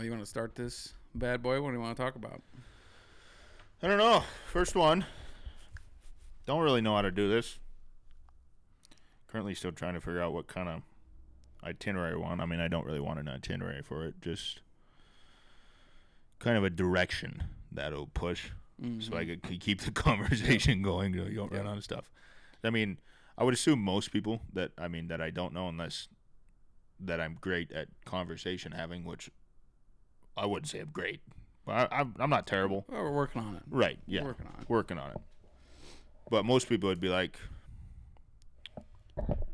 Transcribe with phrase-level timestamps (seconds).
[0.00, 1.60] Well, you want to start this bad boy?
[1.60, 2.40] What do you want to talk about?
[3.82, 4.24] I don't know.
[4.46, 5.04] First one.
[6.46, 7.58] Don't really know how to do this.
[9.26, 10.80] Currently still trying to figure out what kind of
[11.62, 12.40] itinerary I want.
[12.40, 14.14] I mean, I don't really want an itinerary for it.
[14.22, 14.62] Just
[16.38, 19.32] kind of a direction that'll push so I mm-hmm.
[19.32, 21.14] could, could keep the conversation going.
[21.14, 22.10] So you don't run out of stuff.
[22.64, 22.96] I mean,
[23.36, 26.08] I would assume most people that I mean that I don't know unless
[27.00, 29.30] that I'm great at conversation having, which
[30.40, 31.20] I wouldn't say I'm great.
[31.66, 32.86] But I, I'm, I'm not terrible.
[32.88, 33.62] Well, we're working on it.
[33.68, 33.98] Right.
[34.06, 34.24] Yeah.
[34.24, 34.68] Working on it.
[34.68, 35.18] Working on it.
[36.30, 37.38] But most people would be like,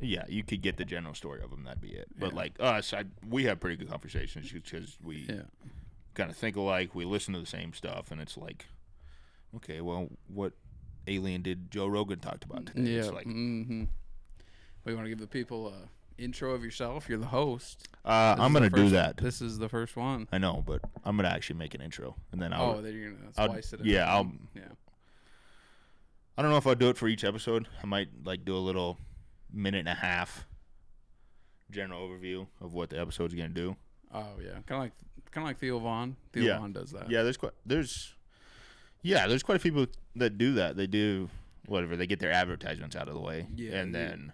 [0.01, 1.65] yeah, you could get the general story of them.
[1.65, 2.07] That'd be it.
[2.19, 2.37] But Yeah.
[2.37, 5.43] like us, I, we have pretty good conversations because we Yeah.
[6.15, 6.95] kind of think alike.
[6.95, 8.66] We listen to the same stuff, and it's like,
[9.57, 10.52] okay, well, what
[11.09, 12.82] alien did Joe Rogan talked about today?
[12.93, 12.98] Yeah.
[13.01, 13.84] It's like, mm-hmm.
[14.87, 15.88] You want to give the people a
[16.19, 17.09] intro of yourself?
[17.09, 17.88] You're the host.
[18.05, 19.16] uh, I'm gonna do first- that.
[19.19, 20.29] This is the first one.
[20.33, 22.77] I know, but I'm gonna actually make an intro, and then I'll.
[22.77, 23.80] oh, then you're gonna I'll- splice it.
[23.80, 23.87] in.
[23.87, 24.63] yeah, I'll- Yeah.
[26.38, 27.66] I don't know if I'll do it for each episode.
[27.82, 28.99] I might like do a little
[29.52, 30.46] minute and a half
[31.71, 33.77] general overview of what the episode's gonna do.
[34.12, 34.52] Oh yeah.
[34.66, 34.93] Kind of like
[35.30, 36.16] kind of like Theo Von.
[36.33, 36.59] Theo Yeah.
[36.59, 37.10] Von does that.
[37.10, 38.15] Yeah, there's quite there's
[39.02, 40.77] yeah, there's quite a few people that do that.
[40.77, 41.30] They do
[41.66, 41.96] whatever.
[41.96, 44.33] They get their advertisements out of the way, Yeah, and they- then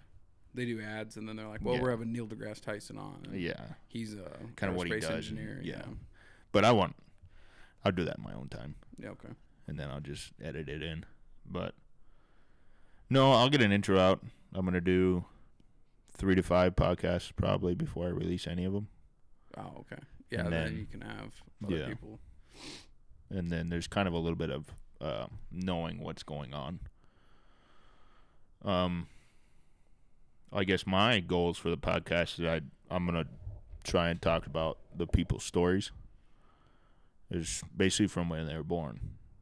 [0.55, 1.81] They do ads, and then they're like, "Well, Yeah.
[1.81, 3.21] we're having Neil deGrasse Tyson on.
[3.25, 3.73] and yeah.
[3.87, 5.59] He's a Kinda what he does Engineer.
[5.63, 5.77] yeah.
[5.77, 5.85] yeah.
[6.51, 6.95] But I want
[7.83, 9.09] I'll do that in my own time, Yeah.
[9.09, 9.29] Okay.
[9.67, 11.05] and then I'll just edit it in.
[11.45, 11.73] But
[13.09, 14.23] no, I'll get an intro out.
[14.53, 15.25] I'm gonna do
[16.11, 18.87] three to five podcasts probably before I release any of them,
[19.57, 20.01] Oh, okay.
[20.29, 20.41] Yeah.
[20.45, 21.33] And then, then- you can have
[21.65, 21.87] other yeah.
[21.87, 22.19] people.
[23.31, 24.67] and then there's kind of a little bit of
[25.01, 26.79] uh, knowing what's going on.
[28.63, 29.07] Um,
[30.53, 32.61] I guess my goals for the podcast is I
[32.93, 33.25] I'm gonna
[33.83, 35.91] try and talk about the people's stories.
[37.31, 38.99] Is basically from when they were born.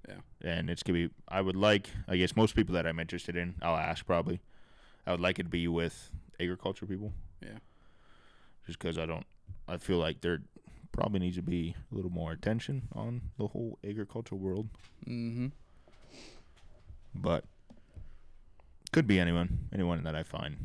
[0.08, 0.16] Yeah.
[0.42, 1.14] And it's gonna be.
[1.28, 1.90] I would like.
[2.08, 4.40] I guess most people that I'm interested in, I'll ask probably.
[5.06, 6.10] I would like it to be with
[6.40, 7.12] agriculture people.
[7.42, 7.58] Yeah.
[8.66, 9.26] Just because I don't.
[9.68, 10.40] I feel like there
[10.94, 14.68] probably needs to be a little more attention on the whole agricultural world,
[15.08, 15.48] Mm-hmm.
[17.16, 17.46] but
[18.92, 20.58] could be anyone, anyone that I find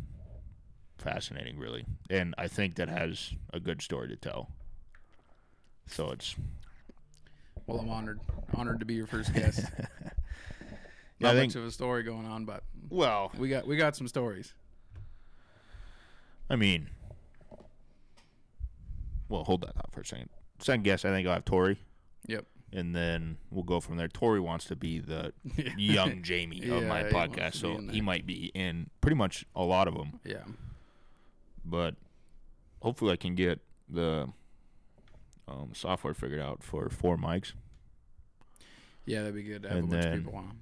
[0.98, 4.48] fascinating, really, and I think that has a good story to tell.
[5.86, 6.34] So it's
[7.66, 8.20] Well, I'm honored
[8.54, 9.60] honored to be your first guest.
[9.78, 10.08] yeah,
[11.20, 14.08] Not think much of a story going on, but well, we got we got some
[14.08, 14.52] stories.
[16.50, 16.88] I mean,
[19.28, 20.28] well, hold that thought for a second.
[20.60, 21.78] Second guess, I think I'll have Tori,
[22.26, 22.46] Yep.
[22.72, 24.08] and then we'll go from there.
[24.08, 25.32] Tori wants to be the
[25.76, 29.88] young Jamie of Yeah, my podcast, so he might be in pretty much a lot
[29.88, 30.20] of them.
[30.24, 30.44] Yeah.
[31.68, 31.96] But
[32.80, 34.28] hopefully, I can get the
[35.48, 37.52] um, software figured out for four mics.
[39.04, 40.58] Yeah, that'd be good to have And a bunch then- of people on.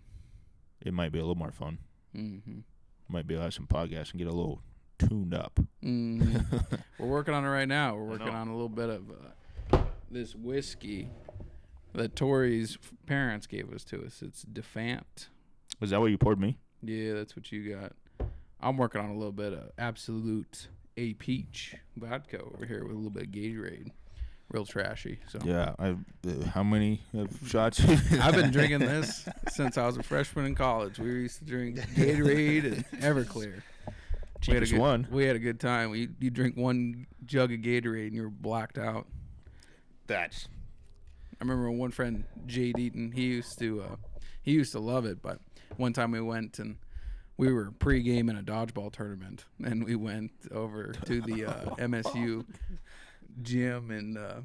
[0.84, 1.78] It might be a little more fun.
[2.14, 2.58] Mm-hmm.
[3.08, 4.60] Might be able to have some podcasts and get a little
[4.98, 5.58] tuned up.
[5.82, 6.36] hmm
[6.98, 7.94] We're working on it right now.
[7.96, 9.02] We're working on a little bit of
[9.72, 9.78] uh,
[10.10, 11.08] this whiskey
[11.94, 12.76] that Tori's
[13.06, 14.20] parents gave us to us.
[14.20, 15.28] It's Defant.
[15.80, 16.58] Is that what you poured me?
[16.82, 17.92] Yeah, that's what you got.
[18.60, 22.96] I'm working on a little bit of Absolut A Peach vodka over here with a
[22.96, 23.90] little bit of Gatorade.
[24.50, 25.18] Real trashy.
[25.28, 25.74] So Yeah.
[25.78, 25.90] I.
[26.26, 27.80] Uh, how many of shots?
[28.20, 30.98] I've been drinking this since I was a freshman in college.
[30.98, 33.62] We used to drink Gatorade and Everclear.
[34.46, 35.08] We had a good, one.
[35.10, 35.90] We had a good time.
[35.90, 39.06] We, you drink one jug of Gatorade and you're blacked out.
[40.06, 40.48] That's
[41.40, 43.12] I remember one friend, Jade Eaton.
[43.12, 43.96] He used to, uh,
[44.42, 45.22] he used to love it.
[45.22, 45.40] But
[45.76, 46.76] one time we went and
[47.36, 52.44] we were pregame in a dodgeball tournament, and we went over to the uh, MSU
[53.42, 54.40] gym, and uh,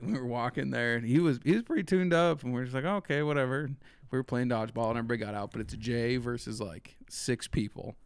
[0.00, 2.64] we were walking there, and he was he was pretty tuned up, and we are
[2.64, 3.70] just like, okay, whatever.
[4.10, 7.96] We were playing dodgeball, and everybody got out, but it's Jay versus like six people,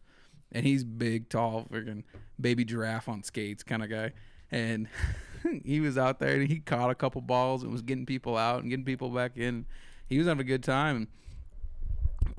[0.51, 2.05] and he's big, tall, freaking
[2.41, 4.13] baby giraffe on skates kind of guy,
[4.51, 4.89] and
[5.65, 8.63] he was out there, and he caught a couple balls and was getting people out
[8.63, 9.67] and getting people back in.
[10.07, 11.09] He was having a good time.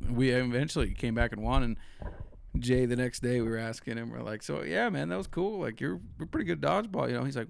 [0.07, 1.77] We eventually came back and won, and
[2.57, 5.27] Jay the next day we were asking him, we're like, so yeah, man, that was
[5.27, 5.59] cool.
[5.59, 7.23] Like you're, you're pretty good dodgeball, you know.
[7.23, 7.47] He's like,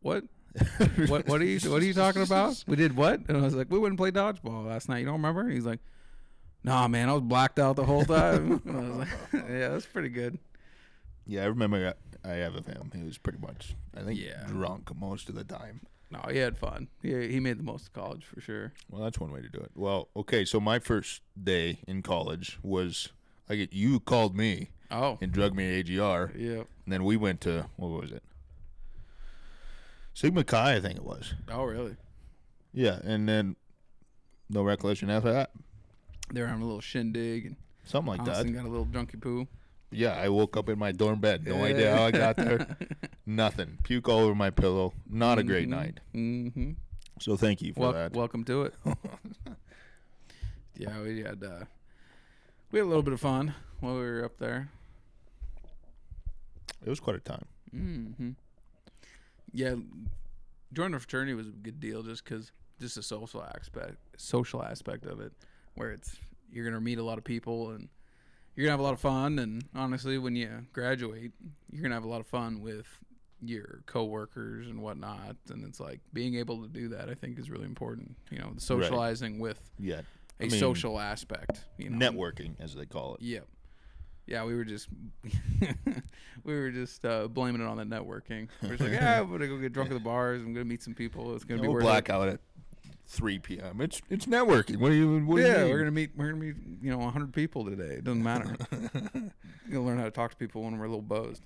[0.00, 0.24] what?
[1.08, 2.62] what what are you what are you talking about?
[2.68, 3.20] We did what?
[3.28, 4.98] And I was like, we wouldn't play dodgeball last night.
[4.98, 5.48] You don't remember?
[5.48, 5.80] He's like,
[6.62, 8.62] Nah, man, I was blacked out the whole time.
[8.68, 10.38] I was like, yeah, that's pretty good.
[11.26, 11.94] Yeah, I remember
[12.24, 12.92] I, I have of him.
[12.94, 14.44] He was pretty much, I think, Yeah.
[14.46, 15.80] drunk most of the time.
[16.14, 16.88] No, he had fun.
[17.02, 18.72] He he made the most of college for sure.
[18.90, 19.70] Well, that's one way to do it.
[19.74, 23.08] Well, okay, so my first day in college was
[23.48, 26.52] I get you called me Oh, and drug me to AGR, yeah.
[26.84, 28.22] and then we went to what was it?
[30.12, 31.34] Sigma Chi, I think it was.
[31.50, 31.96] Oh, really?
[32.72, 33.56] Yeah, and then
[34.48, 35.50] no recollection after that.
[36.32, 38.58] They were having a little shindig, and Something like Austin that.
[38.58, 39.46] got a little junkie poo.
[39.94, 41.46] Yeah, I woke up in my dorm bed.
[41.46, 42.76] No idea how I got there.
[43.26, 43.78] Nothing.
[43.84, 44.92] Puke all over my pillow.
[45.08, 46.00] Not a great night.
[46.14, 46.72] Mm-hmm.
[47.20, 48.12] So thank you for Wel- that.
[48.12, 48.74] welcome to it.
[50.76, 51.64] yeah, we had uh,
[52.72, 54.68] we had a little bit of fun while we were up there.
[56.84, 57.46] It was quite a time.
[57.74, 58.30] Mm-hmm.
[59.52, 59.76] Yeah,
[60.72, 62.50] joining a fraternity was a good deal just because
[62.80, 65.32] just the social aspect, social aspect of it,
[65.76, 66.16] where it's
[66.50, 67.88] you're gonna meet a lot of people and
[68.54, 69.38] you're gonna have a lot of fun.
[69.38, 71.32] And honestly, when you graduate,
[71.72, 72.86] you're gonna have a lot of fun with
[73.42, 75.36] your coworkers and whatnot.
[75.50, 78.16] And it's like being able to do that, I think, is really important.
[78.30, 80.00] You know, socializing with Yeah.
[80.40, 81.64] a I mean, social aspect.
[81.78, 83.22] You know, Networking, as they call it.
[83.22, 83.46] Yep.
[84.26, 84.88] Yeah, we were just
[86.44, 88.48] we were just uh, blaming it on the networking.
[88.62, 90.40] We're just like, yeah, I'm gonna go get drunk at the bars.
[90.42, 91.34] I'm gonna meet some people.
[91.34, 92.40] It's gonna be we'll worth it." blackout at
[93.06, 93.80] 3 p.m.
[93.80, 94.78] It's it's networking.
[94.78, 96.10] What do you what do you Yeah, we're gonna meet.
[96.16, 96.56] We're gonna meet.
[96.82, 97.94] You know, 100 people today.
[97.96, 98.56] It doesn't matter.
[99.68, 101.42] You'll learn how to talk to people when we're a little buzzed.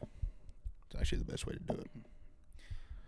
[0.91, 1.91] It's actually the best way to do it.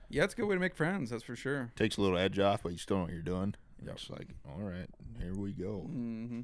[0.08, 1.10] Yeah, it's a good way to make friends.
[1.10, 1.72] That's for sure.
[1.76, 3.54] Takes a little edge off, but you still know what you're doing.
[3.84, 3.94] Yep.
[3.94, 4.88] It's like, all right,
[5.18, 5.78] here we go.
[5.78, 6.40] hmm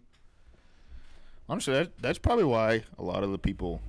[1.48, 3.80] Honestly, that, that's probably why a lot of the people,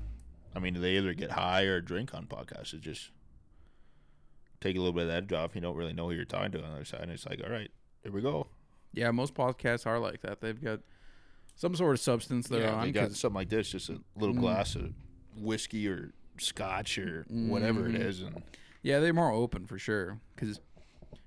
[0.55, 2.73] I mean, they either get high or drink on podcasts.
[2.73, 3.09] It just
[4.61, 5.55] take a little bit of that edge off.
[5.55, 7.01] You don't really know who you're talking to on the other side.
[7.01, 7.71] And it's like, all right,
[8.07, 8.47] here we go.
[8.93, 10.39] Yeah, most podcasts are like that.
[10.39, 10.79] They've got
[11.55, 12.81] some sort of substance they're yeah, on.
[12.85, 14.39] they got something like this, just a little Mm.
[14.39, 14.93] glass of
[15.35, 18.27] whiskey or scotch or whatever it Mhm.
[18.27, 18.43] and
[18.81, 20.21] Yeah, they're more open for sure.
[20.35, 20.61] Because,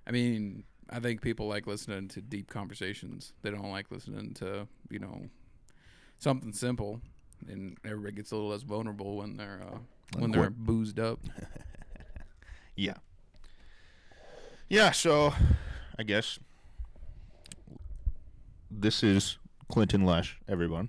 [0.06, 3.34] I mean, I think people like listening to deep conversations.
[3.42, 5.28] They don't like listening to you know
[6.18, 7.02] something simple,
[7.46, 9.78] and everybody gets a little less vulnerable when they're uh,
[10.18, 11.20] when they're boozed up.
[12.74, 12.94] yeah,
[14.70, 14.90] yeah.
[14.92, 15.34] So,
[15.98, 16.38] I guess
[18.70, 19.38] this is
[19.68, 20.88] Clinton Lesh, everyone.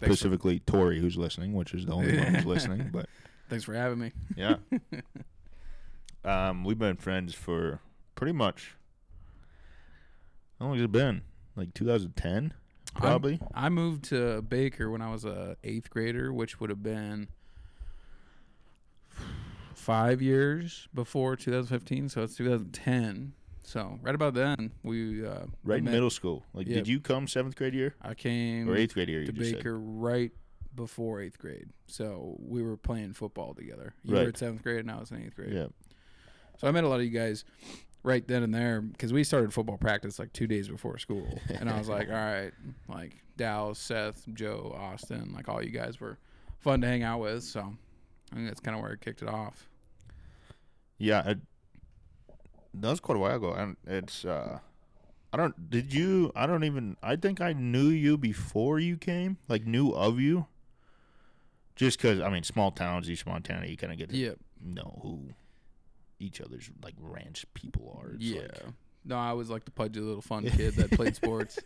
[0.00, 2.90] Thanks Specifically, Tori, who's listening, which is the only one who's listening.
[2.92, 3.06] But
[3.48, 4.12] Thanks for having me.
[4.36, 4.56] yeah,
[6.24, 7.80] um, we've been friends for
[8.14, 8.74] pretty much.
[10.58, 11.22] How long has it been?
[11.56, 12.52] Like 2010, I'm-
[12.94, 13.40] probably.
[13.54, 17.28] I moved to Baker when I was a eighth grader, which would have been
[19.74, 22.08] five years before 2015.
[22.08, 23.32] So it's 2010.
[23.64, 26.44] So right about then, we uh, right in met- middle school.
[26.52, 26.74] Like, Yeah.
[26.76, 29.20] did you come seventh grade year I came or eighth grade year?
[29.20, 29.58] You to just said?
[29.58, 30.32] Baker right
[30.74, 31.68] before eighth grade.
[31.86, 33.94] So we were playing football together.
[34.02, 34.22] You Right.
[34.22, 35.52] were at seventh grade, and I was in eighth grade.
[35.52, 35.66] Yeah.
[36.58, 37.44] So I met a lot of you guys
[38.02, 41.70] right then and there because we started football practice like two days before school, and
[41.70, 42.52] I was like, all right,
[42.88, 46.18] like Dow, Seth, Joe, Austin, like all you guys were
[46.58, 47.44] fun to hang out with.
[47.44, 47.60] So
[48.32, 49.68] I think that's kind of where it kicked it off.
[50.98, 51.38] Yeah, it,
[52.74, 54.24] that was quite a while ago, and it's.
[54.24, 54.58] uh
[55.34, 55.70] I don't.
[55.70, 56.30] Did you?
[56.36, 56.96] I don't even.
[57.02, 59.38] I think I knew you before you came.
[59.48, 60.46] Like knew of you.
[61.74, 64.32] Just because I mean, small towns, East Montana, you kind of get to Yeah,
[64.62, 65.30] know who
[66.20, 68.10] each other's like ranch people are.
[68.12, 68.40] It's yeah.
[68.42, 68.62] like-
[69.04, 71.58] no, I was like the pudgy little fun kid that played sports.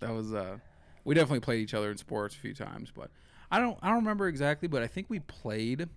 [0.00, 0.58] That was uh,
[1.04, 3.10] we definitely played each other in sports a few times, but
[3.50, 5.88] I don't I don't remember exactly, but I think we played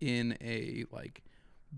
[0.00, 1.22] in a like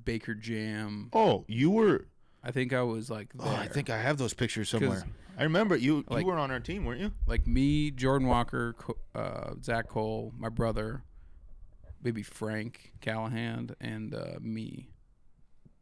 [0.05, 1.09] Baker Jam.
[1.13, 2.07] oh, you were.
[2.43, 3.29] I think I was like.
[3.39, 5.05] Oh, I think I have those pictures somewhere.
[5.39, 6.05] I remember you.
[6.09, 7.13] like- you were on our team, weren't you?
[7.27, 11.03] like me, Jordan Walker, Co- uh, Zach Cole, my brother,
[12.03, 14.89] maybe Frank Callahan, and uh, me.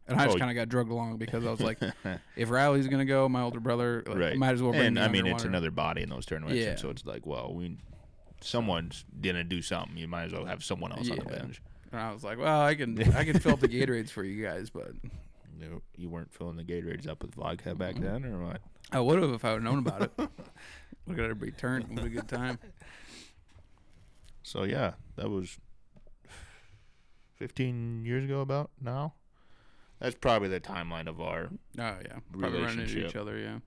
[0.08, 1.78] And I just Oh, kind of got drugged along because I was like,
[2.36, 4.36] if Riley's gonna go, my older brother, like, right.
[4.36, 6.70] might as well bring And the I mean, it's another body in those tournaments, Yeah.
[6.70, 7.76] and so it's like, well, we
[8.40, 9.96] someone's gonna do something.
[9.96, 11.38] You might as well have someone else on the Yeah.
[11.38, 11.62] bench.
[11.96, 14.44] And I was like, well, I can I can fill up the Gatorades for you
[14.44, 14.92] guys, but
[15.58, 18.60] You, you weren't filling the Gatorades up with vodka back then, or what?
[18.92, 20.10] I would have if I would have known about it.
[20.18, 21.86] Look at everybody turn.
[21.94, 22.58] What a good time.
[24.42, 25.56] So yeah, that was
[27.36, 28.40] 15 years ago.
[28.40, 29.14] About now,
[29.98, 31.48] that's probably the timeline of our.
[31.78, 33.38] Oh yeah, probably running into each other.
[33.38, 33.58] Yeah.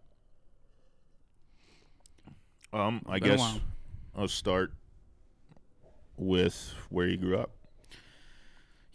[2.72, 3.60] Um, I guess.
[4.16, 4.74] I'll start
[6.18, 7.52] with where you grew up.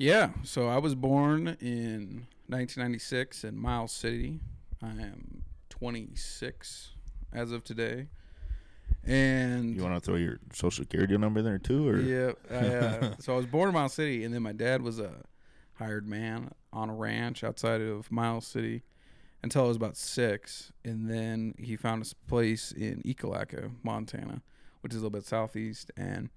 [0.05, 4.39] Yeah, so I was born in 1996 in Miles City.
[4.83, 6.91] I am 26
[7.33, 8.09] as of today.
[9.03, 13.15] And You want to throw your social security number there too, or yeah, I, uh,
[13.19, 15.23] so I was born in Miles City, and then my dad was a
[15.77, 18.83] hired man on a ranch outside of Miles City
[19.43, 24.43] until I was about six, and then he found a place in Ekalaka, Montana,
[24.83, 26.29] which is a little bit southeast, and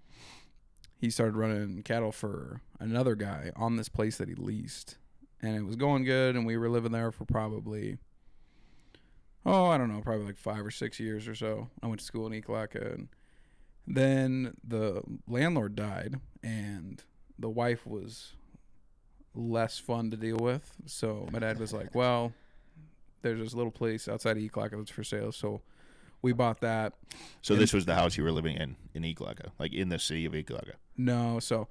[0.99, 4.97] he started running cattle for another guy on this place that he leased,
[5.41, 7.97] and it was going good, and we were living there for probably,
[9.45, 11.69] oh, I don't know, probably like five or six years or so.
[11.81, 13.07] I went to school in Ekalaka, and
[13.85, 17.03] then the landlord died, and
[17.39, 18.33] the wife was
[19.35, 20.73] less fun to deal with.
[20.87, 22.33] So my dad was like, "Well,
[23.21, 25.61] there's this little place outside of Ekalaka that's for sale." So
[26.23, 26.93] we bought that.
[27.43, 29.99] So And- this was the house you were living in in Ekalaka, like in the
[29.99, 30.73] city of Ekalaka.
[30.97, 31.67] No, so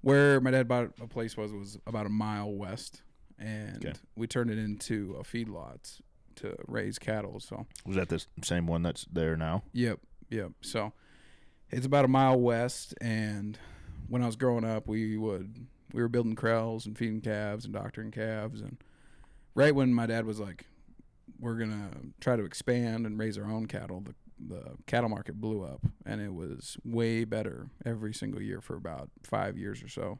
[0.00, 3.02] where my dad bought a place was was about a mile west,
[3.38, 3.94] and Okay.
[4.16, 6.00] we turned it into a feedlot
[6.36, 7.40] to raise cattle.
[7.40, 9.62] So Was that the same one that's there now?
[9.72, 10.52] Yep, yep.
[10.62, 10.92] So
[11.70, 13.58] it's about a mile west, and
[14.08, 17.72] when I was growing up, we would we were building corrals and feeding calves and
[17.74, 18.78] doctoring calves, and
[19.54, 20.66] right when my dad was like,
[21.38, 21.90] "We're gonna
[22.20, 24.14] try to expand and raise our own cattle," the
[24.48, 29.10] the cattle market blew up, and it was way better every single year for about
[29.22, 30.18] five years or so.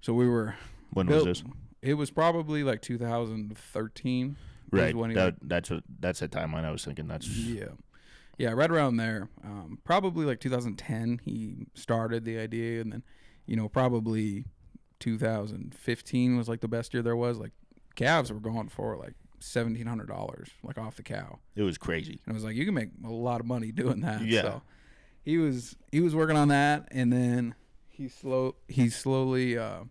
[0.00, 0.54] So we were
[0.92, 1.52] When built- was this?
[1.80, 4.36] It was probably like 2013.
[4.70, 5.14] was Right.
[5.14, 7.08] That, that's what that's the timeline I was thinking.
[7.08, 7.70] That's Yeah.
[8.38, 9.28] Yeah, right around there.
[9.44, 13.02] Um, probably like 2010, he started the idea, and then,
[13.46, 14.46] you know, probably
[15.00, 17.38] 2015 was like the best year there was.
[17.38, 17.52] Like,
[17.94, 21.38] calves were going for like $1,700, like off the cow.
[21.54, 22.20] it was crazy.
[22.26, 24.22] And I was like, you can make a lot of money doing that.
[24.22, 24.42] Yeah.
[24.42, 24.62] So
[25.22, 27.54] he was he was working on that, and then
[27.88, 29.84] he slow he slowly uh,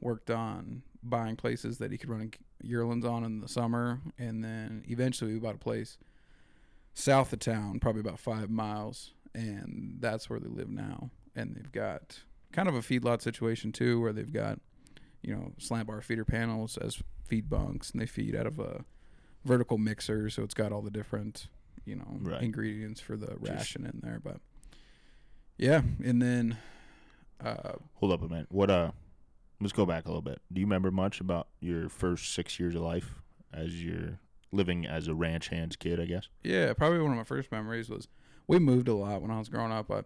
[0.00, 2.32] worked on buying places that he could run
[2.62, 5.98] yearlings on in the summer, and then eventually we bought a place
[6.94, 11.10] south of town, probably about five miles, and that's where they live now.
[11.34, 12.20] And they've got
[12.52, 14.60] kind of a feedlot situation too, where they've got
[15.26, 18.84] you know slant bar feeder panels as feed bunks, and they feed out of a
[19.44, 21.48] vertical mixer, so it's got all the different
[21.84, 22.42] you know Right.
[22.42, 24.20] ingredients for the Just- ration in there.
[24.22, 24.38] But
[25.58, 26.56] yeah, and then
[27.44, 28.46] uh, Hold up a minute.
[28.50, 28.92] What uh?
[29.60, 30.40] Let's go back a little bit.
[30.52, 33.14] Do you remember much about your first six years of life
[33.54, 34.18] as you're
[34.52, 35.98] living as a ranch hand's kid?
[35.98, 36.28] I guess.
[36.44, 38.06] Yeah, probably one of my first memories was
[38.46, 40.04] we moved a lot when I was growing up, but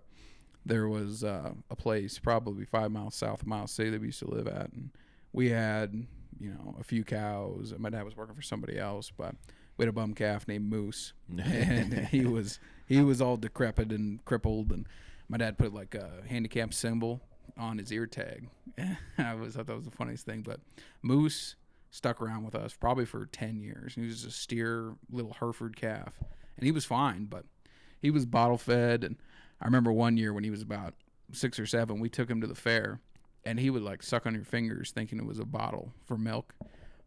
[0.64, 4.20] there was uh, a place probably five miles south of Miles City that we used
[4.20, 4.90] to live at, and
[5.32, 6.06] we had
[6.38, 7.72] you know a few cows.
[7.72, 9.34] And my dad was working for somebody else, but
[9.76, 14.24] we had a bum calf named Moose, and he was he was all decrepit and
[14.24, 14.86] crippled, and
[15.28, 17.20] my dad put like a handicap symbol
[17.56, 18.48] on his ear tag.
[19.18, 20.60] I was I thought that was the funniest thing, but
[21.02, 21.56] Moose
[21.90, 23.94] stuck around with us probably for 10 years.
[23.94, 26.14] He was a steer little Hereford calf
[26.56, 27.44] and he was fine, but
[28.00, 29.02] he was bottle fed.
[29.02, 29.16] And
[29.60, 30.94] I remember one year when he was about
[31.32, 33.00] six or seven, we took him to the fair
[33.44, 36.54] and he would like suck on your fingers thinking it was a bottle for milk.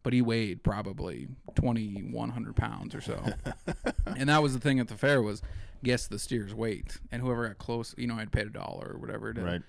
[0.02, 3.22] But he weighed probably 2,100 pounds or so.
[4.06, 5.40] and that was the thing at the fair was
[5.82, 6.98] guess the steer's weight.
[7.10, 9.62] And whoever got close, you know, I'd paid a dollar or whatever to, right.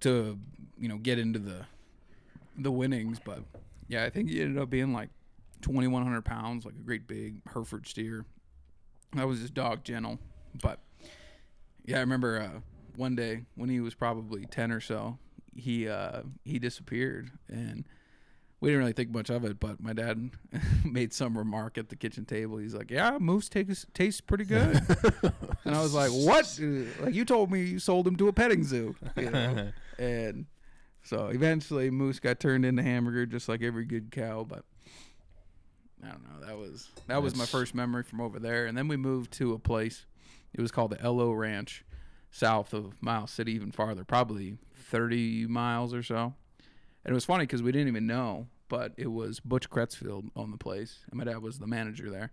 [0.00, 0.38] to,
[0.78, 1.66] you know, get into the,
[2.56, 3.18] the winnings.
[3.22, 3.40] But
[3.88, 5.10] yeah, I think he ended up being like
[5.60, 8.24] 2,100 pounds, like a great big Hereford steer.
[9.14, 10.18] That was his dog, Gentle.
[10.62, 10.78] But
[11.84, 12.60] yeah, I remember uh,
[12.96, 15.18] one day when he was probably 10 or so,
[15.56, 17.84] he uh, he disappeared, and
[18.60, 19.58] we didn't really think much of it.
[19.58, 20.30] But my dad
[20.84, 22.58] made some remark at the kitchen table.
[22.58, 24.76] He's like, "Yeah, moose tastes tastes pretty good,"
[25.64, 26.58] and I was like, "What?
[27.00, 29.72] Like you told me you sold him to a petting zoo?" You know?
[29.98, 30.46] and
[31.02, 34.46] so eventually, moose got turned into hamburger, just like every good cow.
[34.48, 34.64] But
[36.04, 36.46] I don't know.
[36.46, 39.52] That was that was my first memory from over there, and then we moved to
[39.54, 40.06] a place.
[40.54, 41.84] It was called the Lo Ranch,
[42.32, 46.34] south of Miles City, even farther, probably thirty miles or so.
[47.04, 50.50] And it was funny because we didn't even know, but it was Butch Kretzfield on
[50.50, 52.32] the place, and my dad was the manager there.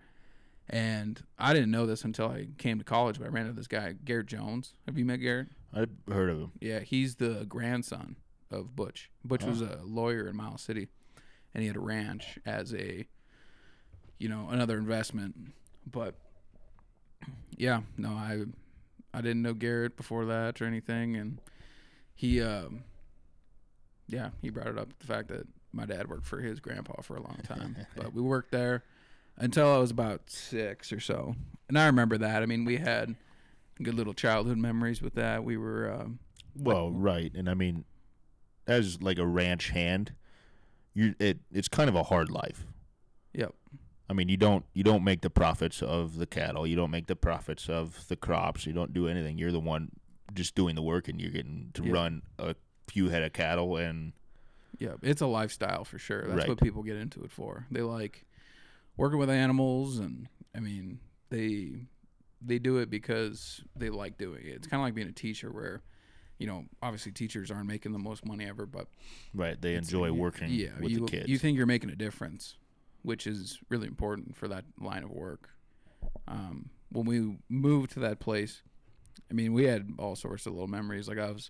[0.70, 3.68] And I didn't know this until I came to college, but I ran into this
[3.68, 4.74] guy, Garrett Jones.
[4.86, 5.48] Have you met Garrett?
[5.74, 6.52] I've heard of him.
[6.62, 8.16] Yeah, he's the grandson
[8.52, 9.10] of Butch.
[9.26, 10.88] Butch was a lawyer in Miles City,
[11.54, 13.08] and he had a ranch as a,
[14.20, 15.36] you know, another investment.
[15.90, 16.16] But
[17.58, 18.44] yeah, no, I,
[19.14, 21.40] I didn't know Garrett before that or anything, and
[22.16, 22.84] he, um,
[24.08, 27.16] yeah, he brought it up the fact that my dad worked for his grandpa for
[27.16, 28.84] a long time, but we worked there
[29.38, 31.36] until I was about six or so,
[31.68, 32.44] and I remember that.
[32.44, 33.16] I mean, we had
[33.82, 35.44] good little childhood memories with that.
[35.44, 35.92] We were.
[35.92, 36.20] Um,
[36.56, 37.86] Well, right, and I mean,
[38.68, 40.14] as like a ranch hand,
[40.94, 42.66] you it it's kind of a hard life.
[44.10, 46.66] I mean, you don't you don't make the profits of the cattle.
[46.66, 48.66] You don't make the profits of the crops.
[48.66, 49.38] You don't do anything.
[49.38, 49.92] You're the one
[50.34, 51.92] just doing the work, and you're getting to Yeah.
[51.94, 52.56] run a
[52.88, 53.78] few head of cattle.
[53.78, 54.14] And
[54.80, 56.22] Yeah, it's a lifestyle for sure.
[56.28, 56.48] That's Right.
[56.48, 57.68] what people get into it for.
[57.70, 58.26] They like
[58.98, 61.00] working with animals, and I mean,
[61.30, 61.86] they
[62.42, 64.52] they do it because they like doing it.
[64.56, 65.82] It's kind of like being a teacher, where
[66.38, 68.88] you know, obviously teachers aren't making the most money ever, but
[69.34, 69.62] Right.
[69.62, 71.28] They enjoy working yeah, with you the kids.
[71.28, 72.56] you think you're making a difference,
[73.02, 75.50] which is really important for that line of work.
[76.28, 78.62] Um, when we moved to that place,
[79.30, 81.08] I mean, we had all sorts of little memories.
[81.08, 81.50] Like I was,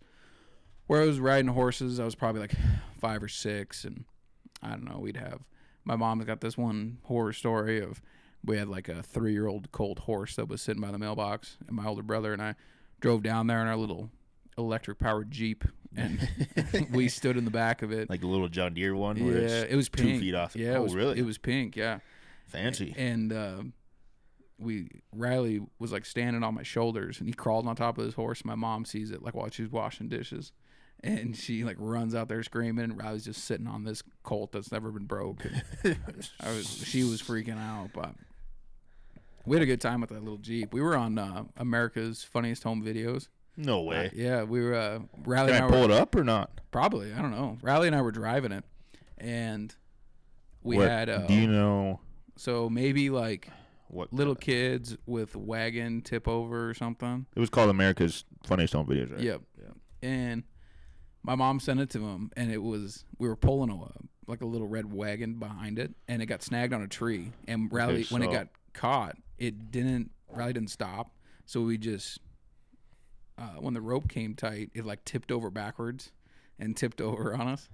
[0.88, 2.56] where I was riding horses, I was probably like
[3.00, 4.06] five or six, and
[4.62, 5.00] I don't know.
[5.00, 5.41] We'd have
[5.89, 8.01] my mom's got this one horror story of
[8.46, 11.58] we had like a three year old colt horse that was sitting by the mailbox,
[11.68, 12.56] and my older brother and I
[13.00, 14.10] drove down there in our little
[14.58, 15.65] electric powered jeep,
[15.96, 16.27] and
[16.91, 18.10] we stood in the back of it.
[18.10, 20.22] like the little John Deere one where Yeah, it's it was two pink.
[20.22, 20.55] feet off.
[20.55, 21.19] Yeah, Oh, it was really?
[21.19, 21.75] It was pink.
[21.75, 22.00] Yeah,
[22.48, 22.93] fancy.
[22.98, 23.58] and uh,
[24.60, 28.13] we Riley was like standing on my shoulders, and he crawled on top of his
[28.15, 28.43] horse.
[28.46, 30.51] My mom sees it like while she's washing dishes,
[31.03, 34.72] and she like runs out there screaming, and Riley's just sitting on this colt that's
[34.72, 35.43] never been broke.
[35.86, 38.13] I was, she was freaking out, but
[39.46, 40.74] we had a good time with that little jeep.
[40.74, 43.27] We were on uh, America's Funniest Home Videos.
[43.58, 44.12] No Uh, way.
[44.13, 44.75] yeah, we were.
[44.75, 46.62] Uh, Riley Can and I I were pull it up or not?
[46.72, 47.13] probably.
[47.13, 47.58] I don't know.
[47.62, 48.63] Riley and I were driving it,
[49.18, 49.75] and
[50.63, 51.10] we What- had.
[51.10, 52.00] Uh, Do you know
[52.36, 53.50] so maybe like
[53.88, 57.25] what little kids with wagon tip over or something.
[57.36, 59.20] It was called America's Funniest Home Videos, right?
[59.20, 59.41] Yep.
[59.62, 59.68] Yeah.
[60.08, 60.44] And
[61.24, 63.77] my mom sent it to him, and it was we were pulling a
[64.27, 67.32] like a little red wagon behind it, and it got snagged on a tree.
[67.48, 70.12] And Riley, when it got caught, it didn't.
[70.32, 71.12] Riley didn't stop,
[71.48, 72.20] so we just
[73.39, 76.12] uh, when the rope came tight, it like tipped over backwards
[76.60, 77.69] and tipped over on us.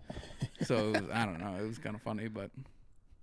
[0.61, 1.55] So was, I don't know.
[1.59, 2.51] It was kind of funny, but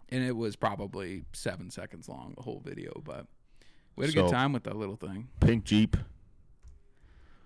[0.08, 3.00] and it was probably seven seconds long, the whole video.
[3.04, 3.26] But
[3.96, 5.28] we had a good time with that little thing.
[5.40, 5.96] Pink Jeep.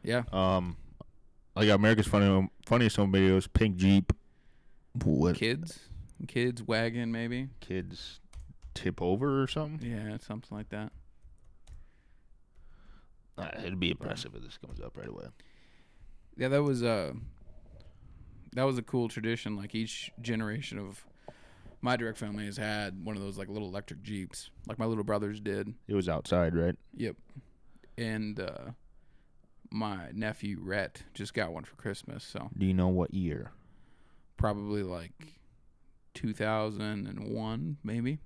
[0.03, 0.23] Yeah.
[0.33, 0.77] Um,
[1.55, 3.49] I got America's Funny Funniest Home Videos.
[3.53, 4.13] Pink Jeep.
[5.05, 5.79] What kids
[6.27, 8.21] kids wagon maybe kids
[8.73, 9.87] tip over or something?
[9.87, 10.91] yeah something like that
[13.39, 15.27] Uh, it'd be impressive if this comes up right away.
[16.37, 17.13] yeah that was uh
[18.55, 21.05] that was a cool tradition like each generation of
[21.83, 25.05] my direct family has had one of those like little electric jeeps like my little
[25.05, 26.75] brothers did It was outside, right?
[26.95, 27.17] yep
[27.99, 28.71] and uh
[29.71, 33.51] my nephew Rhett just got one for Christmas so Do you know what year?
[34.39, 35.41] probably like
[36.15, 38.19] 2001 maybe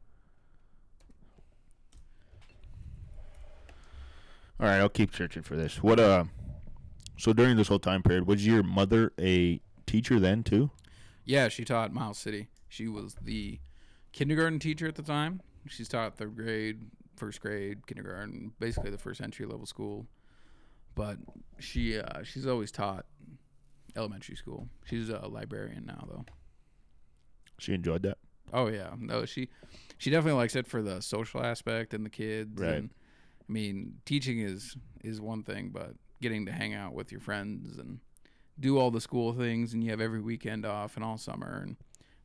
[4.61, 5.83] All right, I'll keep searching for this.
[5.83, 6.25] What uh?
[7.17, 10.71] So during this whole time period, was your mother a teacher then too?
[11.25, 12.49] Yeah, she taught Miles City.
[12.69, 13.59] She was the
[14.13, 15.41] kindergarten teacher at the time.
[15.67, 20.07] She's taught third grade, first grade, kindergarten, basically the first entry level school.
[20.95, 21.17] But
[21.59, 23.07] she uh, she's always taught
[23.97, 24.69] elementary school.
[24.85, 26.27] She's a librarian now though.
[27.59, 28.19] She enjoyed that.
[28.53, 29.49] Oh yeah, no, she
[29.97, 32.61] she definitely likes it for the social aspect and the kids.
[32.61, 32.75] Right.
[32.75, 32.91] And,
[33.51, 37.79] I mean, teaching is is one thing, but getting to hang out with your friends
[37.79, 37.99] and
[38.61, 41.77] do all the school things, and you have every weekend off and all summer, and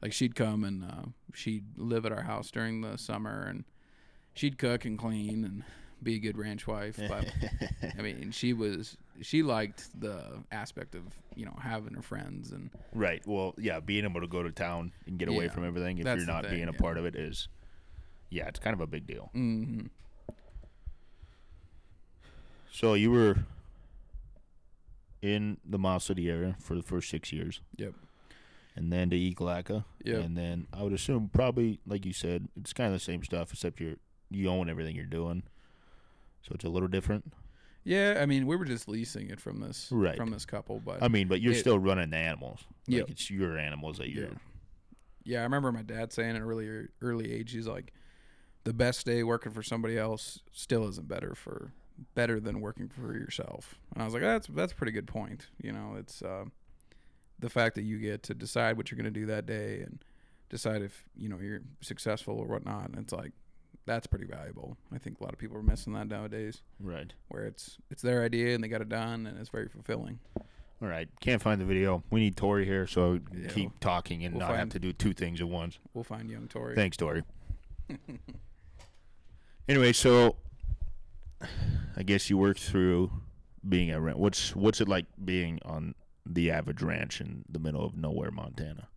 [0.04, 3.64] like she'd come and uh, she'd live at our house during the summer, and
[4.36, 5.64] she'd cook and clean and
[6.04, 7.00] be a good ranch wife.
[7.08, 7.26] But
[7.98, 11.02] I mean, she was she liked the aspect of
[11.36, 13.24] you know having her friends and Right.
[13.26, 16.18] Well, yeah, being able to go to town and get away from everything if you're
[16.18, 16.78] not thing, being a yeah.
[16.78, 17.48] part of it is,
[18.30, 19.32] yeah, it's kind of a big deal.
[19.34, 19.88] hmm
[22.76, 23.38] So you were
[25.22, 27.62] in the Miles City area for the first six years.
[27.78, 27.94] Yep.
[28.76, 29.86] And then to Ekalaka.
[30.04, 30.24] Yep.
[30.26, 33.54] And then I would assume probably, like you said, it's kind of the same stuff
[33.54, 33.96] except you're
[34.30, 35.44] you own everything you're doing,
[36.42, 37.32] so it's a little different.
[37.86, 40.18] Yeah, I mean, we were just leasing it from this Right.
[40.18, 42.66] from this couple, but I mean, but you're It- still running the animals.
[42.88, 43.10] Like Yep.
[43.12, 44.26] it's your animals that you're.
[44.26, 44.38] yeah,
[45.24, 45.40] yeah.
[45.42, 47.94] I remember my dad saying at an earlier early age, he's like,
[48.66, 51.72] the best day working for somebody else still isn't better for
[52.14, 53.76] better than working for yourself.
[53.94, 55.48] And I was like, that's that's a pretty good point.
[55.62, 56.46] You know, it's uh,
[57.40, 60.04] the fact that you get to decide what you're going to do that day and
[60.50, 62.90] decide if you know you're successful or whatnot.
[62.90, 63.32] And it's like
[63.86, 64.78] that's pretty valuable.
[64.94, 67.14] I think a lot of people are missing that nowadays, Right.
[67.30, 70.20] where it's it's their idea and they got it done and it's very fulfilling.
[70.82, 71.08] All right.
[71.22, 72.04] Can't find the video.
[72.10, 75.14] We need Tori here, so Yeah, keep talking and we'll not have to do two
[75.14, 75.80] things at once.
[75.94, 76.76] We'll find young Tori.
[76.76, 77.24] Thanks, Tori.
[79.70, 80.36] anyway, so
[81.98, 83.12] I guess you worked through
[83.68, 84.18] being a rent.
[84.20, 88.88] What's what's it like being on the average ranch in the middle of nowhere, Montana?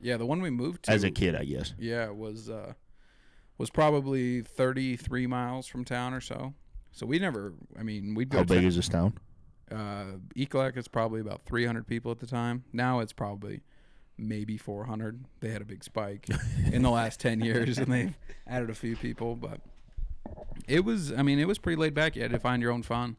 [0.00, 1.74] Yeah, the one we moved to As a kid, I guess.
[1.78, 2.74] Yeah, was uh
[3.56, 6.54] was probably 33 miles from town or so.
[6.92, 9.14] So we never I mean, we'd go How to big is this town?
[9.70, 12.64] uh Ekalaka is probably about 300 people at the time.
[12.72, 13.62] Now it's probably
[14.16, 15.24] maybe 400.
[15.40, 16.26] They had a big spike
[16.72, 18.14] in the last 10 years and they've
[18.46, 19.60] added a few people, but
[20.66, 22.16] it was I mean, it was pretty laid back.
[22.16, 23.16] You had to find your own fun.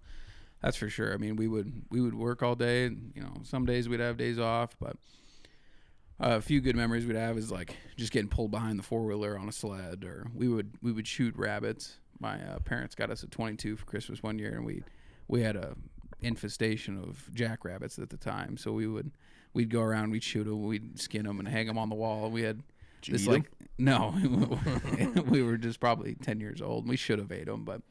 [0.62, 1.13] That's for sure.
[1.13, 2.85] I mean, we would we would work all day.
[2.85, 4.97] And, you know, some days we'd have days off, but
[6.21, 9.05] uh, a few good memories we'd have is like just getting pulled behind the four
[9.05, 11.97] wheeler on a sled, or we would we would shoot rabbits.
[12.19, 14.83] My uh, parents got us a 22 for Christmas one year, and we
[15.27, 15.75] we had a
[16.21, 18.57] infestation of jackrabbits at the time.
[18.57, 19.12] So we would
[19.53, 22.29] we'd go around, we'd shoot them, we'd skin them, and hang them on the wall.
[22.29, 22.63] We had
[23.01, 24.13] Did this like no,
[25.27, 26.88] we were just probably 10 years old.
[26.88, 27.81] We should have ate them, but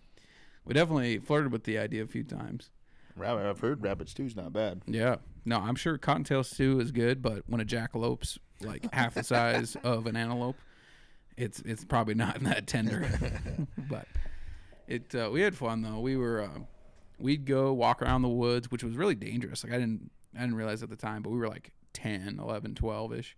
[0.64, 2.71] we definitely flirted with the idea a few times.
[3.16, 3.47] Rabbit.
[3.47, 4.83] I've heard rabbit stew's not bad.
[4.87, 5.16] Yeah.
[5.44, 9.77] No, I'm sure cottontail stew is good, but when a jackalopes like half the size
[9.83, 10.57] of an antelope,
[11.37, 13.09] it's it's probably not that tender.
[13.88, 14.07] but
[14.87, 16.01] it uh, we had fun though.
[16.01, 16.61] We were uh,
[17.18, 19.64] we'd go walk around the woods, which was really dangerous.
[19.64, 22.75] Like I didn't I didn't realize at the time, but we were like 10, 11,
[22.75, 23.37] 12 ish.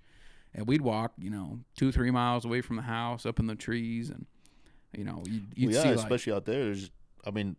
[0.55, 3.55] And we'd walk, you know, two, three miles away from the house, up in the
[3.55, 4.27] trees, and
[4.97, 6.65] you know, you'd, you'd Well, yeah, see like, especially out there.
[6.65, 6.91] There's,
[7.25, 7.55] I mean,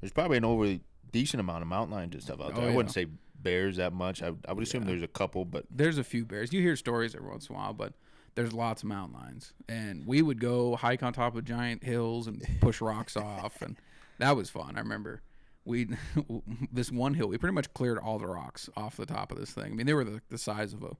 [0.00, 0.78] there's probably an over
[1.10, 2.64] decent amount of mountain lions and stuff out Oh, there.
[2.66, 2.76] I yeah.
[2.76, 3.06] wouldn't say
[3.42, 4.22] bears that much.
[4.22, 4.90] I, I would assume Yeah.
[4.90, 6.52] there's a couple, but there's a few bears.
[6.52, 7.92] You hear stories every once in a while, but
[8.36, 9.52] there's lots of mountain lions.
[9.68, 13.76] And we would go hike on top of giant hills and push rocks off, and
[14.18, 14.76] that was fun.
[14.76, 15.22] I remember
[15.64, 15.88] we
[16.72, 19.50] this one hill we pretty much cleared all the rocks off the top of this
[19.50, 19.72] thing.
[19.72, 20.96] I mean, they were the, the size of a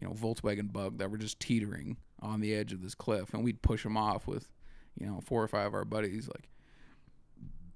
[0.00, 3.44] you know Volkswagen Bug that were just teetering on the edge of this cliff, and
[3.44, 4.48] we'd push them off with
[4.98, 6.48] you know four or five of our buddies like.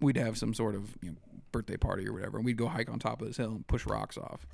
[0.01, 1.17] We'd have some sort of you know,
[1.53, 3.87] birthday party or whatever, and we'd go hike on top of this hill and push
[3.87, 4.49] rocks off.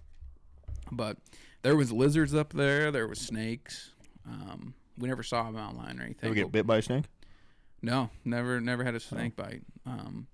[0.92, 1.16] But
[1.62, 2.90] there was lizards up there.
[2.90, 3.92] There was snakes.
[4.26, 6.26] Um, we never saw a mountain lion or anything.
[6.26, 7.04] ever get bit by a snake?
[7.82, 9.62] no, never, never had a snake bite.
[9.86, 10.26] Um,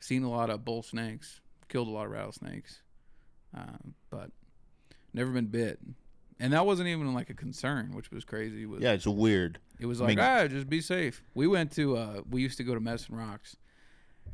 [0.00, 1.40] seen a lot of bull snakes.
[1.68, 2.82] Killed a lot of rattlesnakes,
[3.56, 4.30] um, but
[5.14, 5.78] never been bit.
[6.42, 8.66] And that wasn't even like a concern, which was crazy.
[8.66, 9.58] Was Yeah, it's weird.
[9.78, 11.22] it was I like, mean- ah, just be safe.
[11.34, 13.56] We went to, uh, we used to go to Medicine Rocks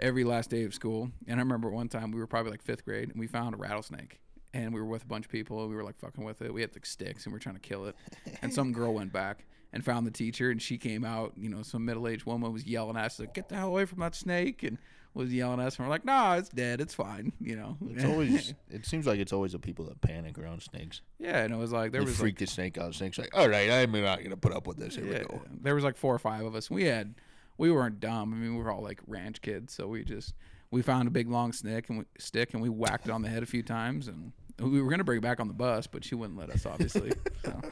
[0.01, 1.11] every last day of school.
[1.27, 3.59] And I remember one time we were probably like fifth grade and we found a
[3.59, 4.21] rattlesnake.
[4.55, 6.53] And we were with a bunch of people and we were like fucking with it.
[6.55, 7.94] We had like sticks and we were trying to kill it.
[8.40, 9.44] And some girl went back
[9.75, 12.64] and found the teacher and she came out, you know, some middle aged woman was
[12.66, 14.62] yelling at us, like, get the hell away from that snake.
[14.62, 14.79] And
[15.19, 15.77] was yelling at us.
[15.77, 16.81] And we're like, nah, it's dead.
[16.81, 17.33] It's fine.
[17.41, 18.55] You know, It's always.
[18.71, 21.03] it seems like it's always the people that panic around snakes.
[21.19, 21.43] yeah.
[21.43, 22.95] And it was like, there They was like, freak the snake out.
[22.95, 24.95] Snake's like, all right, I'm not gonna put up with this.
[24.97, 25.41] Here yeah, we go.
[25.61, 26.71] there was like four or five of us.
[26.71, 27.15] We had,
[27.59, 28.33] we weren't dumb.
[28.33, 30.35] I mean, we were all like ranch kids, so we just
[30.71, 33.29] we found a big long stick and we, stick and we whacked it on the
[33.29, 36.05] head a few times, and we were gonna bring it back on the bus, but
[36.05, 37.13] she wouldn't let us, obviously.
[37.45, 37.61] so.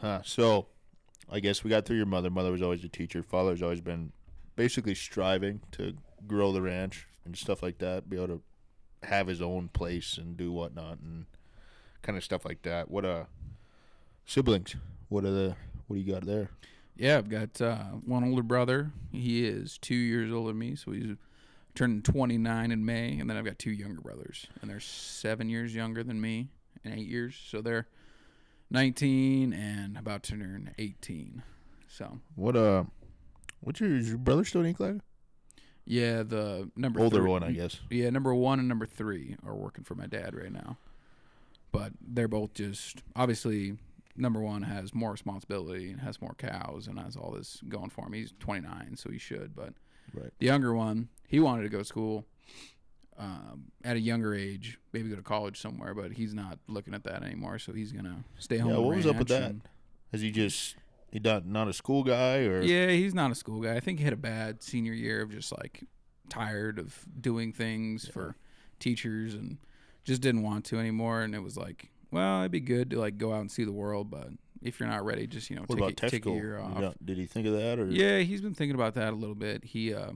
[0.00, 0.20] Huh.
[0.24, 0.66] So,
[1.28, 2.30] I guess we got through your mother.
[2.30, 3.22] Mother was always a teacher.
[3.22, 4.12] Father's always been
[4.58, 5.94] basically striving to
[6.26, 8.10] grow the ranch and stuff like that.
[8.10, 8.42] Be able to
[9.04, 11.26] have his own place and do whatnot and
[12.02, 12.90] kind of stuff like that.
[12.90, 13.24] What uh
[14.26, 14.74] siblings?
[15.08, 16.50] What are the what do you got there?
[16.96, 18.90] Yeah, I've got uh, one older brother.
[19.12, 21.14] He is two years older than me, so he's
[21.76, 23.20] turning 29 in May.
[23.20, 26.48] And then I've got two younger brothers, and they're seven years younger than me
[26.84, 27.40] and eight years.
[27.48, 27.86] So they're
[28.72, 31.44] 19 and about to turn 18.
[31.86, 32.84] So, What uh
[33.60, 35.00] what's your is your brother still in Eagle?
[35.84, 37.78] yeah, the number Older three- one, I guess.
[37.90, 40.76] Yeah, number one and number three are working for my dad right now.
[41.72, 43.76] But they're both just obviously
[44.16, 48.06] number one has more responsibility and has more cows and has all this going for
[48.06, 48.12] him.
[48.14, 49.54] He's 29, so he should.
[49.54, 49.74] But
[50.14, 50.32] Right.
[50.38, 52.24] the younger one, he wanted to go to school
[53.18, 55.92] um, at a younger age, maybe go to college somewhere.
[55.94, 58.70] But he's not looking at that anymore, so he's gonna stay home.
[58.72, 59.54] Yeah, what was up with that?
[60.12, 60.76] Is he just
[61.10, 63.74] he not not a school guy or Yeah, he's not a school guy.
[63.74, 65.84] I think he had a bad senior year of just like
[66.28, 68.36] tired of doing things for
[68.78, 69.58] teachers and
[70.04, 71.22] just didn't want to anymore.
[71.22, 73.72] And it was like, well, it'd be good to like go out and see the
[73.72, 74.28] world, but
[74.62, 76.78] if you're not ready, just you know what take, about a, take a year off.
[76.80, 79.34] Yeah, Did he think of that or Yeah, he's been thinking about that a little
[79.34, 79.64] bit.
[79.64, 80.12] He, uh,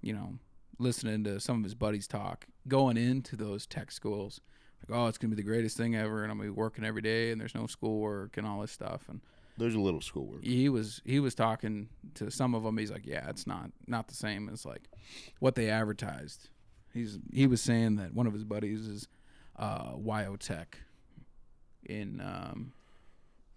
[0.00, 0.38] you know,
[0.78, 4.40] listening to some of his buddies talk, going into those tech schools,
[4.88, 7.02] like, oh, it's gonna be the greatest thing ever, and I'm gonna be working every
[7.02, 9.20] day, and there's no schoolwork and all this stuff, and
[9.58, 10.44] there's a little schoolwork.
[10.44, 12.78] he was he was talking to some of them.
[12.78, 14.88] He's like, yeah, it's not not the same as like
[15.40, 16.48] what they advertised.
[16.92, 19.08] He's he was saying that one of his buddies is
[19.58, 20.74] uh, Wyotech
[21.84, 22.72] in um,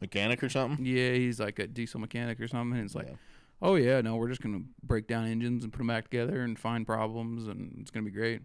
[0.02, 0.86] Mechanic or something?
[0.86, 2.78] yeah, he's like a diesel mechanic or something.
[2.78, 3.16] And it's like, Yeah.
[3.62, 6.58] oh yeah, no, we're just gonna break down engines and put them back together and
[6.60, 8.42] find problems, and it's gonna be great.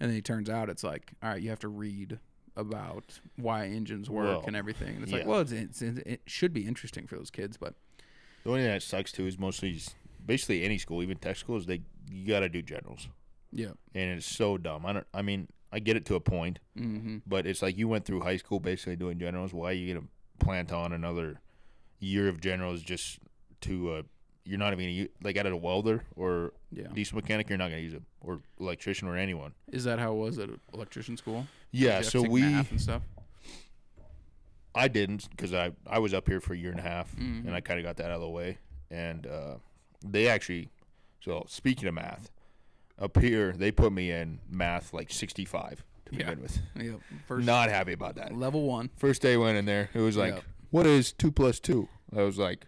[0.00, 2.18] And then he turns out it's like, all right, you have to read
[2.58, 4.96] about why engines work Well, and everything.
[4.96, 7.74] And it's like, well, it's, it's, it should be interesting for those kids, but
[8.42, 9.80] The only thing that sucks too is mostly
[10.26, 13.08] basically any school, even tech schools, they you gotta do generals,
[13.52, 14.84] yeah, and it's so dumb.
[14.86, 15.06] I don't.
[15.14, 17.18] I mean, I get it to a point, mm-hmm.
[17.26, 19.52] but it's like you went through high school basically doing generals.
[19.54, 20.06] Why are you gonna
[20.40, 21.40] plant on another
[22.00, 23.18] year of generals just
[23.62, 24.02] to uh,
[24.44, 26.88] you're not even gonna use, like out of a welder or Yeah.
[26.94, 29.52] diesel mechanic, you're not gonna use it, or electrician or anyone.
[29.70, 31.46] Is that how it was at electrician school?
[31.70, 33.02] Yeah, you have to so we math and stuff.
[34.74, 37.46] I didn't because I I was up here for a year and a half, Mhm.
[37.46, 38.58] and I kind of got that out of the way.
[38.90, 39.56] And uh,
[40.04, 40.70] they actually,
[41.20, 42.30] so speaking of math,
[42.98, 46.18] up here they put me in math like 65 to Yeah.
[46.30, 46.58] begin with.
[46.76, 47.00] Yep.
[47.26, 48.34] First Not happy about that.
[48.36, 48.90] level one.
[48.96, 50.44] First day went in there, it was like, Yep.
[50.70, 51.88] what is two plus two?
[52.16, 52.66] I was like,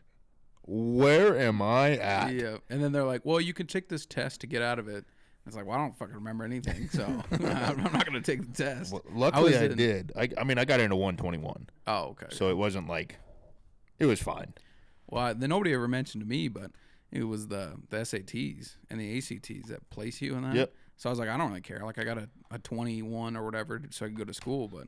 [0.63, 2.35] where am I at?
[2.35, 2.59] Yeah.
[2.69, 5.05] And then they're like, well, you can take this test to get out of it.
[5.46, 8.92] It's like, well, I don't fucking remember anything, so I'm not gonna take the test.
[8.92, 10.12] Well, luckily, was I, in- did.
[10.16, 12.26] I, I mean, I got into 121, Oh, okay.
[12.31, 13.16] so it wasn't like,
[13.98, 14.53] it was fine.
[15.09, 16.70] Well, then nobody ever mentioned to me, but
[17.11, 20.55] it was the the SATs and the ACTs that place you in that.
[20.55, 20.72] Yep.
[20.96, 21.81] So I was like, I don't really care.
[21.85, 24.87] Like I got a, a 21 or whatever, so I could go to school, but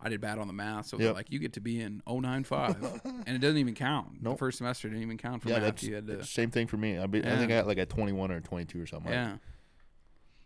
[0.00, 0.86] I did bad on the math.
[0.86, 1.14] So Yep.
[1.14, 4.22] like, you get to be in 095, and it doesn't even count.
[4.22, 4.38] The Nope.
[4.40, 5.62] first semester didn't even count for Yeah, math.
[5.64, 6.98] that's You had to, same thing for me.
[6.98, 7.60] I, be, I think I Yeah.
[7.60, 9.06] got like a 21 or 22 or something.
[9.10, 9.36] like yeah,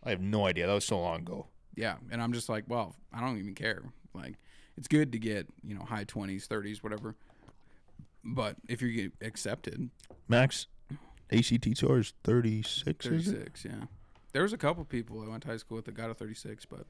[0.07, 0.67] I have no idea.
[0.67, 1.47] That was so long ago.
[1.75, 1.97] yeah.
[2.11, 3.83] And I'm just like, well, I don't even care.
[4.13, 4.35] Like,
[4.77, 7.15] it's good to get you know high 20s, 30s, whatever.
[8.23, 9.89] But if you get accepted,
[10.27, 10.67] Max,
[11.31, 13.05] ACT score is 36.
[13.05, 13.31] is it?
[13.31, 13.71] 36, yeah.
[14.33, 16.65] There was a couple people I went to high school with that got a 36,
[16.65, 16.85] but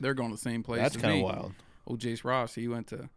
[0.00, 0.80] they're going to the same place.
[0.80, 1.52] That's kind of wild.
[1.86, 3.08] Old Jace Ross, he went to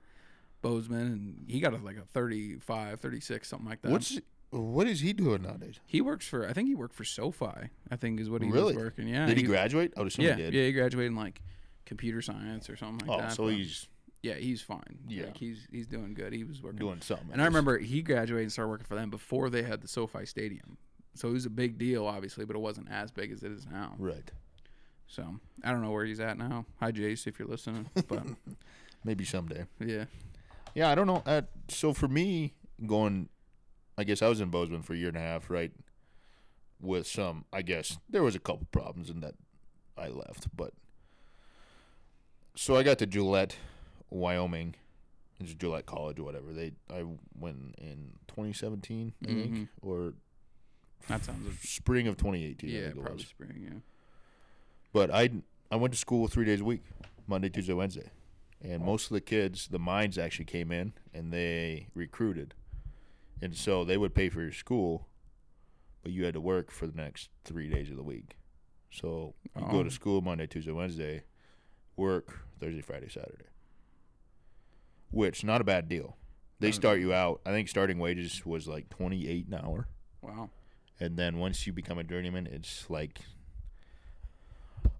[0.61, 3.91] Bozeman and he got a, like a 35, 36, something like that.
[3.91, 4.19] What's
[4.51, 5.79] what is he doing nowadays?
[5.85, 6.47] he works for?
[6.47, 7.69] I think he worked for SoFi.
[7.89, 8.75] I think is what he Really?
[8.75, 9.07] was working.
[9.07, 9.25] Yeah.
[9.25, 9.93] did he graduate?
[9.95, 10.53] I would assume Yeah, he did.
[10.53, 10.63] yeah.
[10.65, 11.41] He graduated in like
[11.85, 13.33] computer science or something like oh, that.
[13.33, 13.87] so but he's
[14.23, 14.99] yeah, he's fine.
[15.07, 15.25] Yeah.
[15.25, 16.31] like, he's he's doing good.
[16.33, 16.79] He was working.
[16.79, 17.29] doing something.
[17.33, 20.25] and I remember he graduated and started working for them before they had the SoFi
[20.25, 20.77] Stadium.
[21.15, 23.65] So it was a big deal, obviously, but it wasn't as big as it is
[23.69, 23.95] now.
[23.97, 24.31] Right.
[25.07, 25.25] So
[25.63, 26.65] I don't know where he's at now.
[26.79, 27.89] Hi, Jace, if you're listening.
[28.07, 28.23] But
[29.03, 29.65] Maybe someday.
[29.83, 30.05] yeah,
[30.75, 31.21] Yeah, I don't know.
[31.25, 32.53] Uh, so for me,
[32.85, 33.27] going,
[33.97, 35.71] I guess I was in Bozeman for a year and a half, right?
[36.79, 39.35] With some, I guess there was a couple problems in that
[39.97, 40.73] I left, but
[42.55, 43.55] so I got to Gillette,
[44.09, 44.75] Wyoming.
[45.39, 46.53] It's Gillette College or whatever.
[46.53, 47.03] They I
[47.37, 49.67] went in 2017, I think, Mhm.
[49.81, 50.13] or
[51.07, 51.59] that sounds.
[51.67, 52.69] spring of 2018.
[52.69, 53.27] I yeah, think probably was.
[53.27, 53.59] spring.
[53.63, 53.79] Yeah.
[54.93, 55.29] But I
[55.71, 56.83] I went to school three days a week,
[57.27, 58.11] Monday, Tuesday, Wednesday,
[58.61, 62.53] and most of the kids, the mines actually came in and they recruited,
[63.41, 65.07] and so they would pay for your school,
[66.03, 68.37] but you had to work for the next three days of the week.
[68.91, 69.83] So you go Oh.
[69.83, 71.23] to school Monday, Tuesday, Wednesday,
[71.95, 73.45] work Thursday, Friday, Saturday,
[75.09, 76.17] which not a bad deal.
[76.59, 77.41] They start you out.
[77.45, 79.87] I think starting wages was like twenty eight an hour.
[80.21, 80.51] Wow.
[80.99, 83.19] And then once you become a journeyman, it's like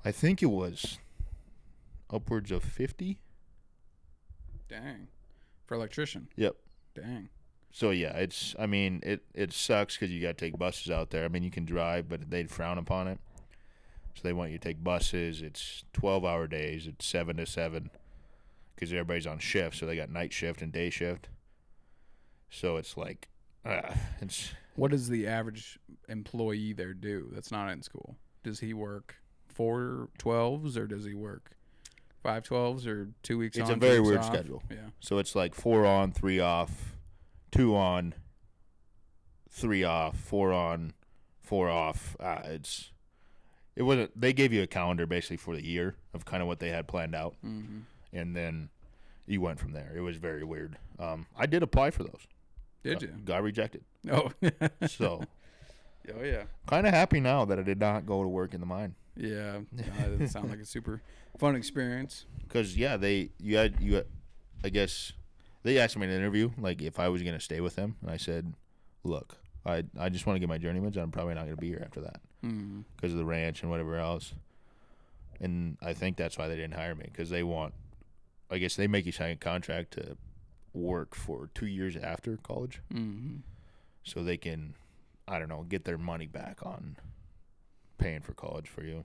[0.04, 0.98] I think it was
[2.10, 3.20] upwards of fifty.
[4.68, 5.08] Dang.
[5.68, 6.30] For electrician.
[6.36, 6.56] Yep.
[6.96, 7.30] Dang.
[7.72, 11.10] So yeah, it's I mean it it sucks because you got to take buses out
[11.12, 11.24] there.
[11.26, 13.20] I mean you can drive, but they'd frown upon it.
[14.16, 15.42] So they want you to take buses.
[15.42, 16.86] It's twelve hour days.
[16.88, 17.90] It's seven to seven
[18.76, 19.78] because everybody's on shift.
[19.78, 21.30] So they got night shift and day shift.
[22.50, 23.30] So it's like,
[23.64, 25.80] uh, it's What does the average
[26.10, 28.18] employee there do that's not in school?
[28.44, 29.16] Does he work
[29.48, 31.52] four twelves or does he work
[32.22, 33.78] five twelves or two weeks It's on?
[33.78, 34.26] a very weird off?
[34.26, 34.62] schedule.
[34.70, 34.78] Yeah.
[35.00, 36.98] So it's like four on, three off,
[37.52, 38.14] two on,
[39.50, 40.94] three off, four on,
[41.40, 42.16] four off.
[42.20, 42.92] Uh, it's
[43.76, 44.20] it wasn't.
[44.20, 46.88] They gave you a calendar basically for the year of kind of what they had
[46.88, 47.80] planned out, Mm-hmm.
[48.14, 48.70] and then
[49.26, 49.94] you went from there.
[49.96, 50.78] It was very weird.
[51.00, 52.28] Um, I did apply for those.
[52.84, 53.08] Did Got- you?
[53.26, 53.84] Got rejected.
[54.12, 54.32] Oh.
[54.88, 55.22] So
[56.18, 56.44] oh yeah.
[56.68, 58.96] kind of happy now that I did not go to work in the mine.
[59.16, 59.60] Yeah.
[59.72, 61.02] No, that doesn't sound like a super
[61.38, 62.26] fun experience.
[62.50, 64.06] Cause yeah, they you had you, had,
[64.64, 65.14] I guess
[65.64, 68.10] they asked me in an interview like if I was gonna stay with them, and
[68.12, 68.54] I said,
[69.04, 70.98] look, I I just want to get my journeyman's.
[70.98, 72.20] I'm probably not gonna be here after that
[72.96, 74.34] because of the ranch and whatever else.
[75.40, 77.74] And I think that's why they didn't hire me because they want,
[78.50, 80.18] I guess they make you sign a contract to
[80.74, 83.38] work for two years after college, Mm-hmm.
[84.04, 84.76] so they can,
[85.28, 86.96] I don't know, get their money back on
[87.98, 89.04] paying for college for you.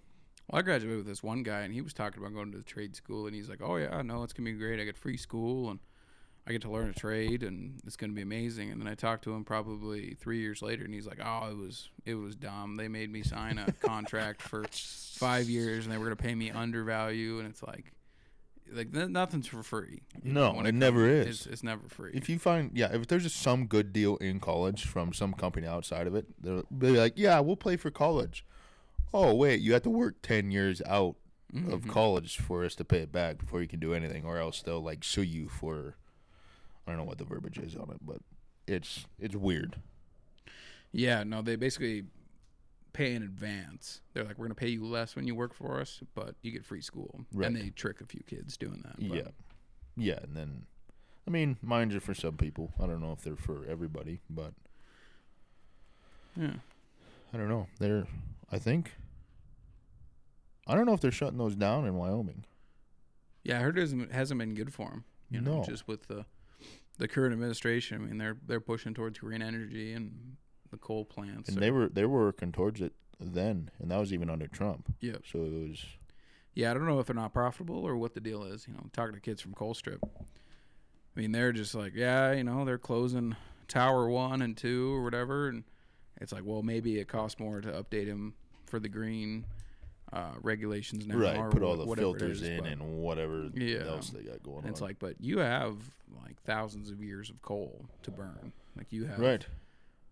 [0.50, 2.64] Well, I graduated with this one guy, and he was talking about going to the
[2.64, 4.78] trade school, and he's like, "Oh yeah, no, it's gonna be great.
[4.80, 5.80] I get free school, and
[6.46, 9.24] I get to learn a trade, and it's gonna be amazing." And then I talked
[9.24, 12.76] to him probably three years later, and he's like, "Oh, it was it was dumb.
[12.76, 16.50] They made me sign a contract for five years, and they were gonna pay me
[16.50, 17.92] undervalue, and it's like."
[18.72, 20.02] Like nothing's for free.
[20.24, 21.26] No, it comes- never is.
[21.28, 22.10] It's, it's never free.
[22.14, 25.68] If you find, yeah, if there's just some good deal in college from some company
[25.68, 28.44] outside of it, they'll be like, yeah, we'll play for college.
[29.14, 31.14] Oh, wait, you have to work 10 years out
[31.54, 31.88] of Mhm.
[31.88, 34.82] college for us to pay it back before you can do anything, or else they'll
[34.82, 35.94] like sue you for,
[36.86, 38.18] I don't know what the verbiage is on it, but
[38.66, 39.76] it's it's weird.
[40.92, 42.04] Yeah, no, they basically
[42.92, 44.00] pay in advance.
[44.14, 46.64] They're like, we're gonna pay you less when you work for us, but you get
[46.64, 47.46] free school, Right.
[47.48, 48.96] and they trick a few kids doing that.
[48.96, 49.28] but- Yeah,
[49.96, 50.66] yeah, and then,
[51.26, 52.72] I mean, mines are for some people.
[52.80, 54.54] I don't know if they're for everybody, but
[56.36, 56.54] yeah.
[57.32, 57.66] I don't know.
[57.78, 58.06] They're,
[58.50, 58.92] I think,
[60.66, 62.44] I don't know if they're shutting those down in Wyoming.
[63.42, 65.04] Yeah, I heard it hasn't, been good for them.
[65.30, 65.64] You know, No.
[65.64, 66.24] just with the
[66.98, 68.02] the current administration.
[68.02, 70.36] I mean, they're they're pushing towards green energy and
[70.70, 71.48] the coal plants.
[71.48, 74.92] And they were they were working towards it then, and that was even under Trump.
[75.00, 75.16] Yeah.
[75.30, 75.84] So it was
[76.54, 78.66] Yeah, I don't know if they're not profitable or what the deal is.
[78.66, 80.00] You know, talking to kids from Colstrip.
[80.02, 83.36] I mean, they're just like, yeah, you know, they're closing
[83.68, 85.64] Tower One and Two or whatever, and
[86.20, 88.34] it's like, well, maybe it costs more to update them
[88.66, 89.46] for the green
[90.12, 91.16] uh, regulations now.
[91.16, 91.36] right.
[91.36, 93.86] or Put all the filters is, in but- and whatever Yeah.
[93.86, 94.70] else they got going and on.
[94.72, 95.76] it's like, but you have
[96.24, 98.52] like thousands of years of coal to burn.
[98.76, 99.46] Like you have right.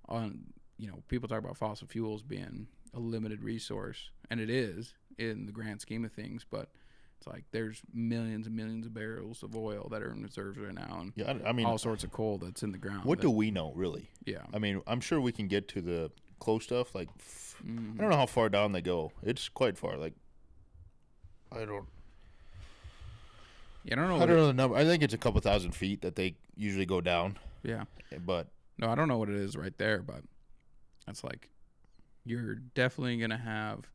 [0.08, 0.44] on
[0.78, 5.46] you know people talk about fossil fuels being a limited resource and it is in
[5.46, 6.68] the grand scheme of things but
[7.18, 10.74] it's like there's millions and millions of barrels of oil that are in reserves right
[10.74, 11.32] now and Yeah.
[11.44, 13.50] I, I mean, all sorts of coal that's in the ground what that- do we
[13.52, 14.10] know really?
[14.26, 16.10] yeah I mean, I'm sure we can get to the
[16.44, 16.94] close stuff.
[16.94, 17.94] Like, f- Mhm.
[17.98, 19.12] I don't know how far down they go.
[19.22, 19.96] It's quite far.
[19.96, 20.14] Like,
[21.50, 21.86] I don't.
[23.84, 24.76] yeah, i don't know I don't know the number.
[24.76, 27.38] I think it's a couple thousand feet that they usually go down.
[27.62, 27.84] yeah
[28.24, 30.22] But no i don't know what it is right there but
[31.06, 31.48] it's like
[32.24, 33.88] you're definitely gonna have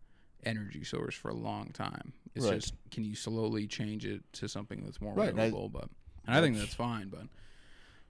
[0.46, 2.56] energy source for a long time it's Right.
[2.62, 5.90] just can you slowly change it to something that's more Right, and I- renewable but
[6.26, 7.28] and i think That's- that's fine but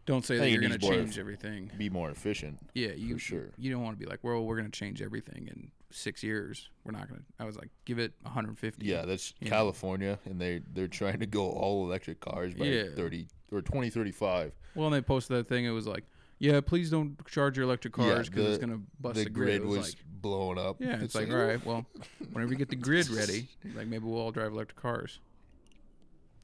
[0.10, 2.60] don't say I that you're gonna needs more change everything be more efficient.
[2.74, 3.52] Yeah, you sure.
[3.58, 6.70] You don't want to be like, well, we're gonna change everything in six years.
[6.84, 7.22] We're not gonna.
[7.40, 8.86] I was like, give it 150.
[8.86, 9.50] Yeah, that's Yeah.
[9.50, 12.84] California, and they they're trying to go all electric cars by Yeah.
[12.96, 14.52] thirty or twenty thirty five.
[14.76, 15.66] Well, and they posted that thing.
[15.66, 16.06] It was like,
[16.40, 19.66] yeah, please don't charge your electric cars because it's gonna bust The the, grid It
[19.66, 20.78] was, like, blowing up.
[20.80, 21.86] yeah, it's, like, all right, well,
[22.34, 25.20] whenever you get the grid ready, like maybe we'll all drive electric cars.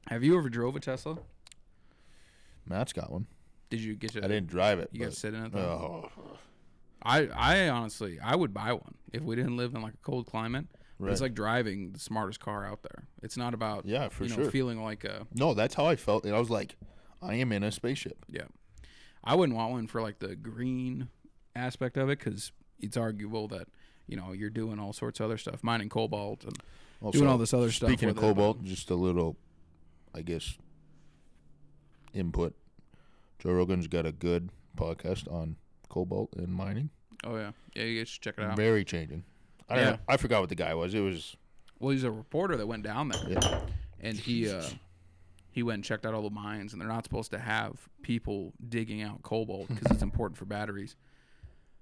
[0.07, 1.17] Have you ever drove a Tesla?
[2.67, 3.25] Matt's got one.
[3.69, 4.19] Did you get to?
[4.19, 4.89] I didn't drive it.
[4.91, 6.09] You got but- to sit in it though.
[6.17, 6.37] Oh,
[7.01, 10.25] I, I honestly, I would buy one if we didn't live in like a cold
[10.25, 10.65] climate.
[10.99, 13.07] But It's like driving the smartest car out there.
[13.21, 14.51] It's not about yeah, for you know sure.
[14.51, 16.77] feeling like a no, that's how I felt, and I was like,
[17.21, 18.25] I am in a spaceship.
[18.29, 18.45] Yeah,
[19.21, 21.09] I wouldn't want one for like the green
[21.53, 23.67] aspect of it because it's arguable that
[24.07, 26.57] you know you're doing all sorts of other stuff, mining cobalt and
[27.01, 27.89] Also, doing all this other stuff.
[27.89, 29.35] Speaking of with it, cobalt, just a little,
[30.13, 30.57] I guess,
[32.13, 32.55] input.
[33.39, 35.55] Joe Rogan's got a good podcast on
[35.89, 36.89] cobalt and mining.
[37.23, 38.55] oh yeah, yeah, you should check it out.
[38.55, 39.23] Very changing.
[39.69, 39.91] I don't Yeah.
[39.91, 39.97] know.
[40.07, 40.93] I forgot what the guy was.
[40.93, 41.35] It was
[41.79, 43.61] Well, he's a reporter that went down there, yeah.
[43.99, 44.63] and he uh,
[45.51, 48.53] he went and checked out all the mines, and they're not supposed to have people
[48.67, 50.95] digging out cobalt because it's important for batteries.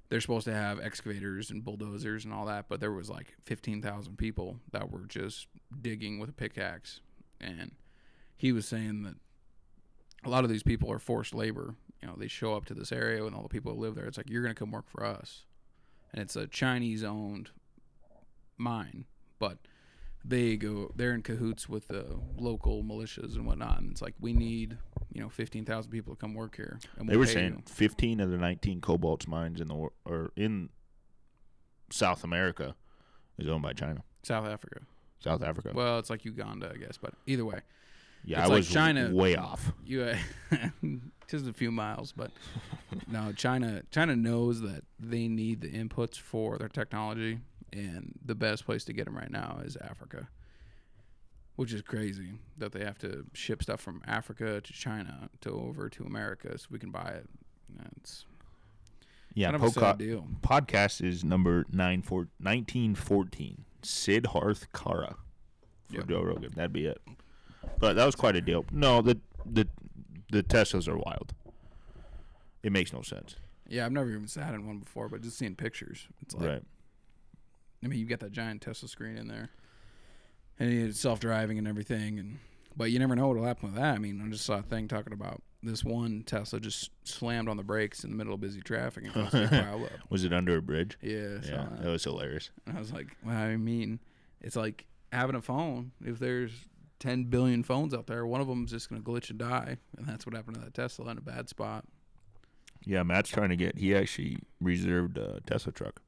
[0.09, 3.81] They're supposed to have excavators and bulldozers and all that, but there was like fifteen
[3.81, 5.47] thousand people that were just
[5.81, 6.99] digging with a pickaxe,
[7.41, 7.71] and
[8.37, 9.15] he was saying that
[10.25, 11.75] a lot of these people are forced labor.
[12.01, 14.05] You know, they show up to this area and all the people who live there.
[14.05, 15.45] It's like you're gonna come work for us,
[16.13, 17.51] and it's a Chinese-owned
[18.57, 19.05] mine,
[19.39, 19.57] but
[20.25, 22.05] they go they're in cahoots with the
[22.37, 24.77] local militias and whatnot and it's like we need
[25.11, 27.73] you know 15,000 people to come work here and They we'll were saying you.
[27.73, 30.69] 15 of the 19 cobalt mines in the or in
[31.91, 32.75] South America
[33.37, 34.03] is owned by China.
[34.23, 34.79] South Africa
[35.19, 35.71] South Africa.
[35.73, 37.59] well it's like Uganda I guess but either way
[38.25, 39.71] yeah, it's I like was China- way off.
[39.85, 40.17] you uh,
[41.27, 42.31] just a few miles but
[43.07, 47.39] no China China knows that they need the inputs for their technology
[47.71, 50.27] and the best place to get them right now is Africa
[51.55, 55.89] which is crazy that they have to ship stuff from Africa to China to over
[55.89, 57.27] to America so we can buy it
[57.97, 58.25] it's
[59.33, 63.65] Yeah, kind of a sad deal podcast is number nine four, 1914.
[63.81, 65.15] Siddharth Kara
[65.89, 66.07] for Yep.
[66.07, 66.51] Joe Rogan.
[66.55, 67.01] That'd be it.
[67.79, 68.65] But that was quite a deal.
[68.71, 69.67] No, the the
[70.31, 71.33] the Teslas are wild.
[72.63, 73.35] It makes no sense.
[73.67, 76.63] Yeah, I've never even sat in one before, but just seeing pictures, it's like right.
[77.83, 79.49] I mean, you got that giant Tesla screen in there,
[80.59, 82.39] and it's self driving and everything, and
[82.75, 83.95] but you never know what'll happen with that.
[83.95, 87.55] I mean, I just saw a thing talking about this one Tesla just slammed on
[87.57, 89.91] the brakes in the middle of busy traffic and caused a pile up.
[90.09, 90.97] Was it under a bridge?
[91.01, 92.49] Yeah, so Yeah, that was hilarious.
[92.65, 93.99] And I was like, well, I mean,
[94.41, 95.91] it's like having a phone.
[96.03, 96.51] If there's
[97.03, 100.25] 10 billion phones out there, one of them's just gonna glitch and die, and that's
[100.25, 101.83] what happened to that Tesla in a bad spot.
[102.85, 103.77] Yeah, Matt's trying to get.
[103.77, 106.01] He actually reserved a Tesla truck.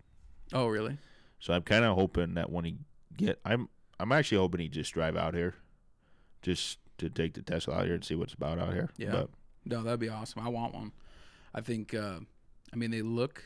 [0.53, 0.97] Oh, really?
[1.39, 2.77] So I'm kind of hoping that when he
[3.17, 3.67] get, I'm
[3.99, 5.55] I'm actually hoping he just drive out here,
[6.41, 8.89] just to take the Tesla out here and see what's about out here.
[8.95, 9.11] Yeah.
[9.11, 9.29] But
[9.65, 10.41] No, that'd be awesome.
[10.45, 10.93] I want one.
[11.53, 11.93] I think.
[11.93, 12.19] Uh,
[12.71, 13.43] I mean, they look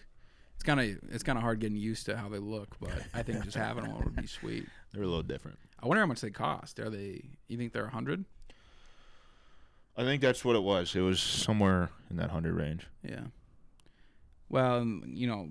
[0.60, 3.24] It's kind of it's kind of hard getting used to how they look, but I
[3.24, 4.68] think just having one would be sweet.
[4.92, 5.58] They're a little different.
[5.82, 6.82] I wonder how much they cost.
[6.82, 7.22] Are they?
[7.48, 8.26] You think they're a hundred?
[9.96, 10.94] I think that's what it was.
[10.98, 12.88] It was somewhere in that hundred range.
[13.04, 13.22] Yeah.
[14.50, 15.48] Well, you know,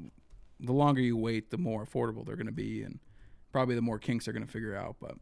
[0.60, 2.98] the longer you wait, the more affordable they're going to be, and
[3.50, 4.96] probably the more kinks they're going to figure out.
[5.00, 5.14] But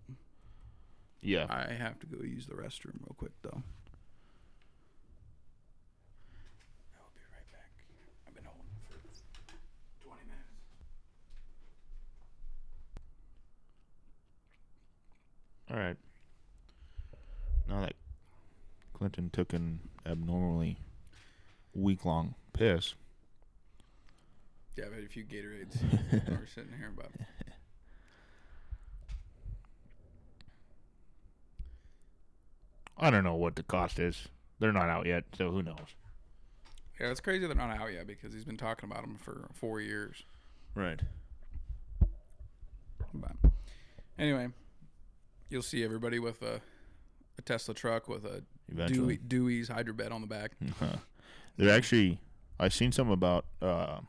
[1.20, 1.46] Yeah.
[1.48, 3.62] I have to go use the restroom real quick, though.
[6.98, 7.70] I'll be right back.
[8.26, 8.98] I've been holding for
[10.04, 10.52] 20 minutes.
[15.76, 15.96] All right.
[17.68, 17.92] Now that
[18.94, 20.78] Clinton took an abnormally
[21.74, 22.94] week long piss,
[24.74, 25.76] Yeah, I've had a few Gatorades.
[26.30, 27.10] we're sitting here, but
[32.96, 34.28] I don't know what the cost is.
[34.58, 35.94] They're not out yet, so who knows?
[36.98, 39.82] yeah, it's crazy they're not out yet because he's been talking about them for four
[39.82, 40.22] years.
[40.74, 41.00] Right.
[43.12, 43.36] But
[44.18, 44.48] anyway,
[45.48, 46.60] you'll see everybody with a,
[47.38, 49.16] a Tesla truck with a Eventually.
[49.16, 50.52] Dewey, Dewey's hydrobed on the back.
[51.56, 52.20] They're actually.
[52.58, 53.44] I've seen some about.
[53.60, 54.00] Uh,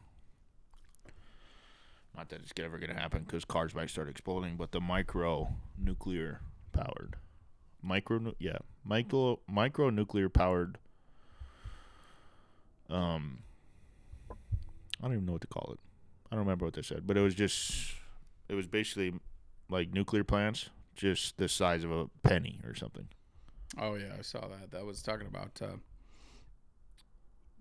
[2.15, 5.53] not that it's ever going to happen because cars might start exploding, but the micro
[5.77, 6.41] nuclear
[6.73, 7.15] powered,
[7.83, 10.79] micro yeah, micro micro nuclear powered.
[12.89, 13.39] Um,
[14.31, 15.79] I don't even know what to call it.
[16.31, 17.93] I don't remember what they said, but it was just,
[18.49, 19.13] it was basically
[19.69, 23.07] like nuclear plants, just the size of a penny or something.
[23.79, 24.71] Oh yeah, I saw that.
[24.71, 25.59] That was talking about.
[25.61, 25.77] Uh,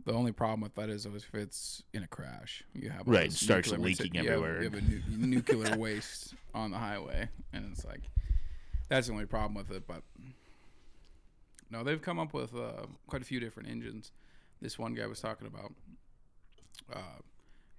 [0.05, 3.71] the only problem with that is if it's in a crash, you have Right, starts
[3.73, 4.63] leaking you have- everywhere.
[4.63, 8.03] You have, a nu- nuclear waste on the highway, and it's like
[8.89, 9.87] that's the only problem with it.
[9.87, 10.03] But
[11.71, 14.13] no, they've come up with uh, quite a few different engines.
[14.63, 15.73] This one guy was talking about
[16.93, 17.19] uh,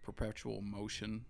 [0.03, 1.25] perpetual motion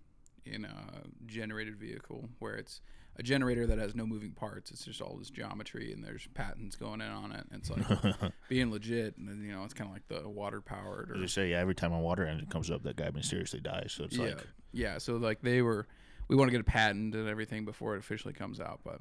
[0.52, 2.80] in a generated vehicle, where it's
[3.16, 4.70] a generator that has no moving parts.
[4.70, 7.44] It's just all this geometry, and there's patents going in on it.
[7.50, 10.60] And it's like being legit, and then, you know, it's kind of like the water
[10.60, 13.60] powered or They say yeah, every time a water engine comes up, that guy mysteriously
[13.60, 13.92] dies.
[13.96, 14.98] So it's yeah, like, yeah.
[14.98, 15.86] So like they were,
[16.28, 19.00] we want to get a patent and everything before it officially comes out, but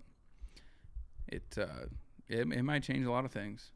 [1.27, 1.85] it uh,
[2.27, 3.71] it, it might change a lot of things.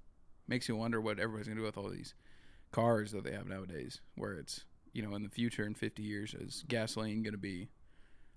[0.47, 2.15] Makes you wonder what everybody's gonna do with all these
[2.71, 6.33] cars that they have nowadays, where it's you know in the future in 50 years
[6.33, 7.69] is gasoline gonna be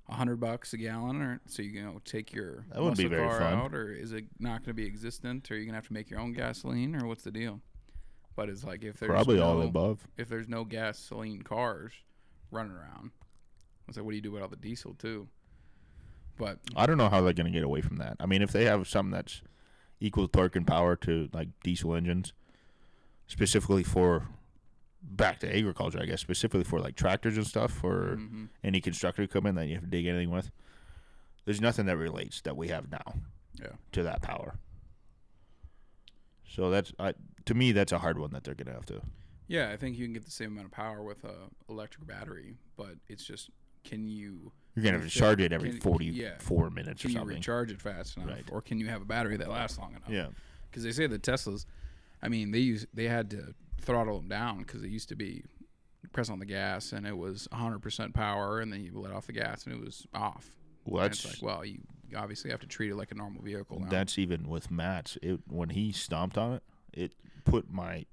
[0.09, 3.27] a hundred bucks a gallon, or so you know take your That would be very
[3.27, 3.53] car fun.
[3.55, 6.11] out, or is it not gonna be existent, or you're you gonna have to make
[6.11, 7.61] your own gasoline, or what's the deal?
[8.37, 10.07] But it's like if there's probably all the above.
[10.19, 11.93] if there's no gasoline cars
[12.51, 13.13] running around,
[13.89, 15.29] it's like, what do you do with all the diesel too?
[16.37, 18.17] But I don't know how they're going to get away from that.
[18.19, 19.43] I mean, if they have something that's
[20.01, 22.33] equal torque and power to like diesel engines,
[23.29, 24.27] specifically for
[25.07, 28.49] back to agriculture, I guess, specifically for like tractors and stuff, or mhm.
[28.63, 30.51] any construction equipment that you have to dig anything with,
[31.45, 33.15] there's nothing that relates that we have now
[33.61, 34.55] yeah, to that power.
[36.49, 37.15] So that's I,
[37.47, 39.01] to me that's a hard one that they're going to have to.
[39.49, 41.35] yeah, I think you can get the same amount of power with a
[41.69, 43.51] electric battery, but it's just
[43.85, 47.11] can you You're going to have to charge it every Can- 44 minutes or can
[47.11, 47.37] you something.
[47.37, 48.45] recharge it fast enough, Right.
[48.51, 50.09] or can you have a battery that lasts long enough?
[50.09, 50.29] Yeah.
[50.71, 51.67] because they say the Teslas,
[52.25, 55.45] I mean, they use they had to throttle them down because it used to be
[56.13, 59.33] press on the gas and it was 100% power, and then you let off the
[59.33, 60.51] gas and it was off.
[60.85, 61.81] Well, that's it's like, well, you
[62.17, 63.89] obviously have to treat it like a normal vehicle now.
[63.91, 65.19] That's even with Matt's.
[65.23, 66.63] It when he stomped on it,
[66.93, 67.13] it
[67.45, 68.07] put my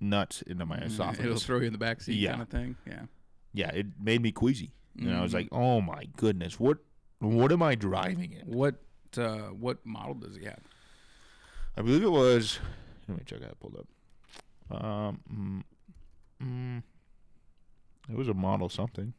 [0.00, 2.30] nuts into my Mm, It'll throw you in the back seat Yeah.
[2.32, 2.76] kind of thing.
[2.86, 3.02] Yeah.
[3.52, 4.72] yeah, it made me queasy.
[4.98, 5.34] And I was Mhm.
[5.34, 6.78] like, "Oh my goodness, what
[7.18, 8.82] what am I driving in?" What
[9.18, 10.60] uh, what model does he have?
[11.76, 12.58] I believe it was.
[13.08, 13.40] Let me check.
[13.42, 13.86] I pulled up.
[14.68, 16.82] Um, mm, mm,
[18.10, 19.14] it was a model something.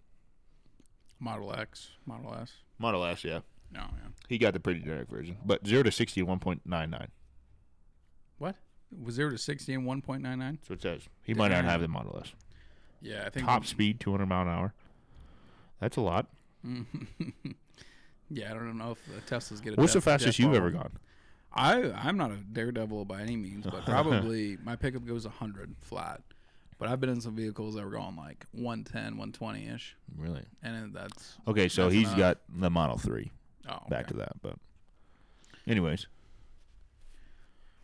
[1.20, 2.52] Model X, Model S.
[2.78, 3.40] Model S, yeah.
[3.72, 4.10] No, yeah.
[4.28, 7.10] He got the pretty generic version, but zero to sixty one point nine nine.
[8.38, 8.56] What
[9.04, 10.60] was zero to sixty in one point nine nine?
[10.68, 12.34] So it says he might not have the Model S.
[13.02, 14.74] Yeah, I think Top speed two hundred mile an hour.
[15.80, 16.28] That's a lot.
[18.30, 19.74] yeah, I don't know if the Teslas get.
[19.74, 20.92] A What's the fastest you've ever gone?
[21.54, 26.22] I I'm not a daredevil by any means, but probably my pickup goes hundred flat.
[26.80, 30.44] But I've been in some vehicles that were going like 110, 120 ish, Really?
[30.62, 32.18] and that's Okay, so That's he's enough.
[32.20, 33.32] got the Model Three.
[33.68, 34.56] oh Back to that, but
[35.68, 36.06] anyways,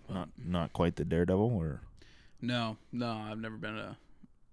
[0.10, 1.82] not not quite the Daredevil, or
[2.42, 3.98] No, no, I've never been a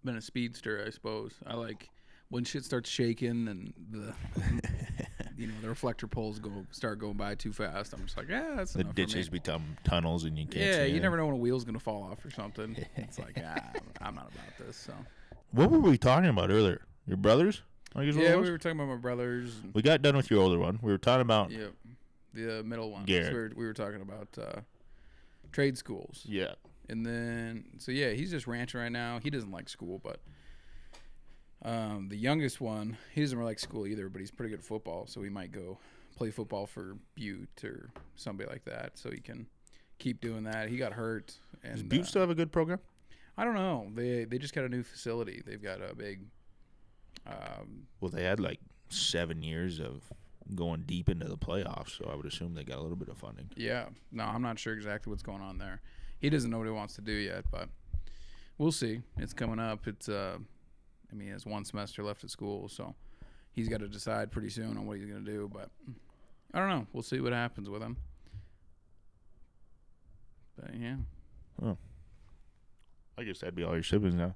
[0.05, 0.83] been a speedster.
[0.87, 1.91] I suppose I like
[2.31, 4.15] when shit starts shaking and the
[5.41, 7.95] you know the reflector poles go start going by too fast.
[7.95, 10.65] I'm just like, yeah, that's the ditches become tunnels, and you can't.
[10.65, 12.77] Yeah, you never know when a wheel's gonna fall off or something.
[12.97, 13.71] It's like, ah,
[14.03, 14.77] I'm not about this.
[14.77, 14.93] So
[15.53, 16.83] What were we talking about earlier?
[17.07, 17.63] Your brothers?
[17.97, 19.55] I guess Yeah, we were talking about my brothers.
[19.73, 20.79] We got done with your older one.
[20.83, 21.73] We were talking about yep,
[22.35, 23.05] the uh, middle one.
[23.05, 23.27] Garrett.
[23.27, 24.61] So we, were, we were talking about uh,
[25.51, 26.53] trade schools, yeah.
[26.91, 29.19] and then so yeah, he's just ranching right now.
[29.23, 30.21] He doesn't like school, but
[31.63, 34.65] um, the youngest one, he doesn't really like school either, but he's pretty good at
[34.65, 35.79] football, so he might go
[36.17, 39.47] play football for Butte or somebody like that, so he can
[39.99, 40.69] keep doing that.
[40.69, 42.79] He got hurt, and Does Butte uh, still have a good program?
[43.37, 43.89] I don't know.
[43.95, 45.43] They they just got a new facility.
[45.45, 46.21] They've got a big.
[47.27, 50.03] Um, Well, they had like seven years of
[50.55, 53.19] going deep into the playoffs, so I would assume they got a little bit of
[53.19, 53.51] funding.
[53.57, 55.81] yeah, no, I'm not sure exactly what's going on there.
[56.19, 57.69] He doesn't know what he wants to do yet, but
[58.59, 59.01] we'll see.
[59.17, 59.87] It's coming up.
[59.87, 60.39] It's uh,
[61.11, 62.95] I mean, he has one semester left at school, so
[63.53, 65.51] he's got to decide pretty soon on what he's gonna do.
[65.53, 65.71] But
[66.55, 66.87] I don't know.
[66.93, 67.97] We'll see what happens with him.
[70.57, 70.97] But yeah,
[73.19, 74.35] I guess that'd be all your siblings now.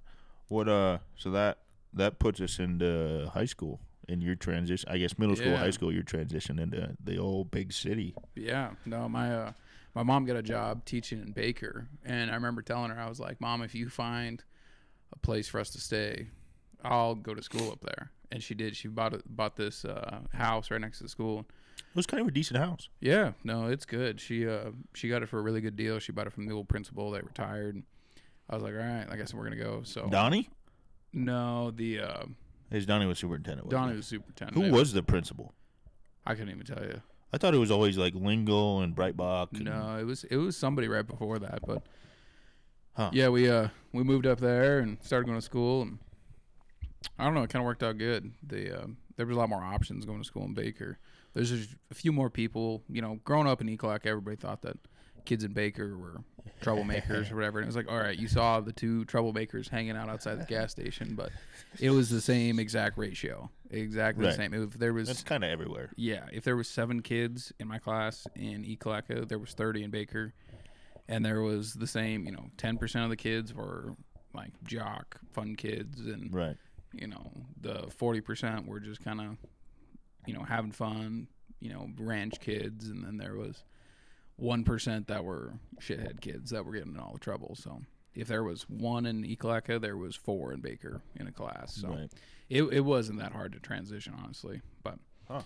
[0.49, 0.99] What uh?
[1.17, 1.59] So that
[1.93, 4.89] that puts us into high school in your transition.
[4.91, 5.59] I guess middle school, Yeah.
[5.59, 8.15] high school, your transition into the old big city.
[8.35, 9.53] Yeah, no, my uh,
[9.95, 13.21] my mom got a job teaching in Baker, and I remember telling her I was
[13.21, 14.43] like, "Mom, if you find
[15.13, 16.29] a place for us to stay,
[16.85, 18.77] I'll go to school up there." And she did.
[18.77, 21.47] She bought a, bought this uh, house right next to the school.
[21.79, 22.89] It was kind of a decent house.
[23.01, 24.21] Yeah, no, it's good.
[24.21, 25.99] She uh she got it for a really good deal.
[25.99, 27.83] She bought it from the old principal that retired.
[28.51, 30.51] I was like, "All right, I guess we're gonna go." So Donnie,
[31.13, 32.25] no, the uh,
[32.71, 33.67] his Donnie was superintendent.
[33.67, 33.97] wasn't Donnie he?
[33.99, 34.67] was superintendent.
[34.67, 35.55] Who was the principal?
[36.27, 37.01] I couldn't even tell you.
[37.33, 39.53] I thought it was always like Lingle and Breitbach.
[39.53, 41.83] and- No, it was it was somebody right before that, but
[42.97, 43.11] Huh.
[43.13, 45.99] yeah, we uh we moved up there and started going to school, and
[47.19, 48.33] I don't know, it kind of worked out good.
[48.43, 48.87] The uh,
[49.17, 50.99] there was a lot more options going to school in Baker.
[51.35, 53.19] There's just a few more people, you know.
[53.25, 54.77] Growing up in Ekalaka, everybody thought that
[55.25, 56.21] kids in Baker were
[56.63, 57.59] troublemakers or whatever.
[57.59, 60.45] And it was like, all right, you saw the two troublemakers hanging out outside the
[60.45, 61.31] gas station, but
[61.81, 64.31] it was the same exact ratio, exactly Right.
[64.31, 64.55] the same.
[64.55, 65.91] If there was That's kind of everywhere.
[65.97, 69.91] yeah, if there was seven kids in my class in Ekalaka, there was thirty in
[69.91, 70.35] Baker,
[71.09, 72.27] and there was the same.
[72.27, 73.95] You know, ten percent of the kids were
[74.35, 76.57] like jock, fun kids, and Right.
[77.01, 77.31] You know
[77.61, 79.37] the forty percent were just kind of,
[80.27, 81.29] you know, having fun.
[81.61, 83.65] You know, ranch kids, and then there was
[84.37, 87.55] one percent that were shithead kids that were getting in all the trouble.
[87.55, 87.81] So.
[88.17, 91.75] If there was one in Ekalaka, there was four in Baker in a class.
[91.75, 92.13] So Right.
[92.49, 94.61] it, it wasn't that hard to transition, honestly.
[94.85, 95.43] But Huh.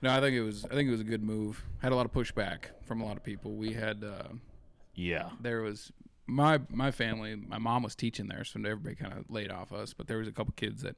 [0.00, 1.62] no, I think it was I think it was a good move.
[1.82, 3.56] Had a lot of pushback from a lot of people.
[3.56, 4.28] We had uh,
[4.94, 5.28] Yeah.
[5.38, 5.92] there was
[6.30, 7.34] my my family.
[7.36, 9.92] My mom was teaching there, so everybody kind of laid off us.
[9.94, 10.96] But there was a couple kids that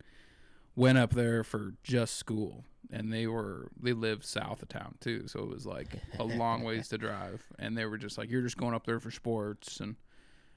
[0.77, 5.27] went up there for just school, and they were they lived south of town too,
[5.29, 7.45] so it was like a long ways to drive.
[7.59, 9.97] And they were just like, "You're just going up there for sports." And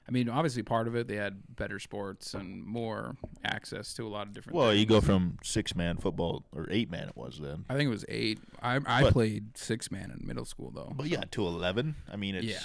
[0.08, 4.08] I mean, obviously, part of it they had better sports and more access to a
[4.08, 4.56] lot of different.
[4.56, 4.80] Well, things.
[4.80, 7.64] you go from six man football or eight man it was then.
[7.68, 8.38] I think it was eight.
[8.62, 10.92] I I But- played six man in middle school though.
[10.96, 11.96] But yeah, to eleven.
[12.12, 12.60] I mean, it's Yeah.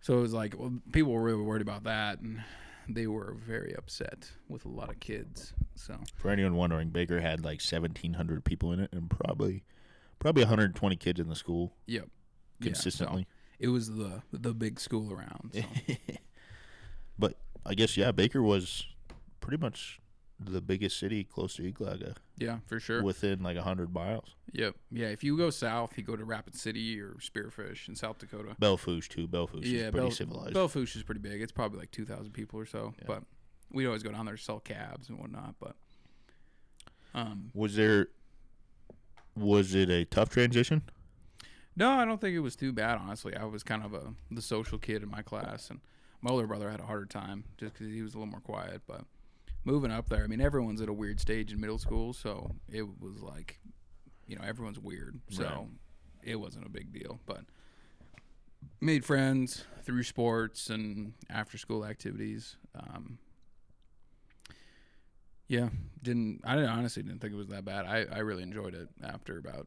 [0.00, 2.42] So it was like, well, people were really worried about that, and
[2.88, 5.52] they were very upset with a lot of kids.
[5.74, 9.62] So for anyone wondering, Baker had like seventeen hundred people in it, and probably
[10.18, 12.08] probably one hundred twenty kids in the school yep,
[12.60, 13.26] Yeah, so consistently.
[13.58, 15.50] it was the the big school around.
[15.54, 15.94] So.
[17.18, 17.34] but
[17.66, 18.86] I guess yeah, Baker was
[19.40, 20.00] pretty much
[20.38, 23.02] the biggest city close to Ekalaka, yeah, for sure.
[23.02, 24.34] within like hundred miles.
[24.52, 25.06] yep, yeah.
[25.08, 28.56] If you go south, you go to Rapid City or Spearfish in South Dakota.
[28.58, 29.28] Belle Fourche too.
[29.28, 30.54] Belle Fourche yeah, is pretty Bel- civilized.
[30.54, 31.40] Belle Fourche is pretty big.
[31.42, 32.94] It's probably like two thousand people or so.
[32.98, 33.04] Yeah.
[33.06, 33.22] But
[33.70, 35.54] we'd always go down there to sell cabs and whatnot.
[35.60, 35.76] But
[37.14, 38.08] um, was there
[39.36, 40.82] was it a tough transition?
[41.76, 42.98] No, I don't think it was too bad.
[42.98, 45.80] Honestly, I was kind of a the social kid in my class, and
[46.20, 48.82] my older brother had a harder time just because he was a little more quiet.
[48.86, 49.02] But
[49.64, 52.86] moving up there, I mean, everyone's at a weird stage in middle school, so it
[53.00, 53.58] was like,
[54.26, 55.66] you know, everyone's weird, so Right.
[56.22, 57.20] it wasn't a big deal.
[57.26, 57.44] But
[58.80, 62.56] made friends through sports and after school activities.
[62.74, 63.18] Um,
[65.48, 65.68] yeah,
[66.02, 67.84] didn't I didn't, honestly didn't think it was that bad.
[67.86, 69.66] I, I really enjoyed it after about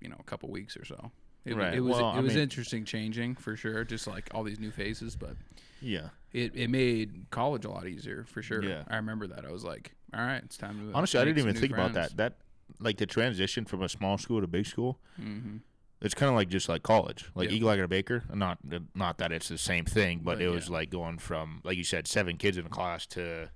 [0.00, 1.10] you know a couple weeks or so.
[1.46, 1.74] It, Right.
[1.74, 4.58] it was Well, it I was mean- interesting changing for sure, just like all these
[4.58, 5.36] new faces, but
[5.80, 6.08] Yeah.
[6.32, 8.62] it, it made college a lot easier for sure.
[8.64, 8.82] Yeah.
[8.88, 9.44] I remember that.
[9.46, 12.16] I was like, all right, it's time to Honestly, I didn't even think about that.
[12.16, 12.38] That
[12.80, 14.98] like the transition from a small school to big school.
[15.20, 15.58] Mm-hmm.
[16.02, 17.56] It's kind of like just like college, like Yeah.
[17.56, 18.24] Eagle Eye Baker.
[18.34, 18.58] Not
[18.94, 20.72] not that it's the same thing, but But, it was yeah.
[20.74, 23.50] like going from like you said, seven kids in a class to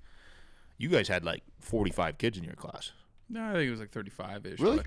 [0.78, 2.93] you guys had like forty five kids in your class.
[3.28, 4.59] No, I think it was like 35 ish.
[4.59, 4.82] Really?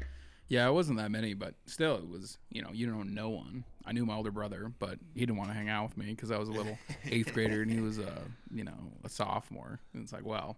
[0.49, 3.29] Yeah, it wasn't that many, but still, it was, you know, you don't know no
[3.29, 3.63] one.
[3.85, 6.31] I knew my older brother, but he didn't want to hang out with me because
[6.31, 8.21] I was a little eighth grader and he was, a,
[8.53, 9.79] you know, a sophomore.
[9.93, 10.57] And it's like, well,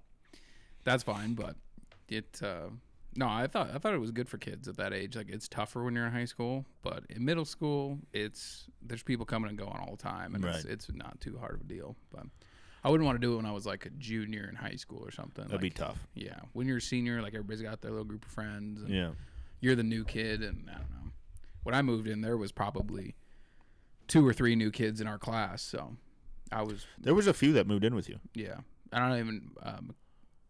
[0.83, 1.33] that's fine.
[1.33, 1.55] But
[2.09, 2.69] it, uh,
[3.15, 5.15] no, I thought I thought it was good for kids at that age.
[5.15, 9.25] Like it's tougher when you're in high school, but in middle school, it's there's people
[9.25, 10.73] coming and going all the time, and it's, Right.
[10.73, 11.95] it's not too hard of a deal.
[12.11, 12.23] But
[12.83, 15.01] I wouldn't want to do it when I was like a junior in high school
[15.03, 15.45] or something.
[15.45, 15.97] That'd be tough.
[16.13, 19.11] Yeah, when you're a senior, like everybody's got their little group of friends, and Yeah.
[19.65, 21.11] You're the new kid, and I don't know.
[21.63, 23.15] When I moved in, there was probably
[24.07, 25.95] two or three new kids in our class, so
[26.51, 28.19] I was There was a few that moved in with you.
[28.35, 28.57] yeah.
[28.93, 29.95] I don't even um,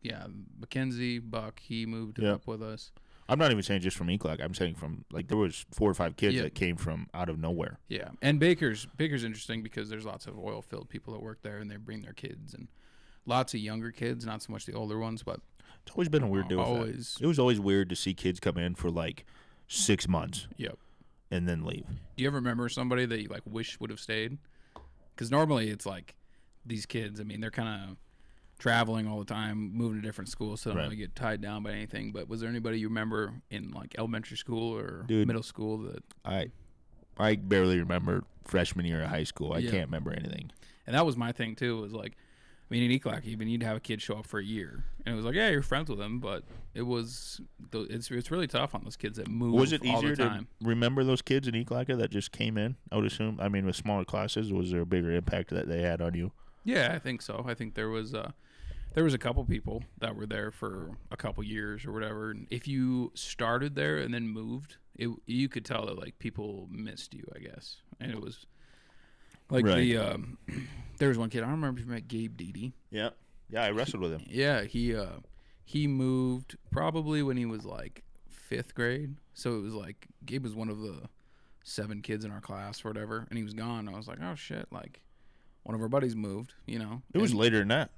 [0.01, 0.25] yeah,
[0.59, 2.91] Mackenzie Buck, he moved up with us.
[3.29, 4.43] I'm not even saying just from Ekalaka.
[4.43, 7.39] I'm saying from like there was four or five kids that came from out of
[7.39, 7.79] nowhere.
[7.87, 11.59] Yeah, and Baker's Baker's interesting because there's lots of oil filled people that work there,
[11.59, 12.67] and they bring their kids and
[13.25, 15.39] lots of younger kids, not so much the older ones, but
[15.85, 16.59] It's always been a weird deal.
[16.61, 17.17] always.
[17.21, 19.25] It was always weird to see kids come in for like
[19.67, 20.77] six months Yep.
[21.31, 21.85] and then leave.
[22.15, 24.37] Do you ever remember somebody that you like wish would have stayed?
[25.15, 26.15] Because normally it's like
[26.65, 27.19] these kids.
[27.19, 27.97] I mean, they're kind of
[28.57, 30.83] traveling all the time, moving to different schools, so they don't Right.
[30.85, 32.11] really get tied down by anything.
[32.11, 35.27] But was there anybody you remember in like elementary school or Dude.
[35.27, 36.03] middle school that?
[36.23, 36.51] I
[37.17, 39.53] I barely remember freshman year of high school.
[39.53, 39.71] I Yeah.
[39.71, 40.51] can't remember anything.
[40.85, 41.77] And that was my thing too.
[41.77, 42.17] Was like,
[42.69, 45.13] I mean, in Ekalaka, even you'd have a kid show up for a year, and
[45.13, 46.43] it was like, yeah, you're friends with them, but
[46.73, 47.39] it was
[47.73, 49.53] it's it's really tough on those kids that move.
[49.53, 50.47] Was it all easier to time.
[50.61, 52.75] remember those kids in Ekalaka that just came in?
[52.91, 53.39] I would assume.
[53.39, 56.31] I mean, with smaller classes, was there a bigger impact that they had on you?
[56.63, 57.45] Yeah, I think so.
[57.47, 58.31] I think there was uh
[58.95, 62.31] there was a couple people that were there for a couple years or whatever.
[62.31, 66.67] And if you started there and then moved, it you could tell that like people
[66.71, 67.77] missed you, I guess.
[67.99, 68.47] And it was
[69.49, 69.75] like Right.
[69.77, 70.37] the um
[70.97, 72.73] there was one kid, I don't remember if you met Gabe Deedy.
[72.91, 73.09] Yeah,
[73.49, 73.63] yeah.
[73.63, 74.23] I wrestled with him.
[74.27, 75.17] Yeah, he uh
[75.63, 79.15] he moved probably when he was like fifth grade.
[79.33, 81.01] So it was like Gabe was one of the
[81.63, 83.89] seven kids in our class or whatever, and he was gone.
[83.89, 85.01] I was like, oh shit, like
[85.63, 87.01] one of our buddies moved, you know.
[87.13, 87.91] It was later than that.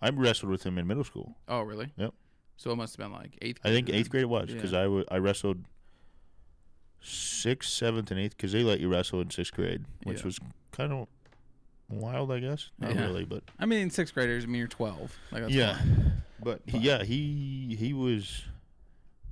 [0.00, 1.36] I wrestled with him in middle school.
[1.48, 1.92] oh really?
[1.96, 2.14] Yep.
[2.56, 3.60] So it must have been like eighth.
[3.64, 5.58] I think eighth grade it was because I wa- I wrestled
[7.00, 10.24] sixth, seventh, and eighth because they let you wrestle in sixth grade, which Yeah.
[10.24, 10.38] was
[10.72, 11.06] kind of
[11.88, 12.70] wild, I guess.
[12.78, 13.02] Not Yeah.
[13.02, 14.44] really, but I mean, sixth graders.
[14.44, 15.16] I mean, you're twelve.
[15.30, 15.76] Like that's yeah.
[15.78, 16.12] fine.
[16.42, 18.42] But he, yeah, he he was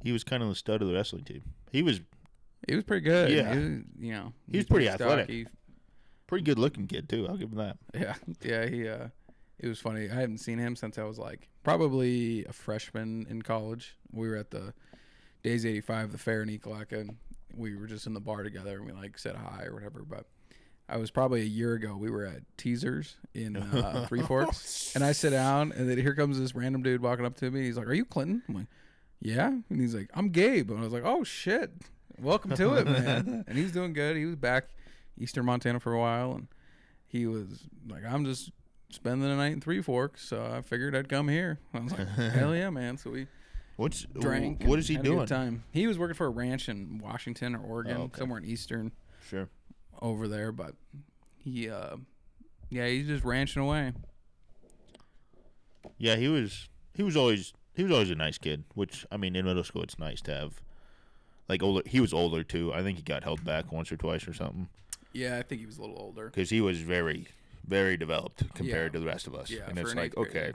[0.03, 1.43] he was kind of the stud of the wrestling team.
[1.73, 2.01] He was
[2.69, 3.31] he was pretty good.
[3.31, 3.53] Yeah.
[3.53, 3.69] He was,
[3.99, 5.25] you know, He was pretty pretty athletic.
[5.25, 5.47] stocky.
[6.27, 7.27] pretty good looking kid too.
[7.29, 7.79] I'll give him that.
[7.95, 8.67] Yeah, yeah.
[8.67, 9.09] He uh,
[9.59, 10.09] it was funny.
[10.11, 13.97] I haven't seen him since I was like probably a freshman in college.
[14.13, 14.73] We were at the
[15.43, 17.17] Days eighty five, the fair in Ekalaka, and
[17.57, 20.03] we were just in the bar together, and we like said hi or whatever.
[20.09, 20.27] But
[20.91, 21.97] I was probably a year ago.
[21.97, 26.15] We were at Teasers in uh, Three Forks, and I sit down, and then here
[26.15, 27.63] comes this random dude walking up to me.
[27.63, 28.67] He's like, "Are you Clinton?" I'm like,
[29.21, 31.71] "Yeah," and he's like, "I'm Gabe," and I was like, "Oh shit,
[32.19, 34.17] welcome to it, man." and he's doing good.
[34.17, 34.65] He was back
[35.19, 36.49] Eastern Montana for a while, and
[37.07, 37.47] he was
[37.89, 38.51] like, "I'm just
[38.91, 42.09] spending the night in Three Forks, so I figured I'd come here." I was like,
[42.17, 43.27] "Hell yeah, man!" So we
[43.77, 44.65] What's drank.
[44.65, 45.27] What is he had a good doing?
[45.27, 45.65] Time.
[45.73, 48.19] He was working for a ranch in Washington or Oregon, Oh, okay.
[48.19, 48.93] somewhere in Eastern
[49.29, 49.49] Sure.
[50.01, 50.53] Over there.
[50.53, 50.75] But
[51.39, 51.97] he, uh,
[52.71, 53.93] yeah, he's just ranching away.
[55.99, 56.69] Yeah, he was.
[56.95, 57.53] He was always.
[57.75, 58.65] He was always a nice kid.
[58.75, 60.61] Which I mean, in middle school, it's nice to have.
[61.49, 62.73] Like older, he was older too.
[62.73, 64.69] I think he got held back once or twice or something
[65.13, 66.27] Yeah, I think he was a little older.
[66.27, 67.27] because he was very,
[67.67, 68.99] very developed compared Yeah.
[68.99, 69.51] to the rest of us.
[69.51, 70.53] Yeah, and it's an like okay.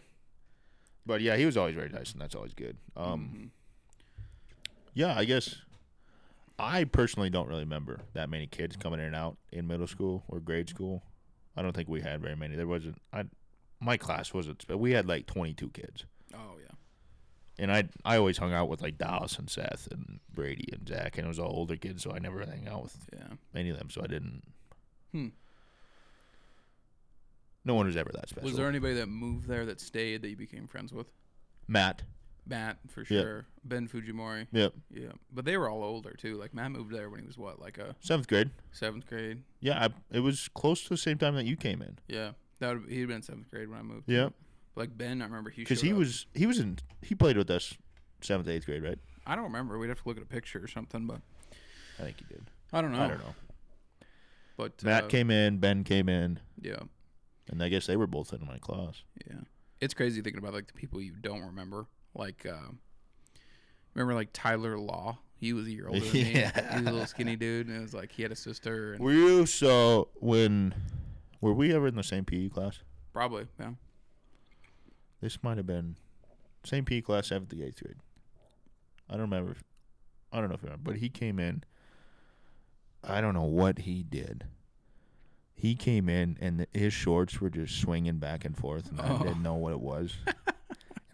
[1.06, 2.78] But yeah, he was always very nice, and that's always good.
[2.96, 3.50] Um, Mhm.
[4.94, 5.56] yeah, I guess.
[6.58, 10.24] I personally don't really remember that many kids coming in and out in middle school
[10.28, 11.04] or grade school.
[11.58, 12.56] I don't think we had very many.
[12.56, 13.02] There wasn't.
[13.14, 13.24] I,
[13.80, 14.64] my class wasn't.
[14.70, 16.06] We had like twenty two kids.
[16.34, 16.76] Oh yeah.
[17.60, 21.18] And I I always hung out with like Dallas and Seth and Brady and Zach,
[21.18, 23.36] and it was all older kids, so I never hung out with Yeah.
[23.54, 23.90] any of them.
[23.90, 24.44] So I didn't.
[25.12, 25.28] Hmm.
[27.64, 28.46] No one was ever that special.
[28.48, 31.08] Was there anybody that moved there that stayed that you became friends with?
[31.68, 32.04] Matt?
[32.48, 33.46] Matt for sure.
[33.64, 34.48] Ben Fujimori.
[34.52, 34.74] Yep.
[34.92, 36.36] Yeah, but they were all older too.
[36.38, 38.52] Like Matt moved there when he was what, like a Seventh grade.
[38.72, 39.42] seventh grade.
[39.62, 41.98] Yeah, I, it was close to the same time that you came in.
[42.08, 44.04] Yeah, that would he'd been seventh grade when I moved.
[44.08, 44.30] Yeah,
[44.76, 45.98] Like Ben, I remember he because he up.
[46.00, 47.74] was he was in he played with us
[48.22, 49.00] seventh eighth grade, right?
[49.26, 49.78] I don't remember.
[49.80, 51.22] We'd have to look at a picture or something, but
[52.00, 52.50] I think he did.
[52.72, 53.02] I don't know.
[53.02, 53.36] I don't know.
[54.58, 56.80] But Matt uh, came in, Ben came in, Yeah,
[57.50, 59.02] and I guess they were both in my class.
[59.28, 59.40] yeah.
[59.82, 61.88] It's crazy thinking about like the people you don't remember.
[62.16, 62.72] Like, uh,
[63.94, 65.20] remember like Tyler Law?
[65.38, 66.24] He was a year older than me.
[66.34, 69.04] He was a little skinny dude, and it was like he had a sister, and
[69.04, 70.74] Were you so when
[71.42, 72.80] were we ever in the same PE class?
[73.14, 73.72] probably yeah.
[75.22, 75.96] This might have been
[76.64, 77.98] same PE class, seventh to eighth grade.
[79.10, 79.52] I don't remember.
[79.52, 79.64] If,
[80.32, 81.64] I don't know if you remember, but he came in.
[83.04, 84.46] I don't know what he did.
[85.54, 89.18] He came in and th- his shorts were just swinging back and forth, and Oh.
[89.20, 90.16] I didn't know what it was.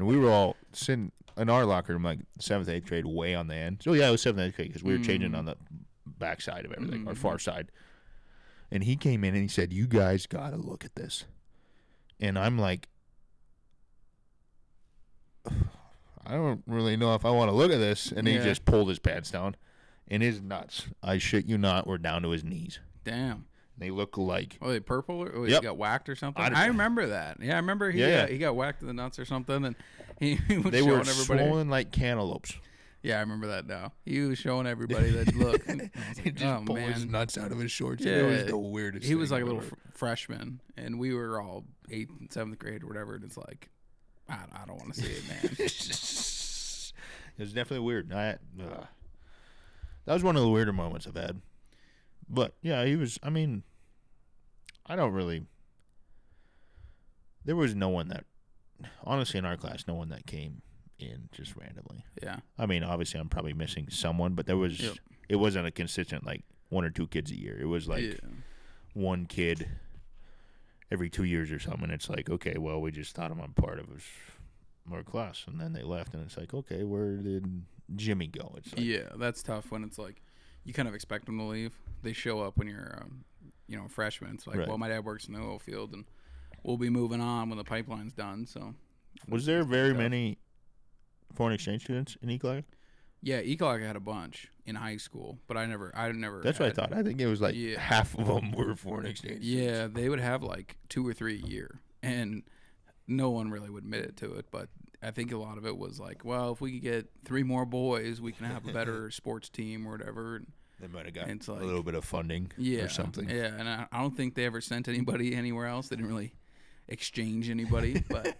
[0.01, 3.47] and we were all sitting in our locker room, like seventh, eighth grade, way on
[3.47, 3.81] the end.
[3.83, 5.55] So yeah, it was seventh, eighth grade because we were changing on the
[6.05, 7.17] back side of everything, or Mhm.
[7.17, 7.71] far side.
[8.71, 11.25] And he came in and he said, "You guys got to look at this,"
[12.19, 12.87] and I'm like.
[16.25, 18.11] I don't really know if I want to look at this.
[18.11, 18.37] And Yeah.
[18.39, 19.55] he just pulled his pants down,
[20.07, 22.79] and his nuts, I shit you not, were down to his knees.
[23.03, 23.45] Damn.
[23.81, 25.61] They look like Oh, they purple or oh, Yep.
[25.61, 26.41] he got whacked or something?
[26.43, 27.37] I I, remember that.
[27.41, 28.21] Yeah, I remember he Yeah.
[28.21, 29.75] got, he got whacked in the nuts or something, and
[30.19, 31.25] he, he was they showing were everybody.
[31.49, 32.53] swollen like cantaloupes.
[33.01, 33.93] Yeah, I remember that now.
[34.05, 35.67] He was showing everybody that look.
[35.67, 35.89] and
[36.23, 38.05] He just oh pulled his man, nuts out of his shorts.
[38.05, 38.17] Yeah.
[38.19, 39.07] it was the weirdest.
[39.07, 42.83] he was like a little fr- freshman, and we were all eighth and seventh grade
[42.83, 43.15] or whatever.
[43.15, 43.69] And it's like,
[44.29, 45.39] I, I don't want to see it, man.
[45.57, 48.13] it was definitely weird.
[48.13, 48.85] I, uh,
[50.05, 51.41] that was one of the weirder moments I've had.
[52.29, 53.19] But yeah, he was.
[53.23, 53.63] I mean,
[54.91, 55.43] I don't really.
[57.45, 58.25] There was no one that,
[59.05, 60.61] honestly, in our class, no one that came
[60.99, 62.03] in just randomly.
[62.21, 64.81] yeah, I mean, obviously, I'm probably missing someone, but there was.
[64.81, 64.95] Yep.
[65.29, 67.57] It wasn't a consistent like one or two kids a year.
[67.57, 68.29] It was like yeah.
[68.93, 69.65] one kid
[70.91, 71.85] every two years or something.
[71.85, 74.03] And It's like, okay, well, we just thought him on part of his
[74.91, 77.63] our class, and then they left, and it's like, okay, where did
[77.95, 78.55] Jimmy go?
[78.57, 80.21] It's like, yeah, that's tough when it's like
[80.65, 81.77] you kind of expect them to leave.
[82.03, 83.23] They show up when you're, um,
[83.71, 84.35] you know, a freshman.
[84.35, 84.67] It's like, Right.
[84.67, 86.05] well, my dad works in the oil field, and
[86.63, 88.45] we'll be moving on when the pipeline's done.
[88.45, 88.75] So,
[89.27, 90.37] Was there very many
[91.33, 92.65] foreign exchange students in Ekalaka?
[93.21, 96.41] Yeah, Ekalaka had a bunch in high school, but I never, I never.
[96.41, 96.93] That's what I had- thought.
[96.93, 97.79] I think it was like Yeah.
[97.79, 99.43] half of them were foreign exchange.
[99.43, 102.43] Yeah, they would have like two or three a year, and
[103.07, 104.47] no one really would admit it to it.
[104.51, 104.69] But
[105.03, 107.65] I think a lot of it was like, well, if we could get three more
[107.65, 110.37] boys, we can have a better sports team or whatever.
[110.37, 110.51] And
[110.81, 113.29] they might have got It's a little bit of funding yeah, or something.
[113.29, 115.87] Yeah, and I, I don't think they ever sent anybody anywhere else.
[115.89, 116.33] They didn't really
[116.87, 118.35] exchange anybody, but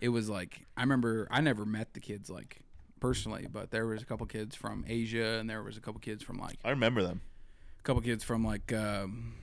[0.00, 2.60] it was like I remember I never met the kids like
[3.00, 6.22] personally, but there was a couple kids from Asia, and there was a couple kids
[6.22, 7.20] from like I remember them.
[7.78, 9.34] a couple kids from like um,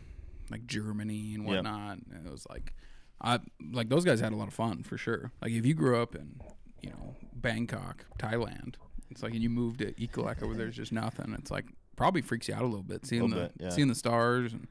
[0.50, 1.56] like Germany and Yep.
[1.56, 2.00] whatnot.
[2.14, 2.74] And it was like,
[3.22, 3.40] I
[3.72, 5.32] like those guys had a lot of fun for sure.
[5.42, 6.40] Like if you grew up in
[6.82, 8.76] you know Bangkok, Thailand,
[9.10, 11.36] it's like and you moved to Ekalaka where there's just nothing.
[11.38, 11.66] It's like
[11.96, 13.70] probably freaks you out a little bit seeing Little the bit, yeah.
[13.70, 14.68] seeing the stars and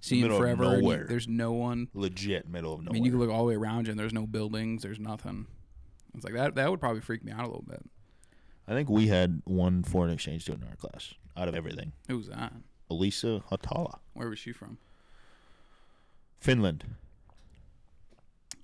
[0.00, 0.80] seeing Middle of forever.
[0.80, 1.88] you- there's no one.
[1.94, 2.90] Legit middle of nowhere.
[2.90, 4.82] I mean, you can look all the way around you and there's no buildings.
[4.82, 5.46] There's nothing.
[6.14, 6.54] It's like that.
[6.54, 7.82] That would probably freak me out a little bit.
[8.68, 11.92] I think we had one foreign exchange student in our class out of everything.
[12.08, 12.52] Who was that?
[12.90, 14.78] Elisa Hatala, Where was she from?
[16.40, 16.84] Finland.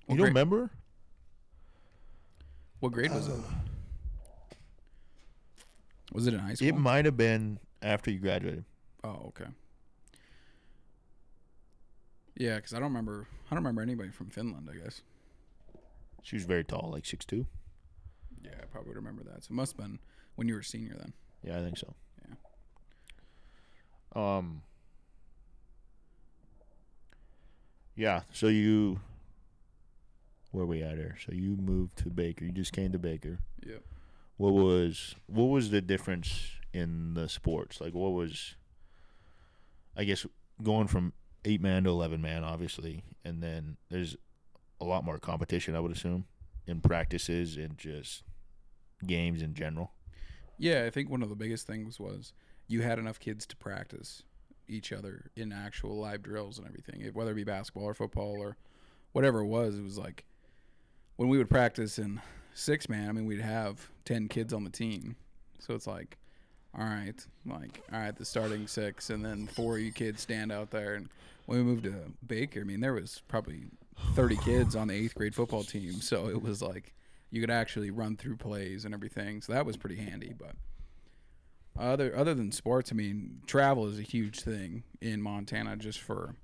[0.05, 0.71] What you don't remember?
[2.79, 3.39] what grade was it?
[6.11, 6.67] Was it in high school?
[6.67, 8.65] It might have been after you graduated.
[9.03, 9.49] Oh, okay.
[12.35, 13.27] Yeah, because I don't remember.
[13.51, 14.69] I don't remember anybody from Finland.
[14.71, 15.01] I guess.
[16.23, 17.45] She was very tall, like six two.
[18.43, 19.43] Yeah, I probably would remember that.
[19.43, 19.99] So it must have been
[20.35, 21.13] when you were a senior then.
[21.43, 21.93] Yeah, I think so.
[24.15, 24.37] Yeah.
[24.37, 24.61] Um.
[27.95, 28.21] Yeah.
[28.31, 28.99] So you.
[30.51, 31.17] Where we at here?
[31.25, 32.45] So you moved to Baker.
[32.45, 33.39] You just came to Baker.
[33.65, 33.81] Yep.
[34.37, 37.79] What was what was the difference in the sports?
[37.79, 38.55] Like what was?
[39.95, 40.25] I guess
[40.61, 41.13] going from
[41.45, 44.15] eight man to eleven man, obviously, and then there's
[44.81, 45.75] a lot more competition.
[45.75, 46.25] I would assume
[46.65, 48.23] in practices and just
[49.05, 49.91] games in general.
[50.57, 52.33] Yeah, I think one of the biggest things was
[52.67, 54.23] you had enough kids to practice
[54.67, 58.57] each other in actual live drills and everything, whether it be basketball or football or
[59.11, 59.77] whatever it was.
[59.77, 60.25] It was like
[61.17, 62.21] when we would practice in
[62.53, 63.09] six man.
[63.09, 65.17] I mean, we'd have ten kids on the team,
[65.59, 66.17] so it's like,
[66.77, 70.51] all right, like all right, the starting six, and then four of you kids stand
[70.51, 70.95] out there.
[70.95, 71.09] And
[71.45, 71.93] when we moved to
[72.25, 73.65] Baker, I mean, there was probably
[74.13, 76.93] thirty kids on the eighth grade football team, so it was like
[77.29, 79.41] you could actually run through plays and everything.
[79.41, 80.33] So that was pretty handy.
[80.37, 80.55] But
[81.79, 86.35] other other than sports, I mean, travel is a huge thing in Montana, just for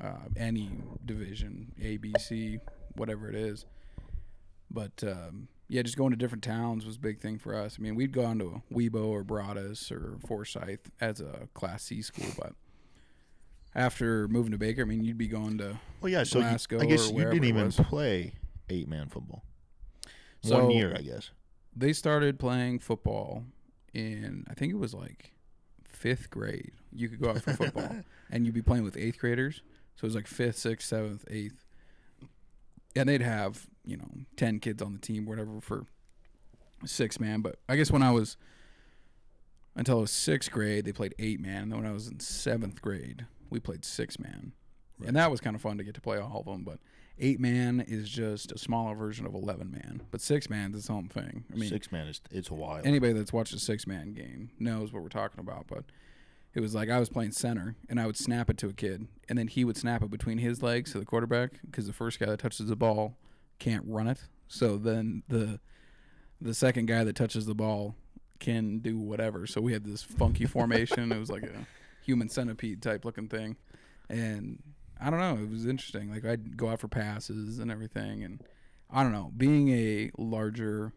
[0.00, 0.70] uh, any
[1.04, 2.58] division, A, B, C,
[2.94, 3.66] whatever it is.
[4.70, 7.76] But um, yeah, just going to different towns was a big thing for us.
[7.78, 12.26] I mean, we'd gone to Wibaux or Broadus or Forsyth as a Class C school,
[12.38, 12.52] but
[13.74, 16.22] after moving to Baker, I mean, you'd be going to Well, yeah.
[16.24, 18.34] So you, I guess or you didn't even play
[18.68, 19.44] eight man football.
[20.42, 21.30] So- One year, I guess.
[21.74, 23.44] they started playing football
[23.92, 25.32] in I think it was like
[25.84, 26.72] fifth grade.
[26.92, 27.96] You could go out for football
[28.30, 29.62] and you'd be playing with eighth graders.
[29.96, 31.64] So it was like fifth, sixth, seventh, eighth.
[32.96, 35.84] And they'd have, you know, ten kids on the team, whatever, for
[36.84, 37.40] six man.
[37.42, 38.36] But I guess when I was
[39.74, 41.64] until I was sixth grade, they played eight man.
[41.64, 44.52] And then when I was in seventh grade, we played six man.
[45.06, 46.64] and that was kind of fun to get to play all of them.
[46.64, 46.78] But
[47.18, 50.90] eight man is just a smaller version of eleven man, but six man is its
[50.90, 51.44] own thing.
[51.52, 52.86] I mean, Six man is it's wild.
[52.86, 55.66] anybody that's watched a six man game knows what we're talking about.
[55.68, 55.84] But
[56.56, 59.06] it was like I was playing center, and I would snap it to a kid,
[59.28, 62.18] and then he would snap it between his legs to the quarterback because the first
[62.18, 63.14] guy that touches the ball
[63.58, 64.20] can't run it.
[64.48, 65.60] So then the
[66.40, 67.94] the second guy that touches the ball
[68.40, 69.46] can do whatever.
[69.46, 71.12] So we had this funky formation.
[71.12, 71.66] it was like a
[72.02, 73.56] human centipede type looking thing,
[74.08, 74.62] and
[74.98, 75.36] I don't know.
[75.42, 76.10] It was interesting.
[76.10, 78.42] Like I'd go out for passes and everything, and
[78.90, 79.30] I don't know.
[79.36, 80.94] Being a larger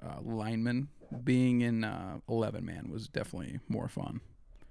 [0.00, 0.86] uh, lineman,
[1.24, 4.20] being in uh, eleven man was definitely more fun,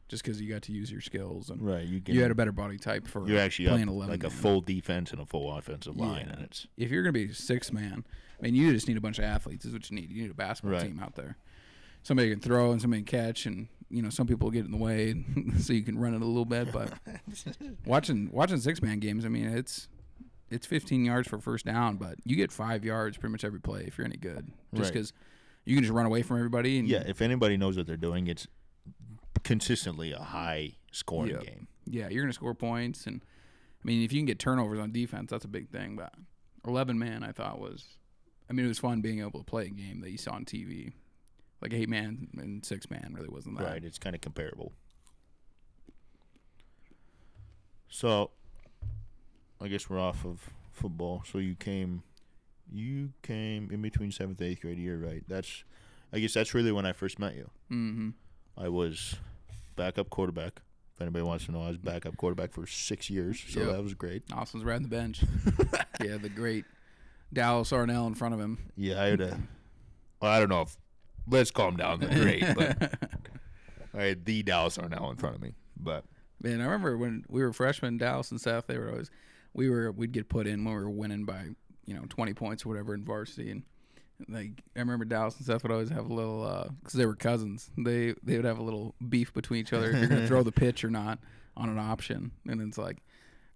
[0.10, 2.14] just because you got to use your skills and right, you can.
[2.16, 4.38] you had a better body type for you're actually playing up 11 like a man.
[4.38, 6.34] full defense and a full offensive line, Yeah.
[6.34, 8.03] and it's if you're gonna be six man,
[8.39, 9.64] I mean, you just need a bunch of athletes.
[9.66, 10.12] Is what you need.
[10.12, 10.88] You need a basketball Right.
[10.88, 11.38] team out there.
[12.03, 14.78] Somebody can throw and somebody can catch, and you know some people get in the
[14.78, 15.24] way,
[15.60, 16.72] so you can run it a little bit.
[16.72, 16.93] But
[17.86, 19.88] watching watching six man games, I mean, it's
[20.49, 23.84] it's 15 yards for first down, but you get five yards pretty much every play
[23.86, 24.47] if you're any good.
[24.74, 24.93] Just Right.
[24.93, 25.14] because
[25.66, 26.80] you can just run away from everybody.
[26.80, 27.03] And yeah.
[27.05, 28.47] If anybody knows what they're doing, it's
[29.50, 31.43] consistently a high scoring Yep.
[31.43, 31.68] game.
[31.86, 33.22] yeah, you're gonna score points, and
[33.84, 35.95] I mean, if you can get turnovers on defense, that's a big thing.
[35.95, 36.14] But
[36.68, 37.97] 11 man, I thought was,
[38.47, 40.45] I mean, it was fun being able to play a game that you saw on
[40.45, 40.93] TV.
[41.64, 43.64] Like eight man and six man really wasn't that.
[43.66, 44.72] Right, it's kind of comparable.
[47.89, 48.30] So,
[49.60, 51.24] I guess we're off of football.
[51.30, 52.04] So you came,
[52.72, 55.24] you came in between seventh eighth grade year, right?
[55.28, 55.64] That's,
[56.14, 57.50] I guess that's really when I first met you.
[57.72, 58.10] Mm-hmm.
[58.58, 59.16] I was
[59.80, 60.61] backup quarterback.
[60.95, 63.69] If anybody wants to know, I was backup quarterback for six years, so Yep.
[63.71, 64.23] that was great.
[64.34, 65.23] Austin's riding the bench.
[66.03, 66.65] yeah, the great
[67.32, 68.57] Dallas Arnell in front of him.
[68.75, 69.39] Yeah, I had a.
[70.21, 70.75] Well, I don't know if
[71.30, 72.99] let's calm down the great, but
[73.97, 75.53] I had the Dallas Arnell in front of me.
[75.77, 76.03] But
[76.41, 79.09] Man, I remember when we were freshmen, Dallas and Seth, they were always,
[79.53, 81.45] we were, we'd get put in when we were winning by,
[81.86, 83.51] you know, 20 points or whatever in varsity.
[83.51, 83.63] And
[84.28, 87.15] like, I remember Dallas and Seth would always have a little, uh, cause they were
[87.15, 87.70] cousins.
[87.78, 90.43] They, they would have a little beef between each other if you're going to throw
[90.43, 91.20] the pitch or not
[91.55, 92.32] on an option.
[92.47, 92.97] And it's like,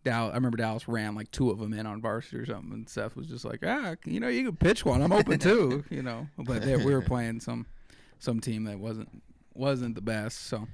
[0.04, 2.74] Dallas, I remember Dallas ran like two of them in on varsity or something.
[2.74, 5.02] And Seth was just like, ah, you know, you can pitch one.
[5.02, 7.66] I'm open too, you know, but they, we were playing some,
[8.20, 10.48] some team that wasn't, wasn't the best.
[10.48, 10.68] So,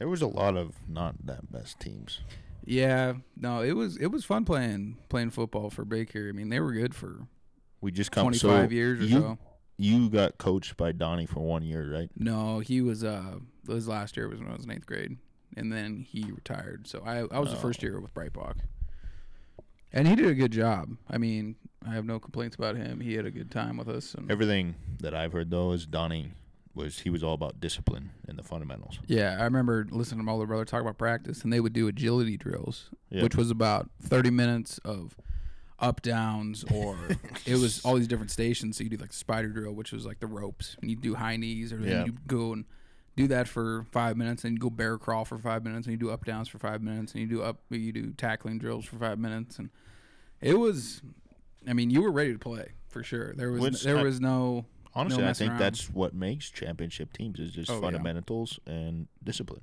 [0.00, 2.20] there was a lot of not that best teams.
[2.64, 6.28] Yeah, no, it was it was fun playing playing football for Baker.
[6.28, 7.26] I mean, they were good for
[7.80, 9.38] We just come Twenty five so years or you, so.
[9.78, 12.10] You got coached by Donnie for one year, right?
[12.16, 15.16] No, he was uh his last year was when I was in eighth grade,
[15.56, 16.86] and then he retired.
[16.86, 17.60] So I I was the Oh.
[17.60, 18.56] first year with Breitbach,
[19.92, 20.96] and he did a good job.
[21.08, 21.56] I mean,
[21.86, 23.00] I have no complaints about him.
[23.00, 26.32] He had a good time with us, and Everything that I've heard though is Donnie
[26.74, 29.00] was he was all about discipline and the fundamentals.
[29.06, 31.88] yeah, I remember listening to my older brother talk about practice, and they would do
[31.88, 33.22] agility drills, Yeah.
[33.22, 35.16] which was about thirty minutes of
[35.80, 36.96] up downs or
[37.46, 38.76] it was all these different stations.
[38.76, 41.36] So you do like spider drill, which was like the ropes, and you do high
[41.36, 42.04] knees, or then Yeah.
[42.04, 42.64] you go and
[43.16, 45.98] do that for five minutes, and you go bear crawl for five minutes, and you
[45.98, 48.96] do up downs for five minutes, and you do up you do tackling drills for
[48.96, 49.70] five minutes, and
[50.40, 51.02] it was,
[51.68, 53.34] I mean, you were ready to play for sure.
[53.34, 54.64] There was Which there I- was no
[54.94, 55.60] Honestly, no I think around.
[55.60, 57.80] that's what makes championship teams is just Oh, yeah.
[57.80, 59.60] fundamentals and discipline.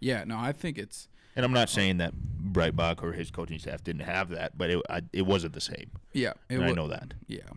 [0.00, 0.38] yeah no.
[0.38, 1.06] I think it's
[1.36, 4.82] And I'm not saying that Breitbach or his coaching staff didn't have that, but it
[4.90, 5.90] I, it wasn't the same.
[6.12, 6.32] yeah.
[6.48, 7.14] It And I know that.
[7.26, 7.48] Yeah.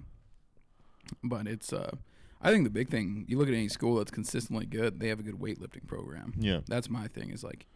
[1.24, 1.96] But it's uh
[2.42, 5.20] I think the big thing, you look at any school that's consistently good, they have
[5.20, 6.34] a good weightlifting program.
[6.38, 6.60] Yeah.
[6.68, 7.68] That's my thing is like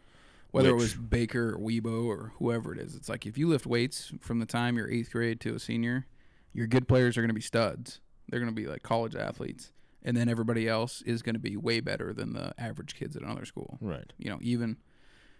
[0.51, 3.47] whether Which- it was Baker or Wibaux or whoever it is, it's like if you
[3.47, 6.05] lift weights from the time you're eighth grade to a senior,
[6.53, 7.99] your good players are gonna be studs.
[8.29, 9.71] They're gonna be like college athletes.
[10.03, 13.45] And then everybody else is gonna be way better than the average kids at another
[13.45, 13.77] school.
[13.81, 14.11] Right.
[14.17, 14.77] You know, even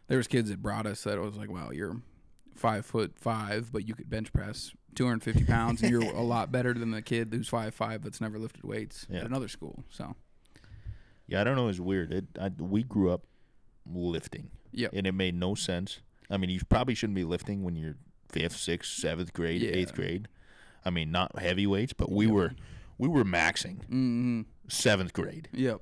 [0.08, 2.02] there was kids that brought us that was like, wow, you're
[2.56, 6.74] five foot five, but you could bench press 250 pounds, and you're a lot better
[6.74, 9.20] than the kid who's five five that's never lifted weights Yeah.
[9.20, 9.84] at another school.
[9.90, 10.16] So,
[11.28, 11.68] Yeah, I don't know.
[11.68, 12.12] It's weird.
[12.14, 13.24] It I, we grew up
[13.86, 16.00] lifting, yep, and it made no sense.
[16.30, 17.96] I mean, you probably shouldn't be lifting when you're
[18.30, 19.72] fifth, sixth, seventh grade, Yeah.
[19.72, 20.28] eighth grade.
[20.84, 22.34] I mean, not heavyweights, but we Yep.
[22.34, 22.52] were
[22.98, 24.42] we were maxing mm-hmm.
[24.68, 25.48] seventh grade.
[25.54, 25.82] yep,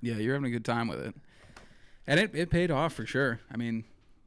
[0.00, 1.14] yeah, you're having a good time with it,
[2.06, 3.40] and it it paid off for sure.
[3.50, 3.84] I mean.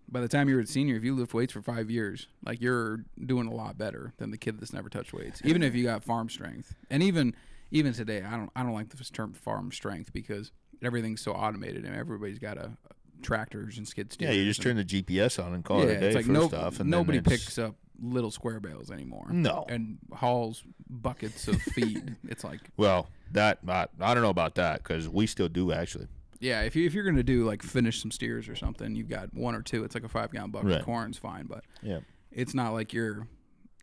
[0.09, 3.03] By the time you're a senior, if you lift weights for five years, like you're
[3.25, 5.41] doing a lot better than the kid that's never touched weights.
[5.43, 7.35] Even if you got farm strength, and even
[7.71, 11.83] even today, I don't I don't like this term farm strength because everything's so automated
[11.83, 12.77] and everybody's got a,
[13.21, 16.07] tractors and skid Yeah, you just turn the GPS on and call it a day
[16.07, 19.27] it's like first no, off, and nobody picks up little square bales anymore.
[19.31, 19.65] No.
[19.67, 22.15] and hauls buckets of feed.
[22.27, 26.07] it's like Well, that I, I don't know about that because we still do actually.
[26.39, 29.33] Yeah, if you if you're gonna do like finish some steers or something, you've got
[29.33, 29.83] one or two.
[29.83, 30.79] It's like a five gallon bucket Right.
[30.79, 31.99] of corn's fine, but Yeah.
[32.31, 33.27] it's not like you're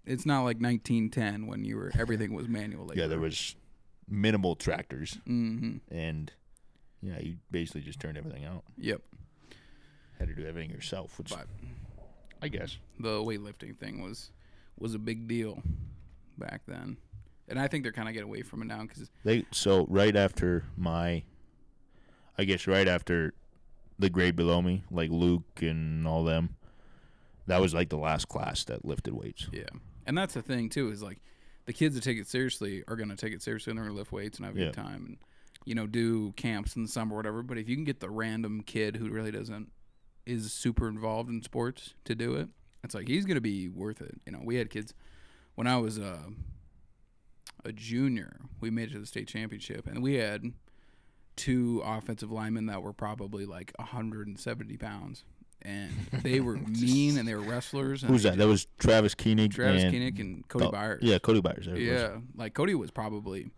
[0.07, 3.01] it's not like 1910 when you were everything was manual labor.
[3.01, 3.57] Yeah, there was
[4.09, 6.33] minimal tractors, hmm and
[7.03, 8.65] yeah, you basically just turned everything out.
[8.79, 9.03] Yep.
[10.19, 11.47] Had to do everything yourself, which But
[12.43, 12.77] I guess.
[13.01, 14.31] the weightlifting thing was
[14.79, 15.63] was a big deal
[16.39, 16.97] back then,
[17.49, 20.15] and I think they're kind of getting away from it now because They so right
[20.17, 21.23] after my,
[22.39, 23.33] I guess right after
[23.99, 26.57] the grade below me, like Luke and all them,
[27.47, 29.49] that was like the last class that lifted weights.
[29.53, 29.65] yeah,
[30.07, 31.19] and that's the thing too is like
[31.67, 34.13] the kids that take it seriously are gonna take it seriously and they're gonna lift
[34.13, 34.65] weights and have a Yeah.
[34.67, 35.17] good time and
[35.65, 37.43] you know do camps in the summer or whatever.
[37.43, 39.71] But if you can get the random kid who really doesn't
[40.27, 42.49] is super involved in sports to do it,
[42.83, 44.21] it's like he's gonna be worth it.
[44.27, 44.93] You know, we had kids
[45.55, 46.29] when I was uh,
[47.65, 48.41] a junior.
[48.61, 50.53] We made it to the state championship, and we had
[51.37, 55.25] two offensive linemen that were probably like 170 pounds,
[55.63, 55.91] and
[56.23, 58.03] they were mean and they were wrestlers.
[58.03, 58.39] And Who's that?
[58.39, 59.53] That was Travis Koenig.
[59.53, 61.03] Travis and, Kinnick and Cody oh, Byers.
[61.03, 61.67] Yeah, Cody Byers.
[61.67, 62.17] There yeah.
[62.37, 63.51] Like Cody was probably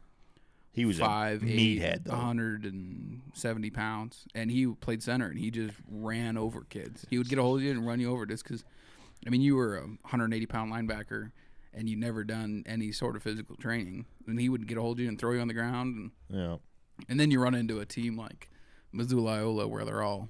[0.77, 2.13] he was five, a eight, meathead though.
[2.13, 7.07] 170 pounds, and he played center, and he just ran over kids.
[7.09, 8.65] He would get a hold of you and run you over just because.
[9.27, 11.33] I mean, you were a 180 pound linebacker,
[11.73, 14.99] and you'd never done any sort of physical training, and he would get a hold
[14.99, 16.57] of you and throw you on the ground, and Yeah,
[17.09, 18.51] and then you run into a team like
[18.93, 20.29] Missoula Loyola where they're all,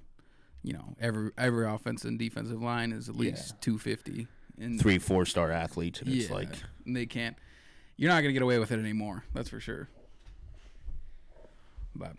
[0.62, 3.20] you know, every every offensive and defensive line is at Yeah.
[3.20, 4.26] least 250,
[4.58, 6.50] and three four star athletes, and it's like
[6.84, 7.36] and they can't.
[7.96, 9.24] You're not gonna get away with it anymore.
[9.32, 9.88] That's for sure.
[11.94, 12.12] But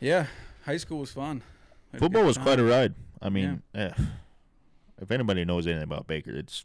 [0.00, 0.26] yeah,
[0.64, 1.42] high school was fun.
[1.92, 2.94] Had football was quite a ride.
[3.20, 3.92] I mean, eh,
[5.00, 6.64] if anybody knows anything about Baker, it's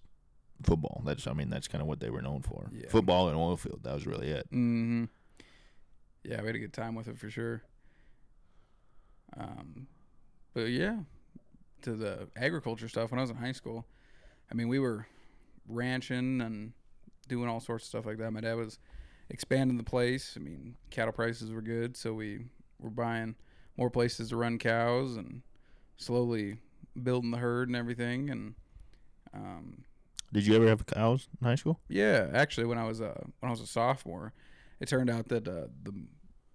[0.63, 1.01] football.
[1.05, 2.69] That's I mean that's kind of what they were known for.
[2.73, 2.89] Yeah.
[2.89, 3.81] Football and oil field.
[3.83, 4.47] That was really it.
[4.51, 5.05] Mm-hmm.
[6.27, 7.63] Yeah, we had a good time with it for sure.
[9.37, 9.87] Um,
[10.53, 10.97] but yeah,
[11.83, 13.85] to the agriculture stuff when I was in high school,
[14.51, 15.07] I mean, we were
[15.67, 16.73] ranching and
[17.27, 18.31] doing all sorts of stuff like that.
[18.31, 18.77] My dad was
[19.29, 20.33] expanding the place.
[20.35, 22.45] I mean, cattle prices were good, so we
[22.79, 23.35] were buying
[23.77, 25.43] more places to run cows and
[25.97, 26.59] slowly
[27.01, 28.29] building the herd and everything.
[28.29, 28.55] And
[29.33, 29.83] um,
[30.33, 31.79] Did you ever have cows in high school?
[31.87, 34.33] yeah, actually, when I was a when I was a sophomore,
[34.79, 35.93] it turned out that uh, the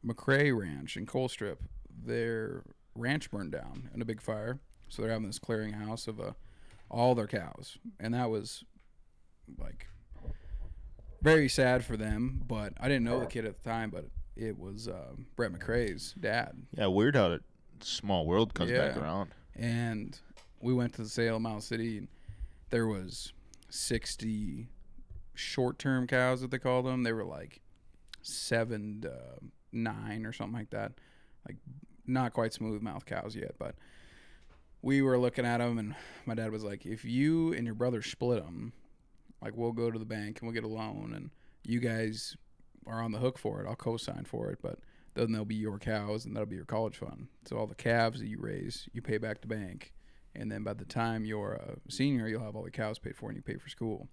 [0.04, 1.58] McRae Ranch in Colstrip,
[2.04, 2.62] their
[2.94, 4.58] ranch burned down in a big fire.
[4.88, 6.32] So they're having this clearinghouse of uh,
[6.90, 8.62] all their cows, and that was
[9.58, 9.86] like
[11.22, 12.42] very sad for them.
[12.46, 16.14] But I didn't know the kid at the time, but it was uh, Brett McRae's
[16.20, 17.42] dad, Yeah, weird how that
[17.80, 19.30] small world comes back around.
[19.56, 20.18] and
[20.60, 22.08] we went to the Salem Mountain City, and
[22.70, 23.32] there was
[23.70, 24.68] sixty
[25.34, 27.02] short-term cows that they call them.
[27.02, 27.60] They were like
[28.20, 29.14] seven to
[29.72, 30.92] nine or something like that,
[31.46, 31.56] like
[32.06, 33.74] not quite smooth mouth cows yet, but
[34.82, 35.94] we were looking at them, and
[36.26, 38.72] my dad was like, "If you and your brother split them,
[39.40, 41.30] like we'll go to the bank and we'll get a loan, and
[41.64, 42.36] you guys
[42.86, 43.68] are on the hook for it.
[43.68, 44.78] I'll co-sign for it, but."
[45.14, 47.28] Then they'll be your cows, and that'll be your college fund.
[47.44, 49.92] So all the calves that you raise, you pay back to bank,
[50.34, 53.28] and then by the time you're a senior, you'll have all the cows paid for,
[53.28, 54.08] and you pay for school.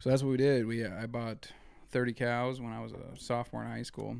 [0.00, 0.66] So that's what we did.
[0.66, 1.52] We uh, I bought
[1.90, 4.16] 30 cows when I was a sophomore in high school,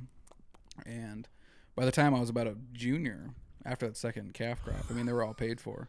[0.87, 1.29] and
[1.77, 3.31] by the time I was about a junior,
[3.65, 5.89] after that second calf crop, I mean they were all paid for,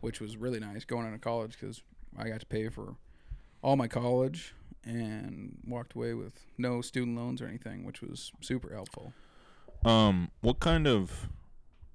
[0.00, 1.82] which was really nice going into college because
[2.18, 2.96] I got to pay for
[3.62, 4.54] all my college
[4.84, 9.12] and walked away with no student loans or anything, which was super helpful.
[9.84, 11.28] Um, what kind of?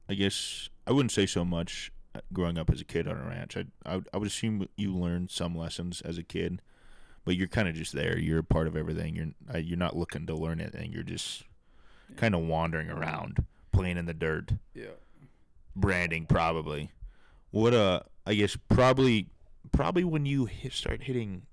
[0.09, 1.91] I guess I wouldn't say so much.
[2.15, 4.67] uh, Growing up as a kid on a ranch, I I, would- I would assume
[4.77, 6.61] you learned some lessons as a kid,
[7.25, 8.17] but you're kind of just there.
[8.17, 9.15] You're a part of everything.
[9.15, 10.91] You're uh, you're not looking to learn anything.
[10.93, 11.43] You're just
[12.15, 14.91] kind of wandering around, playing in the dirt, Yeah.
[15.75, 16.91] branding probably.
[17.51, 19.29] What uh, I guess probably
[19.71, 21.45] probably when you hit, start hitting,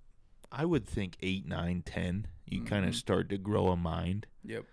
[0.52, 2.26] I would think eight, nine, ten.
[2.46, 2.88] You kind Mhm.
[2.88, 4.64] of start to grow a mind Yep.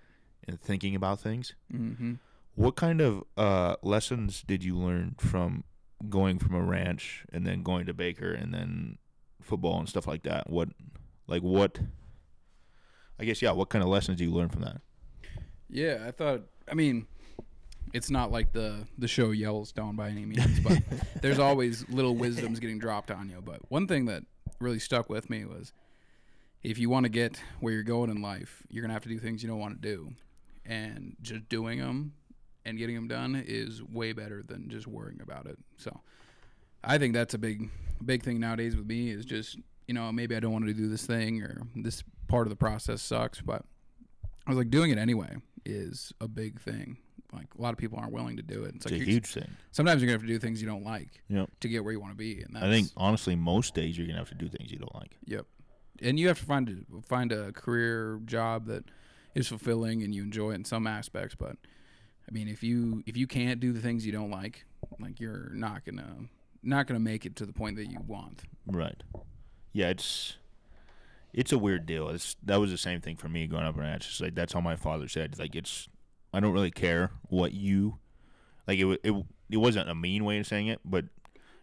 [0.48, 1.54] and thinking about things.
[1.74, 2.16] Mm-hmm.
[2.56, 5.64] What kind of uh, lessons did you learn from
[6.10, 8.98] going from a ranch and then going to Baker and then
[9.42, 10.50] football and stuff like that?
[10.50, 10.70] What,
[11.28, 11.80] like what?
[13.20, 13.52] I guess yeah.
[13.52, 14.82] What kind of lessons do you learn from that?
[15.72, 16.42] Yeah, I thought.
[16.70, 17.08] I mean,
[17.94, 20.80] it's not like the the show Yellowstone by any means, but
[21.22, 23.42] there's always little wisdoms getting dropped on you.
[23.42, 24.24] But one thing that
[24.60, 25.72] really stuck with me was,
[26.62, 29.18] if you want to get where you're going in life, you're gonna have to do
[29.18, 30.14] things you don't want to do,
[30.66, 32.14] and just doing them
[32.66, 35.58] and getting them done is way better than just worrying about it.
[35.78, 36.02] So,
[36.84, 37.70] I think that's a big
[38.04, 39.58] big thing nowadays with me is just
[39.88, 42.58] you know maybe I don't want to do this thing or this part of the
[42.58, 43.64] process sucks, but
[44.46, 46.98] I was like doing it anyway is a big thing.
[47.34, 48.76] like a lot of people aren't willing to do it.
[48.76, 49.50] It's, It's like a huge thing.
[49.72, 51.50] sometimes you're gonna have to do things you don't like Yep.
[51.62, 52.42] to get where you want to be.
[52.42, 54.94] And that's, I think honestly, most days you're gonna have to do things you don't
[54.96, 55.18] like.
[55.26, 55.46] Yep.
[56.02, 58.84] And you have to find a, find a career job that
[59.34, 61.36] is fulfilling and you enjoy it in some aspects.
[61.36, 61.56] But
[62.28, 64.66] I mean, if you if you can't do the things you don't like,
[65.00, 66.26] like you're not gonna
[66.64, 68.42] not gonna make it to the point that you want.
[68.68, 69.02] Right.
[69.72, 70.36] Yeah, it's
[71.34, 72.10] it's a weird deal.
[72.10, 74.08] It's that was the same thing for me growing up in ranch.
[74.10, 75.38] It's like that's how my father said.
[75.40, 75.88] Like it's
[76.34, 78.00] I don't really care what you
[78.68, 78.80] like.
[78.80, 79.14] It it
[79.50, 81.06] it wasn't a mean way of saying it, but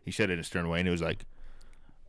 [0.05, 1.25] he said it in a stern way, and it was like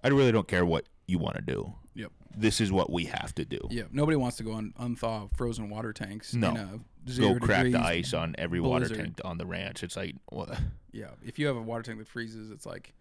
[0.03, 1.73] I really don't care what you want to do.
[1.95, 2.11] Yep.
[2.37, 3.59] This is what we have to do.
[3.69, 3.83] Yeah.
[3.91, 6.33] Nobody wants to go and unthaw frozen water tanks.
[6.33, 6.51] No.
[6.51, 6.79] In a
[7.17, 9.83] Go crack the ice on every water tank on the ranch.
[9.83, 10.57] It's like what?
[10.91, 11.09] Yeah.
[11.25, 12.93] If you have a water tank that freezes, it's like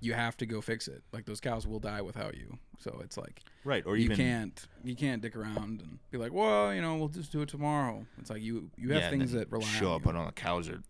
[0.00, 1.02] you have to go fix it.
[1.12, 2.58] Like those cows will die without you.
[2.78, 3.84] So it's like Right.
[3.86, 7.08] Or you even can't you can't dick around and be like, well, you know, we'll
[7.08, 8.06] just do it tomorrow.
[8.18, 10.10] It's like you you have yeah, things that rely show on up you.
[10.10, 10.82] and all the cows are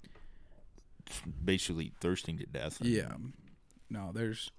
[1.45, 2.79] basically thirsting to death.
[2.81, 3.13] Yeah.
[3.89, 4.51] No, there's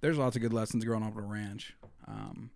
[0.00, 1.74] there's lots of good lessons growing up on a ranch.
[2.06, 2.50] Um,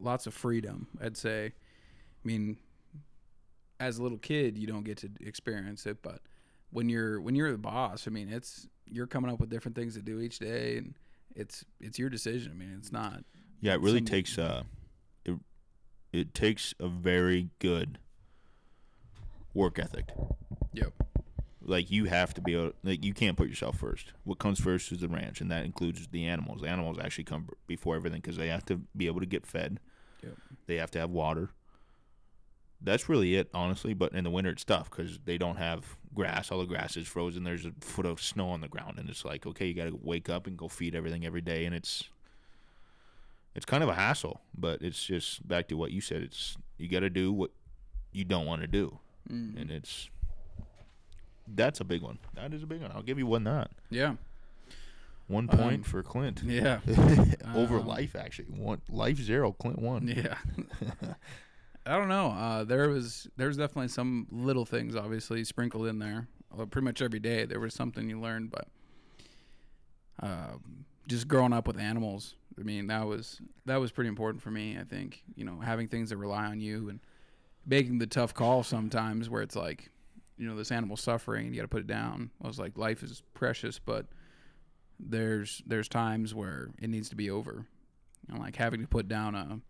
[0.00, 1.46] lots of freedom, I'd say.
[1.46, 2.58] I mean,
[3.80, 6.20] as a little kid, you don't get to experience it, but
[6.70, 9.94] when you're when you're the boss, I mean, it's you're coming up with different things
[9.94, 10.94] to do each day, and
[11.34, 12.52] it's it's your decision.
[12.52, 13.24] I mean, it's not.
[13.60, 14.62] Yeah, it really some- takes uh
[15.24, 15.34] it
[16.12, 17.98] it takes a very good
[19.52, 20.06] work ethic.
[20.72, 20.92] Yep.
[21.66, 24.12] Like you have to be able like you can't put yourself first.
[24.24, 26.60] What comes first is the ranch and that includes the animals.
[26.60, 29.80] The animals actually come before everything cuz they have to be able to get fed.
[30.22, 30.34] Yep.
[30.66, 31.50] They have to have water.
[32.84, 33.94] That's really it, honestly.
[33.94, 36.52] But in the winter, it's tough because they don't have grass.
[36.52, 37.42] All the grass is frozen.
[37.44, 39.98] There's a foot of snow on the ground, and it's like, okay, you got to
[40.02, 42.04] wake up and go feed everything every day, and it's
[43.54, 44.40] it's kind of a hassle.
[44.56, 46.22] But it's just back to what you said.
[46.22, 47.50] It's you got to do what
[48.12, 48.98] you don't want to do,
[49.32, 49.60] Mm.
[49.60, 50.10] and it's
[51.48, 52.18] that's a big one.
[52.34, 52.90] That is a big one.
[52.92, 54.16] I'll give you one that Yeah.
[55.26, 56.80] one Um, point for Clint Yeah.
[57.54, 58.14] over Um, life.
[58.16, 59.52] Actually, one life zero.
[59.52, 60.06] Clint one.
[60.08, 60.36] Yeah.
[61.86, 62.28] I don't know.
[62.28, 66.28] Uh, there was there was definitely some little things obviously sprinkled in there.
[66.50, 68.68] Although pretty much every day there was something you learned, but
[70.22, 72.36] um, just growing up with animals.
[72.58, 74.78] I mean, that was that was pretty important for me.
[74.78, 77.00] I think you know having things that rely on you and
[77.66, 79.90] making the tough call sometimes where it's like,
[80.36, 82.30] you know, this animal's suffering and you got to put it down.
[82.42, 84.06] I was like, life is precious, but
[84.98, 87.66] there's there's times where it needs to be over.
[88.28, 89.60] Know, like having to put down a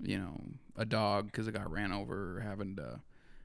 [0.00, 0.40] you know,
[0.76, 3.00] a dog because it got ran over, or having to,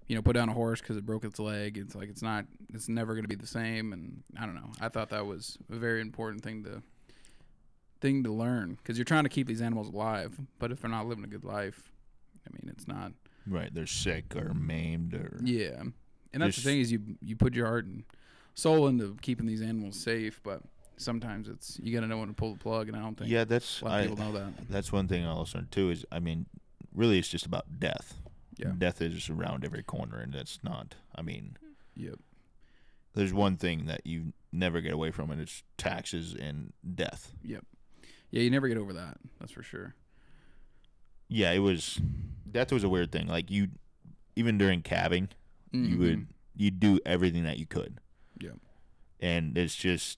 [0.08, 1.78] you know, put down a horse because it broke its leg.
[1.78, 3.94] It's like it's not, it's never going to be the same.
[3.94, 4.72] And I don't know.
[4.80, 6.82] I thought that was a very important thing to
[8.00, 11.08] thing to learn because you're trying to keep these animals alive, but if they're not
[11.08, 11.92] living a good life,
[12.48, 13.12] I mean, it's not.
[13.48, 15.82] Right, they're sick or maimed or Yeah,
[16.34, 18.04] and that's Just- the thing is you you put your heart and
[18.54, 20.62] soul into keeping these animals safe, but
[20.98, 23.30] sometimes it's you got to know when to pull the plug, and I don't think
[23.32, 23.44] yeah.
[23.46, 24.70] That's a lot of I, people know that.
[24.70, 25.90] that's one thing I also learned too.
[25.92, 26.46] Is I mean,
[26.94, 28.16] really, it's just about death.
[28.58, 28.72] Yeah.
[28.78, 30.96] death is around every corner, and that's not.
[31.16, 31.58] I mean,
[31.96, 32.16] Yep.
[33.14, 37.34] there's one thing that you never get away from, and it's taxes and death.
[37.44, 37.64] Yep.
[38.32, 39.18] Yeah, you never get over that.
[39.40, 39.94] That's for sure.
[41.30, 42.02] Yeah, it was.
[42.50, 43.28] Death was a weird thing.
[43.28, 43.68] Like you,
[44.36, 45.30] even during calving,
[45.72, 46.28] you would Mhm.
[46.56, 48.00] you do everything that you could.
[48.40, 48.52] Yeah.
[49.20, 50.18] And it's just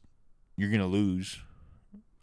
[0.60, 1.40] you're gonna lose.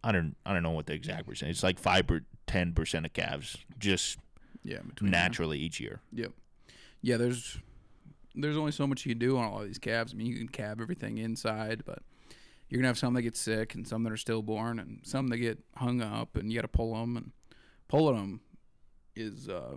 [0.04, 1.50] I don't I don't know what the exact percent.
[1.50, 4.18] It's like five or ten percent of calves just
[4.62, 6.00] Yeah, naturally each year.
[6.12, 6.32] Yep.
[7.02, 7.58] Yeah, there's
[8.34, 10.12] there's only so much you can do on all of these calves.
[10.12, 12.00] I mean, you can calve everything inside, but
[12.68, 15.38] you're gonna have some that get sick and some that are stillborn and some that
[15.38, 17.16] get hung up, and you got to pull them.
[17.16, 17.32] And
[17.88, 18.40] pulling them
[19.14, 19.76] is uh,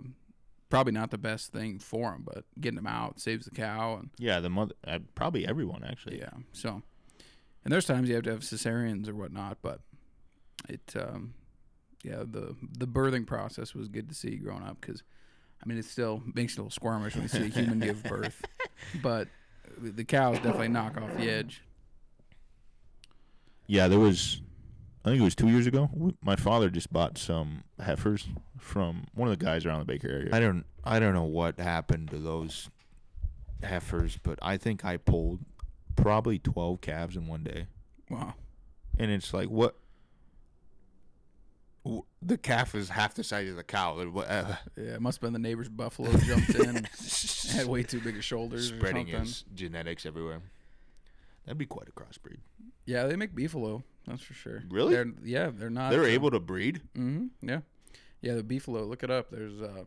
[0.68, 3.96] probably not the best thing for them, but getting them out saves the cow.
[3.96, 6.18] And Yeah, the mother uh, probably everyone actually.
[6.18, 6.82] yeah, so
[7.64, 9.80] and there's times you have to have cesareans or whatnot, but
[10.68, 11.34] it um,
[12.02, 15.02] yeah the the birthing process was good to see growing up because
[15.62, 18.02] I mean it still makes you a little squirmish when you see a human give
[18.04, 18.44] birth,
[19.02, 19.28] but
[19.78, 21.62] the cows definitely knock off the edge.
[23.66, 24.42] Yeah, there was.
[25.04, 25.88] I think it was two years ago.
[26.22, 28.28] My father just bought some heifers
[28.58, 30.30] from one of the guys around the Baker area.
[30.32, 30.64] I don't.
[30.84, 32.68] I don't know what happened to those
[33.62, 35.40] heifers, but I think I pulled
[36.02, 37.66] probably twelve calves in one day,
[38.08, 38.34] Wow.
[38.98, 39.76] and it's like what?
[42.22, 43.96] The calf is half the size of the cow.
[44.10, 46.84] Wa- uh, Yeah, it must have been the neighbor's buffalo jumped in,
[47.52, 50.42] had way too big of shoulders spreading his genetics everywhere.
[51.46, 52.36] That'd be quite a crossbreed.
[52.84, 53.82] Yeah, they make beefalo.
[54.06, 54.62] That's for sure.
[54.68, 54.94] Really?
[54.94, 55.90] They're, yeah, they're not.
[55.90, 56.82] They're uh, able to breed.
[56.96, 57.48] Mm-hmm.
[57.48, 57.60] Yeah,
[58.20, 58.34] yeah.
[58.34, 58.86] The beefalo.
[58.86, 59.30] Look it up.
[59.30, 59.84] There's uh,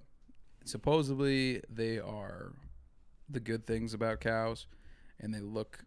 [0.65, 2.53] supposedly they are
[3.29, 4.65] the good things about cows,
[5.19, 5.85] and they look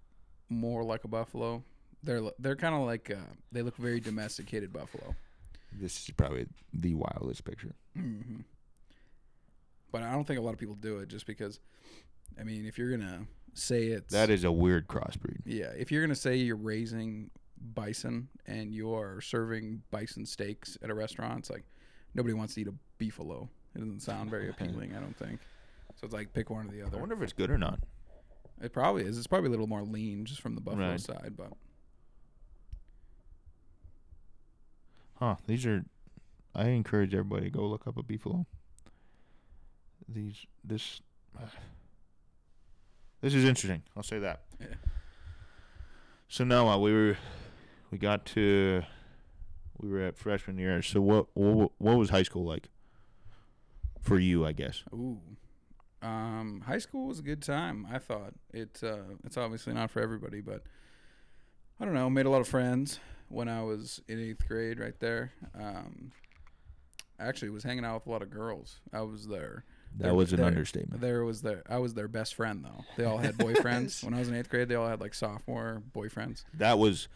[0.49, 1.63] more like a buffalo.
[2.03, 3.17] They're they're kind of like uh,
[3.53, 5.15] they look very domesticated buffalo.
[5.73, 7.75] This is probably the wildest picture.
[7.95, 8.41] hmm
[9.93, 11.61] But I don't think a lot of people do it just because.
[12.39, 15.41] I mean, if you're gonna say it's That is a weird crossbreed.
[15.47, 17.31] yeah, if you're gonna say you're raising
[17.75, 21.65] bison and you are serving bison steaks at a restaurant, it's like
[22.15, 23.49] nobody wants to eat a beefalo.
[23.75, 24.95] It doesn't sound very appealing.
[24.95, 25.41] I don't think.
[26.01, 26.97] So it's like pick one or the other.
[26.99, 27.81] I wonder if it's good or not.
[28.63, 29.19] It probably is.
[29.19, 31.01] It's probably a little more lean just from the buffalo Right.
[31.01, 31.53] side, but
[35.19, 35.37] Huh?
[35.47, 35.85] These are.
[36.55, 38.47] I encourage everybody to go look up a beefalo.
[40.09, 41.01] These this.
[43.21, 43.83] this is interesting.
[43.97, 44.43] I'll say that.
[44.61, 44.67] Yeah.
[46.29, 47.17] So now uh, we were,
[47.91, 48.83] we got to,
[49.79, 50.83] we were at freshman year.
[50.83, 52.69] So what what what was high school like?
[54.01, 54.85] For you, I guess.
[54.93, 55.19] ooh,
[56.03, 57.87] um, high school was a good time.
[57.91, 58.81] I thought it.
[58.83, 60.63] Uh, it's obviously not for everybody, but
[61.81, 62.09] I don't know.
[62.11, 64.79] Made a lot of friends when I was in eighth grade.
[64.79, 65.33] Right there.
[65.59, 66.13] Um,
[67.19, 68.81] actually, was hanging out with a lot of girls.
[68.93, 69.65] I was there.
[69.97, 71.01] That There- was an there- understatement.
[71.01, 71.63] There was their.
[71.69, 72.85] I was their best friend though.
[72.97, 74.69] They all had boyfriends when I was in eighth grade.
[74.69, 76.45] They all had like sophomore boyfriends.
[76.55, 77.09] That was.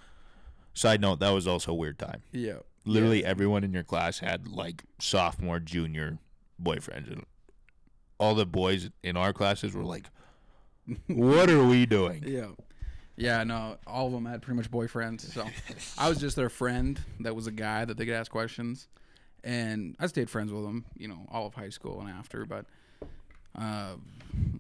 [0.73, 2.23] Side note: That was also a weird time.
[2.33, 2.59] Yeah.
[2.87, 6.19] Literally everyone in your class had like sophomore, junior
[6.63, 7.25] boyfriends, and
[8.21, 10.05] all the boys in our classes were like,
[11.09, 12.51] "What are we doing?" Yeah.
[13.17, 15.21] Yeah, no, all of them had pretty much boyfriends.
[15.21, 15.45] So
[15.99, 18.89] I was just their friend that was a guy that they could ask questions.
[19.45, 22.47] And I stayed friends with them, you know, all of high school and after.
[22.47, 22.65] But
[23.59, 23.97] uh,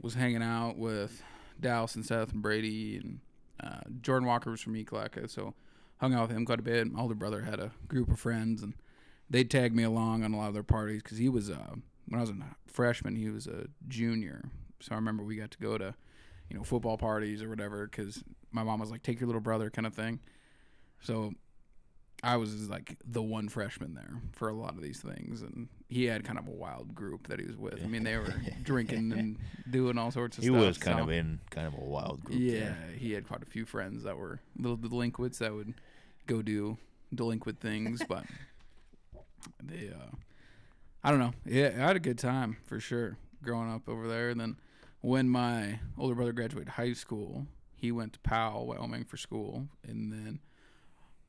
[0.03, 1.23] was hanging out with
[1.59, 2.99] Dallas and Seth and Brady.
[2.99, 3.21] And
[3.63, 5.31] uh, Jordan Walker was from Ekalaka.
[5.31, 5.55] So
[5.97, 6.93] hung out with him quite a bit.
[6.93, 8.63] My older brother had a group of friends.
[8.63, 8.75] And
[9.31, 11.77] they tagged me along on a lot of their parties because he was, uh,
[12.11, 12.35] when I was a
[12.67, 14.45] freshman, he was a junior.
[14.81, 15.95] So I remember we got to go to
[16.51, 19.71] you know, football parties or whatever because my mom was like, take your little brother
[19.71, 20.19] kind of thing.
[21.01, 21.33] So
[22.23, 25.43] I was like the one freshman there for a lot of these things.
[25.43, 27.81] And he had kind of a wild group that he was with.
[27.83, 28.35] I mean, they were
[28.65, 29.39] drinking and
[29.71, 30.61] doing all sorts of He stuff.
[30.61, 32.41] He was kind so- of in kind of a wild group.
[32.41, 32.77] yeah, there.
[32.99, 35.73] he had quite a few friends that were little delinquents that would
[36.27, 36.77] go do
[37.15, 38.25] delinquent things, but
[39.63, 40.17] they, uh,
[41.03, 41.33] I don't know.
[41.47, 44.31] Yeah, I had a good time for sure growing up over there.
[44.31, 44.57] And then
[45.01, 50.13] when my older brother graduated high school, he went to Powell, Wyoming for school, and
[50.13, 50.41] then.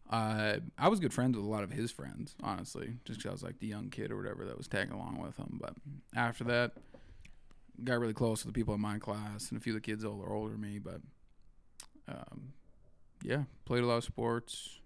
[0.10, 3.32] Uh, I was good friends with a lot of his friends, honestly, just because I
[3.32, 5.58] was like the young kid or whatever that was tagging along with him.
[5.62, 5.74] But
[6.14, 6.74] after that,
[7.84, 10.04] got really close with the people in my class and a few of the kids
[10.04, 10.80] older older than me.
[10.80, 11.00] But
[12.10, 12.54] um,
[13.24, 14.80] yeah, played a lot of sports.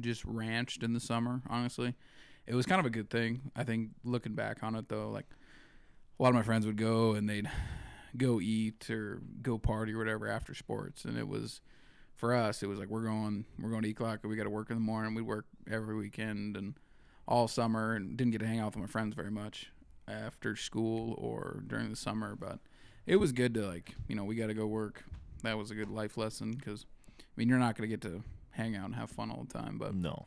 [0.00, 1.42] Just ranched in the summer.
[1.50, 1.94] Honestly,
[2.46, 3.50] it was kind of a good thing.
[3.54, 5.26] I think looking back on it though, like
[6.18, 7.50] a lot of my friends would go and they'd
[8.16, 11.60] go eat or go party or whatever after sports, and it was
[12.16, 12.62] for us.
[12.62, 14.24] It was like we're going we're going to Ekalaka.
[14.26, 15.14] We got to work in the morning.
[15.14, 16.74] We'd work every weekend and
[17.26, 19.70] all summer, and didn't get to hang out with my friends very much
[20.08, 22.34] after school or during the summer.
[22.34, 22.58] But
[23.06, 25.04] it was good to like you know we got to go work.
[25.42, 26.84] That was a good life lesson because
[27.18, 29.78] I mean you're not gonna get to hang out and have fun all the time,
[29.78, 30.26] but No,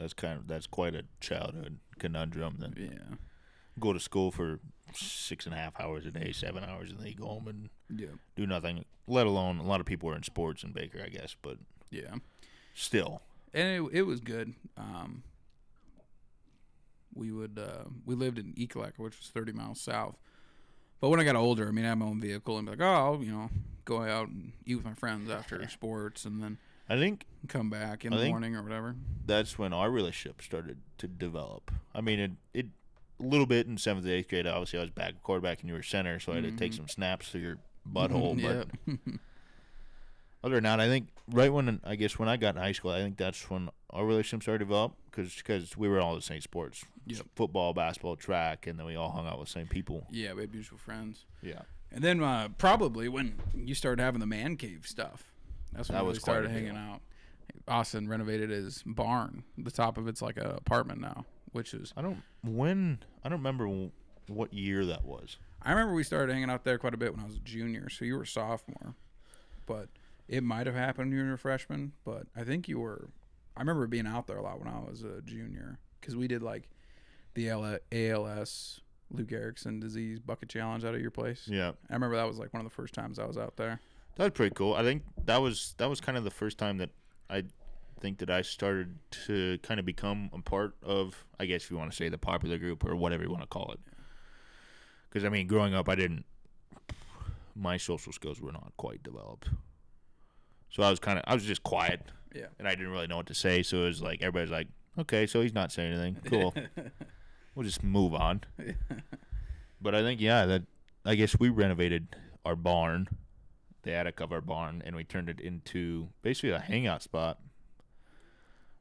[0.00, 2.56] that's kind of that's quite a childhood conundrum.
[2.58, 3.16] Then yeah,
[3.78, 4.60] go to school for
[4.94, 7.68] six and a half hours a day, seven hours, and then you go home and
[7.94, 8.86] yeah, do nothing.
[9.06, 11.58] Let alone a lot of people are in sports in Baker, I guess, but
[11.90, 12.14] yeah.
[12.74, 13.20] still,
[13.52, 14.54] and it, it was good.
[14.78, 15.22] Um,
[17.14, 20.16] we would uh, we lived in Ekalaka, which was 30 miles south.
[21.00, 22.80] But when I got older, I mean, I had my own vehicle and be like,
[22.82, 23.50] oh, I'll, you know,
[23.86, 26.58] go out and eat with my friends after sports, and then
[26.90, 28.96] I think come back in I the think- morning or whatever.
[29.24, 31.70] that's when our relationship started to develop.
[31.94, 32.66] I mean, it it
[33.18, 34.46] a little bit in seventh, and eighth grade.
[34.46, 36.76] Obviously, I was back quarterback and you were center, so I had to take Mhm.
[36.76, 37.58] some snaps through your
[37.90, 38.40] butthole.
[38.42, 38.94] But yeah,
[40.44, 42.90] other than that, I think right when I guess when I got in high school,
[42.90, 46.40] I think that's when our relationship started to develop because we were all the same
[46.40, 47.26] sports, Yep.
[47.36, 50.06] football, basketball, track, and then we all hung out with the same people.
[50.10, 51.24] yeah, we had mutual friends.
[51.42, 51.62] Yeah,
[51.92, 55.29] And then uh, probably when you started having the man cave stuff,
[55.72, 57.00] that's when That we really started hanging out.
[57.68, 59.44] Austin renovated his barn.
[59.58, 61.92] The top of it's like a apartment now, which is.
[61.96, 63.90] I don't when I don't remember w-
[64.28, 65.36] what year that was.
[65.62, 67.88] I remember we started hanging out there quite a bit when I was a junior,
[67.90, 68.94] so you were a sophomore,
[69.66, 69.88] but
[70.26, 71.92] it might have happened when you were a freshman.
[72.04, 73.10] But I think you were.
[73.56, 76.42] I remember being out there a lot when I was a junior because we did
[76.42, 76.70] like
[77.34, 78.80] the ALS
[79.10, 81.46] Lou Gehrig's disease bucket challenge out of your place.
[81.46, 83.80] Yeah, I remember that was like one of the first times I was out there.
[84.20, 84.74] That was pretty cool.
[84.74, 86.90] I think that was that was kind of the first time that
[87.30, 87.44] I
[88.00, 91.78] think that I started to kind of become a part of, I guess if you
[91.78, 93.80] want to say the popular group or whatever you want to call it.
[95.08, 96.26] Because I mean, growing up, I didn't.
[97.56, 99.48] my social skills were not quite developed.
[100.68, 102.02] So I was kind of I was just quiet
[102.34, 102.46] Yeah.
[102.58, 103.62] and I didn't really know what to say.
[103.62, 104.68] So it was like everybody's like,
[104.98, 106.18] okay, so he's not saying anything.
[106.26, 106.54] Cool.
[107.54, 108.42] we'll just move on.
[109.82, 110.64] But I think yeah, that
[111.06, 112.14] I guess we renovated
[112.44, 113.08] our barn,
[113.82, 117.38] the attic of our barn, and we turned it into basically a hangout spot.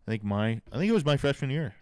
[0.08, 1.76] I think my I think it was my freshman year.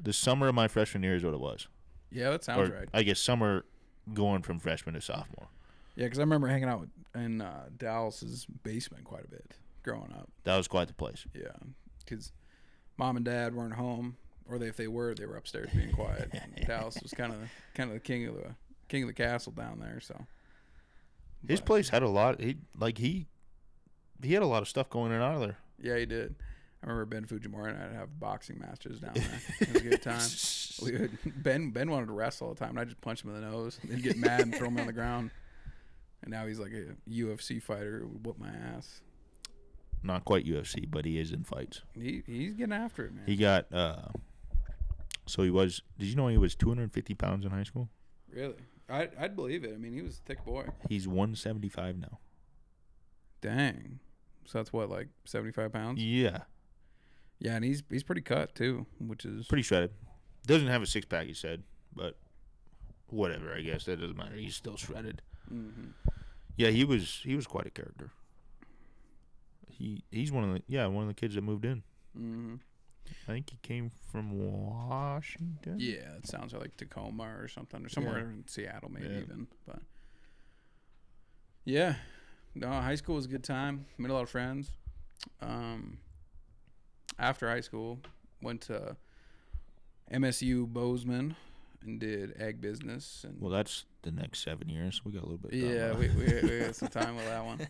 [0.00, 1.68] The summer of my freshman year is what it was.
[2.10, 2.88] yeah, that sounds or right.
[2.94, 3.64] I guess summer
[4.14, 5.48] going from freshman to sophomore.
[5.96, 9.44] Yeah, because I remember hanging out in uh, Dallas's basement quite a bit
[9.82, 10.28] growing up.
[10.44, 11.24] That was quite the place.
[11.34, 11.48] Yeah,
[12.04, 12.32] because
[12.96, 14.16] mom and dad weren't home,
[14.48, 16.32] or they, if they were, they were upstairs being quiet.
[16.66, 17.38] Dallas was kind of
[17.74, 18.54] kind of the king of the
[18.88, 20.00] king of the castle down there.
[20.00, 20.14] So
[21.46, 22.40] His But, place had a lot.
[22.40, 23.26] He like he
[24.22, 25.58] he had a lot of stuff going in and out of there.
[25.80, 26.34] Yeah, he did.
[26.82, 29.40] I remember Ben Fujimori and I'd have boxing matches down there.
[29.60, 30.20] It was a good time.
[30.80, 33.34] We would, ben Ben wanted to wrestle all the time, and I just punch him
[33.34, 33.80] in the nose.
[33.82, 35.32] He'd get mad and throw me on the ground.
[36.22, 39.00] And now he's like a UFC fighter, who would whoop my ass.
[40.04, 41.80] Not quite UFC, but he is in fights.
[41.94, 43.24] He he's getting after it, man.
[43.26, 44.02] He got uh
[45.26, 47.88] so he was did you know he was 250 pounds in high school?
[48.32, 48.54] really,
[48.88, 49.72] I I'd believe it.
[49.74, 50.66] I mean, he was a thick boy.
[50.88, 52.18] He's 175 now.
[53.40, 54.00] Dang.
[54.46, 56.02] So that's what like seventy five pounds.
[56.02, 56.38] Yeah,
[57.38, 59.90] Yeah, and he's he's pretty cut too, which is pretty shredded.
[60.46, 61.62] Doesn't have a six pack, he said,
[61.94, 62.16] but
[63.10, 63.52] whatever.
[63.54, 64.34] I guess that doesn't matter.
[64.36, 65.20] He's still shredded.
[65.48, 65.90] hmm
[66.56, 68.10] Yeah, he was he was quite a character.
[69.68, 71.82] He he's one of the yeah one of the kids that moved in.
[72.16, 72.54] hmm
[73.10, 75.76] I think he came from Washington.
[75.78, 78.24] Yeah, it sounds like Tacoma or something, or somewhere Yeah.
[78.24, 79.20] in Seattle, maybe Yeah.
[79.20, 79.46] even.
[79.66, 79.80] But
[81.64, 81.96] yeah,
[82.54, 83.86] no, high school was a good time.
[83.98, 84.70] Made a lot of friends.
[85.40, 85.98] Um,
[87.18, 88.00] after high school,
[88.40, 88.96] went to
[90.10, 91.36] MSU Bozeman
[91.82, 93.24] and did ag business.
[93.24, 95.04] And Well, that's the next seven years.
[95.04, 95.52] We got a little bit.
[95.54, 97.66] yeah, we, we, we had some time with that one.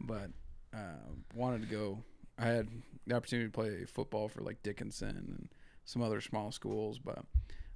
[0.00, 0.30] But
[0.74, 0.96] uh,
[1.34, 2.02] wanted to go.
[2.40, 2.68] I had
[3.06, 5.48] the opportunity to play football for like Dickinson and
[5.84, 7.18] some other small schools, but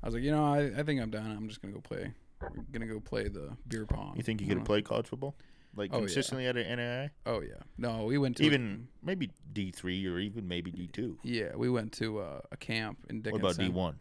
[0.03, 1.31] I was like, you know, I, I think I'm done.
[1.31, 2.13] I'm just gonna go play.
[2.43, 4.15] I'm gonna go play the beer pong.
[4.17, 4.73] You think you could don't have know.
[4.73, 5.35] played college football,
[5.77, 6.01] like Oh, yeah.
[6.01, 7.11] consistently at an NAI?
[7.27, 11.19] Oh yeah, no, we went to Even maybe D three or even maybe D two.
[11.23, 13.43] yeah, we went to uh, a camp in Dickinson.
[13.43, 13.99] What about D one?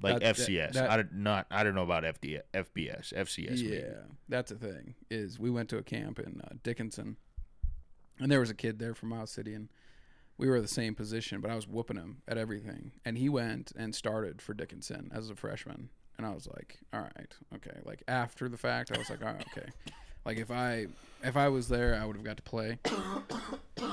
[0.00, 0.72] Like That- that- FCS.
[0.74, 1.46] that- I don't not.
[1.50, 3.12] I don't know about FD, FBS.
[3.12, 3.60] FCS.
[3.60, 3.84] yeah, maybe.
[4.28, 4.94] that's the thing.
[5.10, 7.16] Is we went to a camp in uh, Dickinson,
[8.20, 9.68] and there was a kid there from Miles City, and
[10.36, 13.72] we were the same position, but I was whooping him at everything, and he went
[13.76, 17.78] and started for Dickinson as a freshman, and I was like, all right, okay.
[17.84, 19.68] Like after the fact, I was like, all right, okay.
[20.24, 20.86] Like if I
[21.24, 22.78] if I was there, I would have got to play.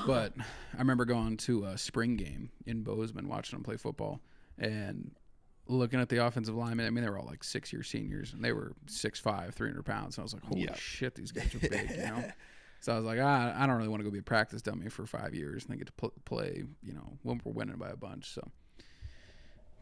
[0.06, 0.32] But
[0.74, 4.20] I remember going to a spring game in Bozeman, watching them play football,
[4.58, 5.12] and
[5.68, 6.86] looking at the offensive linemen.
[6.86, 10.16] I mean, they were all like six year seniors, and they were 6'5", 300 pounds.
[10.16, 10.74] And I was like, holy Yeah.
[10.74, 12.24] shit, these guys are big, you know.
[12.86, 14.88] So I was like, ah, I don't really want to go be a practice dummy
[14.88, 17.88] for five years and then get to pl- play, you know, when we're winning by
[17.88, 18.30] a bunch.
[18.32, 18.48] So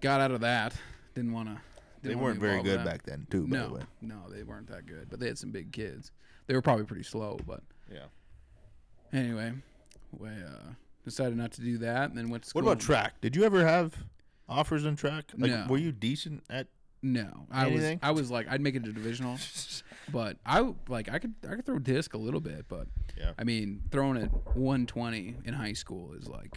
[0.01, 0.75] got out of that.
[1.15, 1.61] Didn't want to.
[2.03, 3.47] They weren't very good back then, too.
[3.47, 3.81] By the No, way.
[4.01, 6.13] no, they weren't that good, but they had some big kids.
[6.47, 7.61] They were probably pretty slow, but
[7.93, 8.07] Yeah.
[9.13, 9.53] anyway,
[10.19, 10.73] we uh,
[11.05, 13.21] decided not to do that, and then went to What about track?
[13.21, 13.95] Did you ever have
[14.49, 15.31] offers in track?
[15.37, 15.67] Like, No.
[15.69, 16.69] were you decent at?
[17.03, 17.99] No, I Anything?
[17.99, 18.09] was.
[18.09, 19.37] I was like, I'd make it to divisional,
[20.13, 22.87] but I like I could I could throw disc a little bit, but
[23.19, 23.33] Yeah.
[23.39, 26.57] I mean, throwing it 120 in high school is like,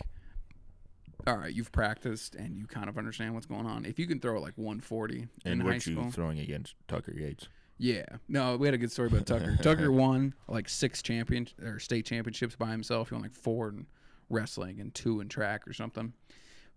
[1.26, 3.86] all right, you've practiced and you kind of understand what's going on.
[3.86, 6.76] If you can throw it like 140 in And high weren't you school, throwing against
[6.88, 7.48] Tucker Yates?
[7.80, 9.58] yeah, no, we had a good story about Tucker.
[9.62, 13.10] Tucker won like six champion or state championships by himself.
[13.10, 13.86] He won like four in
[14.30, 16.14] wrestling and two in track or something.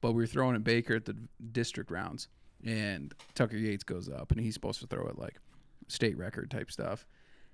[0.02, 1.16] But we were throwing at Baker at the
[1.52, 2.28] district rounds,
[2.64, 5.36] and Tucker Yates goes up, and he's supposed to throw it like
[5.90, 7.06] state record type stuff,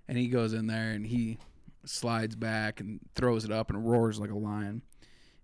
[0.08, 1.38] and he goes in there and he
[1.84, 4.82] slides back and throws it up and roars like a lion,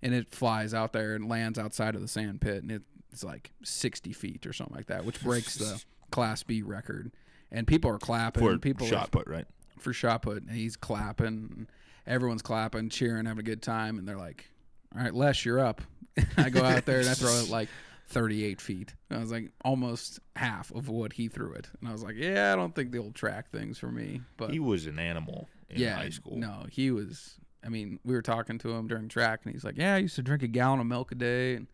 [0.03, 2.83] and it flies out there and lands outside of the sand pit, and
[3.13, 7.13] it's like 60 feet or something like that, which breaks the Class B record.
[7.51, 8.43] And people are clapping.
[8.43, 9.47] For and people are shot put, right?
[9.79, 11.27] for shot put, and he's clapping.
[11.27, 11.67] And
[12.07, 14.49] everyone's clapping, cheering, having a good time, and they're like,
[14.95, 15.83] "All right, Lesh, you're up."
[16.37, 17.69] I go out there and I throw it like
[18.13, 18.95] 38 feet.
[19.11, 22.15] And I was like almost half of what he threw it, and I was like,
[22.17, 25.49] "Yeah, I don't think the old track things for me." But He was an animal
[25.71, 26.37] in yeah, high school.
[26.37, 27.35] no, he was.
[27.65, 30.17] I mean, we were talking to him during track, and he's like, "Yeah, I used
[30.17, 31.67] to drink a gallon of milk a day," and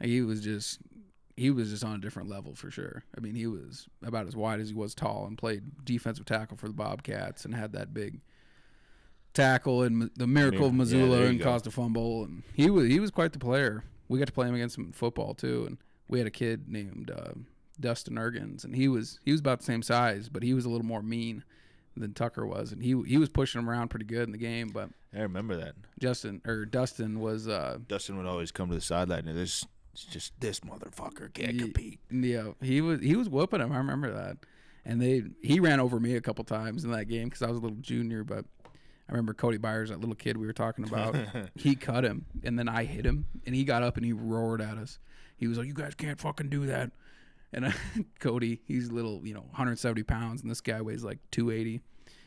[0.00, 0.78] he was just.
[1.38, 3.04] He was just on a different level for sure.
[3.14, 6.56] I mean, he was about as wide as he was tall and played defensive tackle
[6.56, 8.22] for the Bobcats and had that big
[9.34, 11.44] tackle and the miracle of Missoula you and go.
[11.44, 12.24] caused a fumble.
[12.24, 13.84] And he was he was quite the player.
[14.08, 15.78] We got to play him against him in football too, and
[16.08, 17.32] we had a kid named uh,
[17.80, 20.68] Dustin Ergens, and he was he was about the same size, but he was a
[20.68, 21.44] little more mean.
[21.96, 24.68] than Tucker was, and he he was pushing him around pretty good in the game.
[24.68, 25.74] But I remember that.
[25.98, 29.64] Justin or Dustin was uh Dustin would always come to the sideline and this
[29.94, 32.00] it's just this motherfucker can't compete.
[32.10, 33.72] yeah he was he was whooping him.
[33.72, 34.36] I remember that,
[34.84, 37.56] and they he ran over me a couple times in that game because I was
[37.58, 38.44] a little junior, but.
[39.08, 41.16] I remember Cody Byers, that little kid we were talking about.
[41.54, 44.60] he cut him, and then I hit him, and he got up and he roared
[44.60, 44.98] at us.
[45.36, 46.90] He was like, "You guys can't fucking do that."
[47.52, 47.72] And uh,
[48.18, 51.80] Cody, he's little, you know, 170 pounds, and this guy weighs like 280.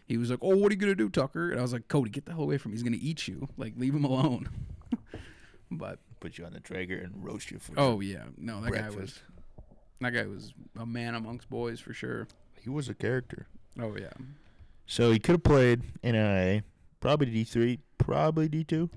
[0.07, 2.09] He was like, "Oh, what are you gonna do, Tucker?" And I was like, "Cody,
[2.09, 2.77] get the hell away from him.
[2.77, 3.49] He's gonna eat you.
[3.57, 4.49] Like, leave him alone."
[5.71, 8.89] but Put you on the Traeger and roast you for oh yeah, no, that guy
[8.89, 9.19] was
[10.01, 12.27] that guy was a man amongst boys for sure.
[12.61, 13.47] He was a character.
[13.79, 14.11] Oh yeah,
[14.91, 16.63] So he could have played in NIA,
[16.99, 18.89] probably D three, probably D two.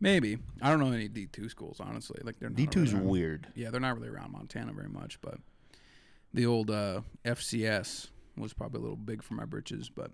[0.00, 0.38] maybe.
[0.60, 2.20] I don't know any D2 schools honestly.
[2.24, 3.46] Like they're D two is weird.
[3.54, 5.38] Yeah, they're not really around Montana very much, but
[6.34, 10.10] the old uh, FCS was probably a little big for my britches, but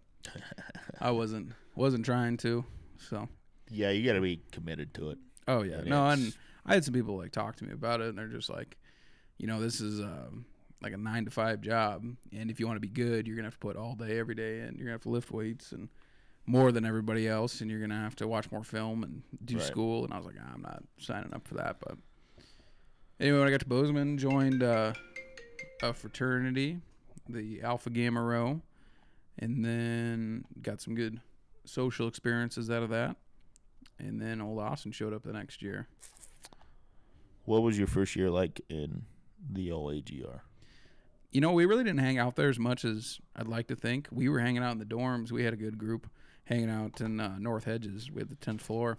[1.00, 2.64] I wasn't wasn't trying to.
[2.98, 3.28] So,
[3.70, 5.18] Yeah, you got to be committed to it.
[5.48, 6.34] oh yeah, And no, and
[6.66, 8.76] I had some people like talk to me about it, and they're just like,
[9.38, 10.44] you know, this is um,
[10.85, 13.47] like a nine to five job, and if you want to be good, you're gonna
[13.47, 15.89] have to put all day every day, and you're gonna have to lift weights and
[16.47, 19.65] more than everybody else, and you're gonna have to watch more film and do Right.
[19.65, 20.05] school.
[20.05, 21.81] And I was like, I'm not signing up for that.
[21.81, 21.97] But
[23.19, 24.93] anyway, when I got to Bozeman, joined uh,
[25.82, 26.81] a fraternity,
[27.31, 28.61] the Alpha Gamma Rho,
[29.39, 31.19] and then got some good
[31.65, 33.16] social experiences out of that.
[33.98, 35.89] And then old Austin showed up the next year.
[37.47, 39.06] What was your first year like in
[39.51, 40.43] the old AGR?
[41.35, 44.09] You know, we really didn't hang out there as much as I'd like to think.
[44.12, 45.32] We were hanging out in the dorms.
[45.32, 46.09] We had a good group
[46.44, 48.98] hanging out in uh, North Hedges with the tenth floor,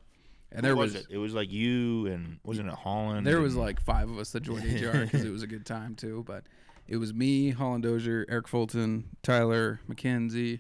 [0.52, 1.08] and there Who was, it?
[1.10, 3.26] It was like you and wasn't it Holland?
[3.26, 5.96] there was like five of us that joined HR because it was a good time
[5.96, 6.24] too.
[6.28, 6.44] But
[6.88, 10.60] it was me, Holland Dozier, Eric Fulton, Tyler McKenzie,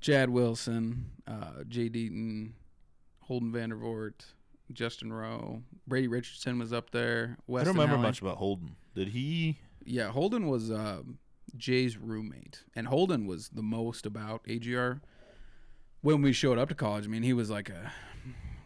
[0.00, 2.52] Chad Wilson, uh, Jay Deaton,
[3.20, 4.24] Holden Vandervoort,
[4.72, 7.38] Justin Rowe, Brady Richardson was up there.
[7.48, 8.02] I don't remember Alley.
[8.02, 8.74] much about Holden.
[8.94, 9.58] Did he?
[9.90, 11.18] Yeah, Holden was um,
[11.56, 15.00] Jay's roommate, and Holden was the most about AGR.
[16.02, 17.92] When we showed up to college, I mean, he was like a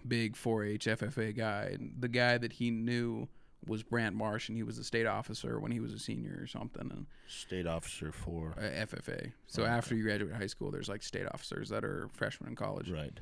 [0.06, 1.70] big 4-H FFA guy.
[1.72, 3.26] And the guy that he knew
[3.66, 6.46] was Brant Marsh, and he was a state officer when he was a senior or
[6.46, 9.32] something, and State officer for uh, FFA.
[9.46, 9.70] So Okay.
[9.72, 12.90] after you graduate high school, there's like state officers that are freshmen in college.
[12.90, 13.18] right.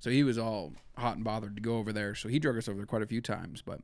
[0.00, 2.14] So he was all hot and bothered to go over there.
[2.14, 3.80] So he drug us over there quite a few times, but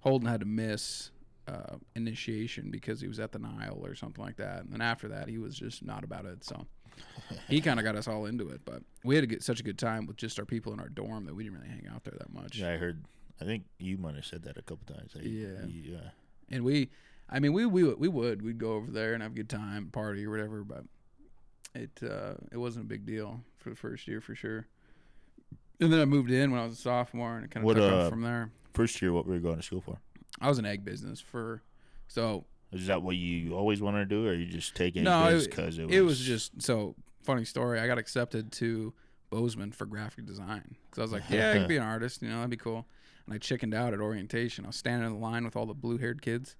[0.00, 1.10] Holden had to miss
[1.48, 4.60] uh, initiation because he was at the Nile or something like that.
[4.64, 6.44] And then after that, he was just not about it.
[6.44, 6.66] So
[7.48, 8.62] he kind of got us all into it.
[8.64, 10.88] But we had to get such a good time with just our people in our
[10.88, 12.58] dorm that we didn't really hang out there that much.
[12.58, 13.04] Yeah, I heard.
[13.40, 15.12] I think you might have said that a couple times.
[15.14, 15.66] Like, Yeah.
[15.68, 15.98] Yeah.
[16.50, 16.90] And we,
[17.28, 19.48] I mean, we we would- we would we'd go over there and have a good
[19.50, 20.64] time, party or whatever.
[20.64, 20.84] But
[21.74, 24.66] it uh, it wasn't a big deal for the first year for sure.
[25.80, 27.92] And then I moved in when I was a sophomore, and it kind of took
[27.92, 28.50] uh, off from there.
[28.72, 29.98] First year, what were you going to school for?
[30.40, 31.62] I was in ag business for,
[32.08, 35.28] so Is that what you always wanted to do, or you just take it No,
[35.28, 35.94] it- because it was?
[35.96, 37.80] it was just so funny story.
[37.80, 38.92] I got accepted to
[39.30, 42.28] Bozeman for graphic design because I was like, yeah, I could be an artist, you
[42.28, 42.86] know, that'd be cool.
[43.26, 44.64] And I chickened out at orientation.
[44.64, 46.54] I was standing in the line with all the blue haired kids,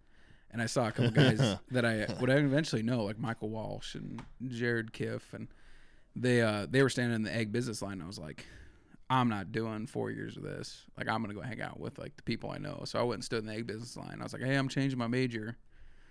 [0.51, 1.39] and I saw a couple guys
[1.71, 5.47] that I would eventually know, like Michael Walsh and Jared Kiff, and
[6.17, 8.01] they uh, they were standing in the ag business line.
[8.03, 8.45] I was like,
[9.09, 10.85] I'm not doing four years of this.
[10.97, 12.83] Like I'm gonna go hang out with like the people I know.
[12.85, 14.19] So I went and stood in the ag business line.
[14.21, 15.57] I was like, hey, I'm changing my major.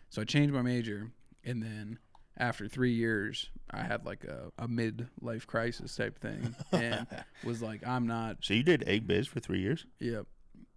[0.10, 1.12] So I changed my major,
[1.44, 2.00] and then
[2.38, 7.08] after three years, I had like a, a midlife crisis type thing, and
[7.44, 8.38] was like, I'm not.
[8.42, 9.86] So you did ag biz for three years.
[10.00, 10.28] Yep.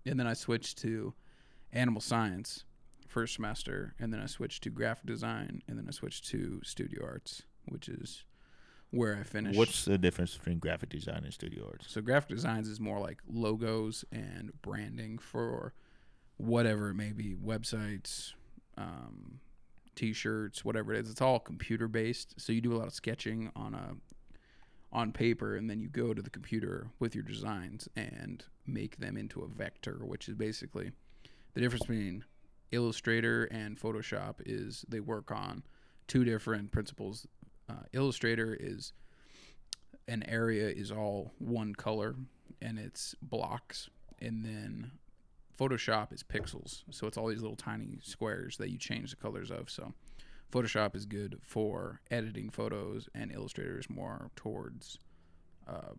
[0.06, 1.14] And then I switched to
[1.72, 2.64] animal science
[3.06, 7.04] first semester, and then I switched to graphic design, and then I switched to studio
[7.04, 8.24] arts, which is
[8.90, 9.58] where I finished.
[9.58, 11.86] What's the difference between graphic design and studio arts?
[11.90, 15.74] So graphic designs is more like logos and branding for
[16.36, 18.32] whatever it may be, websites,
[18.76, 19.40] um,
[19.94, 21.10] t-shirts, whatever it is.
[21.10, 22.40] It's all computer based.
[22.40, 23.96] So you do a lot of sketching on a
[24.90, 29.18] on paper and then you go to the computer with your designs and make them
[29.18, 30.92] into a vector, which is basically
[31.52, 32.24] the difference between
[32.70, 35.62] Illustrator and Photoshop is they work on
[36.06, 37.26] two different principles.
[37.68, 38.92] Uh, Illustrator is
[40.06, 42.14] an area is all one color
[42.62, 43.90] and it's blocks
[44.20, 44.90] and then
[45.58, 46.82] photoshop is pixels.
[46.90, 49.68] So it's all these little tiny squares that you change the colors of.
[49.68, 49.92] So
[50.52, 54.98] photoshop is good for editing photos and illustrator is more towards
[55.68, 55.92] uh,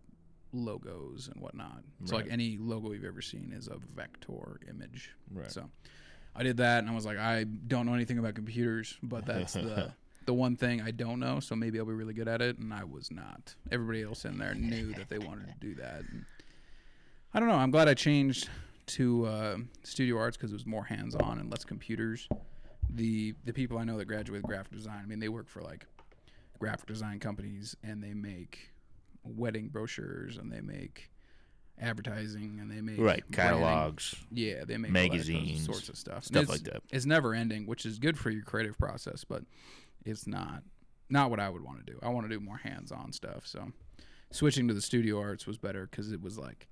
[0.52, 1.84] logos and whatnot.
[2.04, 5.10] So like any logo you've ever seen is a vector image.
[5.32, 5.50] Right.
[5.50, 5.70] so
[6.34, 9.52] I did that, and I was like, I don't know anything about computers, but that's
[9.54, 9.92] the
[10.26, 12.72] the one thing I don't know, so maybe I'll be really good at it, and
[12.72, 13.54] I was not.
[13.72, 16.00] Everybody else in there knew that they wanted to do that.
[16.10, 16.24] And
[17.32, 17.54] I don't know.
[17.56, 18.48] I'm glad I changed
[18.88, 22.28] to uh, studio arts because it was more hands-on and less computers.
[22.92, 25.62] The the people I know that graduate with graphic design, I mean, they work for
[25.62, 25.86] like
[26.58, 28.72] graphic design companies, and they make
[29.24, 31.10] wedding brochures, and they make
[31.80, 33.24] advertising, and they make Right.
[33.30, 33.60] branding.
[33.62, 34.14] Catalogs.
[34.30, 36.16] Yeah, they make all magazines, sorts of stuff.
[36.16, 36.82] And stuff like that.
[36.90, 39.44] It's never ending, which is good for your creative process, but
[40.04, 40.62] it's not
[41.08, 41.98] not what I would want to do.
[42.02, 43.46] I want to do more hands-on stuff.
[43.46, 43.72] So
[44.30, 46.68] switching to the studio arts was better because it was like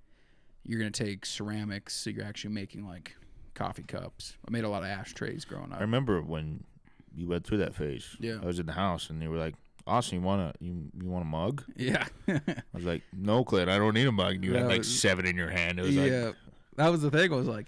[0.65, 3.17] you're gonna take ceramics, so you're actually making like
[3.55, 4.37] coffee cups.
[4.47, 5.79] I made a lot of ashtrays growing up.
[5.79, 6.65] I remember when
[7.17, 8.17] you went through that phase.
[8.21, 8.39] Yeah.
[8.43, 9.55] I was in the house and they were like,
[9.87, 12.41] "Austin, you want a you you want a mug?" Yeah, I
[12.73, 15.27] was like, "No, Clint, I don't need a mug." And you had like was- seven
[15.27, 15.79] in your hand.
[15.79, 16.33] It was yeah.
[16.77, 17.33] that was the thing.
[17.33, 17.67] I was like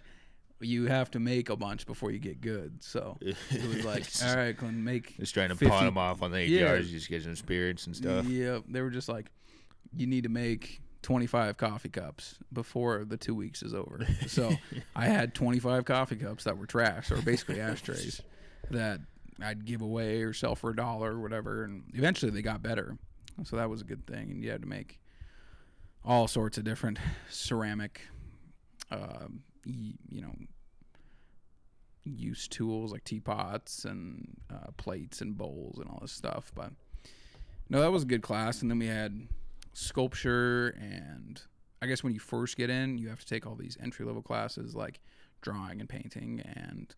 [0.61, 2.83] you have to make a bunch before you get good.
[2.83, 6.23] So it was like, all right, Clint, make just trying to 50 pawn them off
[6.23, 6.77] on the Yeah.
[6.77, 8.27] AGRs, just get some spirits and stuff.
[8.27, 9.31] Yeah, they were just like,
[9.97, 14.07] you need to make 25 coffee cups before the two weeks is over.
[14.27, 14.53] So
[14.95, 18.21] I had 25 coffee cups that were trash, or basically ashtrays,
[18.71, 19.01] that
[19.43, 21.65] I'd give away or sell for a dollar or whatever.
[21.65, 22.99] And eventually they got better.
[23.45, 24.31] So that was a good thing.
[24.31, 25.01] And you had to make
[26.05, 26.99] all sorts of different
[27.31, 28.03] ceramic,
[28.91, 28.99] y-
[29.65, 30.35] you know,
[32.05, 36.53] use tools like teapots and uh, plates and bowls and all this stuff.
[36.55, 36.73] But
[37.69, 38.63] no, that was a good class.
[38.63, 39.29] And then we had
[39.73, 41.41] sculpture and
[41.83, 44.23] I guess when you first get in, you have to take all these entry level
[44.23, 45.01] classes like
[45.41, 46.95] drawing and painting and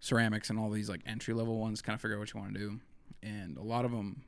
[0.00, 1.82] ceramics and all these like entry level ones.
[1.82, 2.80] Kind of figure out what you want to do,
[3.22, 4.22] and a lot of them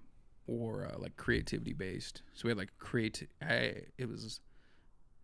[0.46, 2.22] were uh, like creativity based.
[2.34, 3.28] So we had like create.
[3.40, 4.40] I it was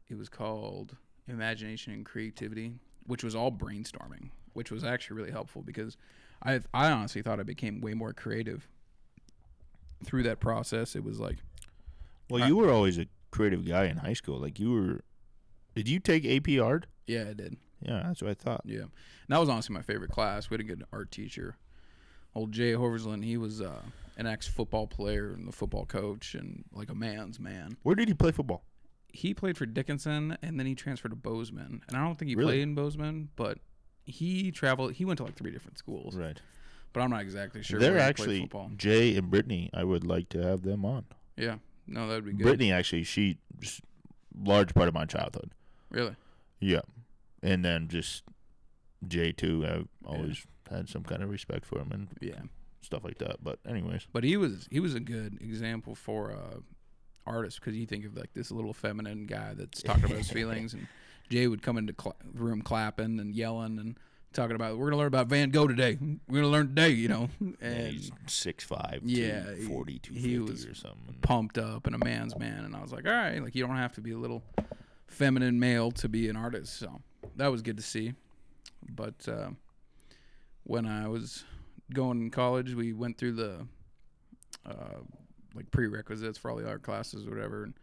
[0.08, 0.96] it was called
[1.28, 2.72] imagination and creativity,
[3.06, 5.96] which was all brainstorming, which was actually really helpful because
[6.42, 8.68] I I honestly thought I became way more creative
[10.04, 10.94] through that process.
[10.94, 11.38] It was like
[12.30, 14.38] Well, I- you were always a creative guy in high school.
[14.38, 15.00] Like you were.
[15.74, 16.86] Did you take AP art?
[17.06, 17.56] yeah, I did.
[17.82, 18.62] Yeah, that's what I thought.
[18.64, 18.90] Yeah, and
[19.28, 20.48] that was honestly my favorite class.
[20.48, 21.56] We had a good art teacher,
[22.34, 23.22] old Jay Hoversland.
[23.24, 23.82] He was uh,
[24.16, 27.76] an ex football player and the football coach, and like a man's man.
[27.82, 28.64] Where did he play football?
[29.16, 31.82] He played for Dickinson, and then he transferred to Bozeman.
[31.88, 32.52] And I don't think he Really?
[32.54, 33.58] played in Bozeman, but
[34.04, 34.92] he traveled.
[34.94, 36.40] He went to like three different schools, Right.
[36.92, 37.80] but I'm not exactly sure.
[37.80, 38.48] They're actually.
[38.76, 39.70] Jay and Brittany.
[39.72, 41.06] I would like to have them on.
[41.36, 42.42] Yeah, no, that would be good.
[42.42, 43.80] Brittany actually, she just
[44.38, 45.50] large part of my childhood.
[45.90, 46.14] really?
[46.60, 46.80] Yeah,
[47.42, 48.22] and then just
[49.06, 49.64] Jay too.
[49.66, 52.42] I've always had some kind of respect for him and Yeah.
[52.80, 53.42] stuff like that.
[53.42, 56.60] But anyways, But he was he was a good example for uh,
[57.26, 60.74] artists because you think of like this little feminine guy that's talking about his feelings,
[60.74, 60.86] and
[61.28, 63.98] Jay would come into cl- the room clapping and yelling and
[64.32, 65.98] talking about we're gonna learn about Van Gogh today.
[66.28, 70.38] We're gonna learn today, you know, and and he's six five, Yeah, he- 40, he
[70.38, 71.14] was 250 or something.
[71.22, 72.64] pumped up and a man's man.
[72.64, 74.42] And I was like, all right, like you don't have to be a little
[75.06, 76.76] feminine male to be an artist.
[76.78, 77.00] So
[77.36, 78.12] that was good to see.
[78.88, 79.50] But uh,
[80.64, 81.44] when I was
[81.92, 83.66] going in college, we went through the
[84.64, 85.00] uh,
[85.56, 87.64] like prerequisites for all the art classes or whatever.
[87.64, 87.74] And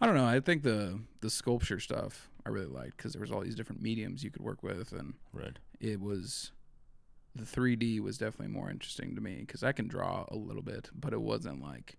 [0.00, 0.26] I don't know.
[0.26, 3.82] I think the the sculpture stuff I really liked because there was all these different
[3.82, 5.58] mediums you could work with, and Right.
[5.80, 6.52] it was
[7.36, 10.90] the 3D was definitely more interesting to me because I can draw a little bit,
[10.94, 11.96] but it wasn't like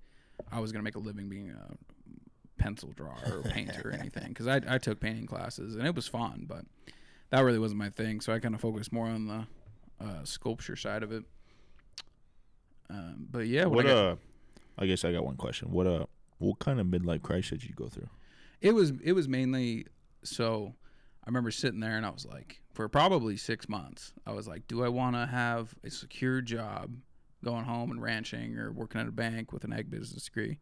[0.52, 1.76] I was gonna make a living being a
[2.58, 4.30] pencil drawer or painter or anything.
[4.30, 6.66] Because I I took painting classes and it was fun, but
[7.30, 8.20] that really wasn't my thing.
[8.20, 9.48] So I kind of focused more on the
[10.04, 11.24] uh, sculpture side of it.
[12.90, 14.16] Um, but yeah, What I got- uh?
[14.82, 15.72] I guess I got one question.
[15.72, 16.06] What uh?
[16.40, 18.10] What kind of midlife crisis did you go through?
[18.62, 19.86] It was it was mainly
[20.24, 20.74] so
[21.24, 24.68] I remember sitting there and I was like for probably 6 months I was like
[24.68, 26.92] do I want to have a secure job
[27.44, 30.60] going home and ranching or working at a bank with an ag business degree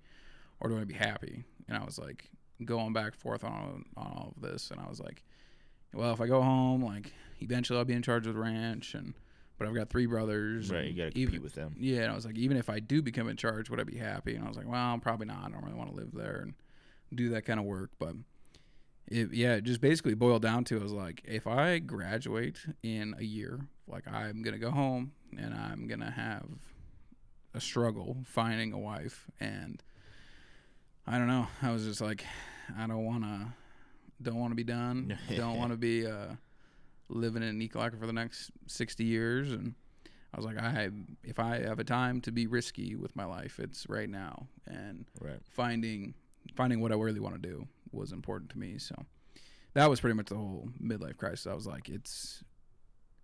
[0.60, 2.30] or do I be happy and I was like
[2.64, 5.24] going back forth on on all of this and I was like
[5.94, 9.14] well if I go home like eventually I'll be in charge of the ranch and
[9.60, 10.86] but I've got three brothers Right.
[10.88, 11.76] You got to even- compete with them.
[11.78, 13.98] yeah, and I was like, even if I do become in charge, would I be
[13.98, 14.34] happy?
[14.36, 15.46] And I was like, well, probably not.
[15.46, 16.54] I don't really want to live there and
[17.14, 17.92] do that kind of work.
[18.00, 18.16] But
[19.08, 23.16] it, yeah, it just basically boiled down to I was like, if I graduate in
[23.20, 26.46] a year, like I'm gonna go home and I'm gonna have
[27.54, 29.82] a struggle finding a wife, and
[31.08, 31.48] I don't know.
[31.62, 32.24] I was just like,
[32.78, 33.48] I don't want to,
[34.22, 35.18] don't want to be done.
[35.36, 36.36] don't want to be uh,
[37.10, 39.74] living in Ekalaka for the next sixty years, and
[40.34, 40.90] I was like, I
[41.24, 45.06] if I have a time to be risky with my life, it's right now, and
[45.20, 45.40] Right.
[45.50, 46.14] finding
[46.56, 48.78] finding what I really want to do was important to me.
[48.78, 48.96] So
[49.74, 51.48] that was pretty much the whole midlife crisis.
[51.48, 52.44] I was like, it's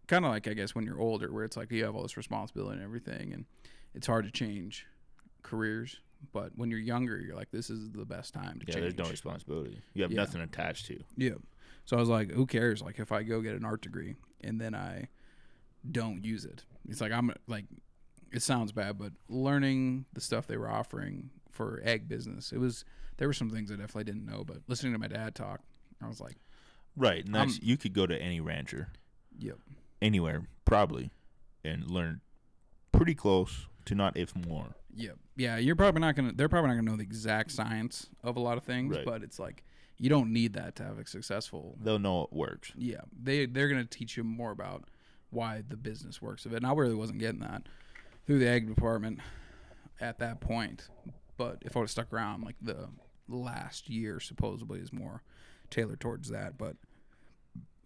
[0.07, 2.18] kind of like I guess when you're older, where it's like you have all this
[2.18, 3.45] responsibility and everything, and
[3.94, 4.86] it's hard to change
[5.44, 5.99] careers.
[6.34, 8.95] But when you're younger, you're like, this is the best time to Yeah, change.
[8.95, 9.82] there's no responsibility.
[9.94, 10.22] You have Yeah.
[10.22, 11.03] nothing attached to.
[11.18, 11.34] Yeah.
[11.86, 12.82] So I was like, who cares?
[12.82, 15.10] Like if I go get an art degree and then I
[15.90, 17.66] don't use it, it's like I'm like,
[18.32, 22.84] it sounds bad, but learning the stuff they were offering for ag business, it was
[23.18, 25.62] there were some things I definitely didn't know, but listening to my dad talk,
[26.02, 26.36] I was like,
[26.98, 28.88] Right, Um, you could go to any rancher,
[29.38, 29.57] yep,
[30.02, 31.12] anywhere probably,
[31.64, 32.22] and learn
[32.94, 34.76] pretty close to not if more.
[34.95, 35.57] yep, yeah.
[35.57, 36.32] You're probably not gonna.
[36.34, 39.06] They're probably not gonna know the exact science of a lot of things, Right.
[39.06, 39.64] but it's like
[39.97, 42.72] you don't need that to have a successful They'll know it works.
[42.76, 44.85] yeah, they they're gonna teach you more about
[45.30, 46.57] why the business works of it.
[46.57, 47.63] And I really wasn't getting that
[48.26, 49.19] through the ag department
[49.99, 50.88] at that point.
[51.38, 52.88] But if I would have stuck around, like the
[53.27, 55.23] last year supposedly is more
[55.69, 56.57] tailored towards that.
[56.57, 56.76] But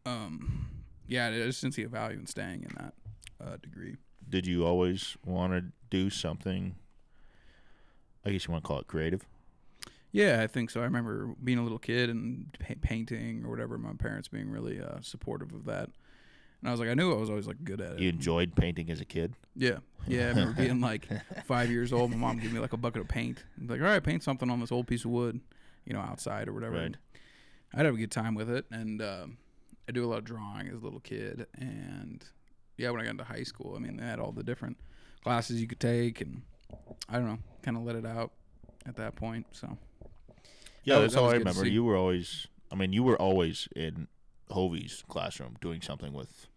[0.06, 0.70] um,
[1.08, 2.94] yeah, I just didn't see a value in staying in that
[3.44, 3.96] uh, degree.
[4.28, 6.76] Did you always want to do something?
[8.26, 9.26] I guess you want to call it creative.
[10.12, 10.82] Yeah, I think so.
[10.82, 13.78] I remember being a little kid and pa- painting or whatever.
[13.78, 15.90] My parents being really uh, supportive of that.
[16.62, 18.00] And I was like, I knew I was always like good at it.
[18.00, 19.34] You enjoyed painting as a kid.
[19.56, 19.78] Yeah.
[20.08, 20.26] Yeah.
[20.26, 21.08] I remember being like
[21.46, 22.12] five years old.
[22.12, 23.44] My mom gave me like a bucket of paint.
[23.58, 25.40] Be like, all right, paint something on this old piece of wood,
[25.86, 26.76] you know, outside or whatever.
[26.76, 26.86] Right.
[26.86, 26.98] And
[27.74, 28.66] I'd have a good time with it.
[28.72, 29.38] And um,
[29.88, 31.46] I do a lot of drawing as a little kid.
[31.56, 32.26] And
[32.78, 34.78] yeah, when I got into high school, I mean, they had all the different
[35.24, 36.20] classes you could take.
[36.20, 36.42] And
[37.08, 38.32] I don't know, kind of let it out
[38.86, 39.46] at that point.
[39.52, 39.78] So
[40.90, 41.68] Yeah, that's was- that all I remember.
[41.68, 44.08] You were always, I mean, you were always in
[44.50, 46.48] Hovey's classroom doing something with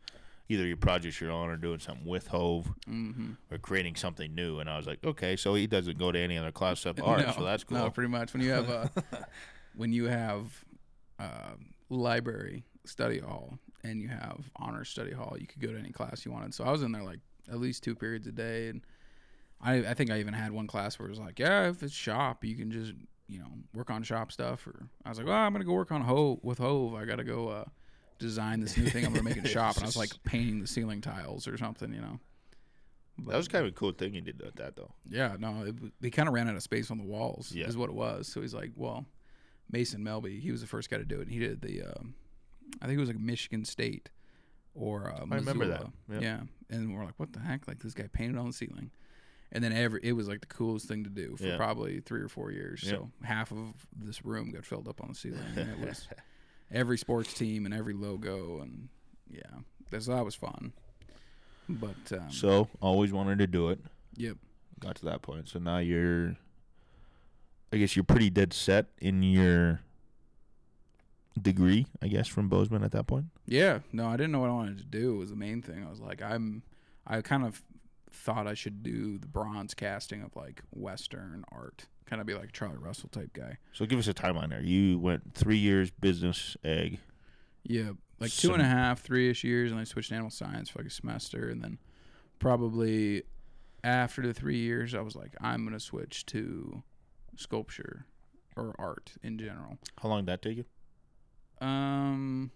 [0.49, 4.59] either your projects you're on or doing something with Hove hmm or creating something new.
[4.59, 7.27] And I was like, okay, so he doesn't go to any other class of art,
[7.27, 7.79] no, so that's cool.
[7.79, 8.33] No, pretty much.
[8.33, 8.91] When you have a
[9.75, 10.65] when you have
[11.19, 11.53] uh,
[11.89, 16.25] library study hall and you have honor study hall, you could go to any class
[16.25, 16.55] you wanted.
[16.55, 18.83] So I was in there like at least two periods a day, and
[19.61, 21.95] I I think I even had one class where it was like, yeah, if it's
[21.95, 22.93] shop, you can just
[23.33, 24.67] you know work on shop stuff.
[24.67, 26.95] Or I was like, well, I'm gonna go work on Hove with Hove.
[26.95, 27.65] I gotta go uh,
[28.19, 30.67] design this new thing I'm gonna make in shop, and I was like painting the
[30.67, 32.21] ceiling tiles or something, you know.
[33.27, 34.93] that was kind of a cool thing you did with that, though.
[35.09, 37.53] Yeah, no, it, they kind of ran out of space on the walls.
[37.53, 37.67] Yeah.
[37.67, 38.29] is what it was.
[38.29, 39.07] So he's like, well,
[39.71, 41.23] Mason Melby, he was the first guy to do it.
[41.23, 42.15] And He did the, um,
[42.81, 44.11] I think it was like Michigan State
[44.75, 45.87] or uh, I remember that.
[46.11, 46.21] Yeah.
[46.21, 46.41] Yeah,
[46.71, 47.69] and we're like, what the heck?
[47.69, 48.91] Like this guy painted on the ceiling,
[49.53, 51.57] and then every it was like the coolest thing to do for Yeah.
[51.57, 52.83] probably three or four years.
[52.83, 52.91] Yeah.
[52.93, 53.59] So half of
[53.97, 56.09] this room got filled up on the ceiling, and it was
[56.73, 58.89] every sports team and every logo, and
[59.31, 59.43] yeah,
[59.91, 60.73] that's that was fun.
[61.69, 63.79] But um, So always wanted to do it.
[64.17, 64.37] yep,
[64.81, 65.49] Got to that point.
[65.49, 66.37] So now you're,
[67.73, 69.81] I guess you're pretty dead set in your
[71.41, 73.27] degree, I guess, from Bozeman at that point.
[73.47, 75.15] Yeah, no, I didn't know what I wanted to do.
[75.15, 75.85] It was the main thing.
[75.87, 76.63] I was like, I'm,
[77.07, 77.63] I kind of
[78.13, 82.53] thought I should do the bronze casting of like Western art, kind of be like
[82.53, 83.59] Charlie Russell type guy.
[83.73, 84.63] So give us a timeline there.
[84.63, 87.01] You went three years business ag.
[87.65, 90.71] Yeah, like two and a half, three ish years, and I switched to animal science
[90.71, 91.79] for like a semester, and then
[92.39, 93.23] probably
[93.85, 96.83] after the three years, I was like, I'm gonna switch to
[97.37, 98.07] sculpture
[98.57, 99.79] or art in general.
[100.01, 100.65] How long did that take you?
[101.67, 102.51] Um,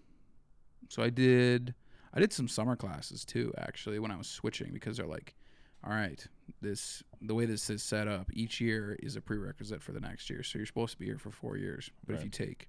[0.89, 1.73] so I did,
[2.13, 5.35] I did some summer classes too, actually, when I was switching because they're like,
[5.83, 6.25] all right,
[6.61, 10.29] this the way this is set up, each year is a prerequisite for the next
[10.29, 10.43] year.
[10.43, 12.67] So you're supposed to be here for four years, but if you take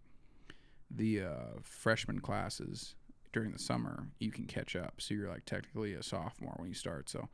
[0.90, 2.94] the uh, freshman classes
[3.32, 4.94] during the summer, you can catch up.
[4.98, 7.09] So you're like technically a sophomore when you start.
[7.09, 7.28] So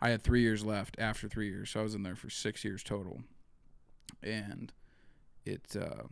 [0.00, 2.64] I had three years left after three years, so I was in there for six
[2.64, 3.22] years total,
[4.22, 4.72] and
[5.44, 6.04] it uh,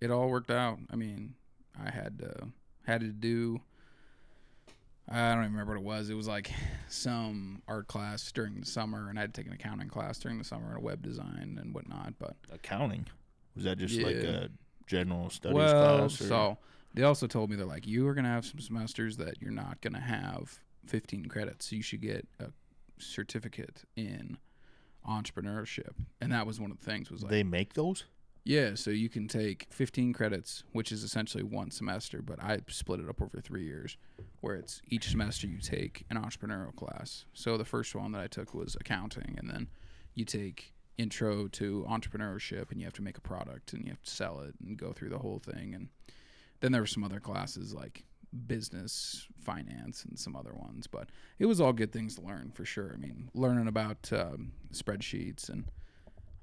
[0.00, 0.78] it all worked out.
[0.90, 1.34] I mean,
[1.78, 2.46] I had uh,
[2.86, 3.60] had to do.
[5.10, 6.08] I don't even remember what it was.
[6.08, 6.52] It was like
[6.88, 10.38] some art class during the summer, and I had to take an accounting class during
[10.38, 12.14] the summer and a web design and whatnot.
[12.18, 13.06] But Accounting.
[13.56, 14.50] Was that just like a
[14.86, 16.20] general studies well, class?
[16.20, 16.24] Or?
[16.24, 16.58] so
[16.94, 19.80] they also told me they're like, you are gonna have some semesters that you're not
[19.80, 21.68] gonna have 15 credits.
[21.68, 22.46] So you should get a
[22.98, 24.38] certificate in
[25.08, 27.10] entrepreneurship, and that was one of the things.
[27.10, 28.04] Was like, they make those?
[28.44, 33.00] Yeah, so you can take 15 credits, which is essentially one semester, but I split
[33.00, 33.96] it up over three years,
[34.40, 37.26] where it's each semester you take an entrepreneurial class.
[37.34, 39.68] So the first one that I took was accounting, and then
[40.14, 44.02] you take intro to entrepreneurship, and you have to make a product, and you have
[44.02, 45.74] to sell it, and go through the whole thing.
[45.74, 45.88] And
[46.60, 48.04] then there were some other classes like
[48.46, 52.64] business, finance, and some other ones, but it was all good things to learn for
[52.64, 52.92] sure.
[52.94, 55.64] I mean, learning about um, spreadsheets and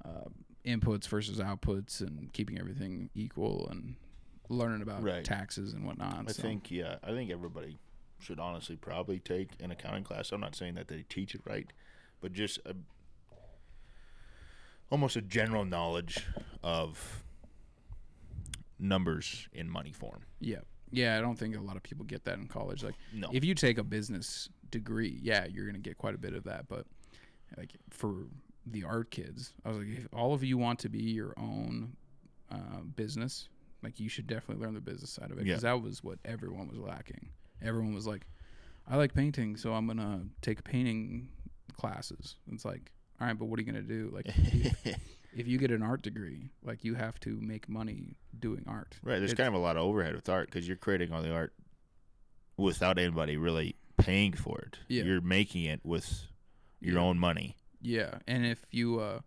[0.04, 0.28] uh,
[0.68, 3.94] inputs versus outputs and keeping everything equal and
[4.48, 5.24] learning about Right.
[5.24, 6.24] taxes and whatnot.
[6.28, 6.42] I so.
[6.42, 6.96] think yeah.
[7.02, 7.78] I think everybody
[8.20, 10.32] should honestly probably take an accounting class.
[10.32, 11.66] I'm not saying that they teach it right,
[12.20, 12.74] but just a,
[14.90, 16.26] almost a general knowledge
[16.62, 17.22] of
[18.78, 20.22] numbers in money form.
[20.40, 20.60] Yeah.
[20.90, 22.82] Yeah, I don't think a lot of people get that in college.
[22.82, 23.28] Like, No.
[23.32, 26.66] if you take a business degree, yeah, you're gonna get quite a bit of that.
[26.68, 26.86] But
[27.56, 28.26] like for
[28.72, 31.96] the art kids, I was like, if all of you want to be your own
[32.50, 33.48] uh, business,
[33.82, 36.68] like you should definitely learn the business side of it because that was what everyone
[36.68, 37.28] was lacking.
[37.62, 38.26] Everyone was like,
[38.88, 41.28] I like painting, so I'm gonna take painting
[41.76, 42.36] classes.
[42.52, 44.10] It's like, all right, but what are you gonna do?
[44.12, 44.86] Like, if,
[45.36, 48.96] if you get an art degree, like you have to make money doing art.
[49.02, 49.18] Right.
[49.18, 51.32] There's It's- kind of a lot of overhead with art because you're creating all the
[51.32, 51.52] art
[52.56, 54.78] without anybody really paying for it.
[54.88, 55.04] Yeah.
[55.04, 56.24] You're making it with
[56.80, 57.00] your Yeah.
[57.00, 57.56] own money.
[57.80, 59.20] Yeah, and if you uh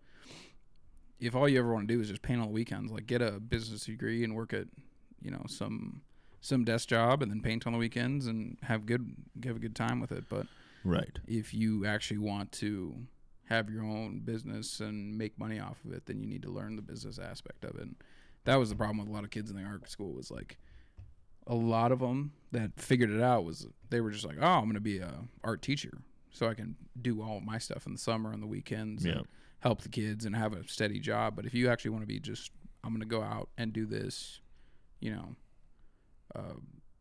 [1.19, 3.21] if all you ever want to do is just paint on the weekends, like get
[3.21, 4.65] a business degree and work at,
[5.21, 6.01] you know, some
[6.41, 9.13] some desk job and then paint on the weekends and have good
[9.43, 10.25] have a good time with it.
[10.29, 10.47] But
[10.83, 11.19] Right.
[11.27, 12.95] if you actually want to
[13.45, 16.75] have your own business and make money off of it, then you need to learn
[16.75, 17.81] the business aspect of it.
[17.81, 17.95] And
[18.45, 20.57] that was the problem with a lot of kids in the art school was like
[21.45, 24.63] a lot of them that figured it out was they were just like, "Oh, I'm
[24.63, 25.99] going to be a art teacher
[26.31, 29.13] so I can do all of my stuff in the summer and the weekends Yeah.
[29.19, 29.27] and
[29.59, 32.19] help the kids and have a steady job." But if you actually want to be
[32.19, 32.51] just
[32.83, 34.41] I'm going to go out and do this,
[34.99, 35.35] you know,
[36.35, 36.53] uh,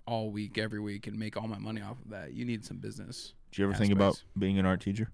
[0.06, 2.78] all week every week and make all my money off of that, you need some
[2.78, 5.10] business Do you ever think about being an art teacher?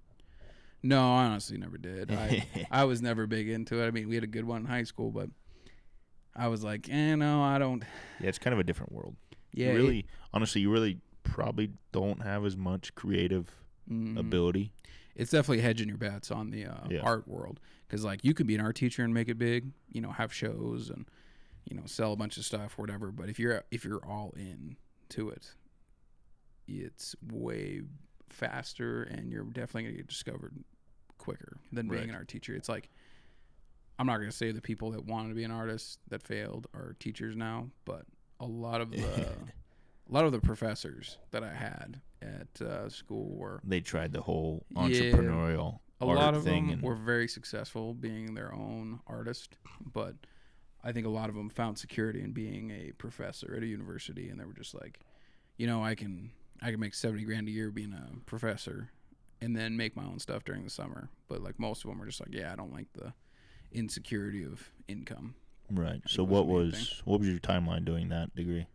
[0.83, 2.13] no, I honestly never did.
[2.13, 3.87] I, I was never big into it.
[3.87, 5.29] I mean, we had a good one in high school, but
[6.35, 7.83] I was like, eh, no, I don't.
[8.21, 9.17] Yeah, it's kind of a different world.
[9.53, 13.53] Yeah, You it- really, honestly, you really probably don't have as much creative
[13.91, 14.19] mhm.
[14.19, 14.73] ability.
[15.15, 17.01] It's definitely hedging your bets on the uh, Yeah.
[17.01, 17.59] art world
[17.89, 19.73] because, like, you could be an art teacher and make it big.
[19.91, 21.07] You know, have shows and
[21.65, 23.11] you know sell a bunch of stuff, or whatever.
[23.11, 24.77] But if you're if you're all in
[25.11, 25.55] to it,
[26.69, 27.83] it's way
[28.29, 30.55] faster, and you're definitely gonna get discovered
[31.19, 32.09] quicker than being Right.
[32.11, 32.55] an art teacher.
[32.55, 32.91] It's like
[33.99, 36.95] I'm not gonna say the people that wanted to be an artist that failed are
[36.99, 38.05] teachers now, but
[38.41, 38.99] a lot of the
[40.09, 44.23] a lot of the professors that I had at uh, school were They tried the
[44.23, 44.83] whole Yeah.
[44.83, 50.15] entrepreneurial a art lot of them and were very successful being their own artist, but
[50.85, 54.29] I think a lot of them found security in being a professor at a university,
[54.29, 55.01] and they were just like,
[55.57, 58.91] you know, I can I can make seventy grand a year being a professor,
[59.41, 61.09] and then make my own stuff during the summer.
[61.29, 63.15] But like most of them were just like, yeah, I don't like the
[63.73, 65.35] insecurity of income.
[65.71, 66.03] right.
[66.07, 68.67] So what was what was your timeline doing that degree?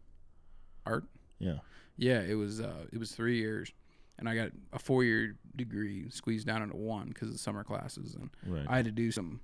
[0.86, 1.06] Art,
[1.42, 1.58] Yeah.
[1.98, 3.72] yeah, it was uh, it was three years,
[4.18, 8.16] and I got a four year degree squeezed down into one because of summer classes
[8.16, 8.30] and.
[8.46, 8.66] Right.
[8.68, 9.42] I had to do some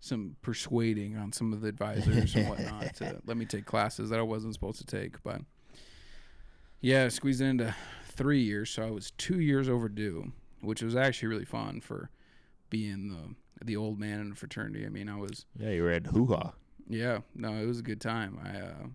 [0.00, 4.18] some persuading on some of the advisors and whatnot to let me take classes that
[4.18, 5.22] I wasn't supposed to take.
[5.22, 5.40] But
[6.80, 11.28] yeah, squeezed it into three years, so I was two years overdue, which was actually
[11.28, 12.10] really fun for
[12.70, 14.84] being the the old man in a fraternity.
[14.84, 16.52] I mean, I was yeah, you were at Hoo Ha.
[16.88, 18.38] yeah, no, it was a good time.
[18.42, 18.86] I uh,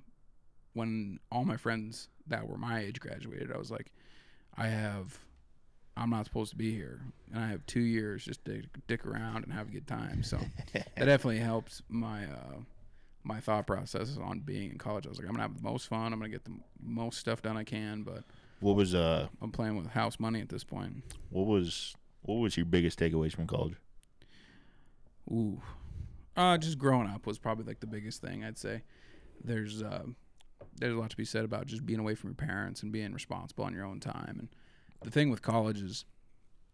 [0.73, 3.91] when all my friends that were my age graduated, I was like,
[4.57, 5.17] I have,
[5.95, 6.99] I'm not supposed to be here,
[7.33, 10.23] and I have two years just to dick around and have a good time.
[10.23, 10.37] So
[10.73, 12.57] that definitely helped my uh,
[13.23, 15.05] my thought process on being in college.
[15.05, 16.11] I was like, I'm gonna have the most fun.
[16.11, 18.23] I'm gonna get the most stuff done I can, but
[18.61, 21.03] What was uh I'm playing with house money at this point.
[21.29, 21.93] what was
[22.23, 23.75] what was your biggest takeaways from college?
[25.31, 25.61] Ooh,
[26.35, 28.81] uh, just growing up was probably like the biggest thing I'd say.
[29.43, 30.03] There's uh,
[30.75, 33.13] there's a lot to be said about just being away from your parents and being
[33.13, 34.37] responsible on your own time.
[34.39, 34.49] And
[35.03, 36.05] the thing with college is,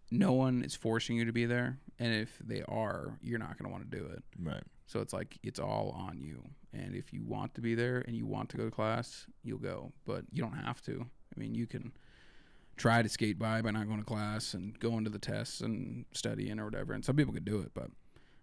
[0.09, 3.72] no one is forcing you to be there, and if they are, you're not gonna
[3.72, 4.23] want to do it.
[4.41, 4.64] Right.
[4.85, 6.43] So it's like it's all on you.
[6.73, 9.57] And if you want to be there and you want to go to class, you'll
[9.57, 9.91] go.
[10.05, 11.05] But you don't have to.
[11.35, 11.91] I mean, you can
[12.77, 16.05] try to skate by by not going to class and going to the tests and
[16.14, 16.93] studying or whatever.
[16.93, 17.89] And some people could do it, but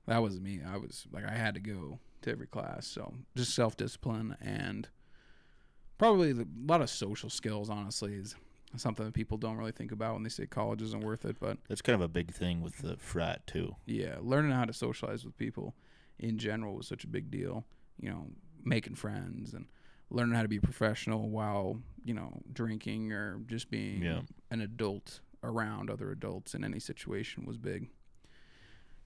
[0.06, 0.60] that wasn't me.
[0.66, 2.86] I was like I had to go to every class.
[2.86, 4.88] So just self discipline and
[5.98, 7.70] probably the, a lot of social skills.
[7.70, 8.34] Honestly, is
[8.76, 11.36] something that people don't really think about when they say college isn't worth it.
[11.40, 13.76] But That's kind of a big thing with the frat too.
[13.86, 15.74] yeah, learning how to socialize with people
[16.18, 17.64] in general was such a big deal.
[18.00, 18.26] You know,
[18.64, 19.66] making friends and
[20.10, 24.20] learning how to be professional while you know drinking or just being Yeah.
[24.50, 27.88] an adult around other adults in any situation was big.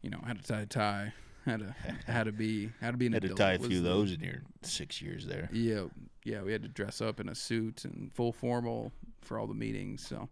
[0.03, 1.13] You know, how to tie a tie,
[1.45, 1.75] had to
[2.07, 4.21] had to be had to be an Had to tie a few of those in
[4.21, 5.49] your six years there.
[5.53, 5.85] Yeah,
[6.25, 8.93] yeah, we had to dress up in a suit and full formal
[9.23, 10.07] for all the meetings.
[10.07, 10.29] So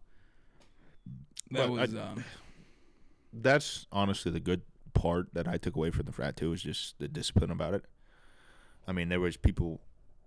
[1.51, 2.25] that But I- was um,
[3.33, 4.63] That's honestly the good
[4.95, 7.85] part that I took away from the frat too is just the discipline about it.
[8.87, 9.81] I mean, there was people.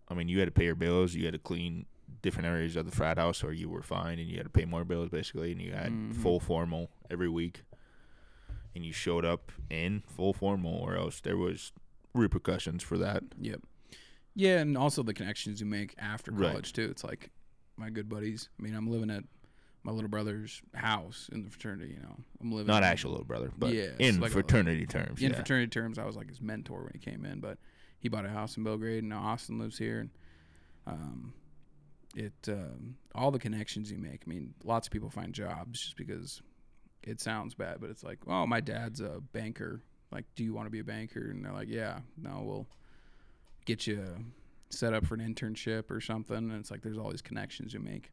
[0.07, 1.13] I mean, you had to pay your bills.
[1.15, 1.85] You had to clean
[2.21, 4.65] different areas of the frat house, or you were fine, and you had to pay
[4.65, 6.15] more bills basically, and you had Mhm.
[6.15, 7.63] full formal every week.
[8.79, 11.73] And you showed up in full formal, or else there was
[12.13, 13.23] repercussions for that.
[13.41, 13.61] Yep.
[14.35, 16.51] Yeah, and also the connections you make after Right.
[16.51, 16.87] college too.
[16.89, 17.29] It's like
[17.75, 18.47] my good buddies.
[18.57, 19.25] I mean, I'm living at
[19.83, 21.93] my little brother's house in the fraternity.
[21.95, 25.21] You know, I'm living Not actual little brother, but Yeah, in like a- fraternity terms.
[25.21, 25.35] in yeah.
[25.35, 25.99] fraternity terms.
[25.99, 27.57] I was like his mentor when he came in, but
[27.99, 29.99] he bought a house in Belgrade, and now Austin lives here.
[29.99, 30.09] And
[30.87, 31.33] um,
[32.15, 34.21] it um, all the connections you make.
[34.25, 36.41] I mean, lots of people find jobs just because
[37.03, 39.81] it sounds bad, but it's like, oh, my dad's a banker.
[40.11, 41.29] Like, do you want to be a banker?
[41.29, 41.99] And they're like, yeah.
[42.17, 42.67] No, we'll
[43.65, 44.03] get you
[44.69, 46.37] set up for an internship or something.
[46.37, 48.11] And it's like there's all these connections you make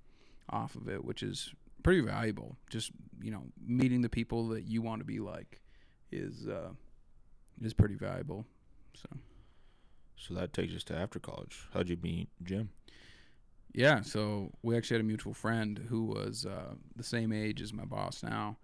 [0.51, 1.53] off of it, which is
[1.83, 2.57] pretty valuable.
[2.71, 2.91] Just
[3.23, 5.61] you know, meeting the people that you want to be like
[6.13, 6.71] is uh,
[7.63, 8.45] is pretty valuable.
[8.95, 9.09] So
[10.17, 11.67] So that takes us to after college.
[11.73, 12.71] How'd you meet Jim?
[13.75, 17.73] yeah, so we actually had a mutual friend who was uh, the same age as
[17.75, 18.57] my boss now.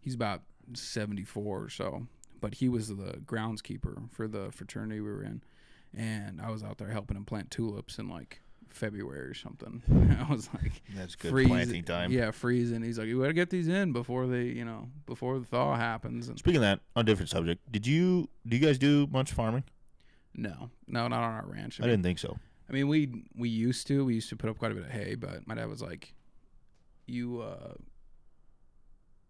[0.00, 0.42] He's about
[0.74, 2.06] 74 or so,
[2.40, 5.42] but he was the groundskeeper for the fraternity we were in.
[5.96, 9.82] And I was out there helping him plant tulips in like February or something.
[10.28, 11.48] I was like, That's good freezing.
[11.50, 12.12] planting time.
[12.12, 12.82] Yeah, freezing.
[12.82, 16.28] He's like, you gotta get these in before they, you know, before the thaw happens.
[16.28, 19.32] And Speaking of that, on a different subject, did you do you guys do much
[19.32, 19.64] farming?
[20.34, 21.80] no, no, not on our ranch.
[21.80, 22.38] I didn't think so.
[22.68, 24.04] I mean, we we used to.
[24.04, 26.12] We used to put up quite a bit of hay, but my dad was like,
[27.06, 27.72] "You uh,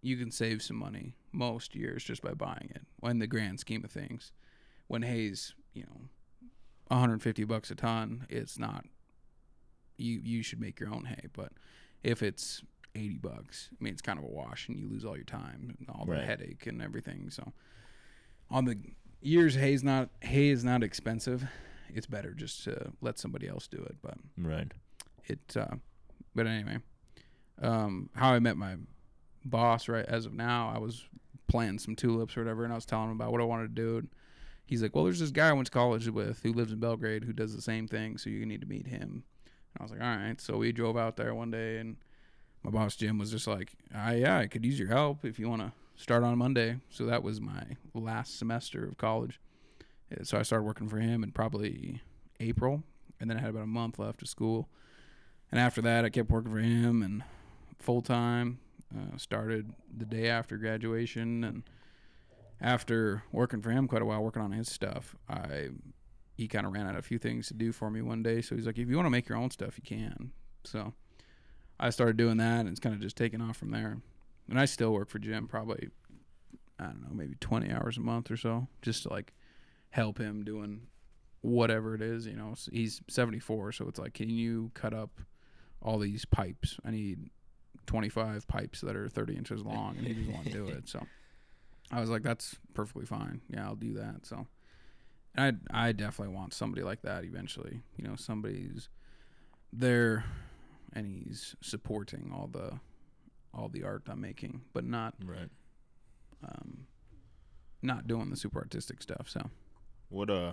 [0.00, 2.82] you can save some money most years just by buying it.
[3.00, 4.32] When the grand scheme of things,
[4.86, 6.08] when hay's you know,
[6.88, 8.84] 150 bucks a ton, it's not.
[9.96, 11.52] You you should make your own hay, but
[12.02, 12.62] if it's
[12.94, 15.74] 80 bucks, I mean, it's kind of a wash, and you lose all your time
[15.78, 16.24] and all the Right.
[16.24, 17.30] headache and everything.
[17.30, 17.52] So,
[18.50, 18.78] on the
[19.20, 21.48] years, hay's not hay is not expensive
[21.94, 23.96] it's better just to let somebody else do it.
[24.02, 24.70] But Right.
[25.26, 25.76] it, uh,
[26.34, 26.78] but anyway,
[27.60, 28.76] um, how I met my
[29.44, 31.04] boss right as of now, I was
[31.46, 33.82] planting some tulips or whatever, and I was telling him about what I wanted to
[33.82, 33.98] do.
[33.98, 34.08] And
[34.66, 37.24] he's like, "Well, there's this guy I went to college with who lives in Belgrade
[37.24, 39.24] who does the same thing, so you need to meet him."
[39.74, 41.96] And I was like, "All right." So we drove out there one day, and
[42.62, 45.48] my boss Jim was just like, "Ah, yeah, I could use your help if you
[45.48, 49.40] want to start on Monday." So that was my last semester of college.
[50.22, 52.02] So I started working for him in probably
[52.40, 52.82] April,
[53.20, 54.68] and then I had about a month left of school.
[55.50, 57.24] And after that, I kept working for him and
[57.78, 58.58] full time.
[58.96, 61.62] Uh, started the day after graduation, and
[62.60, 65.68] after working for him quite a while, working on his stuff, I
[66.36, 68.40] he kind of ran out of a few things to do for me one day.
[68.40, 70.32] So he's like, "If you want to make your own stuff, you can."
[70.64, 70.94] So
[71.78, 73.98] I started doing that, and it's kind of just taken off from there.
[74.48, 75.90] And I still work for Jim, probably
[76.78, 79.34] I don't know, maybe twenty hours a month or so, just to like
[79.90, 80.86] help him doing
[81.42, 82.26] whatever it is.
[82.26, 85.20] You know, he's seventy four, so it's like, can you cut up
[85.82, 86.78] all these pipes?
[86.84, 87.30] I need
[87.88, 90.84] twenty five pipes that are thirty inches long, and he doesn't want to do it.
[90.88, 91.04] So
[91.90, 93.40] I was like, that's perfectly fine.
[93.48, 94.24] Yeah, I'll do that.
[94.26, 94.46] So
[95.36, 97.80] I I definitely want somebody like that eventually.
[97.96, 98.88] You know, somebody's
[99.72, 100.24] there
[100.92, 102.78] and he's supporting all the
[103.54, 105.50] all the art I'm making, but not Right.
[106.46, 106.86] um,
[107.82, 109.28] not doing the super artistic stuff.
[109.28, 109.50] So
[110.10, 110.52] What uh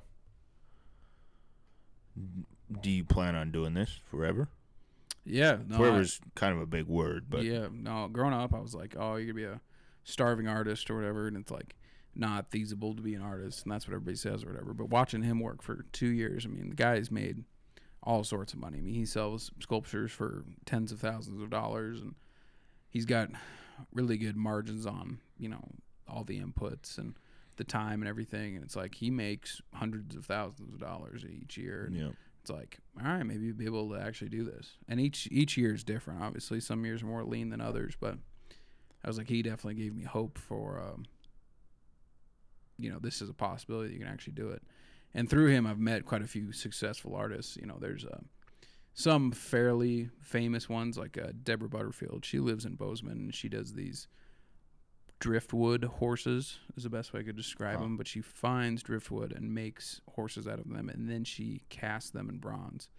[2.81, 4.47] do you plan on doing this forever?
[5.25, 8.07] Yeah, no, I- Forever's kind of a big word, but yeah, no.
[8.11, 9.61] Growing up, I was like, oh, you're gonna be a
[10.03, 11.75] starving artist or whatever, and it's like
[12.15, 14.73] not feasible to be an artist, and that's what everybody says or whatever.
[14.73, 17.43] But watching him work for two years, I mean, the guy's made
[18.03, 18.77] all sorts of money.
[18.77, 22.15] I mean, he sells sculptures for tens of thousands of dollars, and
[22.89, 23.29] he's got
[23.91, 25.63] really good margins on you know
[26.07, 27.15] all the inputs and
[27.57, 28.55] the time and everything.
[28.55, 31.85] And it's like he makes hundreds of thousands of dollars each year.
[31.87, 32.09] And yeah.
[32.45, 34.77] It's like, all right, maybe you'll be able to actually do this.
[34.87, 36.21] And each each year is different.
[36.21, 38.19] Obviously, some years are more lean than others, but
[39.03, 41.05] I was like, he definitely gave me hope for, um,
[42.77, 44.61] you know, this is a possibility you can actually do it.
[45.15, 47.57] And through him, I've met quite a few successful artists.
[47.57, 48.19] You know, there's uh,
[48.93, 52.25] some fairly famous ones like uh, Deborah Butterfield.
[52.25, 54.07] She lives in Bozeman and she does these
[55.25, 57.81] driftwood horses is the best way I could describe Huh.
[57.83, 57.97] them.
[57.97, 62.29] But she finds driftwood and makes horses out of them, and then she casts them
[62.29, 62.89] in bronze,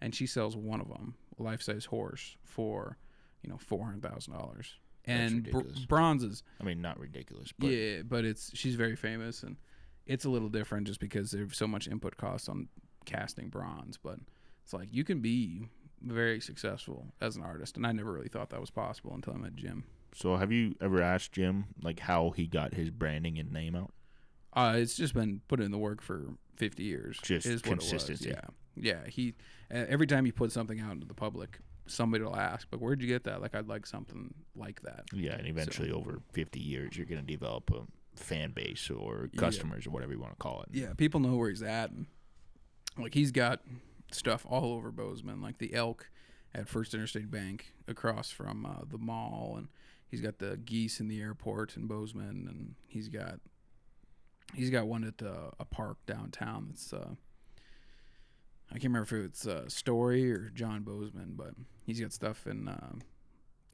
[0.00, 2.96] and she sells one of them, a life size horse, for
[3.42, 4.76] you know four hundred thousand dollars.
[5.04, 5.84] And br- ridiculous.
[5.84, 9.58] bronze is I mean not ridiculous, but yeah, but it's she's very famous and
[10.06, 12.68] it's a little different just because there's so much input cost on
[13.04, 13.98] casting bronze.
[14.02, 14.20] But
[14.62, 15.68] it's like you can be
[16.00, 19.36] very successful as an artist, and I never really thought that was possible until I
[19.36, 19.84] met Jim.
[20.14, 23.92] So have you ever asked Jim like how he got his branding and name out?
[24.52, 26.22] Uh, it's just been put in the work for
[26.56, 27.18] 50 years.
[27.22, 27.88] Just is what it was.
[27.90, 28.30] consistency.
[28.30, 28.40] Yeah,
[28.76, 29.06] yeah.
[29.08, 29.34] He
[29.70, 33.08] every time you put something out into the public, somebody will ask, "But where'd you
[33.08, 35.04] get that?" Like, I'd like something like that.
[35.12, 37.82] Yeah, and eventually over 50 years you're going to develop a
[38.16, 39.40] fan base or Yeah.
[39.40, 40.68] customers or whatever you want to call it.
[40.72, 41.90] Yeah, people know where he's at.
[41.90, 42.06] And,
[42.96, 43.60] like he's got
[44.12, 46.08] stuff all over Bozeman, like the elk
[46.54, 49.66] at First Interstate Bank across from uh, the mall, and
[50.14, 53.40] he's got the geese in the airport in Bozeman, and he's got
[54.54, 56.66] he's got one at uh, a park downtown.
[56.68, 57.16] That's uh,
[58.70, 61.54] I can't remember if it's uh, Story or John Bozeman, but
[61.84, 62.92] he's got stuff in uh,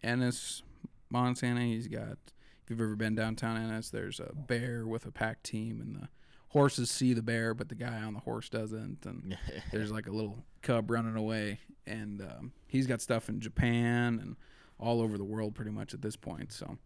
[0.03, 0.63] Ennis,
[1.11, 1.61] Montana.
[1.61, 2.17] He's got
[2.65, 6.09] if you've ever been downtown Ennis, there's a bear with a pack team, and the
[6.49, 9.37] horses see the bear, but the guy on the horse doesn't, and
[9.73, 14.37] there's like a little cub running away, and um, he's got stuff in Japan and
[14.81, 16.53] all over the world pretty much at this point.
[16.53, 16.79] So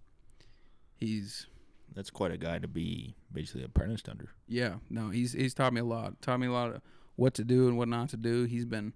[0.96, 1.46] he's
[1.94, 4.30] That's quite a guy to be basically apprenticed under.
[4.48, 6.20] yeah, no, he's he's taught me a lot.
[6.20, 6.82] Taught me a lot of
[7.16, 8.44] what to do and what not to do.
[8.44, 8.92] He's been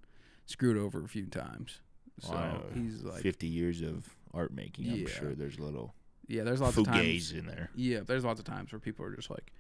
[0.47, 1.81] screwed over a few times.
[2.21, 2.63] So Wow.
[2.75, 4.91] he's like 50 years of art making.
[4.91, 5.09] I'm Yeah.
[5.09, 5.95] sure there's a little
[6.27, 7.71] yeah, there's lots of times in there.
[7.75, 9.51] Yeah, there's lots of times where people are just like,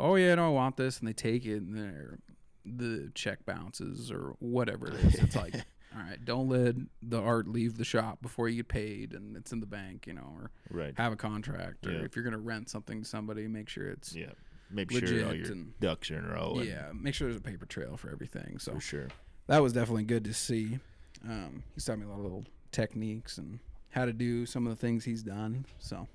[0.00, 2.18] "Oh yeah, no, I want this," and they take it, and they're,
[2.64, 5.14] the check bounces or whatever it is.
[5.14, 5.54] It's like,
[5.96, 9.52] all right, don't let the art leave the shop before you get paid, and it's
[9.52, 10.92] in the bank, you know, or Right.
[10.98, 11.98] have a contract, or Yeah.
[12.00, 14.32] if you're gonna rent something to somebody, make sure it's Yeah.
[14.68, 16.60] Make legit sure all your and ducks are in a row.
[16.62, 18.58] yeah, make sure there's a paper trail for everything.
[18.58, 19.08] So For sure.
[19.46, 20.80] that was definitely good to see.
[21.24, 23.60] Um, he's taught me a lot of little techniques and
[23.90, 25.64] how to do some of the things he's done.
[25.78, 26.08] So,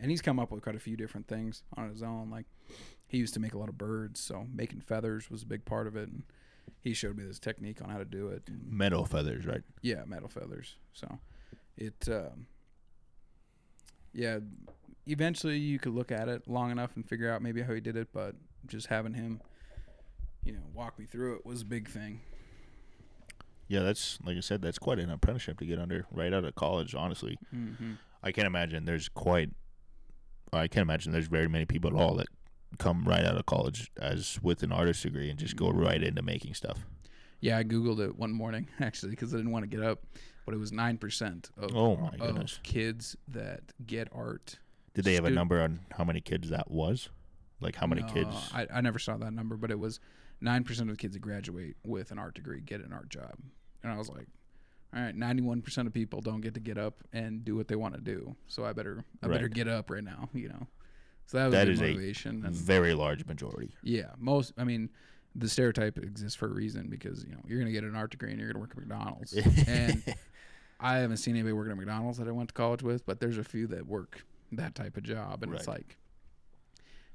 [0.00, 2.30] and he's come up with quite a few different things on his own.
[2.30, 2.46] Like
[3.06, 5.86] he used to make a lot of birds, so making feathers was a big part
[5.86, 6.08] of it.
[6.08, 6.22] And
[6.82, 8.42] he showed me this technique on how to do it.
[8.68, 9.62] Metal feathers, right?
[9.82, 10.76] yeah, metal feathers.
[10.92, 11.18] So
[11.76, 12.46] it, um,
[14.12, 14.38] yeah,
[15.06, 17.96] eventually you could look at it long enough and figure out maybe how he did
[17.96, 18.34] it, but
[18.66, 19.40] just having him,
[20.44, 22.20] you know, walk me through it was a big thing.
[23.68, 26.54] Yeah, that's like I said, that's quite an apprenticeship to get under right out of
[26.54, 26.94] college.
[26.94, 27.94] Honestly, Mm-hmm.
[28.22, 29.50] I can't imagine there's quite.
[30.52, 32.26] I can't imagine there's very many people at all that
[32.76, 36.22] come right out of college as with an artist degree and just go right into
[36.22, 36.78] making stuff.
[37.40, 40.04] Yeah, I googled it one morning actually because I didn't want to get up,
[40.44, 42.60] but it was nine percent of, Oh, my of goodness.
[42.62, 44.58] kids that get art.
[44.94, 47.10] Did they have a number on how many kids that was?
[47.60, 48.50] Like how many No, kids?
[48.54, 50.00] I, I never saw that number, but it was
[50.40, 53.32] nine percent of the kids that graduate with an art degree get an art job,
[53.82, 54.26] and I was like,
[54.94, 57.76] all right, ninety-one percent of people don't get to get up and do what they
[57.76, 60.66] want to do, so I better I better get up right now, you know.
[61.26, 61.74] So that was That a a
[62.44, 63.74] and Very large majority.
[63.82, 64.90] yeah, most I mean.
[65.38, 68.30] The stereotype exists for a reason because you know you're gonna get an art degree
[68.30, 69.34] and you're gonna work at McDonald's,
[69.66, 70.02] and
[70.80, 73.36] I haven't seen anybody working at McDonald's that I went to college with, but there's
[73.36, 75.98] a few that work that type of job, and it's like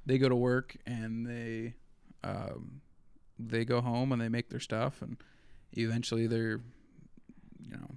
[0.06, 1.74] they go to work and they
[2.22, 2.80] um,
[3.40, 5.16] they go home and they make their stuff, and
[5.72, 6.60] eventually they're
[7.60, 7.90] you know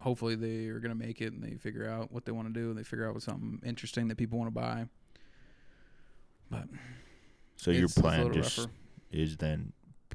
[0.00, 2.68] hopefully they are gonna make it and they figure out what they want to do
[2.68, 4.84] and they figure out what's something interesting that people want to buy.
[6.50, 6.64] But
[7.56, 8.70] so your it's- it's a plan just rougher.
[9.12, 9.72] is then,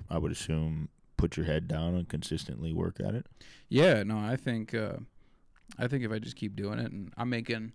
[0.09, 3.25] I would assume, put your head down and consistently work at it.
[3.69, 4.97] Yeah, no, I think uh,
[5.77, 7.73] I think if I just keep doing it, and I'm making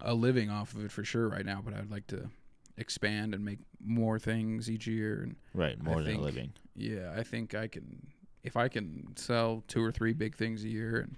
[0.00, 2.30] a living off of it for sure right now, but I'd like to
[2.76, 5.22] expand and make more things each year.
[5.22, 6.52] And Right, I more than think- a living.
[6.74, 8.08] yeah, I think I can
[8.42, 11.16] if I can sell two or three big things a year, and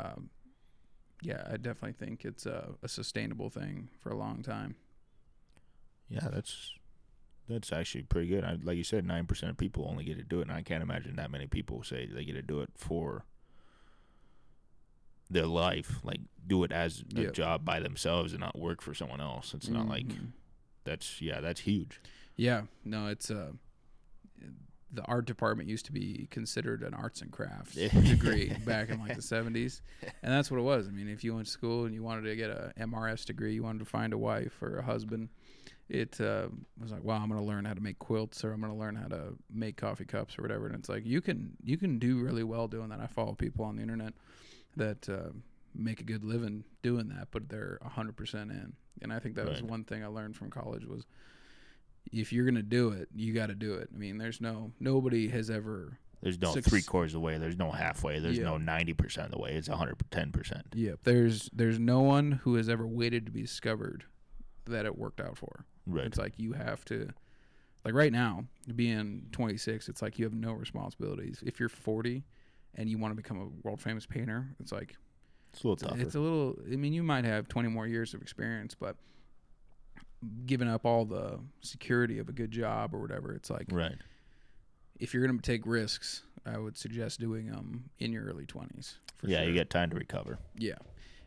[0.00, 0.30] um,
[1.22, 4.74] yeah, I definitely think it's a, a sustainable thing for a long time.
[6.12, 6.72] Yeah, that's
[7.48, 8.44] that's actually pretty good.
[8.44, 10.62] I, like you said, nine percent of people only get to do it, and I
[10.62, 13.24] can't imagine that many people say they get to do it for
[15.30, 17.32] their life, like do it as a Yep.
[17.32, 19.54] job by themselves and not work for someone else.
[19.54, 20.32] It's not like Mhm.
[20.84, 22.00] that's yeah, that's huge.
[22.36, 23.52] Yeah, no, it's uh,
[24.94, 29.14] the art department used to be considered an arts and crafts degree back in like
[29.14, 29.80] the 70s.
[30.22, 30.86] And that's what it was.
[30.86, 33.54] I mean, if you went to school and you wanted to get a MRS degree,
[33.54, 35.30] you wanted to find a wife or a husband,
[35.88, 36.48] it uh,
[36.80, 38.78] was like, wow, I'm going to learn how to make quilts or I'm going to
[38.78, 40.66] learn how to make coffee cups or whatever.
[40.66, 43.00] And it's like you can you can do really well doing that.
[43.00, 44.14] I follow people on the internet
[44.76, 45.32] that uh,
[45.74, 48.72] make a good living doing that, but they're 100% in.
[49.02, 51.04] And I think that was one thing I learned from college was
[52.10, 53.90] if you're gonna do it, you got to do it.
[53.94, 55.98] I mean, there's no nobody has ever.
[56.22, 57.36] There's no Six- three quarters of the way.
[57.36, 58.18] There's no halfway.
[58.18, 59.54] There's no ninety percent of the way.
[59.54, 60.68] It's hundred ten percent.
[60.74, 61.00] Yep.
[61.04, 64.04] There's there's no one who has ever waited to be discovered
[64.66, 65.64] that it worked out for.
[65.86, 66.06] Right.
[66.06, 67.08] It's like you have to,
[67.84, 68.44] like right now,
[68.76, 71.42] being 26, it's like you have no responsibilities.
[71.44, 72.22] If you're 40
[72.76, 74.94] and you want to become a world famous painter, it's like
[75.52, 76.00] It's a little tougher.
[76.00, 76.56] it's a little.
[76.70, 78.96] I mean, you might have 20 more years of experience, but
[80.46, 83.96] giving up all the security of a good job or whatever, it's like right.
[85.00, 88.94] if you're going to take risks, I would suggest doing them in your early 20s.
[89.16, 89.48] For yeah, sure.
[89.48, 90.38] you get time to recover.
[90.56, 90.76] Yeah.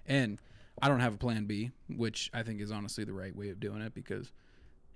[0.05, 0.39] And
[0.81, 3.59] I don't have a plan B, which I think is honestly the right way of
[3.59, 4.31] doing it because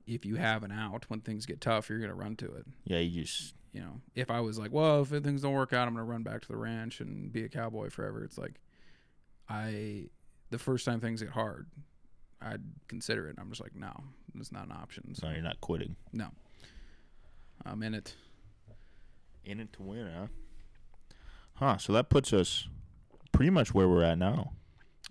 [0.05, 2.65] if you have an out when things get tough, you're gonna run to it.
[2.85, 5.87] Yeah, you just You know, if I was like, well, if things don't work out,
[5.87, 8.23] I'm gonna run back to the ranch and be a cowboy forever.
[8.23, 8.59] It's like,
[9.47, 10.09] I,
[10.49, 11.67] the first time things get hard,
[12.41, 13.35] I'd consider it.
[13.39, 13.91] I'm just like, no,
[14.37, 15.13] it's not an option.
[15.13, 15.95] So no, you're not quitting.
[16.11, 16.29] No.
[17.65, 18.15] I'm in it.
[19.45, 20.27] In it to win, huh?
[21.53, 21.77] Huh.
[21.77, 22.67] So that puts us
[23.31, 24.53] pretty much where we're at now.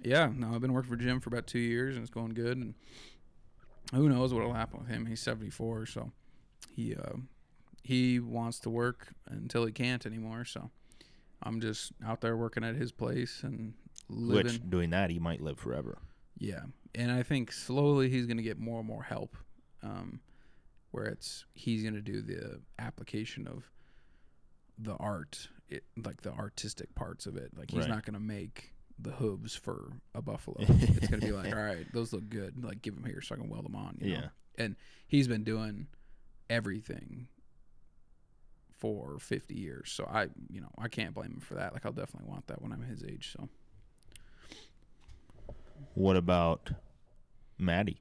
[0.03, 2.57] Yeah, no, I've been working for Jim for about two years and it's going good.
[2.57, 2.75] And
[3.93, 5.07] who knows what'll happen with him?
[5.07, 6.12] He's 74, so
[6.75, 7.16] he uh,
[7.83, 10.45] he wants to work until he can't anymore.
[10.45, 10.70] So
[11.43, 13.75] I'm just out there working at his place and
[14.09, 14.53] living.
[14.53, 15.99] Which doing that, he might live forever.
[16.39, 16.62] Yeah,
[16.95, 19.37] and I think slowly he's gonna get more and more help,
[19.83, 20.20] um,
[20.93, 23.69] where it's he's gonna do the application of
[24.79, 27.51] the art, it, like the artistic parts of it.
[27.59, 27.89] Like he's Right.
[27.89, 30.57] not gonna make the hooves for a buffalo.
[30.61, 32.65] it's gonna be like, all right, those look good.
[32.65, 33.99] Like give them here so I can weld them on.
[34.01, 34.20] You know?
[34.20, 34.65] Yeah.
[34.65, 34.77] and
[35.07, 35.87] he's been doing
[36.51, 37.29] everything
[38.79, 39.91] for 50 years.
[39.91, 41.73] So I, you know, I can't blame him for that.
[41.73, 43.35] Like I'll definitely want that when I'm his age.
[43.37, 43.49] So
[45.95, 46.70] What about
[47.59, 48.01] Maddie?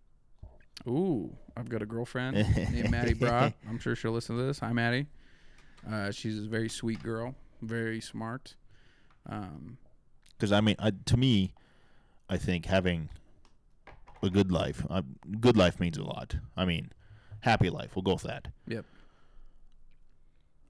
[0.87, 2.35] Ooh, I've got a girlfriend
[2.71, 3.53] named Maddie Brock.
[3.67, 4.59] I'm sure she'll listen to this.
[4.59, 5.07] Hi, Maddie.
[5.89, 8.55] Uh, she's a very sweet girl, very smart.
[9.27, 9.77] Um,
[10.37, 11.53] Because I mean, I, to me,
[12.29, 13.09] I think having
[14.21, 15.01] a good life, uh,
[15.39, 16.35] good life means a lot.
[16.55, 16.91] I mean,
[17.41, 17.95] happy life.
[17.95, 18.47] We'll go with that.
[18.67, 18.85] Yep.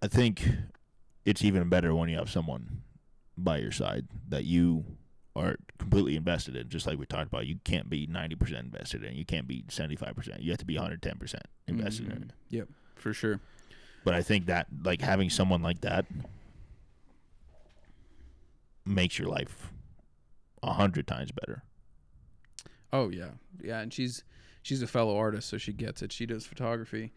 [0.02, 0.48] I think
[1.26, 2.82] it's even better when you have someone
[3.38, 4.86] by your side that you
[5.36, 6.70] are completely invested in.
[6.70, 9.16] Just like we talked about, you can't be ninety percent invested in.
[9.16, 10.42] You can't be seventy five percent.
[10.42, 12.28] You have to be one hundred ten percent invested in it.
[12.28, 13.40] mm, Yep, for sure.
[14.04, 16.06] But I think that like having someone like that
[18.88, 19.72] makes your life
[20.64, 21.64] a hundred times better.
[22.94, 23.32] Oh yeah,
[23.62, 24.24] yeah, and she's
[24.64, 26.12] she's a fellow artist, so she gets it.
[26.12, 27.12] She does photography,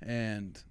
[0.00, 0.62] and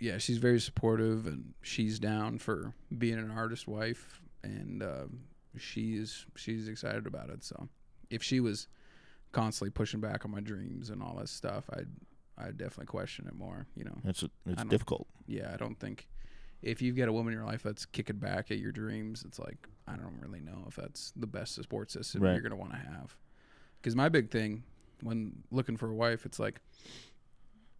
[0.00, 5.04] yeah, she's very supportive, and she's down for being an artist wife, and uh,
[5.56, 7.42] she's she's excited about it.
[7.44, 7.68] So
[8.10, 8.68] if she was
[9.32, 11.88] constantly pushing back on my dreams and all that stuff, I'd
[12.38, 13.66] I'd definitely question it more.
[13.74, 15.08] You know, It's it's difficult.
[15.26, 16.06] yeah, I don't think
[16.62, 19.38] if you've got a woman in your life that's kicking back at your dreams, it's
[19.38, 22.32] like I don't really know if that's the best support system Right.
[22.32, 23.16] you're gonna want to have.
[23.80, 24.64] Because my big thing
[25.02, 26.60] when looking for a wife, it's like,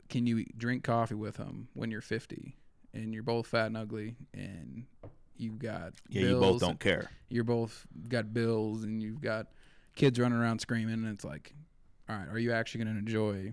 [0.09, 2.57] can you drink coffee with them when you're 50
[2.95, 4.85] and you're both fat and ugly and
[5.37, 7.11] you've got Yeah, you both don't care.
[7.29, 9.49] you're both got bills and you've got
[9.97, 11.53] kids running around screaming and it's like
[12.09, 13.53] all right are you actually going to enjoy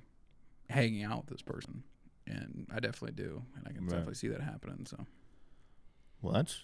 [0.69, 1.83] hanging out with this person
[2.27, 3.89] and i definitely do and i can Right.
[3.91, 5.05] definitely see that happening so
[6.21, 6.63] Well, that's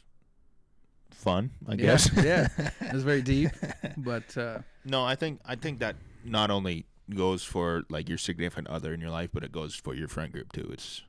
[1.12, 2.10] fun, I Yeah, guess.
[2.16, 2.48] yeah.
[2.82, 3.52] it's very deep
[3.98, 8.68] but uh No, I think I think that not only goes for like your significant
[8.68, 10.70] other in your life, but it goes for your friend group too.
[10.72, 11.04] It's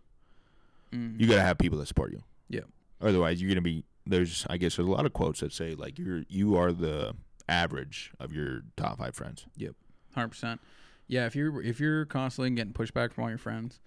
[0.92, 2.22] mm, you gotta have people that support you.
[2.48, 2.66] Yeah.
[3.00, 5.98] Otherwise, you're gonna be there's I guess there's a lot of quotes that say like
[5.98, 7.14] you're you are the
[7.48, 9.46] average of your top five friends.
[9.56, 9.74] Yep,
[10.16, 10.58] 100%
[11.08, 13.80] yeah if you're if you're constantly getting pushback from all your friends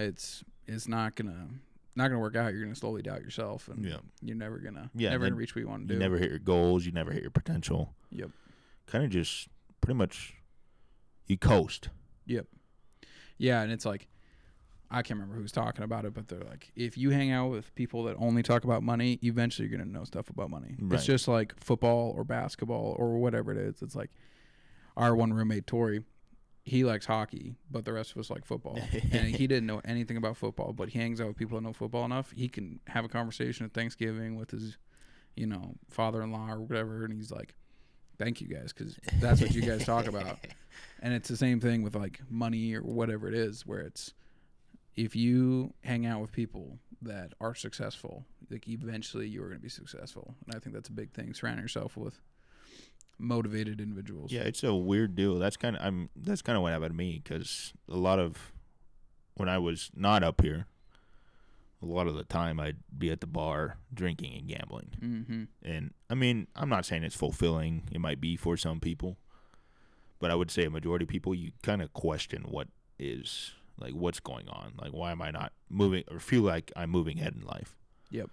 [0.00, 1.48] it's it's not gonna
[1.94, 3.98] not gonna work out you're gonna slowly doubt yourself and Yeah.
[4.22, 6.30] you're never gonna Yeah, never gonna reach what you want to do You never hit
[6.30, 6.86] your goals.
[6.86, 7.94] You never hit your potential.
[8.10, 8.30] Yep.
[8.86, 9.48] Kind of just
[9.80, 10.34] pretty much
[11.26, 11.88] you coast.
[12.26, 12.46] Yep.
[13.38, 14.08] Yeah, and it's like
[14.90, 17.74] I can't remember who's talking about it, but they're like, if you hang out with
[17.74, 20.76] people that only talk about money, eventually you're gonna know stuff about money.
[20.78, 20.96] Right.
[20.96, 23.80] It's just like football or basketball or whatever it is.
[23.80, 24.10] It's like
[24.96, 26.04] our one roommate Tori,
[26.64, 28.78] he likes hockey, but the rest of us like football,
[29.12, 31.72] and he didn't know anything about football, but he hangs out with people that know
[31.72, 32.30] football enough.
[32.32, 34.78] He can have a conversation at Thanksgiving with his,
[35.34, 37.54] you know, father-in-law or whatever, and he's like,
[38.18, 40.38] "Thank you guys, because that's what you guys talk about."
[41.02, 44.14] And it's the same thing with like money or whatever it is, where it's
[44.96, 49.62] if you hang out with people that are successful, like eventually you are going to
[49.62, 50.34] be successful.
[50.46, 51.34] And I think that's a big thing.
[51.34, 52.20] Surrounding yourself with
[53.18, 54.32] motivated individuals.
[54.32, 55.38] Yeah, it's a weird deal.
[55.38, 56.08] That's kind of I'm.
[56.16, 58.52] That's kind of what happened to me because a lot of
[59.34, 60.66] when I was not up here,
[61.82, 64.90] a lot of the time I'd be at the bar drinking and gambling.
[65.00, 65.42] Mm-hmm.
[65.62, 67.88] And I mean, I'm not saying it's fulfilling.
[67.92, 69.16] It might be for some people,
[70.18, 72.68] but I would say a majority of people you kind of question what
[72.98, 74.74] is like what's going on.
[74.80, 77.76] Like why am I not moving or feel like I'm moving ahead in life?
[78.10, 78.30] Yep.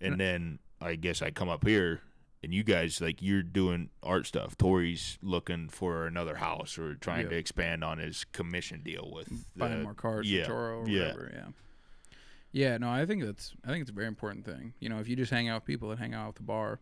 [0.00, 2.00] And then I guess I come up here
[2.42, 4.56] and you guys like you're doing art stuff.
[4.58, 7.30] Tori's looking for another house or trying Yep.
[7.30, 11.00] to expand on his commission deal with Buying the- more cars yeah, Toro or yeah.
[11.08, 11.30] whatever.
[11.34, 11.46] Yeah.
[12.54, 14.74] Yeah, no, I think that's I think it's a very important thing.
[14.78, 16.80] You know, if you just hang out with people that hang out at the bar,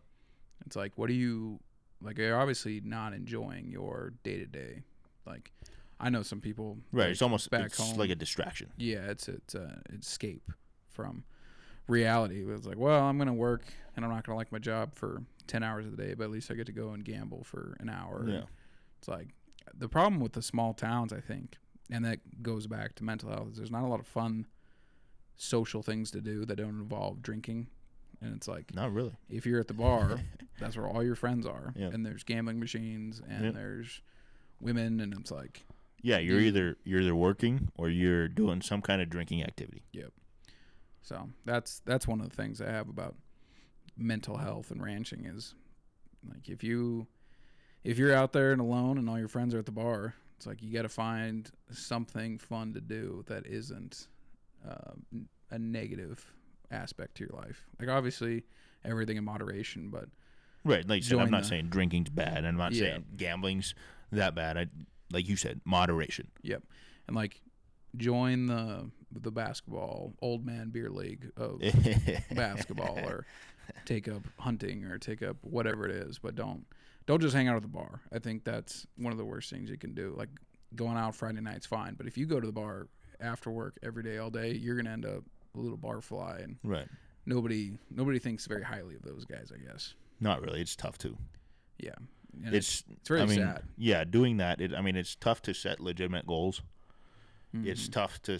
[0.65, 1.59] it's like what do you
[2.01, 4.81] like you're obviously not enjoying your day to day.
[5.25, 5.51] Like
[5.99, 7.03] I know some people Right.
[7.03, 7.95] like, It's almost back it's home.
[7.97, 8.71] like a distraction.
[8.77, 10.51] yeah, it's it's uh, escape
[10.89, 11.23] from
[11.87, 12.43] reality.
[12.47, 13.63] It's like, well, I'm gonna work
[13.95, 15.21] and I'm not gonna like my job for
[15.51, 17.75] ten hours of the day, but at least I get to go and gamble for
[17.79, 18.25] an hour.
[18.27, 18.43] Yeah.
[18.99, 19.29] It's like
[19.73, 21.57] the problem with the small towns, I think,
[21.89, 23.49] and that goes back to mental health.
[23.51, 24.47] Is there's not a lot of fun
[25.35, 27.67] social things to do that don't involve drinking,
[28.21, 29.13] and it's like Not really.
[29.29, 30.19] if you're at the bar,
[30.59, 31.87] that's where all your friends are, Yeah.
[31.87, 34.01] and there's gambling machines and there's
[34.59, 35.65] women, and it's like
[36.03, 39.83] Yeah, you're You- either you're either working or you're doing some kind of drinking activity.
[39.91, 40.11] Yep.
[41.01, 43.15] So that's that's one of the things I have about
[43.97, 45.53] mental health and ranching is
[46.29, 47.07] like if you
[47.83, 50.45] if you're out there and alone and all your friends are at the bar, it's
[50.45, 54.07] like you got to find something fun to do that isn't
[54.67, 54.91] uh,
[55.49, 56.23] a negative
[56.69, 57.65] aspect to your life.
[57.79, 58.43] Like obviously
[58.85, 60.05] everything in moderation, but
[60.63, 60.87] Right.
[60.87, 62.37] Like said, I'm not the- saying drinking's bad.
[62.37, 62.81] And I'm not Yeah.
[62.91, 63.73] saying gambling's
[64.11, 64.57] that bad.
[64.57, 64.67] I
[65.11, 66.27] like you said, moderation.
[66.43, 66.63] yep,
[67.07, 67.41] and like
[67.97, 71.59] join the the basketball old man beer league of
[72.35, 73.25] basketball or
[73.85, 76.65] take up hunting or take up whatever it is but don't
[77.05, 79.69] don't just hang out at the bar i think that's one of the worst things
[79.69, 80.29] you can do like
[80.75, 82.87] going out friday night's fine but if you go to the bar
[83.19, 85.23] after work every day all day you're gonna end up
[85.55, 86.87] a little barfly and right.
[87.25, 90.61] nobody nobody thinks very highly of those guys i guess Not really.
[90.61, 91.17] It's tough too.
[91.77, 91.95] yeah
[92.45, 94.61] and it's it's very I mean, sad yeah, doing that.
[94.61, 96.61] It, I mean, it's tough to set legitimate goals.
[97.53, 97.91] It's Mhm.
[97.91, 98.39] tough to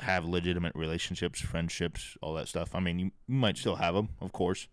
[0.00, 2.74] have legitimate relationships, friendships, all that stuff.
[2.74, 4.68] I mean, you, might still have them, of course.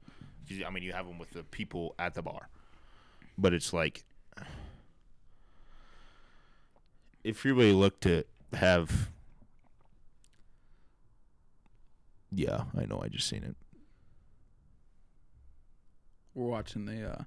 [0.66, 2.50] I mean, you have them with the people at the bar,
[3.38, 4.04] but it's like
[7.24, 9.10] if you really look to have.
[12.34, 13.02] Yeah, I know.
[13.04, 13.56] I just seen it.
[16.34, 17.24] we're watching the uh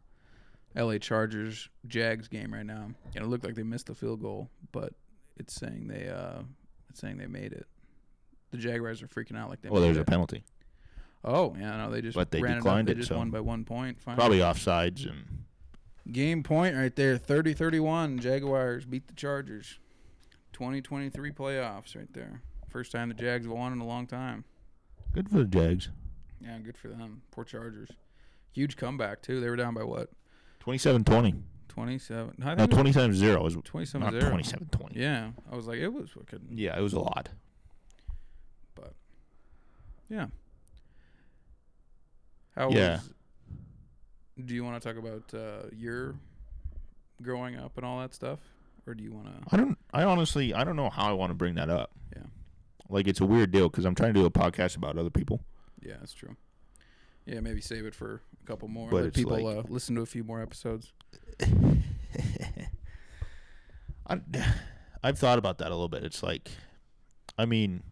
[0.77, 4.49] LA Chargers Jags game right now, and it looked like they missed the field goal,
[4.73, 4.93] but
[5.37, 6.43] it's saying they uh
[6.91, 7.67] it's saying they made it.
[8.55, 9.69] The Jaguars are freaking out like they.
[9.69, 10.45] Well, there's a penalty,
[11.25, 12.93] Oh yeah, no, they just But they ran declined it.
[12.93, 12.97] it, Up.
[12.97, 14.01] They just so- won by one point.
[14.01, 14.17] Fine.
[14.17, 15.45] probably offsides, and
[16.13, 18.21] game point right there, 30-31.
[18.21, 19.79] Jaguars beat the Chargers.
[20.53, 22.43] 2023 playoffs right there.
[22.69, 24.45] First time the Jags have won in a long time.
[25.13, 25.89] good for the Jags.
[26.41, 27.23] Yeah, good for them.
[27.31, 27.91] Poor Chargers.
[28.53, 29.41] Huge comeback too.
[29.41, 30.11] They were down by what?
[30.65, 31.43] 27-20.
[31.69, 32.35] 27.
[32.41, 33.41] I No, think it was 27 0.
[33.41, 34.29] It was 27 not 0.
[34.31, 35.01] 27 20.
[35.01, 36.49] Yeah, I was like, it was fucking.
[36.53, 37.31] Yeah, it was a lot.
[40.09, 40.27] Yeah.
[42.55, 42.97] How Yeah.
[42.97, 43.11] was?
[44.45, 46.17] Do you want to talk about uh, your
[47.23, 48.41] growing up and all that stuff,
[48.87, 49.33] or do you want to?
[49.53, 51.93] I don't, I honestly, I don't know how I want to bring that up.
[52.17, 52.23] Yeah.
[52.89, 55.41] Like, it's a weird deal because I'm trying to do a podcast about other people.
[55.83, 56.37] Yeah, that's true.
[57.27, 58.91] Yeah, maybe save it for a couple more.
[58.91, 60.93] But Let people like- uh, listen to a few more episodes.
[64.07, 64.21] I,
[65.03, 66.05] I've thought about that a little bit.
[66.05, 66.51] It's like,
[67.39, 67.83] I mean,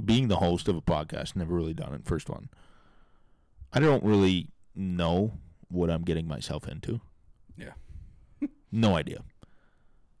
[0.00, 2.04] being the host of a podcast, never really done it.
[2.04, 2.48] First one.
[3.72, 5.32] I don't really know
[5.68, 7.00] what I'm getting myself into.
[7.56, 7.72] Yeah.
[8.72, 9.22] no idea.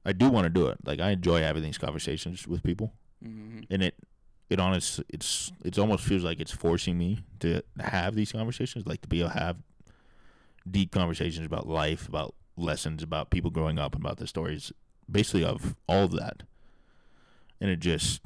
[0.04, 0.78] I do want to do it.
[0.84, 2.92] Like I enjoy having these conversations with people,
[3.22, 3.94] hmm and it,
[4.48, 9.02] it honest, it's it's almost feels like it's forcing me to have these conversations, like
[9.02, 9.56] to be able to have
[10.68, 14.72] deep conversations about life, about lessons, about people growing up, about the stories,
[15.10, 16.42] basically of all of that.
[17.60, 18.22] And it just,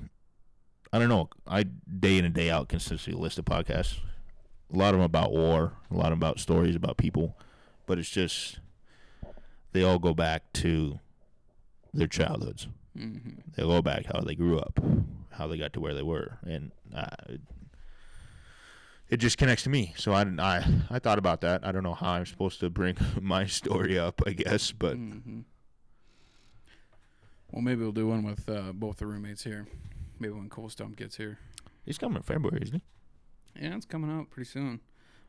[0.94, 1.28] I don't know.
[1.44, 3.98] I day in and day out consistently list of podcasts.
[4.72, 7.36] A lot of them about war, a lot of them about stories about people,
[7.86, 8.60] but it's just
[9.72, 11.00] they all go back to
[11.92, 12.68] their childhoods.
[12.96, 13.16] hmm
[13.56, 14.78] They go back how they grew up,
[15.32, 17.40] how they got to where they were, and uh, it,
[19.08, 19.94] it just connects to me.
[19.96, 21.66] So I, I I thought about that.
[21.66, 24.22] I don't know how I'm supposed to bring my story up.
[24.24, 25.40] I guess, but hmm
[27.50, 29.66] Well, maybe we'll do one with uh, both the roommates here.
[30.18, 31.38] Maybe when Cole Stump gets here.
[31.84, 32.82] he's coming in February, isn't
[33.54, 33.62] he?
[33.64, 34.80] Yeah, it's coming out pretty soon.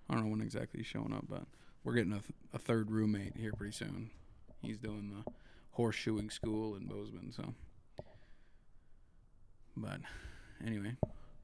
[0.10, 1.44] I don't know when exactly he's showing up, but
[1.84, 4.12] we're getting a, th- a third roommate here pretty soon.
[4.62, 5.32] He's doing the
[5.78, 7.54] horseshoeing school in Bozeman, so.
[9.78, 10.00] But
[10.66, 10.96] anyway,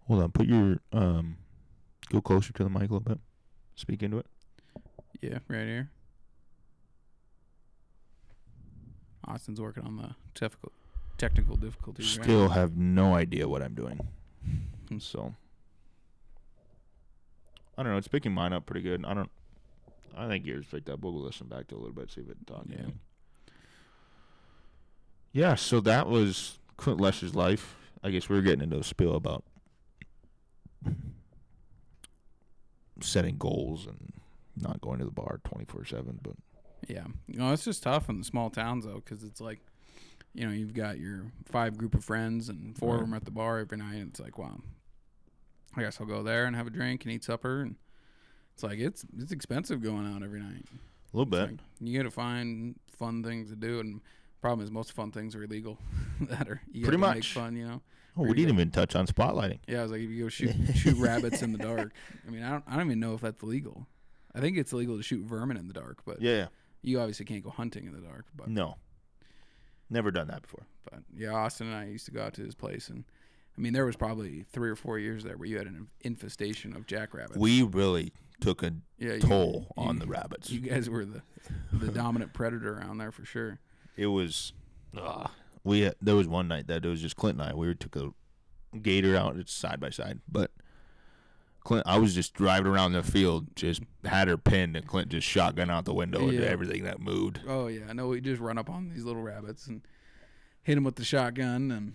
[0.08, 1.38] Hold on, put your um,
[2.10, 3.20] go closer to the mic a little bit.
[3.76, 4.26] Speak into it.
[5.22, 5.90] yeah, right here.
[9.28, 10.72] Austin's working on the technical
[11.22, 12.18] technical difficulties.
[12.18, 12.24] right?
[12.26, 14.00] Still have no idea what I'm doing.
[15.00, 15.34] So
[17.78, 17.98] I don't know.
[17.98, 19.06] It's picking mine up pretty good.
[19.06, 19.32] I don't.
[20.18, 21.00] I think yours picked up.
[21.00, 22.68] We'll listen back to a little bit, see if it talks.
[22.68, 22.74] Yeah.
[22.76, 23.00] anything.
[25.32, 25.56] Yeah.
[25.56, 27.78] So that was Clint Lesh's life.
[28.04, 29.46] I guess we were getting into a spill about
[33.00, 34.12] setting goals and
[34.58, 36.20] not going to the bar twenty four seven.
[36.22, 36.34] But
[36.90, 39.60] Yeah, you know it's just tough in the small towns though, because it's like,
[40.34, 43.06] you know, you've got your five group of friends and four of Right.
[43.08, 43.96] them at the bar every night.
[43.96, 44.60] And it's like, wow,
[45.76, 47.62] I guess I'll go there and have a drink and eat supper.
[47.62, 47.76] And
[48.54, 50.66] it's like it's it's expensive going out every night.
[51.14, 51.52] A little It's bit.
[51.52, 54.00] like, you got to find fun things to do, and
[54.42, 55.78] problem is most fun things are illegal.
[56.22, 57.34] that are you Pretty much.
[57.34, 57.82] fun, you know.
[58.18, 59.60] Oh, we didn't even touch on spotlighting.
[59.68, 61.94] Yeah, I was like, if you go shoot shoot rabbits in the dark.
[62.28, 63.88] I mean, I don't I don't even know if that's legal.
[64.36, 66.48] I think it's illegal to shoot vermin in the dark, but Yeah.
[66.82, 68.26] you obviously can't go hunting in the dark.
[68.36, 68.76] But No.
[69.92, 70.66] Never done that before.
[70.90, 73.04] But yeah, Austin and I used to go out to his place, and
[73.58, 76.76] I mean, there was probably three or four years there where you had an infestation
[76.76, 77.38] of jackrabbits.
[77.38, 80.50] We really took a yeah, you- toll on you- the rabbits.
[80.50, 81.22] You guys were the
[81.74, 83.60] the dominant predator around there for sure.
[83.98, 84.54] it was
[84.98, 85.28] uh,
[85.64, 87.54] we had, there was one night that it was just Clint and I.
[87.54, 88.12] We took a
[88.82, 90.52] gator out, it's side by side, but
[91.64, 95.28] Clint, I was just driving around the field, just had her pinned, and Clint just
[95.28, 97.40] shotgun out the window into everything that moved.
[97.48, 98.08] Oh yeah, I know.
[98.08, 99.82] We just run up on these little rabbits and
[100.64, 101.94] hit them with the shotgun, and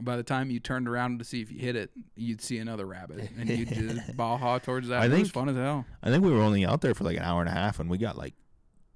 [0.00, 2.86] by the time you turned around to see if you hit it, you'd see another
[2.86, 5.02] rabbit, and you'd just baha towards that.
[5.02, 5.84] I it was think- fun as hell.
[6.02, 7.90] I think we were only out there for like an hour and a half, and
[7.90, 8.34] we got like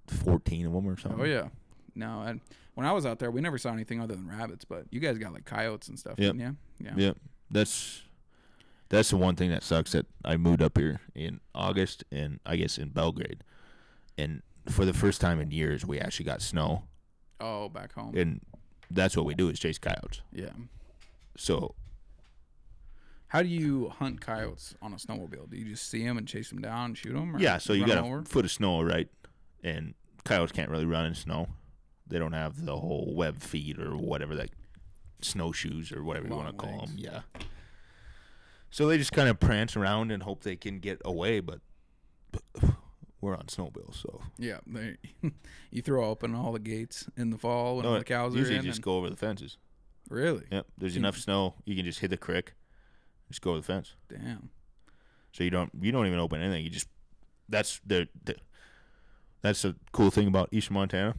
[0.07, 1.21] fourteen of them or something.
[1.21, 1.49] Oh yeah.
[1.95, 2.41] No, and
[2.75, 4.65] when I was out there, we never saw anything other than rabbits.
[4.65, 6.33] But you guys got like coyotes and stuff, you?
[6.35, 6.93] Yeah.
[6.97, 7.17] Yep.
[7.51, 8.03] That's
[8.93, 12.57] that's the one thing that sucks that I moved up here in August and I
[12.57, 13.43] guess in Belgrade.
[14.17, 16.85] And for the first time in years we actually got snow.
[17.41, 18.15] Oh, back home.
[18.17, 18.41] And
[18.91, 20.21] that's what we do is chase coyotes.
[20.33, 20.51] yeah.
[21.37, 21.75] So
[23.29, 25.49] How do you hunt coyotes on a snowmobile?
[25.51, 27.37] Do you just see them and chase them down and shoot them?
[27.39, 28.23] yeah, so you got a over?
[28.25, 29.09] foot of snow, right?
[29.65, 29.95] And
[30.25, 31.49] coyotes can't really run in snow.
[32.07, 34.51] They don't have the whole web feet or whatever that
[35.23, 36.91] snowshoes or whatever you want to call legs.
[36.95, 36.99] them.
[36.99, 37.21] Yeah.
[38.73, 41.61] So they just kind of prance around and hope they can get away, but,
[42.33, 42.43] but
[43.21, 44.97] we're on snowbills, so Yeah, they,
[45.71, 48.39] you throw open all the gates in the fall when No, all the cows are
[48.39, 49.59] usually just and- go over the fences.
[50.09, 50.45] really?
[50.51, 50.67] Yep.
[50.79, 52.55] There's enough snow you can just hit the creek,
[53.29, 53.95] just go over the fence.
[54.09, 54.49] Damn.
[55.33, 56.63] So you don't you don't even open anything.
[56.65, 56.89] You just
[57.49, 58.37] that's the, the
[59.43, 61.15] that's the cool thing about Eastern Montana.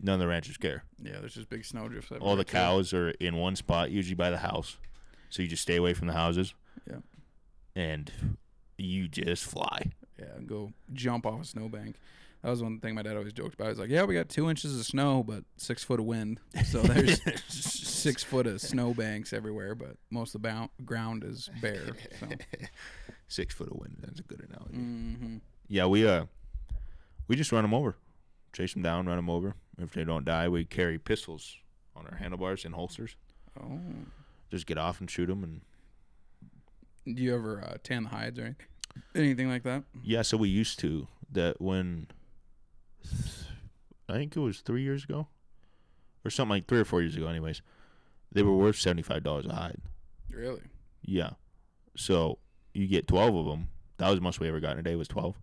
[0.00, 0.84] None of the ranchers care.
[1.02, 2.12] Yeah, there's just big snow drifts.
[2.20, 2.52] All the too.
[2.52, 4.76] cows are in one spot, usually by the house.
[5.30, 6.54] So you just stay away from the houses.
[6.88, 6.98] Yeah.
[7.74, 8.10] And
[8.78, 9.90] you just fly.
[10.18, 11.96] Yeah, and go jump off a snowbank.
[12.42, 13.68] That was one thing my dad always joked about.
[13.68, 16.38] He's like, "Yeah, we got two inches of snow, but six foot of wind.
[16.66, 21.88] So there's six foot of snowbanks everywhere, but most of the bou- ground is bare."
[22.20, 22.28] So.
[23.28, 23.96] Six foot of wind.
[24.00, 24.76] That's a good analogy.
[24.76, 25.36] hmm
[25.68, 26.26] Yeah, we uh,
[27.26, 27.96] we just run them over,
[28.52, 29.54] chase them down, run them over.
[29.78, 31.56] If they don't die, we carry pistols
[31.96, 33.16] on our handlebars and holsters.
[33.60, 33.80] Oh,
[34.50, 35.42] Just get off and shoot them.
[35.42, 35.62] And
[37.06, 38.66] do you ever uh, tan the hides or anything,
[39.14, 39.84] anything like that?
[40.02, 42.08] yeah, so we used to that when
[44.08, 45.28] I think it was three years ago,
[46.24, 47.26] or something like three or four years ago.
[47.28, 47.62] Anyways,
[48.32, 49.80] they were worth seventy five dollars a hide.
[50.30, 50.62] Really?
[51.02, 51.30] Yeah,
[51.96, 52.38] so
[52.74, 53.68] you get twelve of them.
[53.98, 55.36] That was the most we ever got in a day was twelve.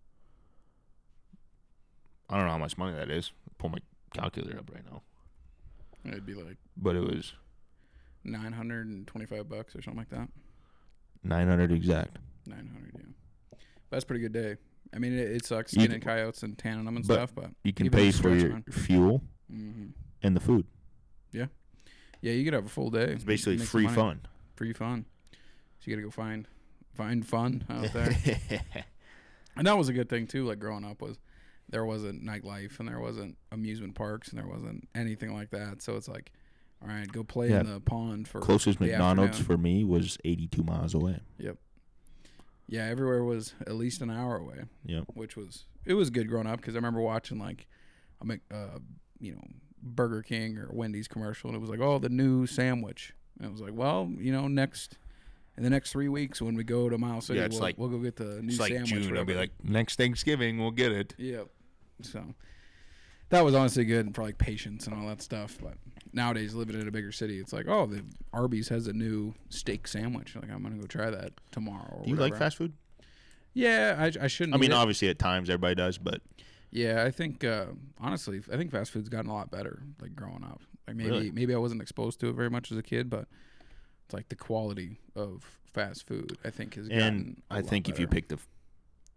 [2.30, 3.32] I don't know how much money that is.
[3.58, 3.80] Pull my
[4.14, 5.02] calculator up right now,
[6.06, 7.34] It'd be like but it was
[8.24, 10.28] nine hundred and twenty-five bucks or something like that.
[11.24, 12.18] Nine hundred exact.
[12.46, 13.58] Nine hundred, yeah.
[13.90, 14.58] That's a pretty good day.
[14.96, 17.32] I mean, it, it sucks You skinning can- coyotes and tanning them and but stuff,
[17.36, 18.64] but You can Even pay a for stretch your run.
[18.70, 19.86] fuel hmm
[20.22, 20.66] and the food.
[21.32, 21.48] yeah,
[22.22, 23.12] Yeah, you could have a full day.
[23.12, 23.96] It's basically make some free money.
[23.96, 24.22] fun.
[24.56, 25.06] Free fun.
[25.80, 26.48] So you got to go find
[26.94, 28.16] find fun out there.
[29.58, 30.46] and that was a good thing too.
[30.46, 31.18] Like growing up was
[31.70, 35.82] there wasn't nightlife and there wasn't amusement parks and there wasn't anything like that.
[35.82, 36.32] So it's like,
[36.84, 39.46] all right, go play in the pond for Closest the McDonald's afternoon.
[39.46, 41.20] for me was eighty two miles away.
[41.40, 41.58] Yep.
[42.68, 42.86] Yeah.
[42.86, 44.64] Everywhere was at least an hour away.
[44.86, 45.06] Yep.
[45.14, 47.68] which was it was good growing up because I remember watching like
[48.22, 48.80] a Mc- uh,
[49.20, 49.42] you know
[49.82, 53.52] Burger King or Wendy's commercial and it was like oh the new sandwich and it
[53.52, 54.98] was like well you know next
[55.58, 57.78] in the next three weeks when we go to Miles City Yeah, it's we'll, like-
[57.78, 59.18] we'll go get the new It's like sandwich June.
[59.18, 61.14] I'll be like, next Thanksgiving we'll get it.
[61.18, 61.48] yep
[62.02, 62.24] so
[63.30, 65.74] that was honestly good for like patience and all that stuff but
[66.14, 69.88] nowadays living in a bigger city it's like oh the Arby's has a new steak
[69.88, 72.74] sandwich like I'm gonna go try that tomorrow or Do you like fast food?
[73.54, 76.22] yeah I, I shouldn't I mean, obviously at times everybody does, but
[76.72, 77.66] Yeah, I think uh,
[78.00, 79.84] honestly, I think fast food's gotten a lot better.
[80.02, 81.32] Like growing up, like maybe Really?
[81.32, 83.28] maybe I wasn't exposed to it very much as a kid, but
[84.06, 86.38] it's like the quality of fast food.
[86.44, 87.04] I think has gotten.
[87.06, 88.40] and I think if you pick the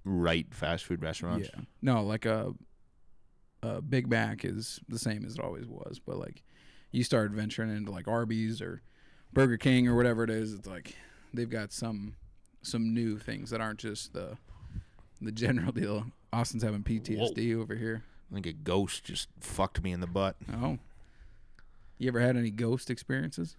[0.05, 2.53] right fast food restaurants, yeah, no, like a
[3.63, 6.43] a Big Mac is the same as it always was, but like
[6.97, 8.81] you start venturing into like Arby's or
[9.33, 10.97] Burger King or whatever it is, it's like
[11.35, 12.17] they've got some
[12.63, 14.39] some new things that aren't just the
[15.21, 18.03] the general deal Austin's having PTSD over here.
[18.31, 20.37] I think a ghost just fucked me in the butt.
[20.53, 20.79] Oh.
[21.99, 23.57] You ever had any ghost experiences?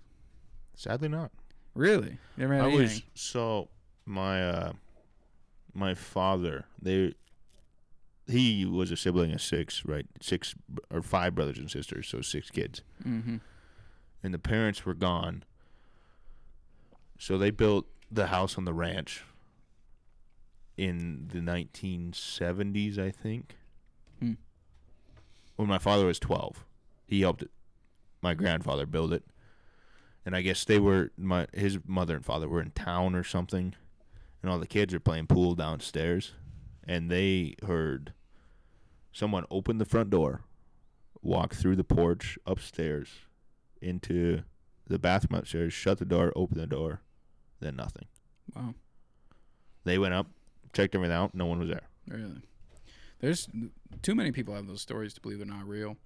[0.76, 1.32] Sadly, not.
[1.74, 2.18] Really?
[2.38, 2.84] You ever had I anything?
[2.84, 3.70] was so
[4.06, 4.74] my uh
[5.74, 7.14] my father they
[8.30, 10.06] he was a sibling of six right?
[10.22, 10.56] Six
[10.92, 12.82] or five brothers and sisters so six kids.
[13.08, 13.38] Mm-hmm.
[14.24, 15.44] and the parents were gone.
[17.20, 19.24] So they built the house on the ranch
[20.78, 23.56] in the 1970s i think.
[24.20, 24.34] Hmm.
[25.56, 26.64] when my father was 12
[27.08, 27.44] he helped
[28.22, 29.24] my grandfather build it.
[30.26, 33.74] And i guess they were my his mother and father were in town or something.
[34.42, 36.34] And all the kids are playing pool downstairs.
[36.88, 38.14] And they heard
[39.18, 40.42] someone opened the front door
[41.22, 43.10] walked through the porch upstairs
[43.82, 44.44] into
[44.88, 47.02] the bathroom upstairs shut the door open the door
[47.60, 48.06] then nothing
[48.56, 48.76] Wow.
[49.84, 50.28] they went up
[50.74, 52.42] checked everything out no one was there Really?
[53.20, 53.50] There's
[54.04, 55.98] too many people have those stories to believe they're not real.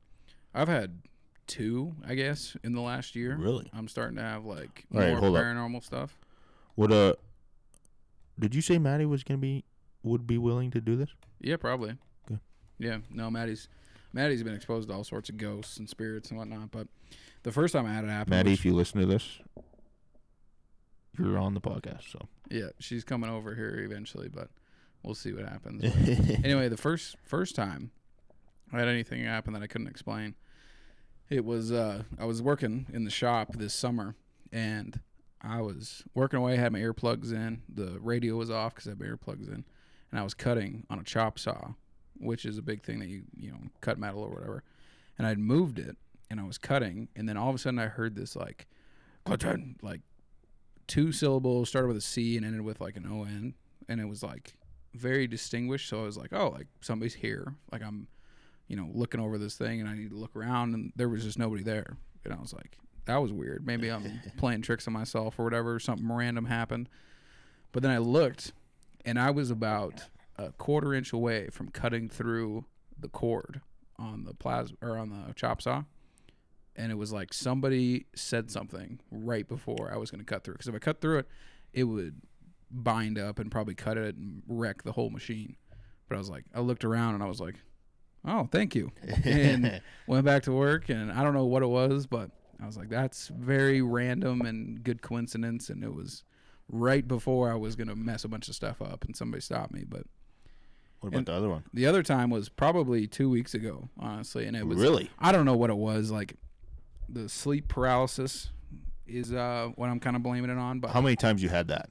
[0.54, 1.02] I've had
[1.46, 3.36] two, I guess, in the last year.
[3.38, 3.70] Really?
[3.74, 5.44] I'm starting to have like All right, more hold up.
[5.44, 6.18] paranormal stuff.
[6.76, 7.14] what uh
[8.40, 9.66] did you say maddie was gonna be
[10.04, 11.10] would be willing to do this
[11.42, 11.98] Yeah, probably.
[12.82, 12.98] Yeah.
[13.10, 13.68] No, Maddie's
[14.14, 16.72] Maddie's been exposed to all sorts of ghosts and spirits and whatnot.
[16.72, 16.88] But
[17.44, 19.40] the first time I had it happen, maddie if you listen to this
[21.18, 24.50] you're on the podcast so yeah, she's coming over here eventually, but
[25.04, 25.84] we'll see what happens.
[26.44, 27.92] anyway, the first first time
[28.74, 30.36] I had anything happen that I couldn't explain,
[31.30, 34.16] it was uh, I was working in the shop this summer,
[34.52, 35.00] and
[35.42, 39.00] I was working away, had my earplugs in, the radio was off because I had
[39.00, 39.64] my earplugs in,
[40.12, 41.74] and I was cutting on a chop saw,
[42.22, 44.64] which is a big thing that you you know cut metal or whatever,
[45.18, 45.98] and I'd moved it,
[46.30, 48.68] and I was cutting, and then all of a sudden I heard this like,
[49.82, 50.02] like
[50.88, 53.54] two syllables, started with a C and ended with like an O N,
[53.88, 54.54] and it was like
[54.94, 55.90] very distinguished.
[55.90, 57.56] So I was like, oh, like somebody's here.
[57.72, 58.08] Like I'm,
[58.68, 61.24] you know, looking over this thing, and I need to look around, and there was
[61.24, 61.98] just nobody there.
[62.24, 63.66] And I was like, that was weird.
[63.66, 65.80] Maybe I'm playing tricks on myself or whatever.
[65.80, 66.90] Something random happened.
[67.72, 68.52] But then I looked,
[69.06, 70.04] and I was about
[70.48, 72.66] a quarter inch away from cutting through
[72.98, 73.62] the cord
[73.98, 75.84] on the plasma or on the chop saw.
[76.76, 80.56] And it was like somebody said something right before I was going to cut through.
[80.56, 81.28] Because if I cut through it,
[81.74, 82.22] it would
[82.70, 85.58] bind up and probably cut it and wreck the whole machine.
[86.08, 87.56] But I was like, I looked around and I was like,
[88.26, 88.92] oh, thank you.
[89.24, 92.32] And went back to work and I don't know what it was, but
[92.62, 95.70] I was like, that's very random and good coincidence.
[95.70, 96.24] And it was
[96.70, 99.74] right before I was going to mess a bunch of stuff up and somebody stopped
[99.74, 99.84] me.
[99.88, 100.04] But
[101.02, 104.46] what about And- the other one the other time was probably two weeks ago, honestly.
[104.46, 106.10] And it was, really I don't know what it was.
[106.12, 106.36] Like
[107.10, 108.50] the sleep paralysis
[109.06, 111.68] is uh, what I'm kind of blaming it on, but how many times you had
[111.68, 111.90] that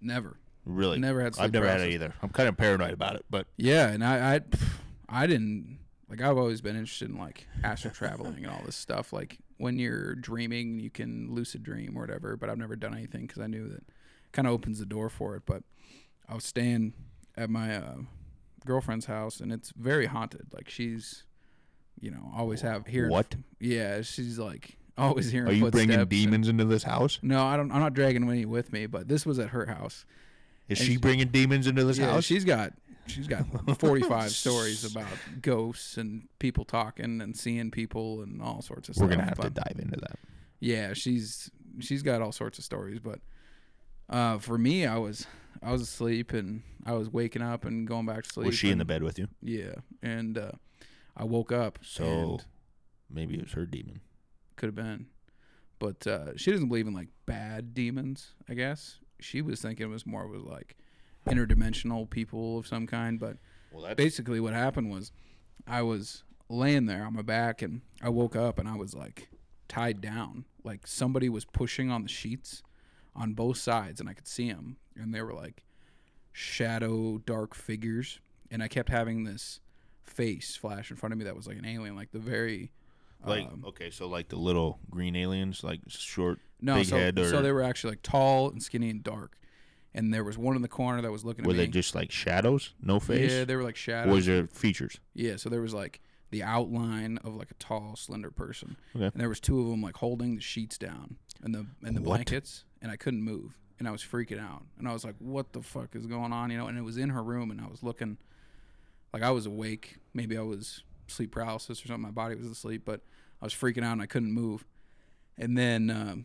[0.00, 0.36] never.
[0.66, 3.24] really Never had sleep i've never had it either i'm kind of paranoid about it
[3.30, 4.40] but Yeah, and I, I,
[5.08, 5.78] I didn't
[6.10, 6.20] like.
[6.20, 9.12] I've always been interested in like astral traveling and all this stuff.
[9.12, 12.36] Like when you're dreaming, you can lucid dream or whatever.
[12.36, 13.84] But I've never done anything because I knew that
[14.32, 15.42] kind of opens the door for it.
[15.46, 15.62] But
[16.28, 16.92] I was staying
[17.36, 17.94] at my uh,
[18.66, 20.46] girlfriend's house, and it's very haunted.
[20.52, 21.24] Like she's,
[22.00, 23.10] you know, always have hearing.
[23.10, 23.34] What?
[23.58, 25.48] Yeah, she's like always hearing.
[25.48, 27.70] are you bringing footsteps and- demons into this house No, I don't.
[27.72, 28.86] I'm not dragging any with me.
[28.86, 30.04] But this was at her house.
[30.68, 32.72] is she she- bringing demons into this yeah, house she's got
[33.06, 33.44] she's got
[33.80, 35.08] 45 stories about
[35.42, 39.10] ghosts and people talking and seeing people and all sorts of we're stuff.
[39.18, 40.16] gonna have to dive into that
[40.60, 41.50] Yeah, she's
[41.80, 43.18] she's got all sorts of stories, but
[44.10, 45.26] uh, for me, I was
[45.62, 48.46] I was asleep and I was waking up and going back to sleep.
[48.46, 50.52] was she in the bed with you Yeah, and uh,
[51.16, 51.78] I woke up.
[51.82, 52.44] so and
[53.08, 54.00] maybe it was her demon
[54.56, 55.06] could have been,
[55.78, 58.34] but uh, she doesn't believe in like bad demons.
[58.48, 60.76] I guess she was thinking it was more was like
[61.26, 63.36] interdimensional people of some kind, but
[63.72, 65.12] well that's basically what happened was
[65.66, 69.28] I was laying there on my back and I woke up and I was like
[69.68, 70.44] tied down.
[70.64, 72.62] Like somebody was pushing on the sheets
[73.14, 75.64] on both sides and I could see them and they were like
[76.32, 78.20] shadow dark figures
[78.50, 79.60] and I kept having this
[80.02, 82.70] face flash in front of me that was like an alien like the very
[83.26, 87.18] like um, okay so like the little green aliens like short no big so, head
[87.18, 89.36] or so they were actually like tall and skinny and dark
[89.94, 92.10] and there was one in the corner that was looking were at they just like
[92.10, 92.74] shadows?
[92.80, 93.32] No face?
[93.32, 95.00] yeah they were like or shadows was there features?
[95.14, 96.00] Yeah, so there was like
[96.30, 99.06] the outline of like a tall, slender person, Okay.
[99.06, 102.00] and there was two of them like holding the sheets down and the and the
[102.00, 102.04] What?
[102.16, 105.52] blankets, and I couldn't move, and I was freaking out, and I was like, "What
[105.52, 107.66] the fuck is going on?" You know, and it was in her room, and I
[107.66, 108.16] was looking,
[109.12, 112.02] like I was awake, maybe I was sleep paralysis or something.
[112.02, 113.00] My body was asleep, but
[113.42, 114.64] I was freaking out and I couldn't move,
[115.36, 116.24] and then um,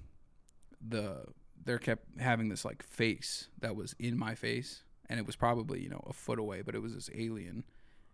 [0.87, 1.25] the
[1.63, 5.81] they kept having this like face that was in my face, and it was probably
[5.81, 7.63] you know a foot away, but it was this alien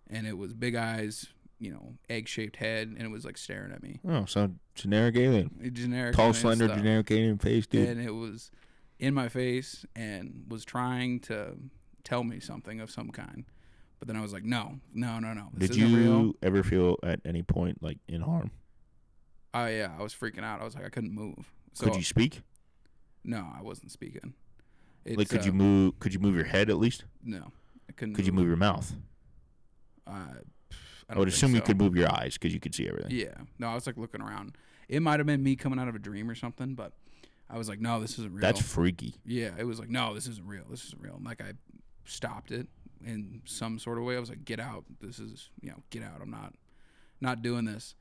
[0.09, 1.27] and it was big eyes,
[1.61, 3.99] you know, egg shaped head, and it was like staring at me.
[4.07, 5.71] Oh, so generic alien.
[5.71, 6.77] Generic, Tall, slender, stuff.
[6.79, 7.87] generic alien face, dude.
[7.87, 8.49] and it was
[8.99, 11.57] in my face and was trying to
[12.03, 13.45] tell me something of some kind.
[13.99, 15.49] But then I was like, no, no, no, no.
[15.53, 16.33] This Did you real.
[16.41, 18.49] ever feel at any point like in harm?
[19.53, 20.61] Oh yeah, I was freaking out.
[20.61, 21.51] I was like, I couldn't move.
[21.73, 22.41] So could you speak?
[23.23, 24.33] no, I wasn't speaking.
[25.05, 25.99] like, It's, could you uh, move?
[25.99, 27.05] Could you move your head at least?
[27.23, 27.51] No,
[27.87, 28.15] I couldn't.
[28.15, 28.91] Could you move your mouth?
[30.07, 30.33] Uh,
[31.11, 33.11] I, I, would assume you could move your eyes because you could see everything.
[33.11, 33.33] Yeah.
[33.59, 34.57] No, I was like looking around.
[34.87, 36.93] It might have been me coming out of a dream or something, but
[37.49, 38.41] I was like, no, this isn't real.
[38.41, 39.15] That's freaky.
[39.25, 40.63] Yeah, it was like, no, this isn't real.
[40.69, 41.15] This isn't real.
[41.15, 41.53] And, like I
[42.05, 42.67] stopped it
[43.05, 44.15] in some sort of way.
[44.15, 44.85] I was like, get out.
[45.01, 46.21] This is, you know, get out.
[46.21, 46.53] I'm not,
[47.19, 47.95] not doing this.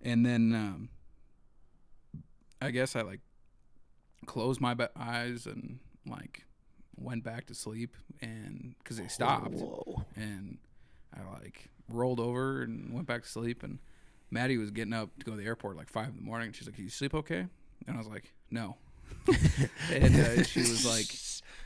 [0.00, 0.88] And then, um,
[2.60, 3.20] I guess I like
[4.26, 6.44] closed my eyes and like
[6.96, 10.04] went back to sleep and because they stopped Whoa.
[10.14, 10.58] and
[11.12, 13.78] I like rolled over and went back to sleep and
[14.30, 16.52] Maddie was getting up to go to the airport at like five in the morning.
[16.52, 17.46] She's like, "Can you sleep okay?"
[17.86, 18.76] And I was like, "No."
[19.92, 21.14] and uh, she was like,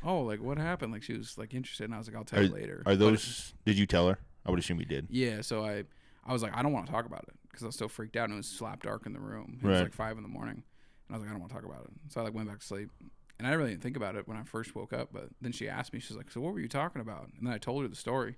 [0.04, 2.42] "Oh, like what happened?" Like she was like interested, and I was like, "I'll tell
[2.42, 3.54] you later." Are But- those?
[3.64, 4.18] Did you tell her?
[4.44, 5.06] I would assume you did.
[5.10, 5.40] yeah.
[5.42, 5.84] So I,
[6.24, 8.16] I was like, I don't want to talk about it because I was still freaked
[8.16, 9.58] out, and it was slap dark in the room.
[9.62, 10.62] It was like five in the morning,
[11.08, 11.90] and I was like, I don't want to talk about it.
[12.12, 12.90] So I like went back to sleep,
[13.38, 15.10] and I didn't really think about it when I first woke up.
[15.12, 17.52] But then she asked me, she's like, "So what were you talking about?" And then
[17.54, 18.36] I told her the story,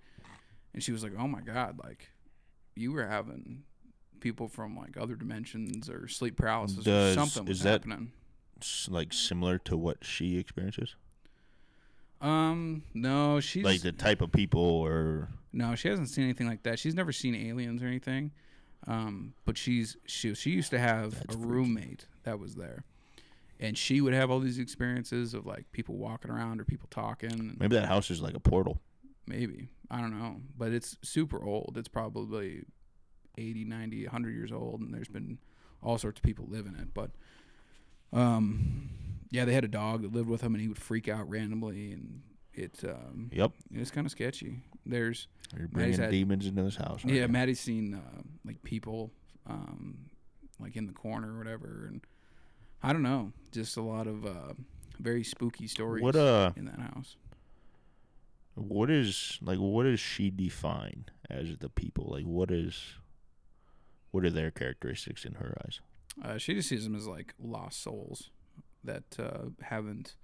[0.74, 2.10] and she was like, "Oh my god, like
[2.76, 3.64] you were having."
[4.20, 8.10] People from like other dimensions or sleep paralysis Does- or something was is that- happening.
[8.88, 10.96] Like similar to what she experiences,
[12.20, 16.64] Um, no, she's like the type of people, or no, she hasn't seen anything like
[16.64, 16.78] that.
[16.80, 18.32] She's never seen aliens or anything.
[18.88, 21.46] Um, but she's she she used to have That's a freaky.
[21.46, 22.82] roommate that was there,
[23.60, 27.56] and she would have all these experiences of like people walking around or people talking.
[27.60, 28.80] Maybe that house is like a portal.
[29.28, 31.76] Maybe I don't know, but it's super old.
[31.78, 32.64] It's probably
[33.38, 35.38] 80, 90, 100 years old, and there's been
[35.82, 36.92] all sorts of people live in it.
[36.92, 37.10] But
[38.12, 38.90] um,
[39.30, 41.92] yeah, they had a dog that lived with them, and he would freak out randomly,
[41.92, 42.22] and
[42.52, 44.62] it um, Yep, it's kind of sketchy.
[44.84, 47.04] There's you're bringing had- demons into this house.
[47.04, 47.28] aren't yeah, you?
[47.28, 49.10] Maddie's seen uh, like people,
[49.46, 50.10] um,
[50.60, 52.02] like in the corner or whatever, and
[52.82, 54.52] I don't know, just a lot of uh,
[54.98, 57.16] very spooky stories What uh, in that house.
[58.58, 59.58] What is like?
[59.58, 62.08] What does she define as the people?
[62.10, 62.94] Like, what is?
[64.10, 65.80] What are their characteristics in her eyes?
[66.24, 68.30] Uh, she just sees them as like lost souls
[68.84, 70.16] that uh, haven't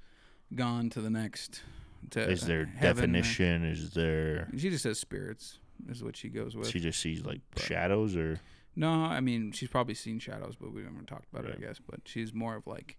[0.54, 1.62] gone to the next.
[2.10, 3.64] To Is there heaven definition?
[3.64, 4.48] Is there?
[4.56, 5.58] She just says spirits
[5.88, 6.68] is what she goes with.
[6.68, 8.40] She just sees like But- shadows, or
[8.76, 11.78] No, I mean she's probably seen shadows, but we haven't talked about it, I guess.
[11.78, 12.96] But she's more of like,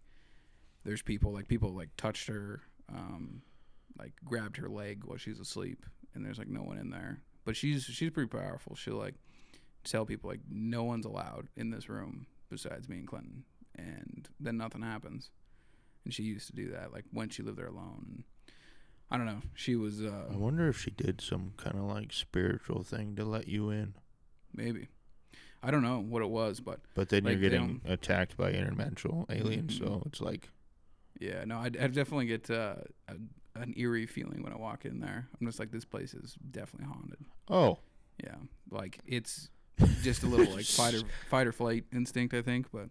[0.84, 3.42] there's people like people like touched her, um,
[3.98, 7.22] like grabbed her leg while she's asleep, and there's like no one in there.
[7.46, 8.76] But she's she's pretty powerful.
[8.76, 9.16] She'll like
[9.84, 13.44] tell people like no one's allowed in this room besides me and Clinton,
[13.78, 15.30] and then nothing happens.
[16.04, 18.06] And she used to do that like when she lived there alone.
[18.08, 18.24] And
[19.12, 19.42] I don't know.
[19.54, 23.26] She was uh, I wonder if she did some kind of like spiritual thing to
[23.26, 23.94] let you in.
[24.54, 24.88] maybe.
[25.64, 29.26] I don't know what it was, but But then Like, you're getting attacked by interdimensional
[29.32, 30.06] aliens, so Mhm.
[30.08, 30.50] it's like
[31.20, 32.76] Yeah, no, I, I definitely get uh,
[33.56, 35.28] an eerie feeling when I walk in there.
[35.40, 37.26] I'm just like, this place is definitely haunted.
[37.50, 37.80] oh,
[38.24, 38.36] Yeah,
[38.72, 39.50] like it's
[40.04, 42.68] just a little like fight or fight or flight instinct, I think.
[42.72, 42.90] But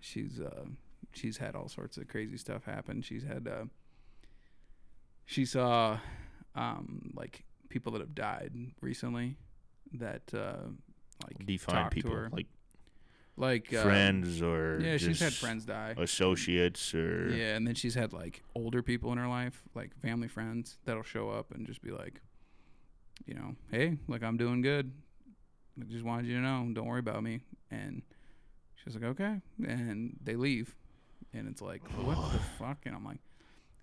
[0.00, 0.64] she's uh,
[1.12, 3.02] she's had all sorts of crazy stuff happen.
[3.02, 3.64] She's had uh,
[5.26, 5.98] she saw
[6.54, 9.36] um, like people that have died recently
[9.94, 10.68] that uh,
[11.24, 12.28] like define people her.
[12.32, 12.46] like
[13.40, 15.94] like uh, friends or Yeah, she's had friends die.
[15.98, 20.28] associates or Yeah, and then she's had like older people in her life, like family
[20.28, 22.20] friends, that'll show up and just be like,
[23.26, 24.92] you know, hey, like I'm doing good.
[25.80, 27.40] I just wanted you to know, don't worry about me.
[27.70, 28.02] And
[28.76, 30.74] she's like, okay, and they leave,
[31.32, 32.78] and it's like, what the fuck?
[32.86, 33.20] And I'm like,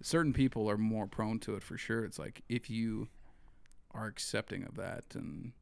[0.02, 2.04] certain people are more prone to it for sure.
[2.06, 3.08] It's like if you
[3.92, 5.54] are accepting of that and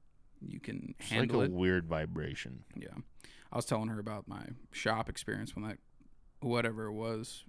[0.45, 1.51] you can it's like a it.
[1.51, 2.63] weird vibration.
[2.75, 2.89] Yeah.
[3.55, 5.77] I was telling her about my shop experience when that
[6.41, 7.45] whatever it was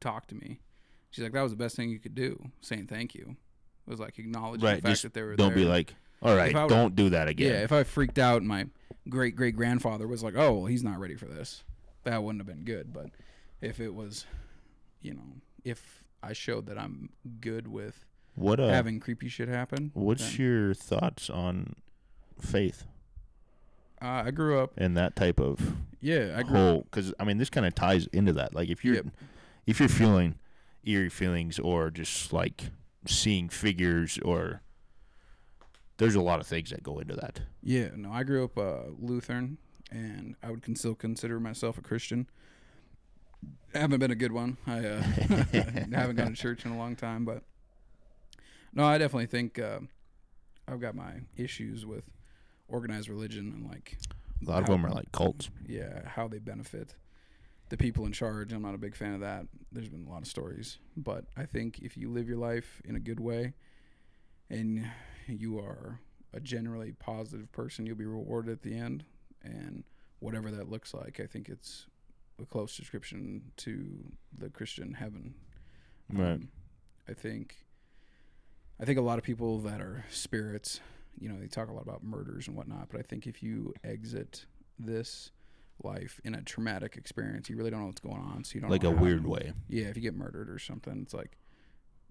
[0.00, 0.60] talked to me.
[1.10, 3.36] She's like, That was the best thing you could do, saying thank you.
[3.86, 5.56] It was like acknowledging Right, the fact that they were Don't there.
[5.56, 7.52] be like, all right, would- don't do that again.
[7.52, 8.66] Yeah, if I freaked out and my
[9.08, 11.64] great great grandfather was like, Oh, well, he's not ready for this,
[12.04, 12.92] that wouldn't have been good.
[12.92, 13.06] But
[13.62, 14.26] if it was
[15.00, 15.22] you know,
[15.64, 17.08] if I showed that I'm
[17.40, 18.04] good with
[18.34, 19.90] what uh, having creepy shit happen.
[19.94, 21.76] what's then- your thoughts on
[22.38, 22.84] faith
[24.02, 26.80] uh, I grew up and that type of yeah, I grew whole?
[26.82, 28.54] Because I mean, this kind of ties into that.
[28.54, 29.06] Like if you're Yep.
[29.66, 30.36] if you're feeling
[30.84, 32.70] eerie feelings or just like
[33.06, 34.62] seeing figures or
[35.98, 37.40] there's a lot of things that go into that.
[37.62, 39.56] Yeah, no, I grew up uh, Lutheran,
[39.90, 42.28] and I would con- still consider myself a Christian.
[43.74, 44.58] I haven't been a good one.
[44.66, 45.00] I uh,
[45.92, 47.42] haven't gone to church in a long time, but
[48.74, 49.80] no, I definitely think uh,
[50.68, 52.04] I've got my issues with
[52.68, 53.98] organized religion and like
[54.46, 55.50] A lot of them are like cults.
[55.66, 56.94] yeah how they benefit
[57.68, 58.52] the people in charge.
[58.52, 59.46] I'm not a big fan of that.
[59.72, 62.94] There's been a lot of stories, but I think if you live your life in
[62.94, 63.54] a good way
[64.48, 64.88] and
[65.26, 65.98] you are
[66.32, 69.04] a generally positive person, you'll be rewarded at the end.
[69.42, 69.82] And
[70.20, 71.86] whatever that looks like, I think it's
[72.40, 75.34] a close description to the Christian heaven.
[76.12, 76.34] Right.
[76.34, 76.48] Um,
[77.08, 77.56] I think
[78.80, 80.78] I think a lot of people that are spirits,
[81.18, 83.72] you know, they talk a lot about murders and whatnot, but I think if you
[83.84, 84.46] exit
[84.78, 85.30] this
[85.82, 88.44] life in a traumatic experience, you really don't know what's going on.
[88.44, 89.52] So you don't Like a weird way.
[89.68, 91.36] Yeah, if you get murdered or something, it's like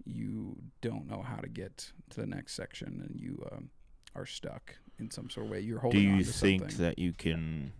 [0.04, 3.70] you don't know how to get to the next section, and you um,
[4.14, 5.60] are stuck in some sort of way.
[5.60, 6.78] You're Do holding on you to think something.
[6.78, 7.72] that you can,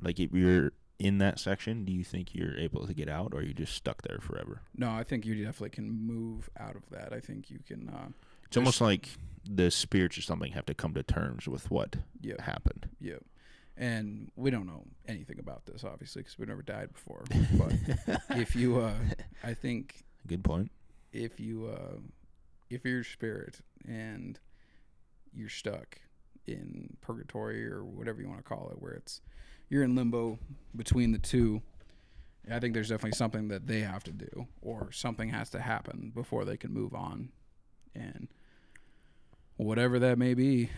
[0.00, 3.38] like, if you're in that section, do you think you're able to get out, or
[3.40, 4.60] are you just stuck there forever?
[4.76, 7.12] no, I think you definitely can move out of that.
[7.12, 7.88] I think you can.
[7.88, 8.08] Uh,
[8.52, 9.08] It's almost like
[9.48, 12.86] the spirits or something have to come to terms with what yeah, happened.
[13.00, 13.14] Yeah.
[13.78, 17.24] And we don't know anything about this, obviously, because we've never died before.
[17.54, 17.72] But
[18.36, 18.92] if you, uh,
[19.42, 20.70] I think Good point.
[21.14, 21.96] if you, uh,
[22.68, 24.38] if you're spirit and
[25.32, 25.98] you're stuck
[26.46, 29.22] in purgatory or whatever you want to call it, where it's
[29.70, 30.38] you're in limbo
[30.76, 31.62] between the two,
[32.50, 36.12] I think there's definitely something that they have to do, or something has to happen
[36.14, 37.30] before they can move on,
[37.94, 38.28] and
[39.56, 40.70] whatever that may be,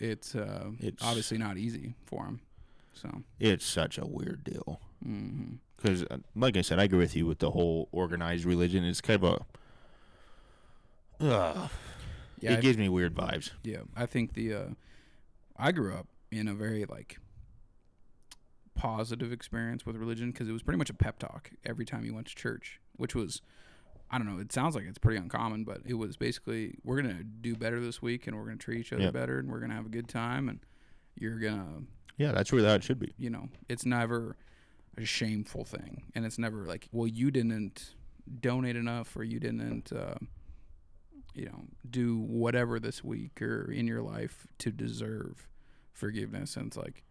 [0.00, 2.40] it's, uh, It's- obviously not easy for them.
[2.92, 4.80] So, It's such a weird deal.
[5.76, 6.04] Because,
[6.34, 8.82] like I said, I agree with you with the whole organized religion.
[8.84, 9.44] It's kind of
[11.20, 11.24] a.
[11.24, 11.68] Uh,
[12.40, 13.50] yeah, it I- gives me weird vibes.
[13.62, 14.66] Yeah, I think the uh,
[15.56, 17.18] I grew up in a very like
[18.74, 22.14] positive experience with religion because it was pretty much a pep talk every time you
[22.14, 23.40] went to church, which was
[24.10, 24.40] I don't know.
[24.40, 28.00] It sounds like it's pretty uncommon, but it was basically we're gonna do better this
[28.00, 29.12] week and we're gonna treat each other Yep.
[29.12, 30.60] better and we're gonna have a good time and
[31.16, 31.82] you're gonna
[32.16, 33.12] Yeah, that's where that should be.
[33.18, 34.36] you know it's never
[34.96, 37.94] a shameful thing and it's never like well you didn't
[38.40, 40.16] donate enough or you didn't uh,
[41.34, 45.46] you know do whatever this week or in your life to deserve
[45.92, 47.04] forgiveness and it's like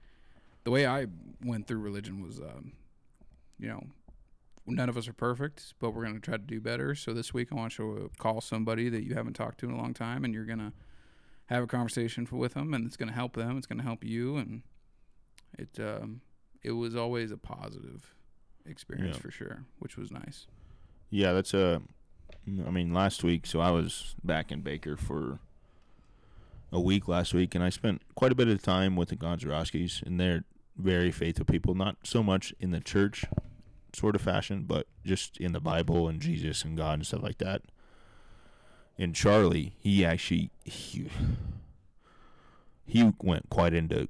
[0.64, 1.06] the way i
[1.45, 2.74] went through religion was um,
[3.58, 3.84] you know
[4.67, 7.33] none of us are perfect but we're going to try to do better so this
[7.33, 9.93] week i want you to call somebody that you haven't talked to in a long
[9.93, 10.73] time and you're going to
[11.47, 14.03] have a conversation with them and it's going to help them it's going to help
[14.03, 14.61] you and
[15.57, 16.21] it um,
[16.63, 18.13] it was always a positive
[18.65, 19.21] experience Yeah.
[19.21, 20.47] for sure, which was nice.
[21.09, 21.81] Yeah, that's a.
[22.47, 25.39] I mean, last week, so I was back in Baker for
[26.71, 30.03] a week last week, and I spent quite a bit of time with the Gonzarowskis,
[30.03, 30.43] and they're
[30.77, 31.73] very faithful people.
[31.75, 33.23] Not so much in the church
[33.98, 37.40] sort of fashion, but just in the Bible and Jesus and God and stuff like
[37.40, 37.64] that.
[38.98, 41.09] And Charlie, he actually he,
[42.85, 44.08] he went quite into,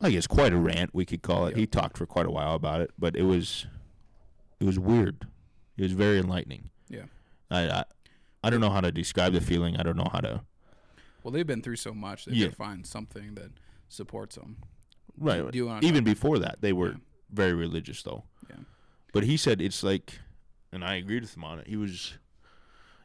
[0.00, 1.50] I guess, quite a rant we could call it.
[1.50, 1.58] Yep.
[1.58, 3.66] He talked for quite a while about it, but it was,
[4.60, 5.26] it was weird.
[5.76, 6.70] It was very enlightening.
[6.88, 7.04] Yeah.
[7.50, 7.84] I, I
[8.42, 9.76] I don't know how to describe the feeling.
[9.78, 10.42] I don't know how to.
[11.22, 12.46] Well, they've been through so much; they've Yeah.
[12.48, 13.50] got find something that
[13.88, 14.58] supports them.
[15.16, 15.50] Right.
[15.50, 16.96] Do you want Even before that, they were Yeah.
[17.32, 18.24] very religious, though.
[18.50, 18.56] Yeah.
[19.14, 20.18] But he said it's like,
[20.72, 21.66] and I agreed with him on it.
[21.68, 22.14] He was,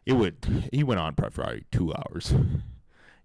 [0.06, 0.70] it would.
[0.74, 2.34] He went on probably two hours.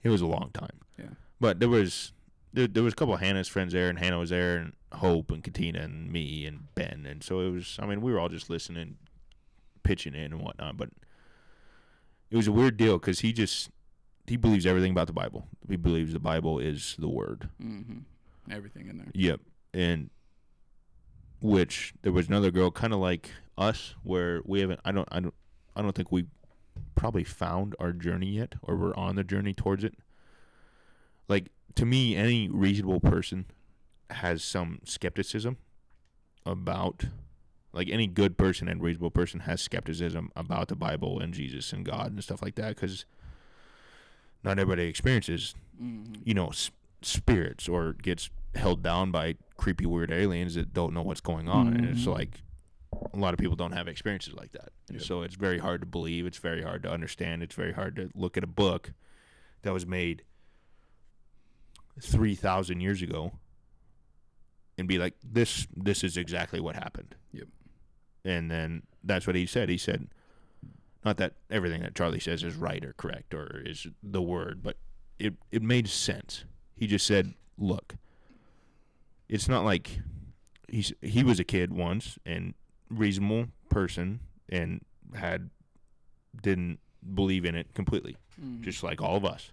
[0.02, 0.78] it was a long time.
[0.98, 1.06] Yeah.
[1.40, 2.12] But there was,
[2.52, 5.30] there, there was a couple of Hannah's friends there, and Hannah was there, and Hope
[5.32, 7.76] and Katina and me and Ben, and so it was.
[7.80, 8.96] I mean, we were all just listening,
[9.82, 10.76] pitching in and whatnot.
[10.76, 10.90] But
[12.30, 13.70] it was a weird deal because he just
[14.26, 15.48] he believes everything about the Bible.
[15.68, 17.48] He believes the Bible is the word.
[17.60, 17.98] hmm
[18.50, 19.06] Everything in there.
[19.14, 19.40] Yep.
[19.72, 20.10] And
[21.44, 25.20] which there was another girl kind of like us where we haven't I don't I
[25.20, 25.34] don't
[25.76, 26.24] I don't think we
[26.94, 29.94] probably found our journey yet or we're on the journey towards it.
[31.28, 33.44] Like to me any reasonable person
[34.08, 35.58] has some skepticism
[36.46, 37.04] about
[37.74, 41.84] like any good person and reasonable person has skepticism about the Bible and Jesus and
[41.84, 43.04] God and stuff like that cuz
[44.42, 46.70] not everybody experiences hmm you know, s-
[47.02, 51.68] spirits or gets held down by creepy, weird aliens that don't know what's going on.
[51.74, 52.14] And it's Mhm.
[52.14, 52.42] like
[53.12, 54.72] a lot of people don't have experiences like that.
[54.88, 55.06] And Yep.
[55.06, 56.26] so it's very hard to believe.
[56.26, 57.42] It's very hard to understand.
[57.42, 58.92] It's very hard to look at a book
[59.62, 60.22] that was made
[62.00, 63.32] 3,000 years ago
[64.76, 67.14] and be like, this, this is exactly what happened.
[67.32, 67.48] Yep.
[68.24, 69.68] And then that's what he said.
[69.68, 70.08] He said,
[71.04, 74.76] not that everything that Charlie says is right or correct or is the word, but
[75.18, 76.44] it it made sense.
[76.74, 77.96] He just said, "Look,
[79.28, 79.98] it's not like
[80.68, 82.54] he's he was a kid once and
[82.90, 85.50] reasonable person and had
[86.42, 86.78] didn't
[87.14, 88.62] believe in it completely, Mhm.
[88.62, 89.52] just like all of us.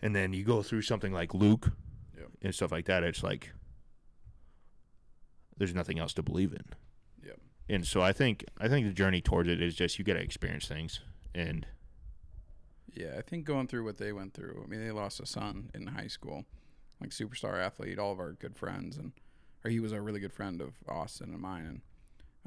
[0.00, 1.72] And then you go through something like Luke
[2.16, 2.28] Yep.
[2.42, 3.02] and stuff like that.
[3.04, 3.52] It's like
[5.56, 6.64] there's nothing else to believe in.
[7.24, 7.40] Yep.
[7.68, 10.20] And so I think I think the journey towards it is just you got to
[10.22, 11.00] experience things
[11.34, 11.66] and
[12.94, 14.62] Yeah, I think going through what they went through.
[14.62, 16.44] I mean, they lost a son in high school,
[17.02, 19.12] like superstar athlete, all of our good friends, and
[19.64, 21.66] or he was a really good friend of Austin and mine.
[21.66, 21.80] And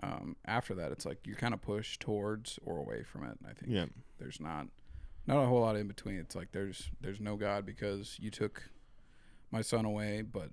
[0.04, 3.38] um, after that, it's like you're kind of push towards or away from it.
[3.40, 3.86] And I think yeah.
[4.20, 4.68] there's not
[5.28, 6.18] not a whole lot in between.
[6.18, 8.70] It's like there's there's no God because you took
[9.52, 10.50] my son away, but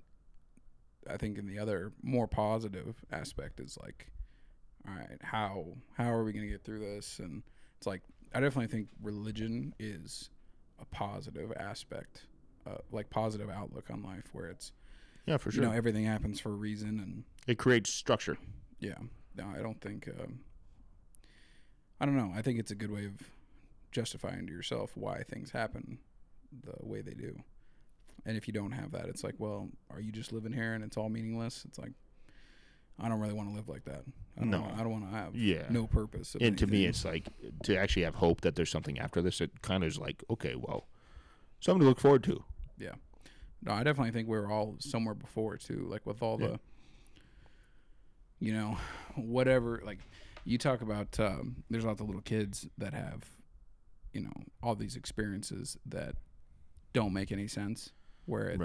[1.09, 4.07] I think in the other more positive aspect is like,
[4.87, 5.65] all right, how
[5.97, 7.19] how are we gonna get through this?
[7.19, 7.43] And
[7.77, 8.01] it's like
[8.33, 10.29] I definitely think religion is
[10.79, 12.23] a positive aspect,
[12.67, 14.71] uh, like positive outlook on life, where it's
[15.25, 18.37] Yeah, for sure you know everything happens for a reason, and it creates structure.
[18.79, 18.95] yeah,
[19.35, 20.07] no, I don't think.
[20.07, 20.39] Um,
[21.99, 22.31] I don't know.
[22.35, 23.13] I think it's a good way of
[23.91, 25.99] justifying to yourself why things happen
[26.63, 27.37] the way they do.
[28.25, 30.83] And if you don't have that, it's like, well, are you just living here and
[30.83, 31.63] it's all meaningless?
[31.65, 31.91] It's like,
[32.99, 34.03] I don't really want to live like that.
[34.37, 34.61] I don't No.
[34.61, 35.65] Wanna, I don't want to have Yeah.
[35.69, 36.35] no purpose.
[36.39, 37.27] And to me it's like
[37.63, 40.55] to actually have hope that there's something after this it kind of is like okay
[40.55, 40.87] well
[41.59, 42.43] something to look forward to
[42.79, 45.87] No, I definitely think we were all somewhere before too.
[45.89, 46.47] Like with all Yeah.
[46.47, 46.59] the,
[48.39, 48.77] you know,
[49.15, 49.81] whatever.
[49.85, 49.99] Like
[50.43, 53.23] you talk about, um, there's lots of little kids that have,
[54.11, 56.15] you know, all these experiences that
[56.91, 57.91] don't make any sense.
[58.25, 58.59] Where it's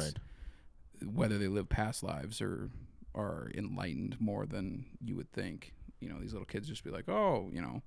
[1.05, 2.71] whether they live past lives or
[3.15, 5.75] are enlightened more than you would think.
[6.01, 7.83] You know, these little kids just be like, oh, you know,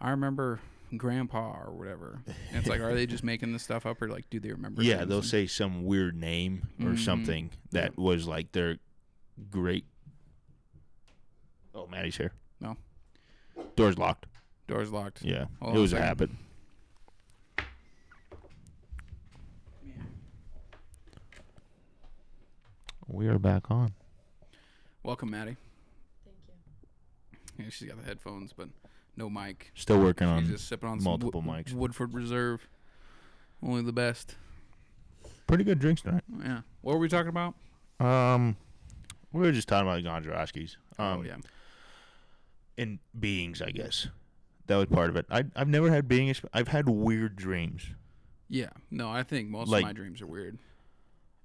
[0.00, 0.60] I remember
[0.98, 2.22] grandpa or whatever.
[2.26, 4.82] And it's like, are they just making this stuff up or like, do they remember?
[4.82, 5.08] yeah things?
[5.08, 6.98] they'll And- say some weird name or Mhm.
[6.98, 8.78] something that was like their
[9.50, 9.84] great
[11.74, 12.76] oh maddie's here No.
[13.76, 14.26] door's locked
[14.66, 15.22] doors locked.
[15.22, 16.06] yeah Hold it was a second.
[16.08, 16.30] habit
[23.06, 23.92] we are back on
[25.02, 25.56] Welcome, Maddie.
[26.26, 26.36] Thank
[27.58, 27.64] you.
[27.64, 28.68] Yeah, she's got the headphones, but
[29.20, 29.70] no mic.
[29.74, 31.72] still working on just sipping on multiple Wo- mics.
[31.74, 32.66] Woodford Reserve.
[33.62, 34.36] Only the best.
[35.46, 36.60] pretty good drinks tonight Yeah.
[36.80, 37.54] What were we talking about?
[38.00, 38.56] um
[39.32, 40.76] we were just talking about Gondrowski's.
[40.98, 41.36] Um, oh yeah.
[42.76, 44.08] in beings, I guess.
[44.66, 45.26] That was part of it.
[45.30, 46.34] I I've never had being.
[46.52, 47.86] I've had weird dreams,
[48.48, 48.70] Yeah.
[48.90, 50.58] No, I think most like- of my dreams are weird.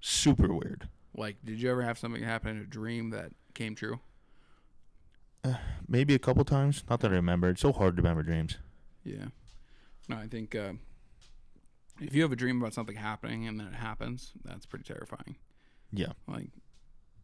[0.00, 0.88] super weird.
[1.14, 4.00] Like, did you ever have something happen in a dream that came true?
[5.88, 6.82] Maybe a couple times.
[6.90, 7.48] Not that I remember.
[7.50, 8.58] It's so hard to remember dreams.
[9.04, 9.26] Yeah.
[10.08, 10.72] No, I think uh,
[12.00, 15.36] if you have a dream about something happening and then it happens, that's pretty terrifying.
[15.92, 16.12] Yeah.
[16.26, 16.48] Like,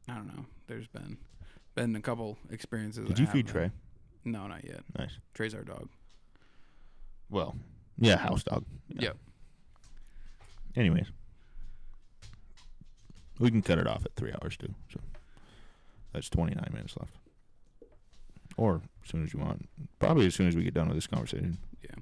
[0.09, 0.47] I don't know.
[0.67, 1.18] There's been
[1.75, 3.09] been a couple experiences.
[3.09, 3.70] Did I you feed that- Trey?
[4.25, 4.81] No, not yet.
[4.97, 5.18] Nice.
[5.34, 5.89] Trey's our dog.
[7.31, 7.57] Well,
[7.99, 8.65] yeah, house dog.
[8.89, 9.01] Yeah.
[9.02, 9.17] Yep.
[10.76, 11.07] Anyways,
[13.39, 14.75] we can cut it off at three hours too.
[14.92, 15.01] So
[16.12, 17.15] that's twenty nine minutes left,
[18.57, 19.69] or as soon as you want.
[19.99, 21.59] Probably as soon as we get done with this conversation.
[21.83, 21.97] Yeah.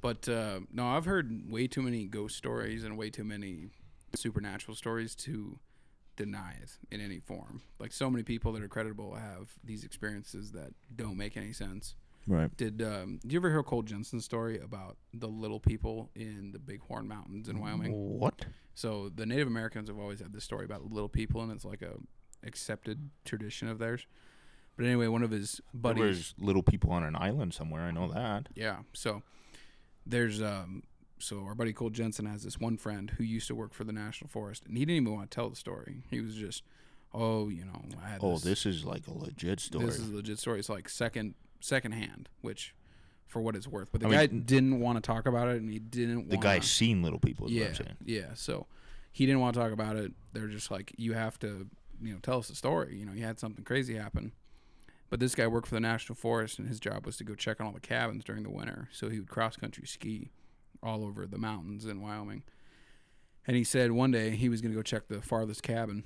[0.00, 3.70] But uh, no, I've heard way too many ghost stories and way too many
[4.14, 5.58] supernatural stories to
[6.16, 7.62] deny it in any form.
[7.78, 11.94] Like so many people that are credible have these experiences that don't make any sense.
[12.28, 12.54] Right.
[12.56, 16.58] Did um, did you ever hear Cole Jensen's story about the little people in the
[16.58, 17.92] Bighorn Mountains in Wyoming?
[17.92, 18.46] What?
[18.74, 21.82] So the Native Americans have always had this story about little people, and it's like
[21.82, 21.94] a
[22.44, 24.06] accepted tradition of theirs.
[24.76, 25.98] But anyway, one of his buddies.
[26.00, 27.82] There was little people on an island somewhere.
[27.82, 28.48] I know that.
[28.54, 28.78] Yeah.
[28.92, 29.22] So
[30.04, 30.82] there's um
[31.18, 33.92] so our buddy Cole Jensen has this one friend who used to work for the
[33.92, 36.02] National Forest and he didn't even want to tell the story.
[36.10, 36.62] He was just,
[37.14, 39.86] oh, you know, I had Oh, this, this is like a legit story.
[39.86, 40.58] this is a legit story.
[40.58, 42.74] It's like second second hand, which
[43.26, 43.88] for what it's worth.
[43.90, 46.36] But the I guy mean- didn't want to talk about it and he didn't the
[46.36, 47.46] guy's seen little people.
[47.46, 47.96] Is yeah, what I'm saying.
[48.04, 48.26] yeah.
[48.34, 48.66] So
[49.10, 50.12] he didn't want to talk about it.
[50.34, 51.66] They're just like, you have to,
[52.02, 52.96] you know, tell us the story.
[52.98, 54.32] You know, you had something crazy happen.
[55.08, 57.60] But this guy worked for the National Forest, and his job was to go check
[57.60, 58.88] on all the cabins during the winter.
[58.92, 60.30] So he would cross country ski
[60.82, 62.42] all over the mountains in Wyoming.
[63.46, 66.02] And he said one day he was going to go check the farthest cabin,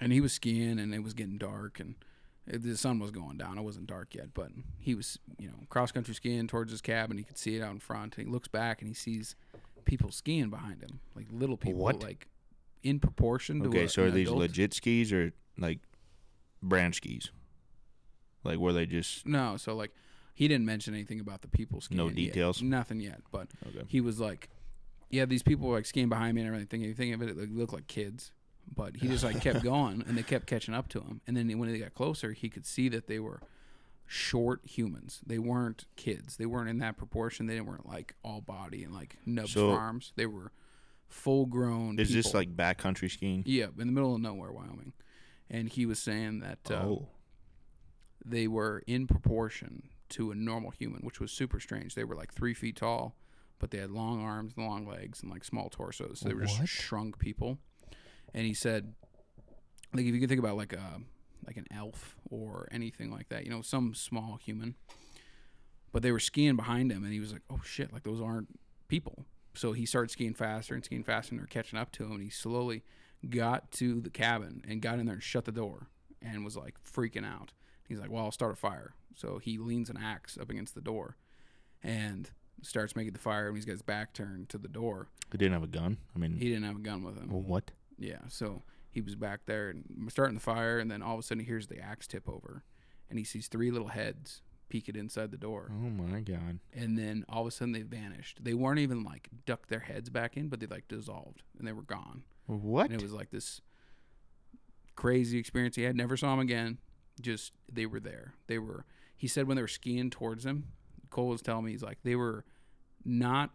[0.00, 1.96] and he was skiing, and it was getting dark, and
[2.46, 3.58] it, the sun was going down.
[3.58, 7.18] It wasn't dark yet, but he was, you know, cross country skiing towards his cabin.
[7.18, 9.34] He could see it out in front, and he looks back and he sees
[9.84, 12.00] people skiing behind him, like little people, What?
[12.02, 12.28] like
[12.84, 14.38] in proportion to Okay, a, so are these adult.
[14.38, 15.80] legit skis or like
[16.62, 17.30] brand skis?
[18.44, 19.92] Like where they just No, so like
[20.34, 21.98] he didn't mention anything about the people skiing.
[21.98, 22.16] No yet.
[22.16, 22.62] details?
[22.62, 23.20] nothing yet.
[23.30, 23.84] But Okay.
[23.88, 24.48] he was like,
[25.10, 26.80] yeah, these people were like skiing behind me and everything.
[26.82, 28.32] You think of it, it like, looked like kids.
[28.74, 31.20] But he just like kept going, and they kept catching up to him.
[31.26, 33.40] And then when they got closer, he could see that they were
[34.06, 35.20] short humans.
[35.26, 36.36] They weren't kids.
[36.36, 37.46] They weren't in that proportion.
[37.46, 40.12] They weren't like all body and like nubs So- farms.
[40.16, 40.52] They were
[41.08, 41.98] full grown.
[41.98, 42.40] Is this people.
[42.40, 43.42] like backcountry skiing?
[43.46, 44.92] yeah, in the middle of nowhere, Wyoming?
[45.48, 47.08] And he was saying that uh, oh,
[48.24, 51.94] they were in proportion to a normal human, which was super strange.
[51.94, 53.16] They were like three feet tall,
[53.58, 56.20] but they had long arms, and long legs, and like small torsos.
[56.20, 56.68] So they were just What?
[56.68, 57.58] shrunk people.
[58.34, 58.94] And he said,
[59.94, 61.00] like if you can think about like a
[61.46, 64.74] like an elf or anything like that, you know, some small human.
[65.92, 67.92] But they were skiing behind him, and he was like, "Oh shit!
[67.92, 68.48] Like those aren't
[68.88, 69.24] people."
[69.54, 72.12] So he started skiing faster and skiing faster, and they're catching up to him.
[72.12, 72.84] And he slowly
[73.28, 75.88] got to the cabin and got in there and shut the door
[76.22, 77.52] and was like freaking out.
[77.90, 80.80] He's like, "Well, I'll start a fire." So he leans an axe up against the
[80.80, 81.16] door
[81.82, 82.30] and
[82.62, 83.48] starts making the fire.
[83.48, 85.08] And he's got his back turned to the door.
[85.32, 85.98] he didn't have a gun.
[86.14, 87.28] I mean, He didn't have a gun with him.
[87.30, 87.72] well, what?
[87.98, 91.22] Yeah, so he was back there and starting the fire, and then all of a
[91.22, 92.62] sudden he hears the axe tip over,
[93.10, 96.60] and he sees three little heads peeked inside the door, Oh my god!
[96.72, 98.42] and then all of a sudden they vanished.
[98.44, 101.72] They weren't even like ducked their heads back in, but they like dissolved and they
[101.72, 102.22] were gone.
[102.46, 102.86] What?
[102.90, 103.60] And it was like this
[104.96, 105.96] crazy experience he had.
[105.96, 106.78] Never saw him again.
[107.20, 108.34] Just they were there.
[108.46, 108.84] They were.
[109.16, 110.68] He said when they were skiing towards him,
[111.10, 112.44] Cole was telling me he's like they were
[113.04, 113.50] not.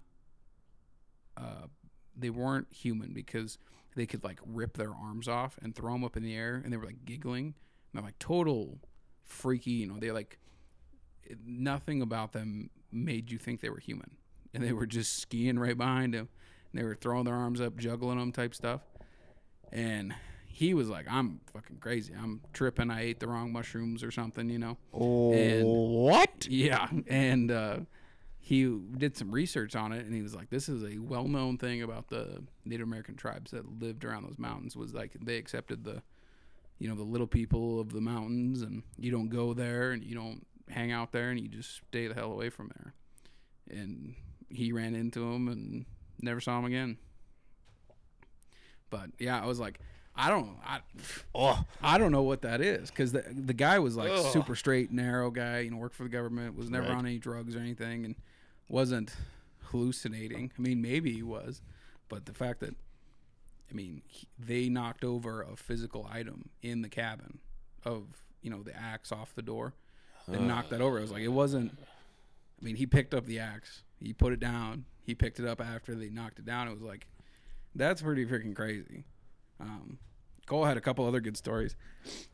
[1.37, 1.67] Uh,
[2.15, 3.57] they weren't human because
[3.95, 6.71] they could like rip their arms off and throw them up in the air, and
[6.71, 7.45] they were like giggling.
[7.47, 7.53] And
[7.93, 8.79] they're like total
[9.23, 9.71] freaky.
[9.71, 10.39] You know, they like
[11.45, 14.11] nothing about them made you think they were human,
[14.53, 16.29] and they were just skiing right behind him.
[16.71, 18.81] And they were throwing their arms up, juggling them, type stuff.
[19.71, 20.13] And
[20.55, 22.13] he was like, "I'm fucking crazy.
[22.17, 22.89] I'm tripping.
[22.89, 26.47] I ate the wrong mushrooms or something, you know." oh, and- what?
[26.49, 27.79] Yeah, and uh,
[28.39, 28.63] he
[28.97, 32.07] did some research on it, and he was like, "This is a well-known thing about
[32.07, 34.77] the Native American tribes that lived around those mountains.
[34.77, 36.01] Was like they accepted the,
[36.79, 40.15] you know, the little people of the mountains, and you don't go there, and you
[40.15, 42.93] don't hang out there, and you just stay the hell away from there."
[43.77, 44.15] And
[44.47, 45.85] he ran into him and
[46.21, 46.97] never saw him again.
[48.89, 49.81] But yeah, I was like,
[50.17, 50.79] I don't, I,
[51.33, 54.31] Oh, I don't know what that is because the the guy was like Ugh.
[54.31, 55.59] super straight, narrow guy.
[55.59, 56.95] You know, worked for the government, was never Right.
[56.97, 58.15] on any drugs or anything, and
[58.69, 59.13] wasn't
[59.65, 60.51] hallucinating.
[60.57, 61.61] I mean, maybe he was,
[62.07, 62.75] but the fact that,
[63.69, 67.39] I mean, he, they knocked over a physical item in the cabin
[67.83, 68.03] of
[68.41, 69.73] you know the axe off the door,
[70.27, 70.97] and knocked that over.
[70.97, 71.77] It was like it wasn't.
[72.61, 75.59] I mean, he picked up the axe, he put it down, he picked it up
[75.59, 76.69] after they knocked it down.
[76.69, 77.05] It was like,
[77.75, 79.03] that's pretty freaking crazy.
[79.59, 79.99] Um,
[80.45, 81.75] Cole had a couple other good stories.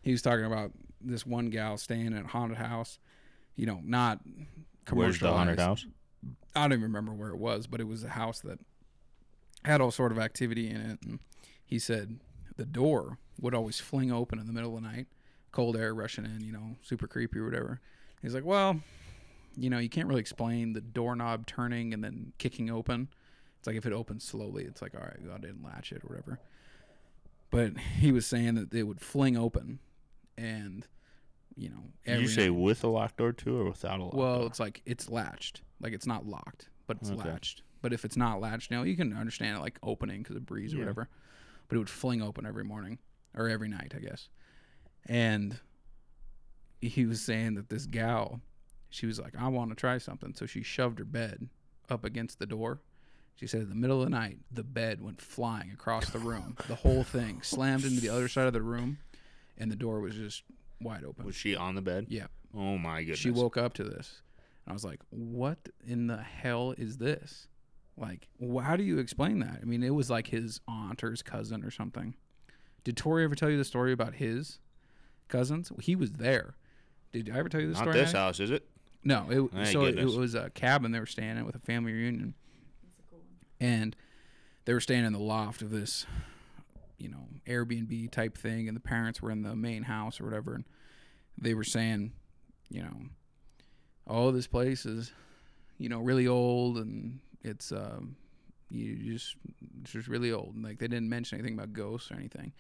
[0.01, 2.99] He was talking about this one gal staying at a haunted house.
[3.55, 4.19] You know, not
[4.85, 4.97] commercial.
[4.97, 5.85] where's the haunted house?
[6.55, 8.59] I don't even remember where it was, but it was a house that
[9.63, 10.99] had all sort of activity in it.
[11.03, 11.19] And
[11.65, 12.19] he said
[12.57, 15.07] the door would always fling open in the middle of the night,
[15.51, 17.79] cold air rushing in, you know, super creepy or whatever.
[18.21, 18.81] He's like, well,
[19.57, 23.09] you know, you can't really explain the doorknob turning and then kicking open.
[23.57, 26.07] It's like if it opens slowly, it's like, all right, I didn't latch it or
[26.07, 26.39] whatever.
[27.51, 29.79] But he was saying that it would fling open
[30.37, 30.87] and,
[31.55, 34.15] you know, Did every you say with a locked door too, or without a locked
[34.15, 34.47] well, door?
[34.47, 35.61] it's like it's latched.
[35.81, 37.29] Like it's not locked, but it's Okay.
[37.29, 37.61] latched.
[37.81, 40.73] But if it's not latched, now you can understand it like opening because of breeze
[40.73, 40.83] or Yeah.
[40.83, 41.09] whatever.
[41.67, 42.99] But it would fling open every morning
[43.35, 44.29] or every night, I guess.
[45.05, 45.59] And
[46.81, 48.39] he was saying that this gal,
[48.89, 50.33] she was like, I want to try something.
[50.35, 51.49] So she shoved her bed
[51.89, 52.79] up against the door.
[53.35, 56.55] She said in the middle of the night, the bed went flying across the room.
[56.67, 58.99] the whole thing slammed into the other side of the room,
[59.57, 60.43] and the door was just
[60.79, 61.25] wide open.
[61.25, 62.05] was she on the bed?
[62.09, 62.27] yeah.
[62.53, 63.19] Oh my goodness.
[63.19, 64.21] She woke up to this.
[64.65, 67.47] And I was like, what in the hell is this?
[67.97, 68.27] Like,
[68.61, 69.59] how do you explain that?
[69.61, 72.13] I mean, it was like his aunt or his cousin or something.
[72.83, 74.59] Did Tori ever tell you the story about his
[75.29, 75.71] cousins?
[75.79, 76.55] He was there.
[77.13, 77.91] Did I ever tell you the story?
[77.91, 78.67] Not this house, is it?
[79.03, 80.13] No, it, so goodness.
[80.13, 82.33] it was a cabin they were staying at with a family reunion,
[82.83, 83.27] That's a cool one.
[83.61, 83.95] And
[84.65, 86.05] they were staying in the loft of this,
[86.97, 90.55] you know, Airbnb type thing, and the parents were in the main house or whatever,
[90.55, 90.65] and
[91.37, 92.11] they were saying,
[92.69, 92.97] you know,
[94.07, 95.13] oh, this place is,
[95.77, 98.15] you know, really old, and it's um,
[98.69, 99.35] you just
[99.81, 100.55] it's just really old.
[100.55, 102.53] And, like they didn't mention anything about ghosts or anything,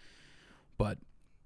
[0.77, 0.99] but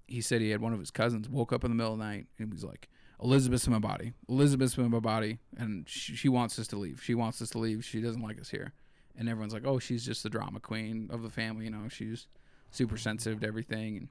[0.06, 2.06] he said he had one of his cousins woke up in the middle of the
[2.06, 2.90] night and was like,
[3.24, 4.12] Elizabeth's in my body.
[4.28, 7.02] Elizabeth's in my body, and she, she wants us to leave.
[7.02, 7.86] She wants us to leave.
[7.86, 8.74] She doesn't like us here.
[9.18, 11.66] And everyone's like, oh, she's just the drama queen of the family.
[11.66, 12.28] You know, she's
[12.72, 13.98] super sensitive to everything.
[13.98, 14.08] And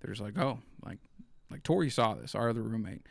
[0.00, 0.98] they're just like, oh, like,
[1.50, 3.02] like Tori saw this, our other roommate,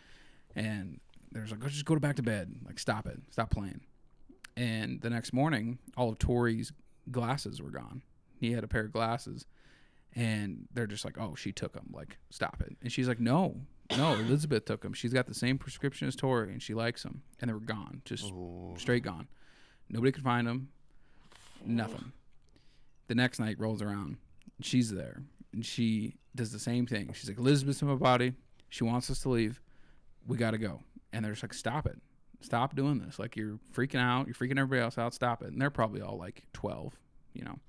[0.55, 0.99] and
[1.31, 2.55] there's like, just go back to bed.
[2.65, 3.19] Like, stop it.
[3.31, 3.81] Stop playing.
[4.55, 6.71] And the next morning, all of Tori's
[7.11, 8.01] glasses were gone.
[8.39, 9.45] He had a pair of glasses,
[10.15, 11.89] and they're just like, oh, she took them.
[11.93, 12.75] Like, stop it.
[12.81, 13.61] And she's like, no,
[13.95, 14.93] no, Elizabeth took them.
[14.93, 17.21] She's got the same prescription as Tori, and she likes them.
[17.39, 18.31] And they were gone, just
[18.77, 19.27] straight gone.
[19.89, 20.69] Nobody could find them.
[21.65, 22.11] Nothing.
[23.07, 24.17] The next night rolls around.
[24.61, 25.21] She's there,
[25.53, 27.11] and she does the same thing.
[27.13, 28.33] She's like, Elizabeth's in my body.
[28.69, 29.61] She wants us to leave.
[30.27, 30.81] We got to go.
[31.13, 31.97] And they're just like, stop it.
[32.41, 33.17] Stop doing this.
[33.17, 34.27] Like, you're freaking out.
[34.27, 35.13] You're freaking everybody else out.
[35.13, 35.49] Stop it.
[35.49, 36.93] And they're probably all like 12,
[37.33, 37.59] you know,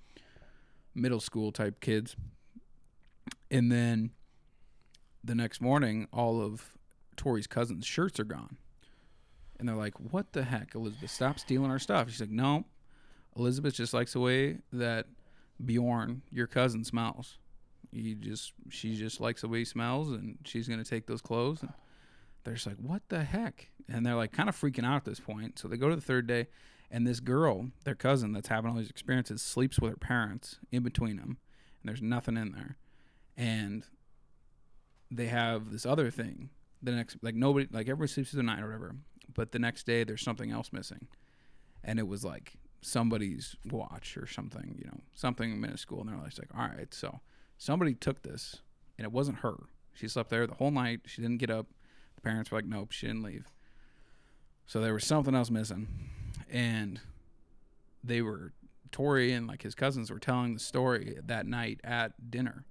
[0.95, 2.17] middle school type kids.
[3.51, 4.11] And then
[5.25, 6.73] the next morning, all of
[7.17, 8.57] Tori's cousins' shirts are gone.
[9.59, 11.11] And they're like, what the heck, Elizabeth?
[11.11, 12.11] Stop stealing our stuff.
[12.11, 12.65] She's like, no.
[13.39, 15.07] Elizabeth just likes the way that
[15.65, 17.39] Bjorn, your cousin, smells.
[17.93, 21.63] He just, she just likes the way he smells, and she's gonna take those clothes.
[21.63, 21.73] And
[22.45, 23.71] they're just like, what the heck?
[23.89, 25.59] And they're like, kind of freaking out at this point.
[25.59, 26.49] So they go to the third day,
[26.91, 30.83] and this girl, their cousin, that's having all these experiences, sleeps with her parents in
[30.83, 31.39] between them,
[31.81, 32.77] and there's nothing in there.
[33.37, 33.85] And
[35.11, 36.51] they have this other thing.
[36.83, 38.97] The next, like nobody, like everybody sleeps through the night or whatever.
[39.33, 41.09] But the next day, there's something else missing,
[41.85, 46.01] and it was like somebody's watch or something, you know, something minuscule.
[46.01, 47.21] And they're like, all right, so
[47.57, 48.57] somebody took this,
[48.97, 49.57] and it wasn't her.
[49.95, 51.01] She slept there the whole night.
[51.07, 51.67] She didn't get up.
[52.15, 53.47] The parents were like, nope, she didn't leave.
[54.67, 55.89] So there was something else missing,
[56.51, 57.01] and
[58.05, 58.53] they were
[58.91, 62.65] Tori and like his cousins were telling the story that night at dinner,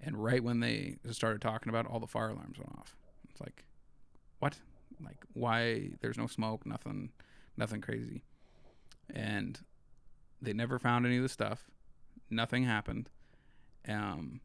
[0.00, 2.96] and right when they started talking about, it, all the fire alarms went off.
[3.30, 3.64] It's like,
[4.38, 4.56] what?
[5.04, 5.90] Like why?
[6.00, 7.10] There's no smoke, nothing,
[7.56, 8.22] nothing crazy,
[9.12, 9.60] and
[10.40, 11.70] they never found any of the stuff.
[12.30, 13.08] Nothing happened.
[13.88, 14.40] Um,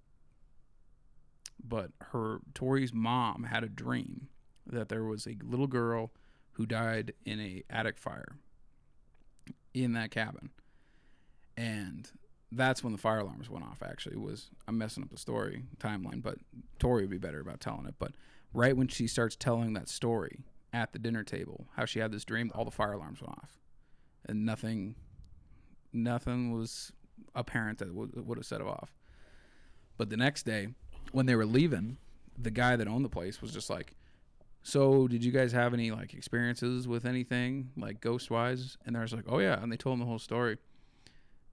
[1.63, 4.27] but her Tori's mom had a dream
[4.65, 6.11] that there was a little girl
[6.53, 8.37] who died in a attic fire
[9.73, 10.49] in that cabin,
[11.55, 12.09] and
[12.51, 13.81] that's when the fire alarms went off.
[13.83, 16.37] Actually, was I'm messing up the story timeline, but
[16.79, 17.95] Tori would be better about telling it.
[17.99, 18.13] But
[18.53, 20.39] right when she starts telling that story
[20.73, 23.59] at the dinner table, how she had this dream, all the fire alarms went off,
[24.27, 24.95] and nothing,
[25.93, 26.91] nothing was
[27.35, 28.93] apparent that would, would have set it off.
[29.97, 30.69] But the next day,
[31.11, 31.97] when they were leaving,
[32.37, 33.95] the guy that owned the place was just like,
[34.61, 39.07] "So, did you guys have any like experiences with anything like ghost wise?" And they're
[39.07, 40.57] like, "Oh yeah," and they told him the whole story.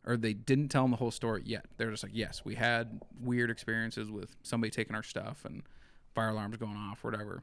[0.07, 1.65] Or they didn't tell him the whole story yet.
[1.79, 5.63] They're just like, "Yes, we had weird experiences with somebody taking our stuff and
[6.15, 7.43] fire alarms going off, whatever."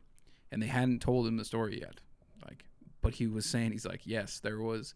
[0.51, 2.01] And they hadn't told him the story yet.
[2.45, 2.66] Like,
[3.01, 4.93] but he was saying he's like, "Yes, there was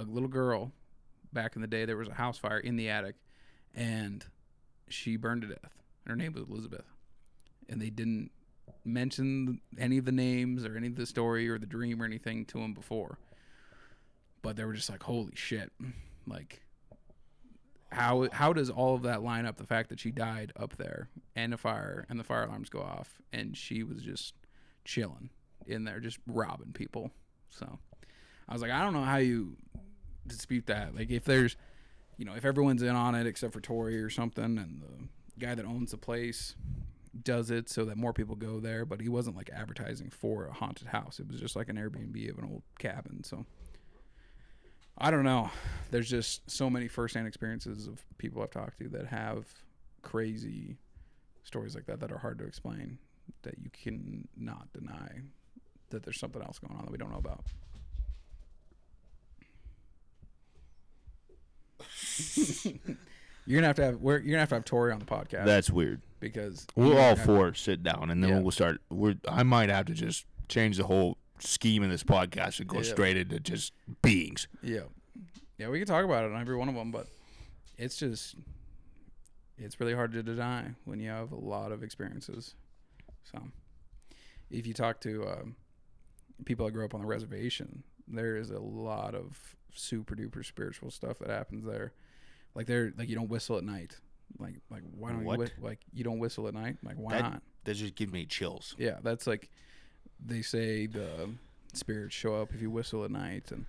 [0.00, 0.72] a little girl
[1.32, 1.84] back in the day.
[1.84, 3.16] There was a house fire in the attic,
[3.74, 4.24] and
[4.88, 5.76] she burned to death.
[6.06, 6.86] Her name was Elizabeth,
[7.68, 8.30] and they didn't
[8.84, 12.44] mention any of the names or any of the story or the dream or anything
[12.46, 13.18] to him before.
[14.42, 15.70] But they were just like, "Holy shit!"
[16.26, 16.62] Like,
[17.92, 19.56] how how does all of that line up?
[19.56, 22.80] The fact that she died up there and a fire and the fire alarms go
[22.80, 24.34] off, and she was just
[24.84, 25.30] chilling
[25.66, 27.10] in there, just robbing people.
[27.50, 27.78] So
[28.48, 29.56] I was like, I don't know how you
[30.26, 30.94] dispute that.
[30.94, 31.56] Like, if there's
[32.20, 35.08] you know, if everyone's in on it except for Tori or something, and the
[35.38, 36.54] guy that owns the place
[37.24, 40.52] does it so that more people go there, but he wasn't like advertising for a
[40.52, 41.18] haunted house.
[41.18, 43.24] It was just like an Airbnb of an old cabin.
[43.24, 43.46] So
[44.98, 45.50] I don't know.
[45.90, 49.46] There's just so many firsthand experiences of people I've talked to that have
[50.02, 50.76] crazy
[51.42, 52.98] stories like that that are hard to explain
[53.42, 55.22] that you can not deny
[55.88, 57.46] that there's something else going on that we don't know about.
[63.46, 65.44] you're gonna have to have we're, you're gonna have to have Tori on the podcast
[65.44, 66.00] That's weird.
[66.20, 68.40] because We'll all four sit down and then Yeah.
[68.40, 68.80] we'll start.
[68.90, 69.16] We're.
[69.28, 72.82] I might have to just change the whole scheme of this podcast and go Yeah.
[72.84, 73.72] straight into just
[74.02, 74.46] beings.
[74.62, 74.80] Yeah,
[75.58, 77.06] yeah, we can talk about it on every one of them, but
[77.78, 78.34] it's just
[79.58, 82.54] it's really hard to deny when you have a lot of experiences.
[83.24, 83.42] So,
[84.50, 85.56] if you talk to um,
[86.44, 90.90] people that grew up on the reservation, there is a lot of super duper spiritual
[90.90, 91.92] stuff that happens there.
[92.54, 93.96] Like they're like you don't whistle at night.
[94.38, 95.38] Like like why don't What?
[95.38, 96.76] you whi- like you don't whistle at night?
[96.82, 97.42] Like why That- not?
[97.64, 98.74] That just gives me chills.
[98.78, 99.50] Yeah, that's like
[100.24, 101.30] they say the
[101.74, 103.66] spirits show up if you whistle at night, and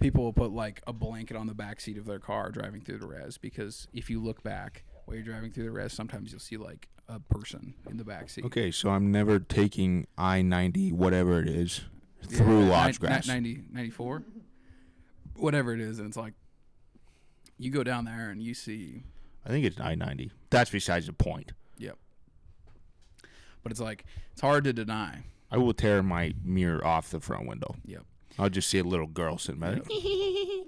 [0.00, 2.98] people will put like a blanket on the back seat of their car driving through
[2.98, 6.40] the res because if you look back while you're driving through the res, sometimes you'll
[6.40, 8.44] see like a person in the back seat.
[8.46, 11.82] Okay, so I'm never taking I ninety whatever it is
[12.30, 13.26] Yeah, through Lodge Grass.
[13.28, 14.22] 90, 94,
[15.38, 16.34] whatever it is, and it's like
[17.56, 19.04] you go down there and you see
[19.44, 20.30] I think it's I ninety.
[20.50, 21.52] That's besides the point.
[21.78, 21.96] Yep.
[23.62, 27.46] But it's like it's hard to deny I will tear my mirror off the front
[27.48, 27.76] window.
[27.86, 28.04] Yep.
[28.38, 29.80] I'll just see a little girl sitting there.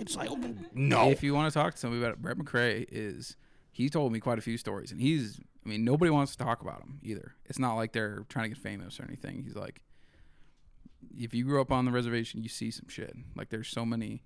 [0.00, 1.10] It's like oh, no.
[1.10, 3.36] If you want to talk to somebody about it, Brett McRae is.
[3.70, 5.38] He told me quite a few stories, and he's.
[5.64, 7.34] I mean, nobody wants to talk about him either.
[7.44, 9.42] It's not like they're trying to get famous or anything.
[9.42, 9.82] He's like,
[11.14, 13.14] if you grew up on the reservation, you see some shit.
[13.36, 14.22] Like there's so many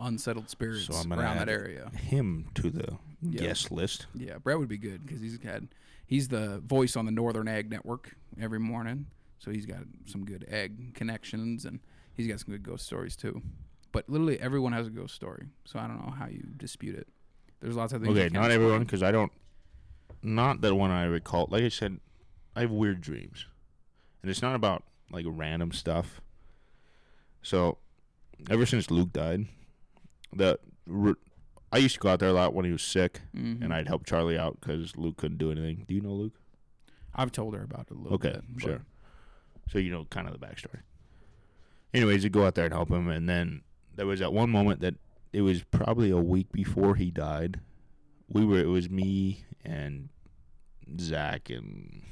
[0.00, 1.90] unsettled spirits So I'm gonna around that add area.
[1.90, 3.40] him to the Yeah.
[3.40, 4.06] guest list.
[4.14, 5.68] Yeah, Brett would be good because he's had
[6.06, 9.06] he's the voice on the Northern Ag Network every morning,
[9.38, 11.80] so he's got some good ag connections and
[12.14, 13.42] he's got some good ghost stories too.
[13.92, 17.08] But literally everyone has a ghost story, so I don't know how you dispute it.
[17.60, 18.16] There's lots of things.
[18.16, 19.32] Okay, can't everyone, because I don't.
[20.22, 21.48] Not that one I recall.
[21.50, 21.98] Like I said,
[22.54, 23.46] I have weird dreams,
[24.22, 26.20] and it's not about like random stuff.
[27.42, 27.78] So,
[28.50, 29.46] ever since Luke died,
[30.34, 30.58] the
[31.70, 33.62] I used to go out there a lot when he was sick, Mhm.
[33.62, 35.84] and I'd help Charlie out because Luke couldn't do anything.
[35.86, 36.40] Do you know Luke?
[37.14, 38.44] I've told her about it a little Okay, bit.
[38.54, 38.86] but- sure.
[39.68, 40.80] So you know kind of the backstory.
[41.92, 43.62] Anyways, you go out there and help him, and then
[43.94, 44.94] there was that one moment that
[45.32, 47.60] it was probably a week before he died.
[48.28, 50.08] We were it was me and
[50.98, 52.02] Zach and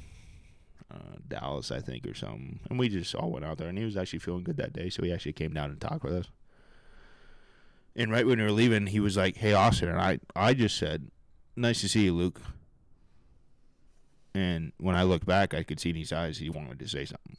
[0.91, 3.83] uh, Dallas, I think, or something, and we just all went out there, and he
[3.85, 6.29] was actually feeling good that day, so he actually came down and talked with us.
[7.97, 10.77] And right when we were leaving, he was like, "Hey, Austin," and I I just
[10.77, 11.09] said,
[11.55, 12.39] "Nice to see you, Luke."
[14.35, 17.05] And when I looked back, I could see in his eyes he wanted to say
[17.05, 17.37] something.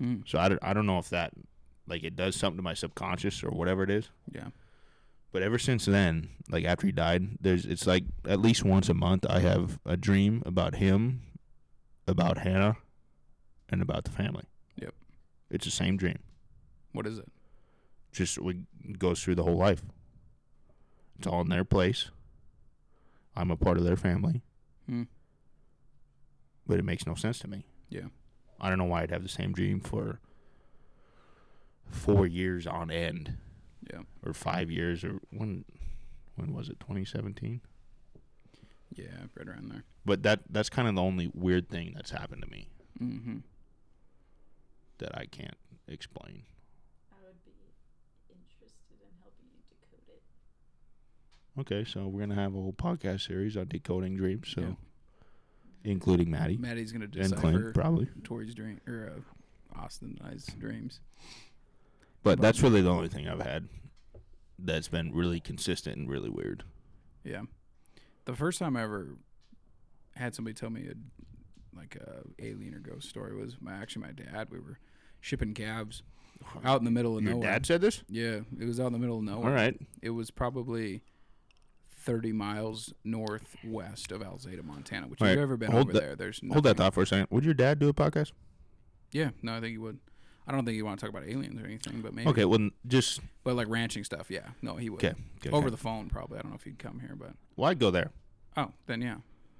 [0.00, 1.32] Mm, So I don't, I don't know if that
[1.86, 4.10] like it does something to my subconscious or whatever it is.
[4.30, 4.48] yeah.
[5.32, 8.94] But ever since then, like after he died, there's it's like at least once a
[8.94, 11.22] month I have a dream about him,
[12.06, 12.76] about Hannah,
[13.68, 14.44] and about the family.
[14.80, 14.94] Yep.
[15.50, 16.18] It's the same dream.
[16.92, 17.26] What is it?
[18.12, 18.60] Just we
[18.96, 19.82] goes through the whole life.
[21.18, 22.10] It's all in their place.
[23.36, 24.42] I'm a part of their family,
[24.86, 25.04] Hmm.
[26.66, 27.66] but it makes no sense to me.
[27.88, 28.08] Yeah.
[28.60, 30.20] I don't know why I'd have the same dream for
[31.90, 33.36] four years on end.
[33.92, 34.00] Yeah.
[34.24, 35.66] or five years or when
[36.36, 37.60] when was it 2017
[38.94, 39.04] Yeah,
[39.36, 39.84] right around there.
[40.06, 42.68] but that that's kind of the only weird thing that's happened to me
[42.98, 43.38] Mm-hmm.
[44.98, 46.44] that i can't explain
[47.12, 47.52] I would be
[48.32, 50.22] interested in helping you decode it.
[51.58, 54.68] Okay so we're gonna have a whole podcast series on decoding dreams so Yeah.
[55.84, 60.46] including maddie Maddie's gonna and decipher clint probably Tori's dream or uh, Austin and I's
[60.58, 61.00] dreams.
[62.22, 63.68] but that's really the only thing i've had
[64.58, 66.62] that's been really consistent and really weird
[67.24, 67.42] Yeah.
[68.26, 69.16] The first time I ever
[70.16, 70.94] had somebody tell me a
[71.76, 74.48] like a alien or ghost story was my actually my dad.
[74.50, 74.78] We were
[75.20, 76.02] shipping cabs
[76.64, 77.50] out in the middle of your nowhere.
[77.50, 79.48] dad said this Yeah, it was out in the middle of nowhere.
[79.50, 81.02] all right It was probably
[82.04, 85.08] thirty miles northwest of Alzada, Montana.
[85.08, 87.28] Which if you've ever been over that- there, there's hold that thought for a second
[87.30, 88.32] would your dad do a podcast
[89.12, 89.98] Yeah, no, I think he would.
[90.46, 92.28] I don't think you want to talk about aliens or anything, but maybe.
[92.28, 94.48] okay well just But like ranching stuff, yeah.
[94.60, 95.02] No, he would.
[95.02, 95.70] okay, okay Over okay.
[95.70, 96.38] the phone, probably.
[96.38, 98.10] I don't know if he'd come here, but well i'd go there
[98.56, 99.16] oh, then yeah.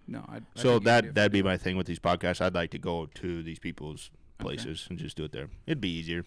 [0.06, 0.44] No, I'd.
[0.54, 2.42] So that that'd be my thing with these podcasts.
[2.42, 5.48] I'd like to go to these people's places and just do it there.
[5.66, 6.26] It'd be easier.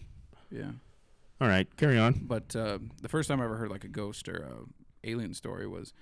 [0.50, 0.72] Yeah.
[1.40, 2.14] All right, carry on.
[2.26, 4.56] But uh, the first time I ever heard like a ghost or a
[5.04, 5.92] alien story was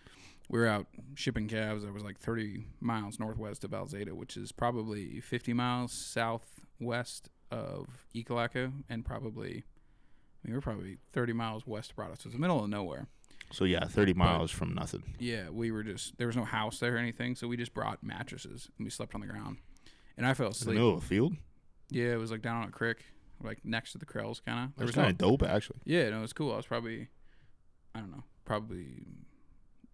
[0.49, 1.85] we were out shipping calves.
[1.85, 7.87] I was like 30 miles northwest of Alzada, which is probably 50 miles southwest of
[8.15, 9.65] Ekalaka, and probably,
[10.45, 12.15] I mean, we're probably 30 miles west of Prado.
[12.15, 13.09] So it's the middle of nowhere.
[13.53, 15.15] So yeah, thirty miles from nothing.
[15.21, 17.37] Yeah, we were just, there was no house there or anything.
[17.37, 19.59] So we just brought mattresses and we slept on the ground.
[20.17, 20.75] And I fell In the asleep.
[20.75, 21.35] middle of a field.
[21.89, 23.05] Yeah, it was like down on a creek,
[23.43, 24.77] like next to the Krells, kind of.
[24.77, 25.79] That's was kind of dope, actually.
[25.85, 26.53] Yeah, no, it was cool.
[26.53, 27.07] I was probably,
[27.95, 29.05] I don't know, probably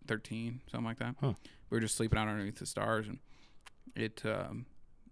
[0.06, 1.16] 13, something like that.
[1.20, 1.34] Huh.
[1.70, 3.18] We were just sleeping out underneath the stars, and
[3.96, 4.66] it, um,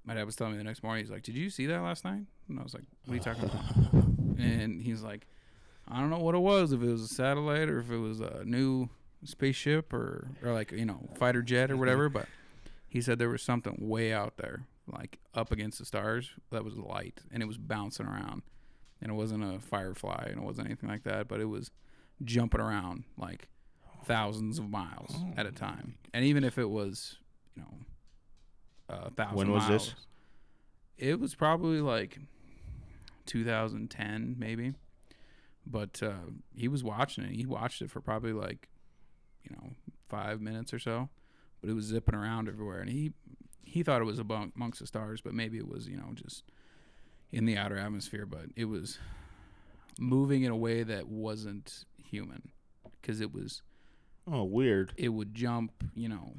[0.05, 2.05] my dad was telling me the next morning, he's like, Did you see that last
[2.05, 2.23] night?
[2.49, 4.05] And I was like, What are you talking about?
[4.39, 5.27] and he's like,
[5.89, 8.21] I don't know what it was, if it was a satellite or if it was
[8.21, 8.89] a new
[9.25, 12.27] spaceship or, or like, you know, fighter jet or whatever, but
[12.89, 16.77] he said there was something way out there, like up against the stars, that was
[16.77, 18.43] light, and it was bouncing around
[19.01, 21.71] and it wasn't a firefly and it wasn't anything like that, but it was
[22.25, 23.49] jumping around like
[24.05, 25.97] thousands of miles at a time.
[26.13, 27.19] And even if it was,
[27.57, 27.75] you know,
[28.89, 29.95] a thousand When was miles, this?
[30.99, 32.19] It was probably like
[33.27, 34.75] 2010, maybe.
[35.67, 37.33] But uh, he was watching it.
[37.33, 38.69] He watched it for probably like,
[39.45, 39.71] you know,
[40.09, 41.09] five minutes or so.
[41.61, 43.13] But it was zipping around everywhere, and he
[43.63, 46.43] he thought it was amongst the stars, but maybe it was, you know, just
[47.31, 48.99] in the outer atmosphere, but it was
[49.99, 52.51] moving in a way that wasn't human
[53.01, 53.63] because it was
[54.27, 54.93] Oh, weird.
[54.97, 56.37] it would jump you know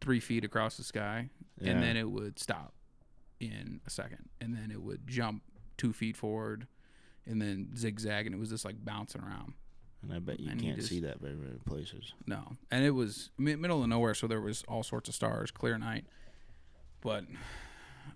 [0.00, 1.72] three feet across the sky Yeah.
[1.72, 2.74] and then it would stop
[3.40, 5.42] in a second, and then it would jump
[5.76, 6.66] two feet forward,
[7.26, 9.52] and then zigzag, and it was just like bouncing around.
[10.02, 12.14] And I bet you And can't just- see that very many places.
[12.26, 15.50] No, and it was mi- middle of nowhere, so there was all sorts of stars,
[15.50, 16.06] clear night.
[17.02, 17.24] But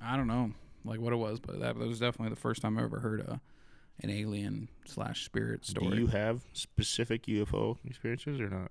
[0.01, 0.53] I don't know,
[0.85, 3.41] like what it was, but that was definitely the first time I ever heard a
[4.03, 5.91] an alien slash spirit story.
[5.91, 8.71] Do you have specific UFO experiences or not?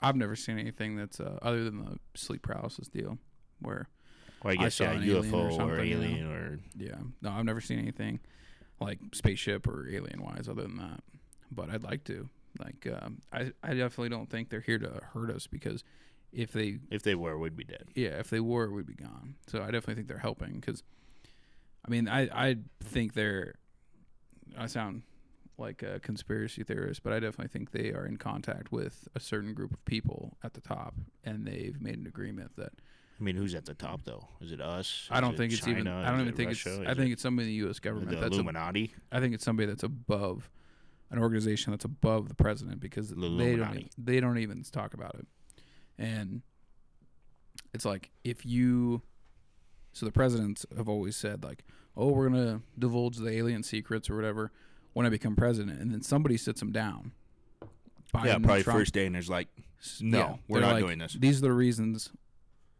[0.00, 3.18] I've never seen anything that's uh, other than the sleep paralysis deal,
[3.60, 3.88] where
[4.42, 5.96] Well, I I guess saw yeah, an alien or UFO or, something, yeah.
[5.96, 8.18] alien or yeah, no, I've never seen anything
[8.80, 11.00] like spaceship or alien wise other than that.
[11.50, 12.28] But I'd like to.
[12.58, 15.84] Like, um, I I definitely don't think they're here to hurt us because
[16.32, 17.88] if they if they were, we'd be dead.
[17.94, 19.36] yeah, if they were, we'd be gone.
[19.46, 20.82] So I definitely think they're helping because,
[21.86, 23.54] I mean, I I think they're.
[24.58, 25.02] I sound
[25.58, 29.54] like a conspiracy theorist, but I definitely think they are in contact with a certain
[29.54, 32.72] group of people at the top, and they've made an agreement that
[33.20, 34.26] I mean, who's at the top though?
[34.40, 35.06] Is it us?
[35.10, 35.86] I don't it think it's even.
[35.86, 36.70] I don't Is even think Russia?
[36.70, 36.80] it's.
[36.80, 37.78] Is I think it it's somebody in the U.S.
[37.78, 38.34] government the that's.
[38.34, 38.92] Illuminati.
[39.12, 40.50] I think it's somebody that's above,
[41.10, 43.70] an organization that's above the president because The they don't.
[43.70, 45.26] Even, they don't even talk about it,
[45.98, 46.42] and
[47.72, 49.02] it's like if you.
[49.92, 51.64] So the presidents have always said like,
[51.96, 54.50] "Oh, we're gonna divulge the alien secrets or whatever
[54.94, 57.12] when I become president," and then somebody sits them down.
[57.60, 57.68] yeah,
[58.20, 59.48] Biden and probably Trump first day, and there's like,
[60.00, 61.14] No, we're they're not like, doing this.
[61.14, 62.10] These are the reasons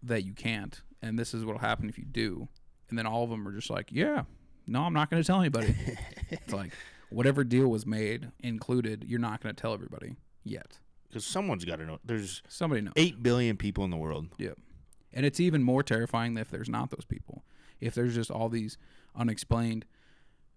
[0.03, 2.49] that you can't, and this is what'll happen if you do.
[2.91, 4.25] And then all of them are just like, yeah,
[4.67, 5.75] no, I'm not going to tell anybody.
[6.31, 6.73] it's like
[7.09, 10.79] whatever deal was made included, you're not going to tell everybody yet.
[11.09, 11.99] because someone's got to know.
[12.05, 12.93] There's Somebody knows.
[12.97, 14.29] eight billion people in the world.
[14.39, 14.59] Yep.
[15.13, 17.45] And it's even more terrifying if there's not those people.
[17.81, 18.79] If there's just all these
[19.15, 19.85] unexplained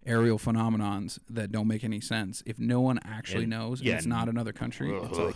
[0.05, 2.43] aerial phenomenons that don't make any sense.
[2.45, 5.35] If no one actually And- knows and it's not another country, it's like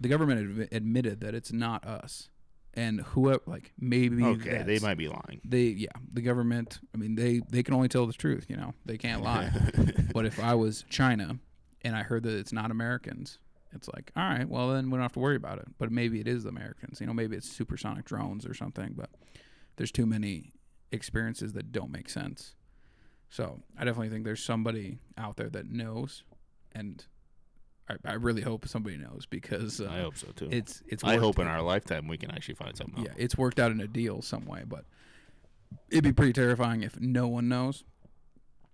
[0.00, 2.30] the government admi- admitted that it's not us.
[2.74, 5.40] And whoever like maybe Okay, they might be lying.
[5.44, 8.72] they yeah, the government, I mean they they can only tell the truth, you know.
[8.86, 9.50] They can't lie.
[10.14, 11.38] but if I was China
[11.82, 13.38] and I heard that it's not Americans,
[13.72, 15.66] it's like, all right, well then we don't have to worry about it.
[15.78, 17.00] But maybe it is the Americans.
[17.00, 18.94] You know, maybe it's supersonic drones or something.
[18.96, 19.10] But
[19.76, 20.52] there's too many
[20.90, 22.54] experiences that don't make sense.
[23.30, 26.24] So I definitely think there's somebody out there that knows,
[26.72, 27.04] and
[27.88, 30.48] I, I really hope somebody knows because uh, I hope so too.
[30.50, 31.04] it's it's.
[31.04, 33.04] I hope in our lifetime we can actually find something.
[33.04, 33.16] yeah, out.
[33.18, 34.86] it's worked out in a deal some way, but
[35.90, 37.84] it'd be pretty terrifying if no one knows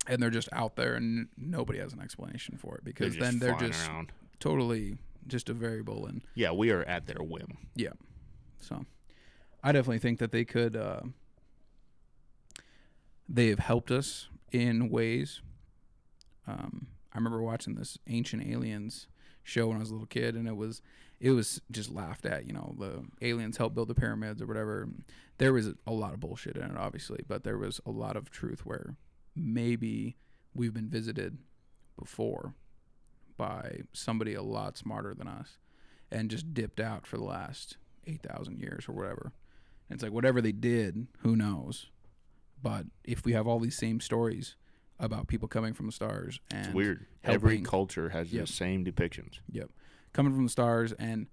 [0.06, 3.38] and they're just out there and nobody has an explanation for it They're because then
[3.38, 4.12] they're just around.
[4.40, 4.96] Totally
[5.26, 7.58] just a variable and Yeah, we are at their whim.
[7.74, 7.92] Yeah.
[8.58, 8.84] So
[9.62, 11.00] I definitely think that they could uh,
[13.28, 15.40] they have helped us in ways
[16.46, 19.06] um, I remember watching this Ancient Aliens
[19.42, 20.82] show when I was a little kid, and it was
[21.20, 22.46] it was just laughed at.
[22.46, 24.88] You know, the aliens helped build the pyramids or whatever.
[25.38, 28.30] There was a lot of bullshit in it, obviously, but there was a lot of
[28.30, 28.96] truth where
[29.34, 30.16] maybe
[30.54, 31.38] we've been visited
[31.98, 32.54] before
[33.36, 35.58] by somebody a lot smarter than us,
[36.10, 39.32] and just dipped out for the last eight thousand years or whatever.
[39.88, 41.86] And it's like whatever they did, who knows?
[42.62, 44.56] But if we have all these same stories
[44.98, 47.06] about people coming from the stars and It's weird.
[47.24, 48.46] Every culture has Yep.
[48.46, 49.40] the same depictions.
[49.50, 49.70] Yep.
[50.12, 51.26] Coming from the stars and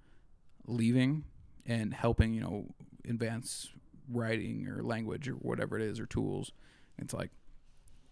[0.66, 1.26] leaving
[1.66, 2.74] and helping, you know,
[3.08, 3.70] advance
[4.10, 6.52] writing or language or whatever it is or tools.
[6.98, 7.32] It's like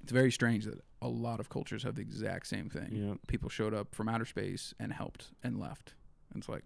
[0.02, 2.90] it's very strange that a lot of cultures have the exact same thing.
[2.92, 3.14] Yeah.
[3.28, 5.94] People showed up from outer space and helped and left.
[6.34, 6.64] And it's like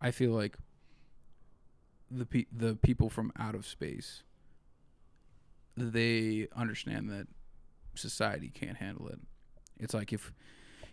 [0.00, 0.56] I feel like
[2.10, 4.22] the pe- the people from out of space
[5.76, 7.26] they understand that
[7.94, 9.18] society can't handle it.
[9.78, 10.32] It's like if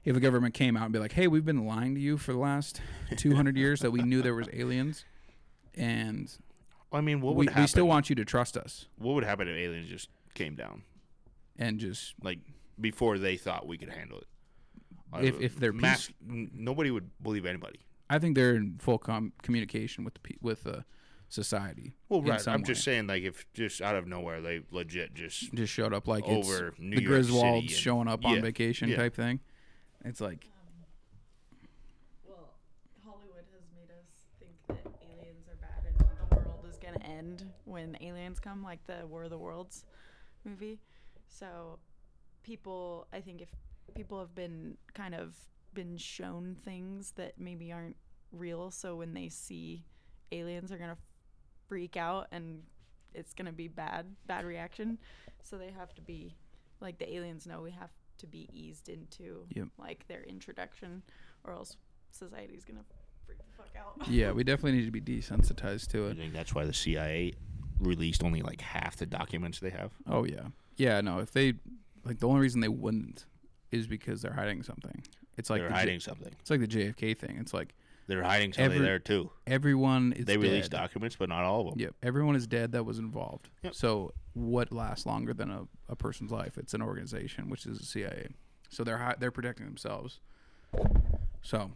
[0.04, 2.34] if a government came out and be like, "Hey, we've been lying to you for
[2.34, 2.82] the last
[3.18, 5.06] 200 years that we knew there was aliens,
[5.76, 6.36] and
[6.92, 7.64] I mean, what we, would happen?
[7.64, 10.84] we still want you to trust us," what would happen if aliens just came down
[11.62, 12.40] and just like
[12.80, 14.28] before they thought we could handle it?
[15.26, 17.80] If- if they're mass, n- nobody would believe anybody.
[18.10, 20.82] I think they're in full com- communication with the pe- with uh,
[21.30, 21.94] society.
[22.10, 22.46] Well, right.
[22.48, 26.08] I'm just saying, like, if just out of nowhere they legit just Just showed up
[26.08, 28.98] like over it's New the York City Griswolds and- showing up on vacation yeah.
[28.98, 29.40] type thing.
[30.04, 30.48] It's like
[32.28, 32.54] Well,
[33.04, 34.08] Hollywood has made us
[34.40, 36.00] think that aliens are bad and
[36.30, 39.86] the world is gonna end when aliens come, like the War of the Worlds
[40.46, 40.80] movie.
[41.32, 41.80] So,
[42.44, 43.50] people, I think if
[43.96, 45.36] people have been kind of
[45.74, 47.96] been shown things that maybe aren't
[48.32, 49.84] real, so when they see
[50.32, 50.98] aliens, they're gonna
[51.68, 52.64] freak out and
[53.14, 54.98] it's gonna be bad, bad reaction.
[55.44, 56.36] So they have to be
[56.82, 59.70] like the aliens know we have to be eased into Yep.
[59.78, 61.02] like their introduction
[61.44, 61.76] or else
[62.12, 62.84] society's gonna
[63.26, 64.08] freak the fuck out.
[64.10, 66.12] yeah, we definitely need to be desensitized to it.
[66.12, 67.34] I think that's why the CIA
[67.82, 69.92] released only like half the documents they have.
[70.08, 71.02] Oh yeah, yeah.
[71.02, 71.54] No, if they
[72.06, 73.26] like the only reason they wouldn't
[73.72, 75.04] is because they're hiding something.
[75.38, 76.32] It's like They're the J- hiding something.
[76.40, 77.38] it's like the JFK thing.
[77.40, 77.74] It's like
[78.08, 79.32] They're hiding something Every- there too.
[79.48, 81.80] everyone is they released documents, but not all of them.
[81.80, 83.50] Yep, everyone is dead that was involved.
[83.64, 83.74] Yep.
[83.76, 86.58] So what lasts longer than a, a person's life?
[86.58, 88.28] It's an organization, which is the CIA.
[88.70, 90.20] So they're hi- they're protecting themselves.
[91.42, 91.72] So,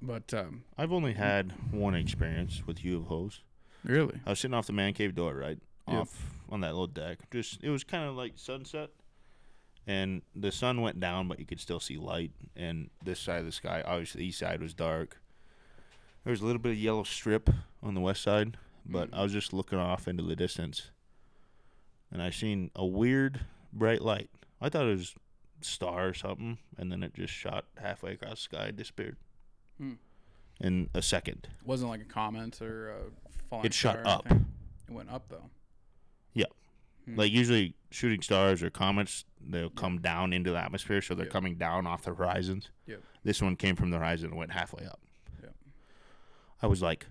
[0.00, 3.40] but um, I've only had one experience with UFOs.
[3.84, 5.58] Really, I was sitting off the man cave door, right?
[5.88, 5.96] Yep.
[5.96, 7.18] Off on that little deck.
[7.30, 8.90] Just it was kind of like sunset.
[9.86, 12.32] And the sun went down, but you could still see light.
[12.54, 15.18] And this side of the sky, obviously, the east side was dark.
[16.24, 17.48] There was a little bit of yellow strip
[17.82, 20.90] on the west side, but I was just looking off into the distance,
[22.12, 23.40] and I seen a weird
[23.72, 24.28] bright light.
[24.60, 25.14] I thought it was
[25.62, 29.16] a star or something, and then it just shot halfway across the sky and disappeared
[29.78, 29.92] Hmm.
[30.60, 31.48] In a second.
[31.60, 32.96] It wasn't like a comment or a
[33.48, 34.26] falling It shot star or up.
[34.30, 35.50] It went up though.
[36.34, 36.46] Yeah.
[37.06, 37.16] Hmm.
[37.16, 41.32] Like usually shooting stars or comets, they'll come down into the atmosphere, so they're Yep.
[41.32, 42.70] coming down off the horizons.
[42.86, 43.02] Yep.
[43.24, 45.00] This one came from the horizon and went halfway up.
[45.42, 45.54] Yep.
[46.62, 47.06] I was like,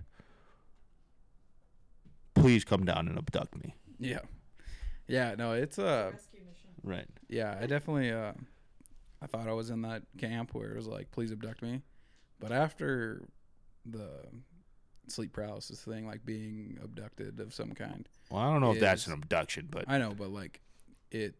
[2.34, 3.74] please come down and abduct me.
[3.98, 4.20] Yeah,
[5.06, 5.34] yeah.
[5.36, 6.70] No, it's uh, Rescue mission.
[6.84, 7.06] Right.
[7.28, 7.58] yeah.
[7.60, 8.32] I definitely uh,
[9.20, 11.82] I thought I was in that camp where it was like, please abduct me,
[12.38, 13.22] but after
[13.90, 14.10] the
[15.08, 18.08] sleep paralysis thing, like being abducted of some kind.
[18.30, 20.60] Well, I don't know if that's an abduction, but I know, but like
[21.10, 21.34] it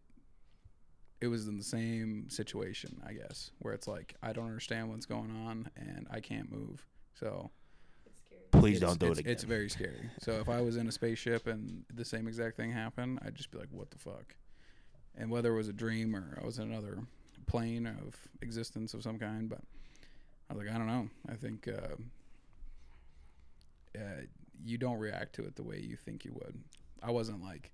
[1.21, 5.05] it was in the same situation, I guess, where it's like I don't understand what's
[5.05, 6.85] going on and I can't move.
[7.19, 7.51] So
[8.51, 9.31] please it's, don't do it again.
[9.31, 10.09] It's very scary.
[10.19, 13.51] So if I was in a spaceship and the same exact thing happened, I'd just
[13.51, 14.35] be like, "What the fuck?"
[15.15, 16.99] And whether it was a dream or I was in another
[17.45, 19.59] plane of existence of some kind, but
[20.49, 21.09] I was like, I don't know.
[21.27, 21.95] I think uh,
[23.97, 24.21] uh,
[24.63, 26.61] you don't react to it the way you think you would.
[27.01, 27.71] I wasn't like,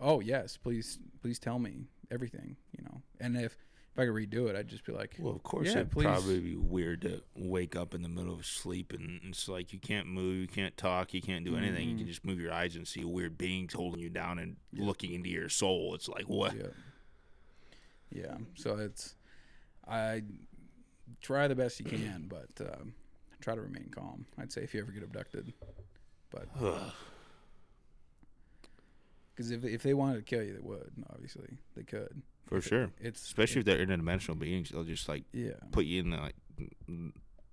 [0.00, 3.02] "Oh yes, please, please tell me everything," you know.
[3.20, 3.56] And if
[3.94, 6.04] if I could redo it, I'd just be like, Well, of course, Yeah, it'd please.
[6.06, 9.78] probably be weird to wake up in the middle of sleep and it's like you
[9.78, 11.90] can't move, you can't talk, you can't do anything.
[11.90, 11.98] You Mhm.
[11.98, 15.28] can just move your eyes and see weird beings holding you down and looking into
[15.28, 15.94] your soul.
[15.94, 16.56] It's like what?
[16.56, 16.68] Yeah.
[18.10, 18.38] Yeah.
[18.54, 19.14] So it's
[19.86, 20.22] I
[21.20, 22.94] try the best you can, but um,
[23.42, 24.26] try to remain calm.
[24.38, 25.52] I'd say if you ever get abducted,
[26.30, 26.48] but
[29.34, 30.92] because if if they wanted to kill you, they would.
[31.12, 32.22] Obviously, they could.
[32.46, 32.90] For sure.
[33.00, 35.52] It's Especially if they're interdimensional beings, they'll just like yeah.
[35.70, 36.34] put you in the like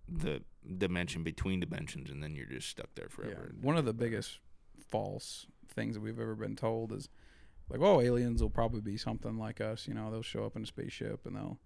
[0.08, 0.42] the
[0.77, 3.16] dimension between dimensions, and then you're just stuck there Yeah.
[3.16, 3.51] forever.
[3.61, 4.40] One of the biggest
[4.88, 7.09] false things that we've ever been told is
[7.69, 9.88] like, oh, aliens will probably be something like us.
[9.88, 11.59] You know, they'll show up in a spaceship and they'll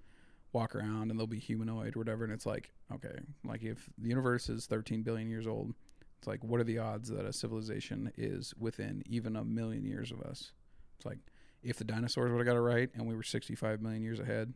[0.54, 2.24] walk around and they'll be humanoid or whatever.
[2.24, 5.74] And it's like, okay, like if the universe is 13 billion years old,
[6.20, 10.12] it's like, what are the odds that a civilization is within even a million years
[10.12, 10.52] of us?
[10.98, 11.18] It's like,
[11.64, 14.54] if the dinosaurs would have got it right and we were 65 million years ahead,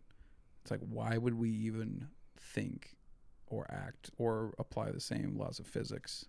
[0.61, 2.95] it's like, why would we even think
[3.47, 6.25] or act or apply the same laws of physics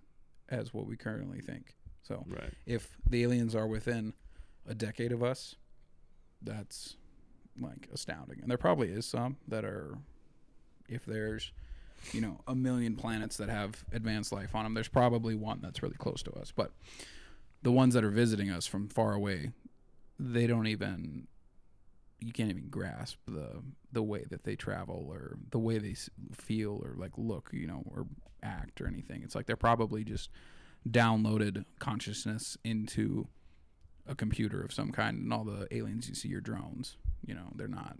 [0.48, 1.76] as what we currently think?
[2.02, 2.55] So Right.
[2.64, 4.14] if the aliens are within
[4.66, 5.56] a decade of us,
[6.42, 6.97] that's
[7.60, 8.40] like astounding.
[8.40, 9.98] And there probably is some that are,
[10.88, 11.52] if there's,
[12.12, 15.82] you know, a million planets that have advanced life on them, there's probably one that's
[15.82, 16.52] really close to us.
[16.54, 16.72] But
[17.62, 19.52] the ones that are visiting us from far away,
[20.18, 21.26] they don't even,
[22.20, 25.94] you can't even grasp the the way that they travel or the way they
[26.32, 28.06] feel or like look, you know, or
[28.42, 29.22] act or anything.
[29.22, 30.30] It's like they're probably just
[30.88, 33.28] downloaded consciousness into
[34.06, 36.96] a computer of some kind, and all the aliens you see are drones.
[37.26, 37.97] You know, they're not.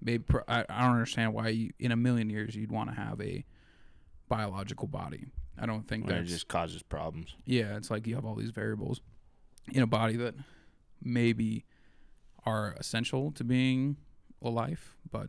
[0.00, 2.96] Maybe pro- I, I don't understand why you, in a million years you'd want to
[2.96, 3.44] have a
[4.28, 5.26] biological body.
[5.60, 7.34] I don't think that it just causes problems.
[7.44, 7.76] yeah.
[7.76, 9.00] It's like you have all these variables
[9.72, 10.34] in a body that
[11.02, 11.64] maybe
[12.46, 13.96] are essential to being
[14.40, 15.28] alive, but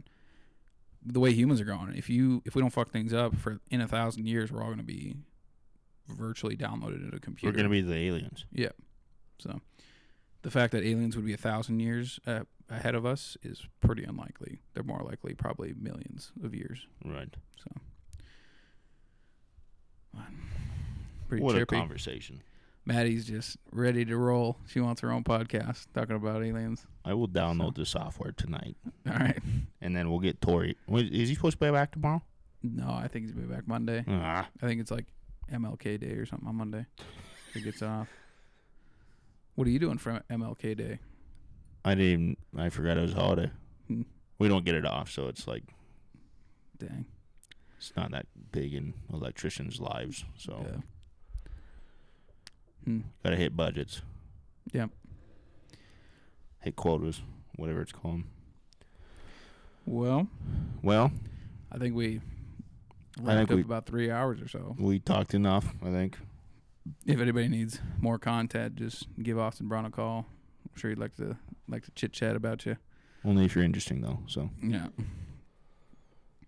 [1.03, 3.81] the way humans are going, if you if we don't fuck things up for in
[3.81, 5.15] a thousand years, we're all going to be
[6.07, 7.51] virtually downloaded into a computer.
[7.51, 8.45] We're gonna be the aliens.
[8.51, 8.69] Yeah.
[9.39, 9.61] So
[10.41, 14.03] the fact that aliens would be a thousand years uh, ahead of us is pretty
[14.03, 14.61] unlikely.
[14.73, 16.87] They're more likely probably millions of years.
[17.05, 17.33] Right.
[17.63, 17.81] So
[21.27, 21.75] pretty what chirpy.
[21.75, 22.41] a conversation.
[22.85, 24.57] Maddie's just ready to roll.
[24.67, 26.87] She wants her own podcast talking about aliens.
[27.05, 29.37] I will download the software tonight, All right.
[29.81, 30.75] and then we'll get Tori.
[30.87, 32.21] Wait, Is he supposed to be back tomorrow?
[32.63, 34.03] No, I think he's be back Monday.
[34.07, 35.05] Ah, I think it's like
[35.51, 36.85] MLK Day or something on Monday.
[37.53, 38.07] He gets off.
[39.55, 40.99] What are you doing for MLK Day?
[41.85, 42.11] I didn't.
[42.11, 43.51] Even, I forgot it was a holiday.
[43.87, 44.01] Hmm.
[44.37, 45.63] We don't get it off, so it's like
[46.77, 47.05] Dang.
[47.77, 50.25] it's not that big in electricians' lives.
[50.37, 50.81] So Yeah.
[52.85, 52.99] Hmm.
[53.23, 54.01] gotta hit budgets.
[54.73, 54.89] Yep.
[56.61, 57.21] Hit quotas,
[57.55, 58.23] whatever it's called.
[59.85, 60.27] Well,
[60.83, 61.11] Well,
[61.71, 62.21] I think we
[63.25, 64.75] I think up we- about three hours or so.
[64.79, 65.73] we talked enough.
[65.81, 66.17] I think.
[67.05, 70.25] If anybody needs more content, just give Austin Brown a call.
[70.71, 71.37] I'm sure he'd like to
[71.69, 72.77] like to chit chat about you.
[73.25, 74.19] Only if you're interesting though.
[74.27, 74.87] So Yeah.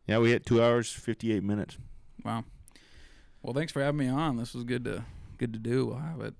[0.07, 1.77] yeah, we hit two hours fifty eight minutes.
[2.23, 2.43] Wow.
[3.41, 4.37] Well, thanks for having me on.
[4.37, 5.05] This was good to
[5.37, 5.87] good to do.
[5.87, 6.33] We'll have it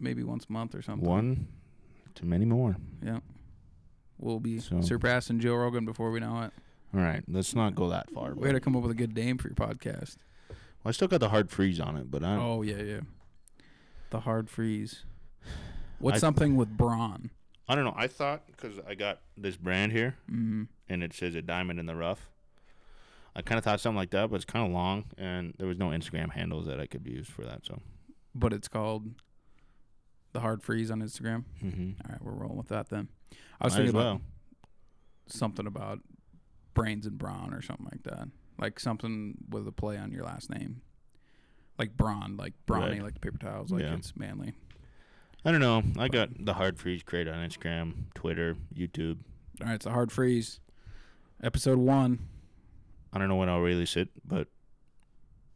[0.00, 1.08] maybe once a month or something.
[1.08, 1.48] One
[2.16, 2.76] to many more.
[3.02, 3.20] Yeah.
[4.18, 6.52] We'll be So- surpassing Joe Rogan before we know it.
[6.94, 8.34] All right, let's not go that far.
[8.34, 10.16] We got to come up with a good name for your podcast.
[10.48, 13.00] Well, I still got the hard freeze on it, but I Oh yeah, yeah.
[14.10, 15.04] The hard freeze.
[15.98, 17.30] What's I- something with brawn?
[17.68, 17.94] I don't know.
[17.96, 20.68] I thought because I got this brand here Mm.
[20.88, 22.28] and it says a diamond in the rough.
[23.34, 25.76] I kind of thought something like that, but it's kind of long, and there was
[25.76, 27.66] no Instagram handles that I could use for that.
[27.66, 27.82] So,
[28.34, 29.10] But it's called
[30.32, 31.44] the hard freeze on Instagram.
[31.62, 31.90] mm-hmm.
[32.04, 33.08] All right, we're rolling with that then.
[33.60, 34.10] I was Might thinking well.
[34.12, 34.22] about
[35.26, 36.00] something about
[36.72, 38.28] brains and brawn or something like that.
[38.58, 40.80] Like something with a play on your last name.
[41.78, 43.02] Like brawn, like brawny, Right.
[43.02, 43.94] like the paper towels, like Yeah.
[43.96, 44.54] it's manly.
[45.44, 45.82] I don't know.
[45.98, 49.18] I got the hard freeze created on Instagram, Twitter, YouTube.
[49.60, 50.60] All right, it's a hard freeze.
[51.42, 52.18] Episode one.
[53.12, 54.48] I don't know when I'll release it, but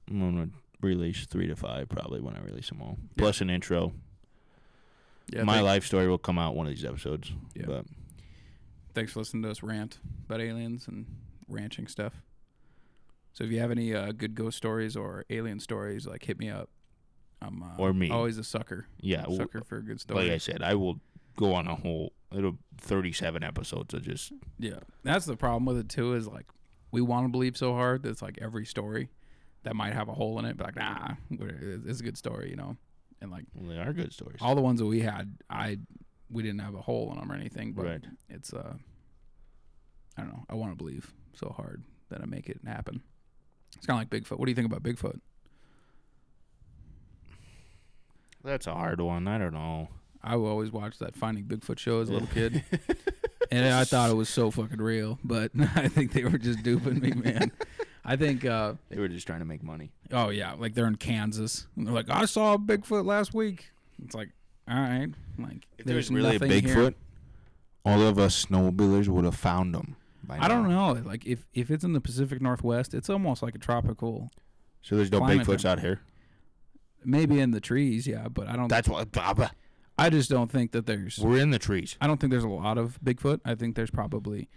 [0.08, 0.48] I'm gonna
[0.80, 2.98] release three to five probably when I release them all.
[3.16, 3.92] Plus an intro.
[5.32, 7.32] Yeah, My thank- life story will come out one of these episodes.
[7.54, 7.64] Yeah.
[7.66, 7.86] But
[8.92, 11.06] Thanks for listening to us rant about aliens and
[11.48, 12.22] ranching stuff.
[13.32, 16.50] So if you have any uh, good ghost stories or alien stories, like hit me
[16.50, 16.68] up.
[17.42, 18.10] I'm uh, Or me.
[18.10, 18.86] always a sucker.
[19.00, 20.24] yeah, sucker for a good story.
[20.24, 21.00] like I said, I will
[21.36, 25.88] go on a whole it'll 37 episodes of just Yeah, that's the problem with it
[25.88, 26.14] too.
[26.14, 26.46] Is like
[26.92, 29.08] we want to believe so hard that it's like every story
[29.62, 32.56] that might have a hole in it, but like nah, it's a good story, you
[32.56, 32.76] know.
[33.22, 34.38] And like well, they are good stories.
[34.40, 35.78] all the ones that we had, I
[36.30, 38.04] we didn't have a hole in them or anything, but Right.
[38.28, 38.74] it's uh,
[40.16, 40.44] I don't know.
[40.48, 43.02] I want to believe so hard that I make it happen.
[43.76, 44.38] It's kind of like Bigfoot.
[44.38, 45.20] What do you think about Bigfoot?
[48.44, 49.28] That's a hard one.
[49.28, 49.88] I don't know.
[50.22, 52.62] I always watched that Finding Bigfoot show as a little kid,
[53.50, 55.18] and I thought it was so fucking real.
[55.24, 57.52] But I think they were just duping me, man.
[58.04, 58.44] I think.
[58.44, 59.92] uh They were just trying to make money.
[60.12, 61.66] Oh yeah, like they're in Kansas.
[61.76, 63.70] And they're like, I saw a Bigfoot last week.
[64.04, 64.30] It's like,
[64.68, 66.74] all right, like If there was really a nothing here.
[66.76, 66.94] Bigfoot,
[67.84, 69.96] all of us snowmobilers would have found them.
[70.22, 70.92] By I don't now.
[70.94, 71.00] know.
[71.00, 74.30] Like if if it's in the Pacific Northwest, it's almost like a tropical.
[74.82, 76.00] So there's no Climate Bigfoots out here.
[77.04, 78.68] Maybe in the trees, yeah, but I don't.
[78.68, 79.12] That's what.
[79.12, 79.52] Baba.
[79.98, 81.18] I just don't think that there's.
[81.18, 81.96] We're in the trees.
[82.00, 83.40] I don't think there's a lot of Bigfoot.
[83.44, 84.48] I think there's probably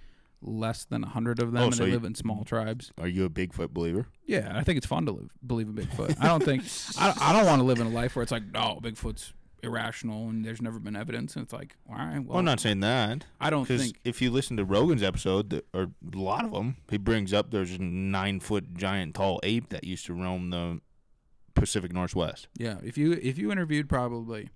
[0.42, 2.92] less than a hundred of them, Oh, and so they you- live in small tribes.
[2.98, 4.08] Are you a Bigfoot believer?
[4.26, 6.18] Yeah, I think it's fun to live, believe in Bigfoot.
[6.22, 6.64] I don't think
[6.98, 10.28] I, I don't want to live in a life where it's like, no, Bigfoot's irrational
[10.28, 12.82] and there's never been evidence, and it's like, all right, well, Well, I'm not saying
[12.82, 13.26] that.
[13.40, 16.98] I don't think if you listen to Rogan's episode, or a lot of them, he
[16.98, 20.82] brings up there's a nine foot giant tall ape that used to roam the
[21.56, 22.48] Pacific Northwest.
[22.58, 24.50] Yeah, if you if you interviewed probably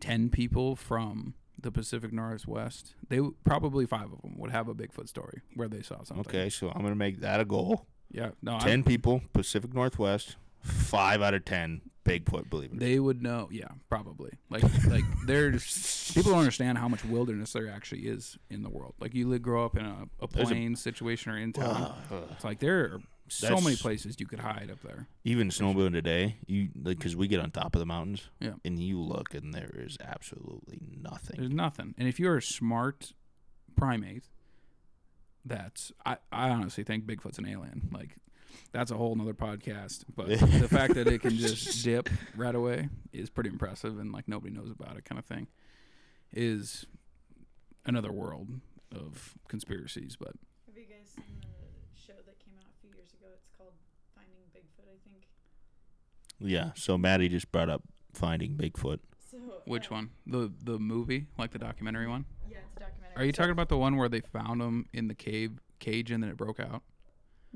[0.00, 4.74] ten people from the Pacific Northwest, they w- probably five of them would have a
[4.74, 6.26] Bigfoot story where they saw something.
[6.26, 7.86] Okay, so I'm gonna make that a goal.
[8.10, 8.30] Yeah.
[8.42, 8.56] No.
[8.56, 12.78] I, Ten people, Pacific Northwest, five out of ten Bigfoot believers.
[12.80, 13.48] they would know.
[13.52, 14.32] Yeah, probably.
[14.50, 18.94] Like like there's people don't understand how much wilderness there actually is in the world.
[18.98, 21.94] Like you live, grow up in a, a There's a- plain situation or in town.
[22.10, 22.24] Ugh.
[22.32, 23.00] it's like there are
[23.32, 25.06] so many places you could hide up there.
[25.24, 28.54] Even snowmobiling today, you like because we get on top of the mountains, Yeah.
[28.64, 31.36] and you look, and there is absolutely nothing.
[31.38, 31.94] There's nothing.
[31.98, 33.12] And if you're a smart
[33.76, 34.24] primate,
[35.44, 37.88] that's I, I honestly think Bigfoot's an alien.
[37.92, 38.16] Like
[38.70, 40.04] that's a whole nother podcast.
[40.14, 44.28] But the fact that it can just dip right away is pretty impressive and like
[44.28, 45.48] nobody knows about it kind of thing
[46.32, 46.86] is
[47.84, 48.48] another world
[48.94, 50.16] of conspiracies.
[50.16, 50.32] But
[50.66, 53.26] Have you guys seen the show that came out a few years ago?
[53.34, 53.72] It's called
[54.14, 55.24] Finding Bigfoot, I think.
[56.42, 56.70] Yeah.
[56.74, 58.98] So Maddie just brought up finding Bigfoot.
[59.30, 60.10] So which uh, one?
[60.26, 62.24] The the movie, like the documentary one?
[62.48, 63.16] Yeah, it's a documentary.
[63.16, 66.22] Are you talking about the one where they found him in the cave cage and
[66.22, 66.82] then it broke out?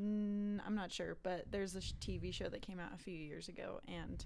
[0.00, 3.14] Mm, I'm not sure, but there's a sh- TV show that came out a few
[3.14, 4.24] years ago, and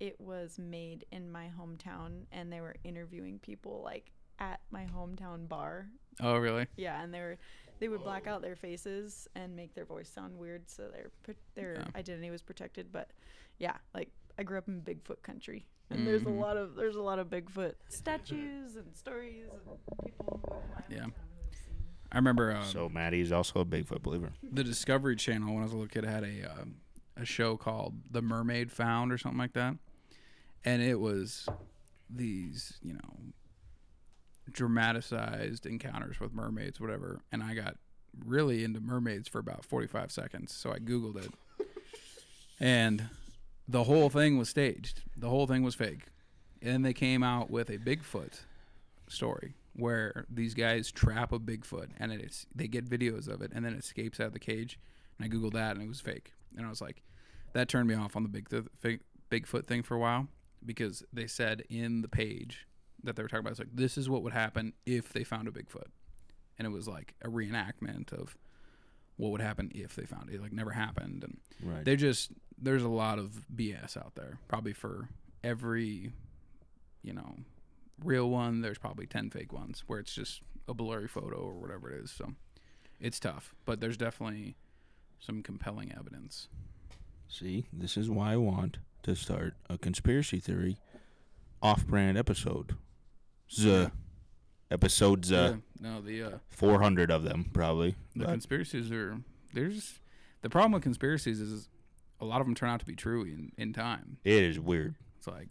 [0.00, 4.10] it was made in my hometown, and they were interviewing people like
[4.40, 5.86] at my hometown bar.
[6.20, 6.66] Oh, really?
[6.76, 7.38] Yeah, and they were
[7.80, 11.10] they would black out their faces and make their voice sound weird, so their
[11.54, 11.84] their Yeah.
[11.96, 12.92] identity was protected.
[12.92, 13.10] But
[13.58, 16.38] yeah, like I grew up in Bigfoot country, and there's a Mhm.
[16.40, 20.94] lot of there's a lot of Bigfoot statues and stories and people who have my
[20.94, 21.04] Yeah.
[21.04, 21.74] hometown who have seen.
[22.12, 22.52] I remember.
[22.52, 24.32] Uh, So Maddie is also a Bigfoot believer.
[24.42, 26.64] the Discovery Channel when I was a little kid had a uh,
[27.16, 29.76] a show called The Mermaid Found or something like that,
[30.64, 31.48] and it was
[32.08, 33.32] these, you know,
[34.52, 37.20] dramatized encounters with mermaids, whatever.
[37.32, 37.76] And I got
[38.24, 40.54] really into mermaids for about 45 seconds.
[40.54, 41.32] So I Googled it.
[42.58, 43.08] And
[43.68, 46.06] the whole thing was staged, the whole thing was fake.
[46.60, 48.40] And then they came out with a Bigfoot
[49.08, 53.64] story where these guys trap a Bigfoot and it's they get videos of it and
[53.64, 54.78] then it escapes out of the cage.
[55.18, 56.32] And I googled that and it was fake.
[56.56, 57.02] And I was like,
[57.52, 58.48] that turned me off on the big
[59.30, 60.28] Bigfoot thing for a while
[60.66, 62.66] because they said in the page
[63.04, 65.48] that they were talking about it's like this is what would happen if they found
[65.48, 65.88] a Bigfoot,
[66.58, 68.36] and it was like a reenactment of
[69.16, 70.34] what would happen if they found it.
[70.36, 71.84] It, Like never happened, and Right.
[71.84, 74.38] they just there's a lot of BS out there.
[74.48, 75.08] Probably for
[75.42, 76.12] every,
[77.02, 77.36] you know,
[78.04, 81.90] real one, there's probably ten fake ones where it's just a blurry photo or whatever
[81.90, 82.10] it is.
[82.10, 82.32] So
[83.00, 84.56] it's tough, but there's definitely
[85.18, 86.48] some compelling evidence.
[87.28, 90.78] See, this is why I want to start a conspiracy theory
[91.62, 92.74] off-brand episode.
[93.52, 93.88] Z
[94.70, 97.94] episodes, uh, Yeah, no, the uh, 400 of them probably.
[98.14, 99.18] the But conspiracies are
[99.52, 99.98] there's
[100.42, 101.68] the problem with conspiracies is
[102.20, 104.18] a lot of them turn out to be true in in time.
[104.24, 104.94] it is weird.
[105.18, 105.48] It's like,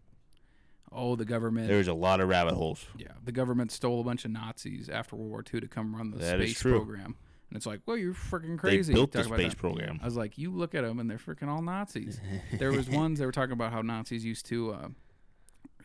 [0.92, 1.68] oh, the government.
[1.68, 2.86] There's a lot of rabbit holes.
[2.98, 6.12] Yeah, the government stole a bunch of Nazis after World War II to come run
[6.12, 7.16] the That space program,
[7.50, 8.94] and it's like, well, you're freaking crazy.
[8.94, 9.58] They built the space that.
[9.58, 10.00] program.
[10.02, 12.20] I was like, you look at them and they're freaking all Nazis.
[12.54, 14.88] there was ones they were talking about how Nazis used to uh,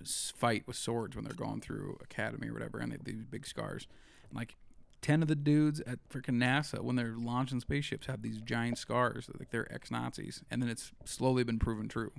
[0.05, 3.47] fight with swords when they're going through academy or whatever, and they have these big
[3.47, 3.86] scars.
[4.28, 4.57] And like
[5.02, 9.28] ten of the dudes at freaking NASA when they're launching spaceships have these giant scars,
[9.39, 12.12] like they're ex Nazis, and then it's slowly been proven true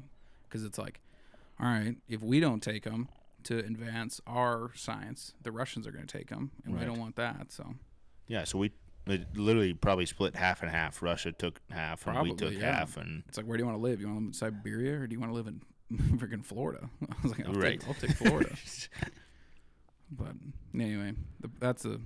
[0.47, 1.01] because it's like,
[1.59, 3.09] all right, if we don't take them
[3.43, 7.15] to advance our science, the Russians are going to take them, and we don't want
[7.15, 7.51] that.
[7.51, 7.75] So
[8.27, 8.71] Yeah, so we
[9.07, 11.01] it literally probably split half and half.
[11.01, 12.79] Russia took half, and we took yeah.
[12.79, 14.01] half, and it's like, where do you want to live?
[14.01, 15.61] You want to live in Siberia or do you want to live in
[15.93, 16.89] freaking Florida?
[17.09, 17.79] I was like, I'll, Right.
[17.79, 18.55] take, I'll take Florida.
[20.11, 20.33] but
[20.73, 22.01] anyway, the, that's the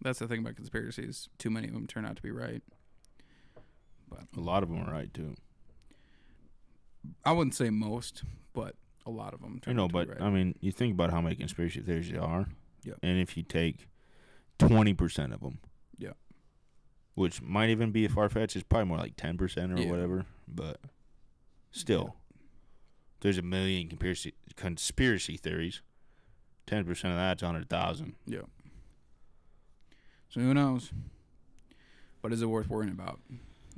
[0.00, 1.28] that's the thing about conspiracies.
[1.38, 2.62] Too many of them turn out to be right.
[4.08, 5.34] But a lot of them are right too.
[7.24, 8.74] I wouldn't say most, but
[9.06, 9.60] a lot of them.
[9.62, 10.22] I Turn know, out to but be right.
[10.22, 12.46] I mean, you think about how many conspiracy theories there are,
[12.84, 12.98] Yep.
[13.02, 13.88] and if you take
[14.58, 15.58] twenty percent of them,
[15.98, 16.16] Yep.
[17.14, 19.90] which might even be a far fetched, it's probably more like ten percent or Yeah.
[19.90, 20.26] whatever.
[20.46, 20.80] But
[21.70, 22.16] still,
[23.20, 25.82] there's a million conspiracy conspiracy theories.
[26.66, 28.14] Ten percent of that's hundred thousand.
[28.26, 28.40] yeah.
[30.28, 30.92] So who knows?
[32.20, 33.20] But is it worth worrying about?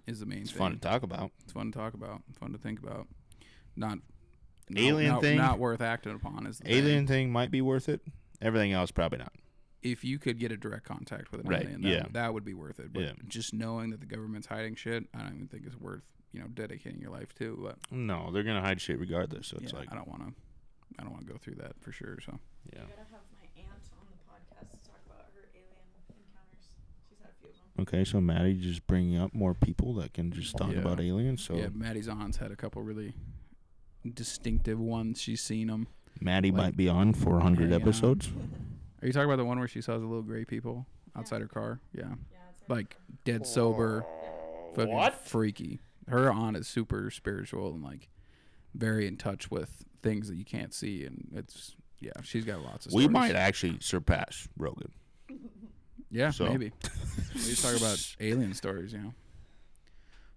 [0.07, 0.59] Is the main It's thing.
[0.59, 1.31] fun to talk about.
[1.45, 2.23] It's fun to talk about.
[2.39, 3.07] Fun to think about.
[3.77, 3.99] Not
[4.75, 5.37] Alien not, thing?
[5.39, 6.47] Not worth acting upon.
[6.47, 6.73] Is the thing.
[6.75, 8.01] Alien thing might be worth it.
[8.43, 9.33] Everything else probably not.
[9.83, 12.05] if you could get a direct contact with an Right, alien, that, yeah.
[12.13, 12.93] that would be worth it.
[12.93, 13.13] But Yeah.
[13.29, 16.03] just knowing that the government's hiding shit, I don't even think it's worth
[16.33, 17.59] you know dedicating your life to.
[17.63, 19.49] But No, they're gonna hide shit regardless.
[19.49, 20.33] So it's yeah, like, I don't want to.
[20.99, 22.19] I don't want to go through that for sure.
[22.25, 22.39] So
[22.73, 22.81] yeah.
[22.81, 26.69] I gotta have my aunt on the podcast to talk about her alien encounters.
[27.09, 27.83] She's had a few of them.
[27.83, 30.79] Okay, so Maddie just bringing up more people that can just talk Yeah.
[30.81, 31.43] about aliens.
[31.43, 33.15] So yeah, Maddie's aunt's had a couple really
[34.15, 35.21] distinctive ones.
[35.21, 35.87] She's seen them.
[36.21, 37.83] Maddie like, might be on 400 hanging out.
[37.83, 38.29] episodes.
[39.03, 40.87] Are you talking about the one where she saw the little gray people
[41.17, 41.81] outside her car?
[41.95, 44.05] Yeah, Yeah, like dead sober,
[44.75, 45.15] fucking What?
[45.27, 45.81] freaky.
[46.11, 48.09] Her aunt is super spiritual and like
[48.75, 52.87] very in touch with things that you can't see, and it's yeah, she's got lots
[52.87, 52.93] of.
[52.93, 53.13] We stories.
[53.13, 54.91] might actually surpass Rogan.
[56.11, 56.73] yeah, so- maybe.
[57.35, 59.15] we just talk about alien stories, you know.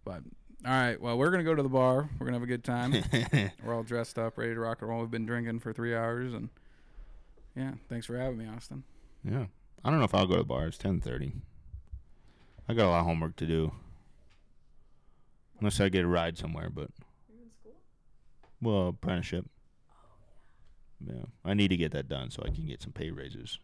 [0.06, 0.22] But
[0.66, 2.10] all right, well, we're gonna go to the bar.
[2.20, 2.94] We're gonna have a good time.
[3.64, 5.02] we're all dressed up, ready to rock and roll.
[5.02, 6.50] We've been drinking for three hours, and
[7.56, 8.84] yeah, thanks for having me, Austin.
[9.24, 9.46] yeah.
[9.86, 10.68] I don't know if I'll go to the bar.
[10.68, 11.34] It's 10:30.
[12.70, 13.74] I got a lot of homework to do.
[15.64, 16.90] Unless I get a ride somewhere, but
[17.30, 17.72] You're in school?
[18.62, 19.46] well, apprenticeship.
[21.08, 23.60] Yeah, I need to get that done so I can get some pay raises,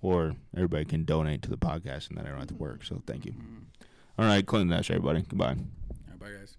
[0.00, 2.84] or everybody can donate to the podcast and then I don't have to work.
[2.84, 3.32] So thank you.
[3.32, 3.64] Mm.
[4.16, 5.22] All right, Clinton Lesh, everybody.
[5.22, 5.56] Goodbye.
[5.56, 5.56] All
[6.08, 6.56] right, bye, guys.